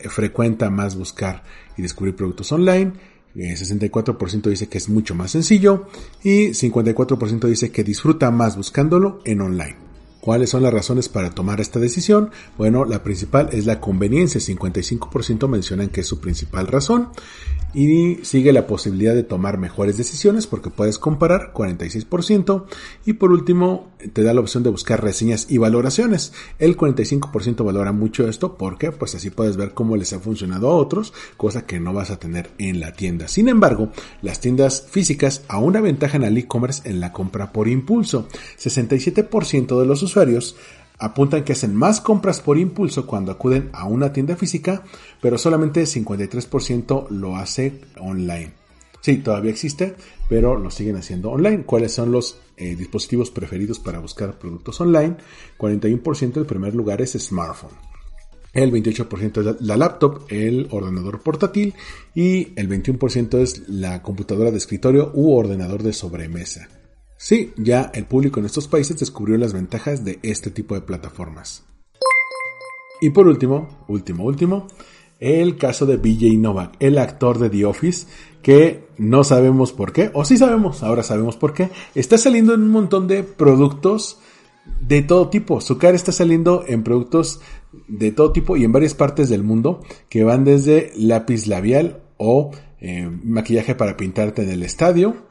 frecuenta 0.09 0.71
más 0.71 0.97
buscar 0.97 1.43
y 1.77 1.83
descubrir 1.83 2.15
productos 2.15 2.51
online. 2.51 2.93
64% 3.35 4.49
dice 4.49 4.67
que 4.67 4.79
es 4.79 4.89
mucho 4.89 5.13
más 5.13 5.29
sencillo 5.29 5.85
y 6.23 6.47
54% 6.47 7.45
dice 7.45 7.69
que 7.69 7.83
disfruta 7.83 8.31
más 8.31 8.57
buscándolo 8.57 9.19
en 9.25 9.41
online. 9.41 9.75
¿Cuáles 10.19 10.49
son 10.49 10.63
las 10.63 10.73
razones 10.73 11.07
para 11.07 11.29
tomar 11.29 11.61
esta 11.61 11.79
decisión? 11.79 12.31
Bueno, 12.57 12.83
la 12.83 13.03
principal 13.03 13.49
es 13.51 13.67
la 13.67 13.79
conveniencia, 13.79 14.41
55% 14.41 15.47
mencionan 15.47 15.89
que 15.89 16.01
es 16.01 16.07
su 16.07 16.19
principal 16.19 16.65
razón 16.65 17.09
y 17.73 18.19
sigue 18.23 18.53
la 18.53 18.65
posibilidad 18.65 19.13
de 19.13 19.23
tomar 19.23 19.57
mejores 19.57 19.97
decisiones 19.97 20.47
porque 20.47 20.69
puedes 20.69 20.97
comparar 20.97 21.53
46% 21.53 22.65
y 23.05 23.13
por 23.13 23.31
último 23.31 23.91
te 24.13 24.23
da 24.23 24.33
la 24.33 24.41
opción 24.41 24.63
de 24.63 24.69
buscar 24.69 25.03
reseñas 25.03 25.47
y 25.49 25.57
valoraciones. 25.57 26.33
El 26.59 26.77
45% 26.77 27.63
valora 27.63 27.91
mucho 27.91 28.27
esto 28.27 28.57
porque 28.57 28.91
pues 28.91 29.15
así 29.15 29.29
puedes 29.29 29.57
ver 29.57 29.73
cómo 29.73 29.97
les 29.97 30.13
ha 30.13 30.19
funcionado 30.19 30.69
a 30.69 30.75
otros, 30.75 31.13
cosa 31.35 31.65
que 31.65 31.79
no 31.79 31.93
vas 31.93 32.11
a 32.11 32.19
tener 32.19 32.49
en 32.57 32.79
la 32.79 32.93
tienda. 32.93 33.27
Sin 33.27 33.49
embargo, 33.49 33.91
las 34.21 34.39
tiendas 34.39 34.85
físicas 34.89 35.43
aún 35.47 35.75
aventajan 35.75 36.23
al 36.23 36.37
e-commerce 36.37 36.89
en 36.89 36.99
la 36.99 37.11
compra 37.11 37.51
por 37.51 37.67
impulso. 37.67 38.27
67% 38.57 39.79
de 39.79 39.85
los 39.85 40.03
usuarios 40.03 40.55
apuntan 40.99 41.43
que 41.43 41.53
hacen 41.53 41.75
más 41.75 42.01
compras 42.01 42.41
por 42.41 42.57
impulso 42.57 43.05
cuando 43.05 43.31
acuden 43.31 43.69
a 43.73 43.85
una 43.85 44.13
tienda 44.13 44.35
física, 44.35 44.83
pero 45.21 45.37
solamente 45.37 45.83
53% 45.83 47.09
lo 47.09 47.35
hace 47.35 47.81
online. 47.99 48.53
Sí, 49.01 49.17
todavía 49.17 49.51
existe, 49.51 49.95
pero 50.27 50.57
lo 50.57 50.71
siguen 50.71 50.97
haciendo 50.97 51.31
online. 51.31 51.63
¿Cuáles 51.63 51.93
son 51.93 52.11
los 52.11 52.39
eh, 52.57 52.75
dispositivos 52.75 53.31
preferidos 53.31 53.79
para 53.79 53.99
buscar 53.99 54.37
productos 54.37 54.81
online? 54.81 55.15
41% 55.57 56.37
el 56.37 56.45
primer 56.45 56.75
lugar 56.75 57.01
es 57.01 57.13
smartphone. 57.13 57.71
El 58.53 58.71
28% 58.71 59.55
es 59.55 59.61
la 59.61 59.77
laptop, 59.77 60.23
el 60.29 60.67
ordenador 60.71 61.21
portátil 61.21 61.75
y 62.15 62.53
el 62.55 62.67
21% 62.67 63.39
es 63.39 63.69
la 63.69 64.01
computadora 64.01 64.49
de 64.49 64.57
escritorio 64.57 65.11
u 65.13 65.35
ordenador 65.35 65.83
de 65.83 65.93
sobremesa. 65.93 66.67
Sí, 67.17 67.53
ya 67.57 67.91
el 67.93 68.05
público 68.05 68.39
en 68.39 68.45
estos 68.45 68.67
países 68.67 68.99
descubrió 68.99 69.37
las 69.37 69.53
ventajas 69.53 70.05
de 70.05 70.19
este 70.21 70.51
tipo 70.51 70.75
de 70.75 70.81
plataformas. 70.81 71.63
Y 73.01 73.09
por 73.09 73.27
último, 73.27 73.85
último, 73.87 74.23
último, 74.23 74.67
el 75.19 75.57
caso 75.57 75.85
de 75.85 75.97
BJ 75.97 76.37
Novak, 76.37 76.75
el 76.79 76.97
actor 76.97 77.39
de 77.39 77.49
The 77.49 77.65
Office, 77.65 78.07
que 78.41 78.87
no 78.97 79.23
sabemos 79.23 79.71
por 79.71 79.93
qué, 79.93 80.11
o 80.13 80.25
sí 80.25 80.37
sabemos, 80.37 80.83
ahora 80.83 81.03
sabemos 81.03 81.37
por 81.37 81.53
qué, 81.53 81.69
está 81.95 82.17
saliendo 82.17 82.53
en 82.53 82.61
un 82.61 82.71
montón 82.71 83.07
de 83.07 83.23
productos 83.23 84.19
de 84.81 85.01
todo 85.01 85.29
tipo. 85.29 85.61
Su 85.61 85.77
cara 85.77 85.95
está 85.95 86.11
saliendo 86.11 86.63
en 86.67 86.83
productos 86.83 87.41
de 87.87 88.11
todo 88.11 88.31
tipo 88.31 88.57
y 88.57 88.63
en 88.63 88.71
varias 88.71 88.93
partes 88.93 89.29
del 89.29 89.43
mundo 89.43 89.81
que 90.09 90.23
van 90.23 90.43
desde 90.43 90.91
lápiz 90.95 91.47
labial 91.47 92.01
o 92.17 92.51
eh, 92.79 93.09
maquillaje 93.23 93.75
para 93.75 93.97
pintarte 93.97 94.43
en 94.43 94.49
el 94.49 94.63
estadio, 94.63 95.26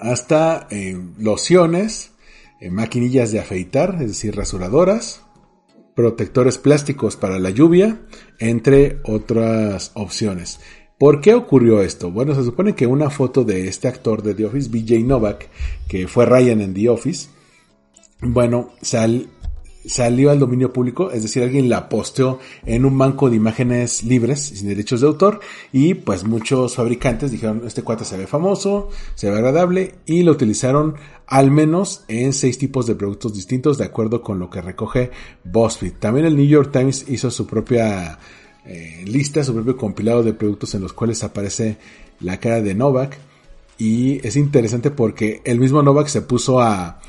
hasta 0.00 0.66
eh, 0.70 0.98
lociones, 1.18 2.12
eh, 2.60 2.70
maquinillas 2.70 3.32
de 3.32 3.40
afeitar, 3.40 3.96
es 4.00 4.08
decir, 4.08 4.36
rasuradoras, 4.36 5.22
protectores 5.94 6.58
plásticos 6.58 7.16
para 7.16 7.38
la 7.38 7.50
lluvia, 7.50 8.00
entre 8.38 9.00
otras 9.04 9.92
opciones. 9.94 10.60
¿Por 10.98 11.20
qué 11.20 11.34
ocurrió 11.34 11.82
esto? 11.82 12.10
Bueno, 12.10 12.34
se 12.34 12.44
supone 12.44 12.74
que 12.74 12.86
una 12.86 13.08
foto 13.08 13.44
de 13.44 13.68
este 13.68 13.88
actor 13.88 14.22
de 14.22 14.34
The 14.34 14.46
Office, 14.46 14.68
BJ 14.68 15.04
Novak, 15.04 15.48
que 15.88 16.06
fue 16.08 16.26
Ryan 16.26 16.60
en 16.60 16.74
The 16.74 16.88
Office, 16.90 17.28
bueno, 18.20 18.72
sal, 18.82 19.28
salió 19.86 20.30
al 20.30 20.38
dominio 20.38 20.72
público, 20.72 21.10
es 21.10 21.22
decir, 21.22 21.42
alguien 21.42 21.68
la 21.68 21.88
posteó 21.88 22.38
en 22.66 22.84
un 22.84 22.96
banco 22.98 23.30
de 23.30 23.36
imágenes 23.36 24.04
libres, 24.04 24.40
sin 24.40 24.68
derechos 24.68 25.00
de 25.00 25.06
autor, 25.06 25.40
y 25.72 25.94
pues 25.94 26.24
muchos 26.24 26.74
fabricantes 26.74 27.30
dijeron, 27.30 27.62
este 27.66 27.82
cuate 27.82 28.04
se 28.04 28.16
ve 28.16 28.26
famoso, 28.26 28.90
se 29.14 29.30
ve 29.30 29.36
agradable, 29.36 29.94
y 30.06 30.22
lo 30.22 30.32
utilizaron 30.32 30.96
al 31.26 31.50
menos 31.50 32.04
en 32.08 32.32
seis 32.32 32.58
tipos 32.58 32.86
de 32.86 32.94
productos 32.94 33.34
distintos, 33.34 33.78
de 33.78 33.84
acuerdo 33.84 34.22
con 34.22 34.38
lo 34.38 34.50
que 34.50 34.60
recoge 34.60 35.10
BuzzFeed. 35.44 35.94
También 35.94 36.26
el 36.26 36.36
New 36.36 36.46
York 36.46 36.70
Times 36.72 37.06
hizo 37.08 37.30
su 37.30 37.46
propia 37.46 38.18
eh, 38.66 39.04
lista, 39.06 39.44
su 39.44 39.54
propio 39.54 39.76
compilado 39.76 40.22
de 40.22 40.34
productos 40.34 40.74
en 40.74 40.82
los 40.82 40.92
cuales 40.92 41.24
aparece 41.24 41.78
la 42.20 42.38
cara 42.38 42.60
de 42.60 42.74
Novak, 42.74 43.18
y 43.78 44.26
es 44.26 44.36
interesante 44.36 44.90
porque 44.90 45.40
el 45.44 45.58
mismo 45.58 45.82
Novak 45.82 46.08
se 46.08 46.20
puso 46.20 46.60
a 46.60 47.00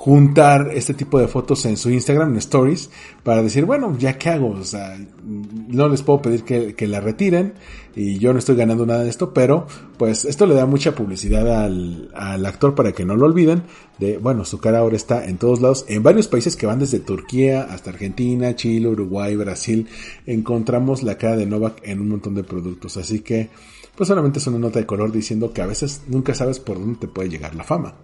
juntar 0.00 0.70
este 0.72 0.94
tipo 0.94 1.20
de 1.20 1.28
fotos 1.28 1.66
en 1.66 1.76
su 1.76 1.90
Instagram, 1.90 2.30
en 2.30 2.38
Stories, 2.38 2.88
para 3.22 3.42
decir, 3.42 3.66
bueno, 3.66 3.94
ya 3.98 4.16
qué 4.16 4.30
hago, 4.30 4.52
o 4.52 4.64
sea, 4.64 4.98
no 5.22 5.90
les 5.90 6.00
puedo 6.00 6.22
pedir 6.22 6.42
que, 6.42 6.86
la 6.88 7.00
retiren 7.00 7.52
y 7.94 8.18
yo 8.18 8.32
no 8.32 8.38
estoy 8.38 8.56
ganando 8.56 8.86
nada 8.86 9.04
de 9.04 9.10
esto, 9.10 9.34
pero 9.34 9.66
pues 9.98 10.24
esto 10.24 10.46
le 10.46 10.54
da 10.54 10.64
mucha 10.64 10.94
publicidad 10.94 11.64
al, 11.64 12.08
al 12.14 12.46
actor 12.46 12.74
para 12.74 12.92
que 12.92 13.04
no 13.04 13.14
lo 13.14 13.26
olviden, 13.26 13.64
de, 13.98 14.16
bueno, 14.16 14.46
su 14.46 14.58
cara 14.58 14.78
ahora 14.78 14.96
está 14.96 15.26
en 15.26 15.36
todos 15.36 15.60
lados, 15.60 15.84
en 15.86 16.02
varios 16.02 16.28
países 16.28 16.56
que 16.56 16.64
van 16.64 16.78
desde 16.78 17.00
Turquía 17.00 17.64
hasta 17.64 17.90
Argentina, 17.90 18.56
Chile, 18.56 18.88
Uruguay, 18.88 19.36
Brasil, 19.36 19.86
encontramos 20.24 21.02
la 21.02 21.18
cara 21.18 21.36
de 21.36 21.44
Novak 21.44 21.82
en 21.84 22.00
un 22.00 22.08
montón 22.08 22.34
de 22.34 22.42
productos, 22.42 22.96
así 22.96 23.20
que 23.20 23.50
pues 23.96 24.08
solamente 24.08 24.38
es 24.38 24.46
una 24.46 24.60
nota 24.60 24.78
de 24.78 24.86
color 24.86 25.12
diciendo 25.12 25.52
que 25.52 25.60
a 25.60 25.66
veces 25.66 26.04
nunca 26.08 26.34
sabes 26.34 26.58
por 26.58 26.78
dónde 26.78 27.00
te 27.00 27.08
puede 27.08 27.28
llegar 27.28 27.54
la 27.54 27.64
fama. 27.64 27.96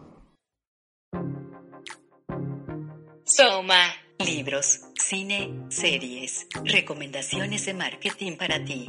Soma. 3.29 3.81
Libros, 4.25 4.83
cine, 4.95 5.53
series, 5.69 6.47
recomendaciones 6.65 7.67
de 7.67 7.75
marketing 7.75 8.37
para 8.39 8.65
ti. 8.65 8.87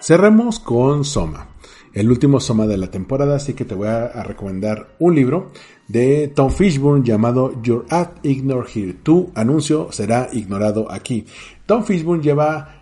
Cerramos 0.00 0.58
con 0.58 1.04
Soma, 1.04 1.54
el 1.94 2.10
último 2.10 2.40
Soma 2.40 2.66
de 2.66 2.76
la 2.76 2.90
temporada, 2.90 3.36
así 3.36 3.54
que 3.54 3.64
te 3.64 3.76
voy 3.76 3.86
a, 3.86 4.08
recomendar 4.24 4.96
un 4.98 5.14
libro 5.14 5.52
de 5.86 6.26
Tom 6.26 6.50
Fishburne 6.50 7.04
llamado 7.04 7.62
Your 7.62 7.86
Ad 7.88 8.24
Ignore 8.24 8.68
Here. 8.74 8.94
Tu 8.94 9.30
anuncio 9.36 9.92
será 9.92 10.28
ignorado 10.32 10.90
aquí. 10.90 11.24
Tom 11.66 11.84
Fishburne 11.84 12.24
lleva 12.24 12.77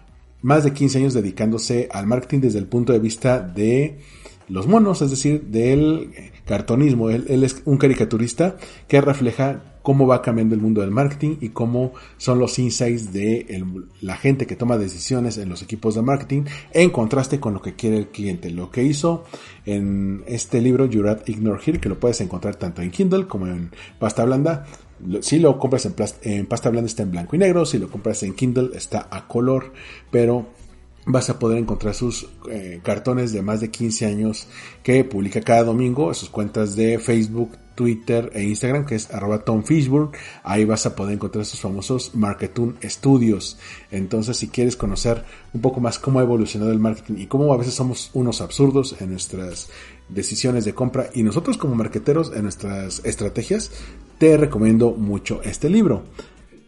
más 0.47 0.63
de 0.63 0.73
15 0.73 0.99
años 0.99 1.13
dedicándose 1.13 1.89
al 1.91 2.07
marketing 2.07 2.39
desde 2.39 2.61
el 2.61 2.67
punto 2.67 2.93
de 2.93 3.01
vista 3.01 3.41
de 3.41 3.99
los 4.47 4.69
monos, 4.69 5.03
es 5.03 5.11
decir, 5.11 5.43
del 5.43 6.13
cartonismo. 6.45 7.11
Él, 7.11 7.43
es 7.43 7.63
un 7.65 7.79
caricaturista 7.79 8.57
que 8.87 9.01
refleja 9.01 9.75
cómo 9.83 10.07
va 10.07 10.23
cambiando 10.23 10.55
el 10.55 10.61
mundo 10.61 10.83
del 10.83 10.93
marketing 10.93 11.39
y 11.41 11.49
cómo 11.49 11.95
son 12.17 12.39
los 12.39 12.61
insights 12.61 13.13
de 13.13 13.61
la 14.01 14.17
gente 14.17 14.47
que 14.47 14.55
toma 14.55 14.79
decisiones 14.79 15.37
en 15.37 15.49
los 15.49 15.63
equipos 15.63 15.97
de 15.97 16.03
marketing 16.03 16.45
en 16.73 16.91
contraste 16.91 17.41
con 17.41 17.53
lo 17.53 17.61
que 17.61 17.75
quiere 17.75 17.97
el 17.97 18.07
cliente. 18.07 18.51
Lo 18.51 18.71
que 18.71 18.85
hizo 18.85 19.25
en 19.65 20.23
este 20.29 20.61
libro, 20.61 20.89
Jurat 20.89 21.29
Ignore 21.29 21.61
Here, 21.67 21.81
que 21.81 21.89
lo 21.89 21.99
puedes 21.99 22.21
encontrar 22.21 22.55
tanto 22.55 22.83
en 22.83 22.93
Kindle 22.93 23.27
como 23.27 23.49
en 23.49 23.73
pasta 23.99 24.25
blanda, 24.25 24.65
si 25.21 25.39
lo 25.39 25.59
compras 25.59 25.89
en, 26.23 26.47
pasta 26.47 26.71
blanda 26.71 26.87
está 26.87 27.03
en 27.03 27.11
blanco 27.11 27.37
y 27.37 27.39
negro, 27.39 27.67
si 27.67 27.79
lo 27.79 27.91
compras 27.91 28.23
en 28.23 28.35
Kindle 28.35 28.71
está 28.75 29.09
a 29.11 29.27
color, 29.27 29.73
pero 30.11 30.47
vas 31.07 31.31
a 31.31 31.39
poder 31.39 31.59
encontrar 31.59 31.95
sus 31.95 32.29
eh, 32.51 32.81
cartones 32.83 33.33
de 33.33 33.43
más 33.43 33.61
de 33.61 33.71
15 33.71 34.07
años 34.07 34.47
que 34.83 35.05
publica 35.05 35.41
cada 35.41 35.65
domingo, 35.65 36.13
sus 36.15 36.29
cuentas 36.29 36.75
de 36.77 36.99
Facebook, 36.99 37.57
Twitter 37.77 38.33
e 38.35 38.43
Instagram, 38.43 38.87
que 38.87 38.97
es 38.97 39.13
arroba 39.13 39.45
Tom 39.45 39.63
Fishburne. 39.63 40.11
Ahí 40.43 40.65
vas 40.65 40.87
a 40.87 40.97
poder 40.97 41.15
encontrar 41.15 41.45
sus 41.45 41.61
famosos 41.61 42.15
Marketoon 42.15 42.77
Studios. 42.83 43.59
Entonces, 43.93 44.39
si 44.39 44.49
quieres 44.49 44.77
conocer 44.77 45.23
un 45.53 45.61
poco 45.61 45.79
más 45.79 46.01
cómo 46.01 46.19
ha 46.19 46.23
evolucionado 46.23 46.73
el 46.73 46.81
marketing 46.81 47.19
y 47.19 47.27
cómo 47.27 47.53
a 47.53 47.57
veces 47.57 47.75
somos 47.75 48.11
unos 48.15 48.41
absurdos 48.41 48.97
en 49.01 49.11
nuestras 49.11 49.69
decisiones 50.09 50.65
de 50.65 50.75
compra 50.75 51.11
y 51.15 51.23
nosotros 51.23 51.57
como 51.59 51.75
marketeros 51.75 52.33
en 52.35 52.43
nuestras 52.43 53.05
estrategias, 53.05 53.71
te 54.19 54.37
recomiendo 54.37 54.93
mucho 54.93 55.41
este 55.43 55.69
libro. 55.69 56.05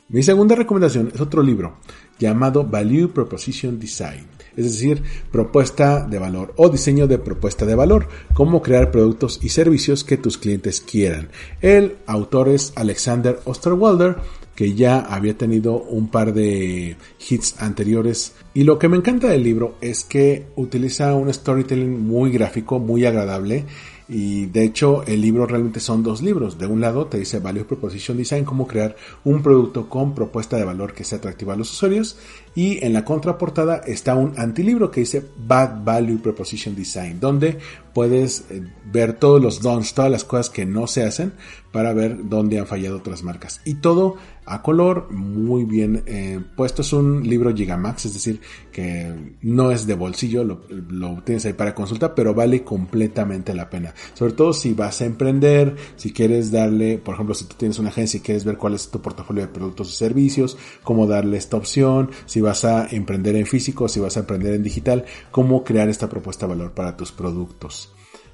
Mi 0.08 0.22
segunda 0.22 0.54
recomendación 0.54 1.10
es 1.14 1.20
otro 1.20 1.42
libro 1.42 1.76
llamado 2.18 2.64
Value 2.64 3.08
Proposition 3.12 3.78
Design, 3.78 4.26
es 4.56 4.64
decir, 4.64 5.02
propuesta 5.30 6.06
de 6.06 6.18
valor 6.18 6.54
o 6.56 6.68
diseño 6.68 7.06
de 7.06 7.18
propuesta 7.18 7.66
de 7.66 7.74
valor, 7.74 8.08
cómo 8.34 8.62
crear 8.62 8.90
productos 8.90 9.38
y 9.42 9.50
servicios 9.50 10.04
que 10.04 10.16
tus 10.16 10.38
clientes 10.38 10.80
quieran. 10.80 11.28
El 11.60 11.98
autor 12.06 12.48
es 12.48 12.72
Alexander 12.74 13.38
Osterwalder, 13.44 14.16
que 14.56 14.74
ya 14.74 14.98
había 14.98 15.38
tenido 15.38 15.80
un 15.80 16.08
par 16.08 16.34
de 16.34 16.96
hits 17.28 17.62
anteriores. 17.62 18.32
Y 18.54 18.64
lo 18.64 18.76
que 18.76 18.88
me 18.88 18.96
encanta 18.96 19.28
del 19.28 19.44
libro 19.44 19.76
es 19.80 20.02
que 20.02 20.46
utiliza 20.56 21.14
un 21.14 21.32
storytelling 21.32 22.04
muy 22.04 22.32
gráfico, 22.32 22.80
muy 22.80 23.06
agradable 23.06 23.66
y 24.08 24.46
de 24.46 24.64
hecho, 24.64 25.02
el 25.06 25.20
libro 25.20 25.46
realmente 25.46 25.80
son 25.80 26.02
dos 26.02 26.22
libros. 26.22 26.58
De 26.58 26.66
un 26.66 26.80
lado 26.80 27.06
te 27.06 27.18
dice 27.18 27.40
Value 27.40 27.64
Proposition 27.64 28.16
Design, 28.16 28.44
cómo 28.44 28.66
crear 28.66 28.96
un 29.24 29.42
producto 29.42 29.88
con 29.88 30.14
propuesta 30.14 30.56
de 30.56 30.64
valor 30.64 30.94
que 30.94 31.04
sea 31.04 31.18
atractiva 31.18 31.52
a 31.52 31.56
los 31.56 31.70
usuarios. 31.70 32.16
y 32.54 32.84
en 32.84 32.92
la 32.92 33.04
contraportada 33.04 33.76
está 33.86 34.14
un 34.14 34.32
antilibro 34.36 34.90
que 34.90 35.00
dice 35.00 35.22
Bad 35.46 35.84
Value 35.84 36.18
Proposition 36.18 36.74
Design, 36.74 37.20
donde 37.20 37.58
puedes 37.98 38.44
eh, 38.50 38.62
ver 38.84 39.14
todos 39.14 39.42
los 39.42 39.60
dons, 39.60 39.92
todas 39.92 40.08
las 40.08 40.22
cosas 40.22 40.50
que 40.50 40.64
no 40.64 40.86
se 40.86 41.02
hacen 41.02 41.32
para 41.72 41.92
ver 41.92 42.28
dónde 42.28 42.60
han 42.60 42.66
fallado 42.68 42.98
otras 42.98 43.24
marcas. 43.24 43.60
Y 43.64 43.74
todo 43.74 44.16
a 44.46 44.62
color, 44.62 45.10
muy 45.10 45.64
bien 45.64 46.04
eh, 46.06 46.40
puesto. 46.56 46.82
Es 46.82 46.92
un 46.92 47.28
libro 47.28 47.54
Gigamax, 47.54 48.06
es 48.06 48.14
decir, 48.14 48.40
que 48.72 49.34
no 49.42 49.70
es 49.70 49.86
de 49.86 49.94
bolsillo, 49.94 50.42
lo, 50.42 51.22
tienes 51.22 51.44
ahí 51.44 51.52
para 51.52 51.74
consulta, 51.74 52.14
pero 52.14 52.34
vale 52.34 52.64
completamente 52.64 53.52
la 53.52 53.68
pena. 53.68 53.92
Sobre 54.14 54.32
todo 54.32 54.52
si 54.52 54.72
vas 54.72 55.02
a 55.02 55.04
emprender, 55.04 55.76
si 55.96 56.12
quieres 56.12 56.50
darle, 56.50 56.98
por 56.98 57.14
ejemplo, 57.14 57.34
si 57.34 57.44
tú 57.44 57.56
tienes 57.58 57.78
una 57.78 57.90
agencia 57.90 58.18
y 58.18 58.22
quieres 58.22 58.44
ver 58.44 58.56
cuál 58.56 58.74
es 58.74 58.88
tu 58.88 59.02
portafolio 59.02 59.42
de 59.42 59.48
productos 59.48 59.90
y 59.90 59.96
servicios, 59.96 60.56
cómo 60.82 61.06
darle 61.06 61.36
esta 61.36 61.58
opción, 61.58 62.10
si 62.24 62.40
vas 62.40 62.64
a 62.64 62.86
emprender 62.86 63.36
en 63.36 63.46
físico, 63.46 63.88
si 63.88 64.00
vas 64.00 64.16
a 64.16 64.20
emprender 64.20 64.54
en 64.54 64.62
digital, 64.62 65.04
cómo 65.30 65.64
crear 65.64 65.88
esta 65.88 66.08
propuesta 66.08 66.46
de 66.46 66.54
valor 66.54 66.72
para 66.72 66.96
tus 66.96 67.12
productos. 67.12 67.87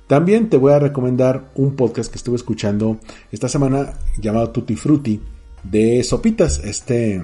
También 0.07 0.51
te 0.51 0.59
voy 0.59 0.73
a 0.73 0.79
recomendar 0.79 1.51
un 1.55 1.77
podcast 1.77 2.11
que 2.11 2.19
estuve 2.19 2.37
escuchando 2.37 2.99
esta 3.33 3.49
semana 3.49 3.95
llamado 4.19 4.51
Tutti 4.51 4.77
Frutti 4.77 5.21
de 5.63 6.05
Sopitas, 6.05 6.61
este 6.63 7.23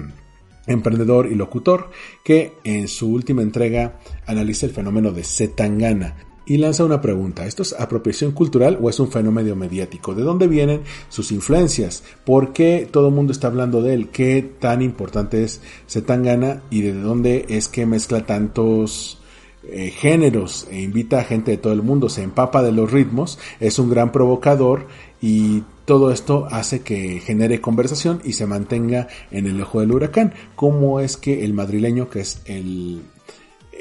emprendedor 0.65 1.27
y 1.31 1.35
locutor 1.35 1.89
que 2.23 2.53
en 2.63 2.87
su 2.87 3.11
última 3.11 3.43
entrega 3.43 3.99
analiza 4.25 4.65
el 4.65 4.71
fenómeno 4.71 5.11
de 5.11 5.23
Zetangana 5.23 6.15
y 6.47 6.57
lanza 6.57 6.83
una 6.83 7.01
pregunta. 7.01 7.45
¿Esto 7.45 7.61
es 7.61 7.73
apropiación 7.73 8.31
cultural 8.31 8.79
o 8.81 8.89
es 8.89 8.99
un 8.99 9.11
fenómeno 9.11 9.55
mediático? 9.55 10.15
¿De 10.15 10.23
dónde 10.23 10.47
vienen 10.47 10.81
sus 11.07 11.31
influencias? 11.31 12.03
¿Por 12.25 12.51
qué 12.51 12.87
todo 12.91 13.09
el 13.09 13.13
mundo 13.13 13.31
está 13.31 13.47
hablando 13.47 13.83
de 13.83 13.93
él? 13.93 14.09
¿Qué 14.09 14.55
tan 14.59 14.81
importante 14.81 15.43
es 15.43 15.61
Zetangana 15.87 16.63
y 16.71 16.81
de 16.81 16.93
dónde 16.93 17.45
es 17.47 17.67
que 17.67 17.85
mezcla 17.85 18.25
tantos 18.25 19.20
eh, 19.63 19.91
géneros 19.91 20.67
e 20.71 20.81
invita 20.81 21.19
a 21.19 21.23
gente 21.23 21.51
de 21.51 21.57
todo 21.57 21.73
el 21.73 21.83
mundo, 21.83 22.09
se 22.09 22.23
empapa 22.23 22.63
de 22.63 22.71
los 22.71 22.91
ritmos, 22.91 23.37
es 23.59 23.77
un 23.79 23.89
gran 23.89 24.11
provocador 24.11 24.87
y 25.21 25.63
todo 25.85 26.11
esto 26.11 26.47
hace 26.49 26.81
que 26.81 27.19
genere 27.19 27.61
conversación 27.61 28.21
y 28.23 28.33
se 28.33 28.47
mantenga 28.47 29.07
en 29.29 29.45
el 29.45 29.61
ojo 29.61 29.81
del 29.81 29.91
huracán. 29.91 30.33
¿Cómo 30.55 30.99
es 30.99 31.17
que 31.17 31.43
el 31.43 31.53
madrileño, 31.53 32.09
que 32.09 32.21
es 32.21 32.41
el 32.45 33.01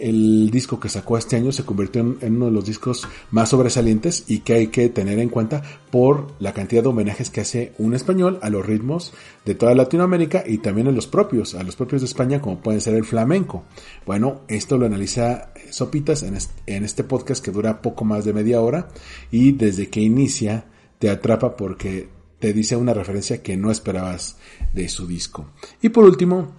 el 0.01 0.51
disco 0.51 0.81
que 0.81 0.89
sacó 0.89 1.17
este 1.19 1.37
año 1.37 1.53
se 1.53 1.65
convirtió 1.65 2.01
en, 2.01 2.37
uno 2.37 2.47
de 2.47 2.53
los 2.53 2.65
discos 2.65 3.07
más 3.31 3.51
sobresalientes 3.51 4.25
y 4.29 4.41
que 4.41 4.55
hay 4.55 4.67
que 4.69 4.89
tener 4.89 5.19
en 5.19 5.29
cuenta 5.29 5.63
por 5.91 6.35
la 6.39 6.53
cantidad 6.53 6.83
de 6.83 6.89
homenajes 6.89 7.31
que 7.31 7.43
hace 7.43 7.73
un 7.79 7.95
español 7.95 8.39
a 8.43 8.51
los 8.51 8.65
ritmos 8.65 9.13
de 9.45 9.55
toda 9.55 9.75
Latinoamérica 9.75 10.45
y 10.47 10.59
también 10.59 10.89
a 10.89 10.93
los 10.93 11.07
propios, 11.07 11.55
a 11.55 11.63
los 11.63 11.77
propios 11.77 12.03
de 12.03 12.07
España 12.07 12.41
como 12.41 12.61
puede 12.61 12.81
ser 12.81 12.95
el 12.95 13.05
flamenco. 13.05 13.65
Bueno, 14.07 14.41
esto 14.49 14.79
lo 14.79 14.87
analiza 14.87 15.53
Sopitas 15.71 16.23
en 16.23 16.37
en 16.67 16.85
este 16.85 17.05
podcast 17.05 17.45
que 17.45 17.51
dura 17.51 17.83
poco 17.83 18.05
más 18.05 18.25
de 18.25 18.33
media 18.33 18.61
hora 18.61 18.89
y 19.31 19.53
desde 19.53 19.89
que 19.89 20.01
inicia 20.01 20.65
te 20.99 21.11
atrapa 21.11 21.57
porque 21.57 22.09
te 22.39 22.53
dice 22.53 22.77
una 22.77 22.95
referencia 22.95 23.43
que 23.43 23.57
no 23.57 23.71
esperabas 23.71 24.39
de 24.73 24.89
su 24.89 25.07
disco. 25.07 25.51
Y 25.83 25.91
por 25.91 26.05
último, 26.05 26.53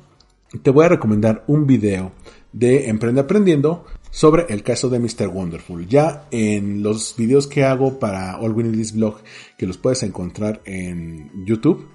te 0.62 0.70
voy 0.70 0.86
a 0.86 0.90
recomendar 0.90 1.44
un 1.48 1.66
video 1.66 2.12
de 2.54 2.90
Emprende 2.90 3.22
Aprendiendo 3.22 3.86
sobre 4.10 4.46
el 4.50 4.64
caso 4.64 4.90
de 4.90 5.00
Mr. 5.00 5.28
Wonderful. 5.28 5.88
Ya 5.88 6.28
en 6.32 6.84
los 6.84 7.16
videos 7.18 7.48
que 7.48 7.64
hago 7.64 8.00
para 8.00 8.38
All 8.40 8.54
Winning 8.54 8.74
This 8.74 8.94
Blog, 8.94 9.18
que 9.58 9.68
los 9.68 9.78
puedes 9.78 10.04
encontrar 10.04 10.62
en 10.66 11.32
YouTube, 11.46 11.88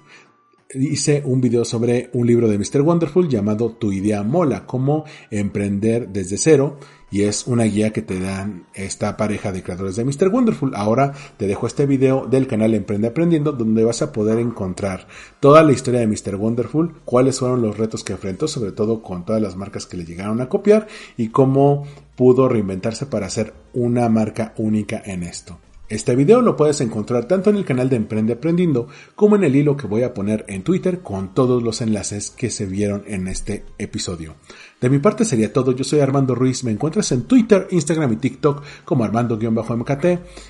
hice 0.73 1.21
un 1.25 1.41
video 1.41 1.63
sobre 1.63 2.09
un 2.13 2.27
libro 2.27 2.47
de 2.47 2.57
Mr. 2.57 2.81
Wonderful 2.81 3.29
llamado 3.29 3.71
Tu 3.71 3.91
idea 3.91 4.23
mola, 4.23 4.65
cómo 4.65 5.05
emprender 5.31 6.09
desde 6.09 6.37
cero 6.37 6.79
y 7.09 7.23
es 7.23 7.47
una 7.47 7.63
guía 7.63 7.93
que 7.93 8.01
te 8.01 8.19
dan 8.19 8.65
esta 8.73 9.15
pareja 9.17 9.51
de 9.51 9.63
creadores 9.63 9.95
de 9.95 10.03
Mr. 10.03 10.29
Wonderful. 10.29 10.75
Ahora 10.75 11.13
te 11.37 11.47
dejo 11.47 11.67
este 11.67 11.85
video 11.85 12.25
del 12.25 12.47
canal 12.47 12.73
Emprende 12.73 13.07
Aprendiendo 13.07 13.51
donde 13.53 13.83
vas 13.83 14.01
a 14.01 14.11
poder 14.11 14.39
encontrar 14.39 15.07
toda 15.39 15.63
la 15.63 15.71
historia 15.71 16.01
de 16.01 16.07
Mr. 16.07 16.35
Wonderful, 16.35 16.95
cuáles 17.05 17.39
fueron 17.39 17.61
los 17.61 17.77
retos 17.77 18.03
que 18.03 18.13
enfrentó, 18.13 18.47
sobre 18.47 18.71
todo 18.71 19.01
con 19.01 19.25
todas 19.25 19.41
las 19.41 19.55
marcas 19.55 19.85
que 19.85 19.97
le 19.97 20.05
llegaron 20.05 20.41
a 20.41 20.49
copiar 20.49 20.87
y 21.15 21.29
cómo 21.29 21.85
pudo 22.15 22.49
reinventarse 22.49 23.05
para 23.05 23.27
hacer 23.27 23.53
una 23.73 24.09
marca 24.09 24.53
única 24.57 25.01
en 25.05 25.23
esto. 25.23 25.59
Este 25.89 26.17
video 26.17 26.41
lo 26.41 26.57
puedes 26.57 26.81
encontrar 26.81 27.29
tanto 27.29 27.49
en 27.49 27.55
el 27.55 27.63
canal 27.63 27.87
de 27.89 27.95
Emprende 27.95 28.33
Aprendiendo 28.33 28.89
como 29.15 29.37
en 29.37 29.45
el 29.45 29.55
hilo 29.55 29.77
que 29.77 29.87
voy 29.87 30.03
a 30.03 30.13
poner 30.13 30.43
en 30.49 30.63
Twitter 30.63 30.99
con 30.99 31.33
todos 31.33 31.63
los 31.63 31.79
enlaces 31.79 32.29
que 32.29 32.49
se 32.49 32.65
vieron 32.65 33.05
en 33.07 33.29
este 33.29 33.63
episodio. 33.77 34.35
De 34.81 34.89
mi 34.89 34.99
parte 34.99 35.23
sería 35.23 35.53
todo, 35.53 35.71
yo 35.71 35.85
soy 35.85 36.01
Armando 36.01 36.35
Ruiz, 36.35 36.65
me 36.65 36.71
encuentras 36.71 37.13
en 37.13 37.23
Twitter, 37.23 37.69
Instagram 37.71 38.11
y 38.11 38.17
TikTok 38.17 38.63
como 38.83 39.05
Armando-MKT 39.05 40.05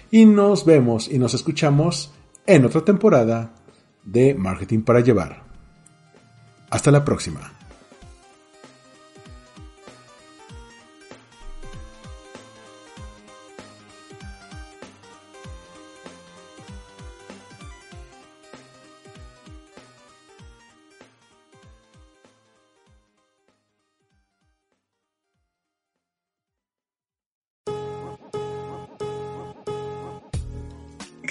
y 0.10 0.26
nos 0.26 0.66
vemos 0.66 1.08
y 1.08 1.20
nos 1.20 1.36
escuchamos 1.36 2.12
en 2.48 2.66
otra 2.66 2.82
temporada 2.82 3.54
de 4.04 4.34
Marketing 4.34 4.82
para 4.82 5.02
Llevar. 5.02 5.44
Hasta 6.72 6.90
la 6.90 7.06
próxima. 7.06 7.57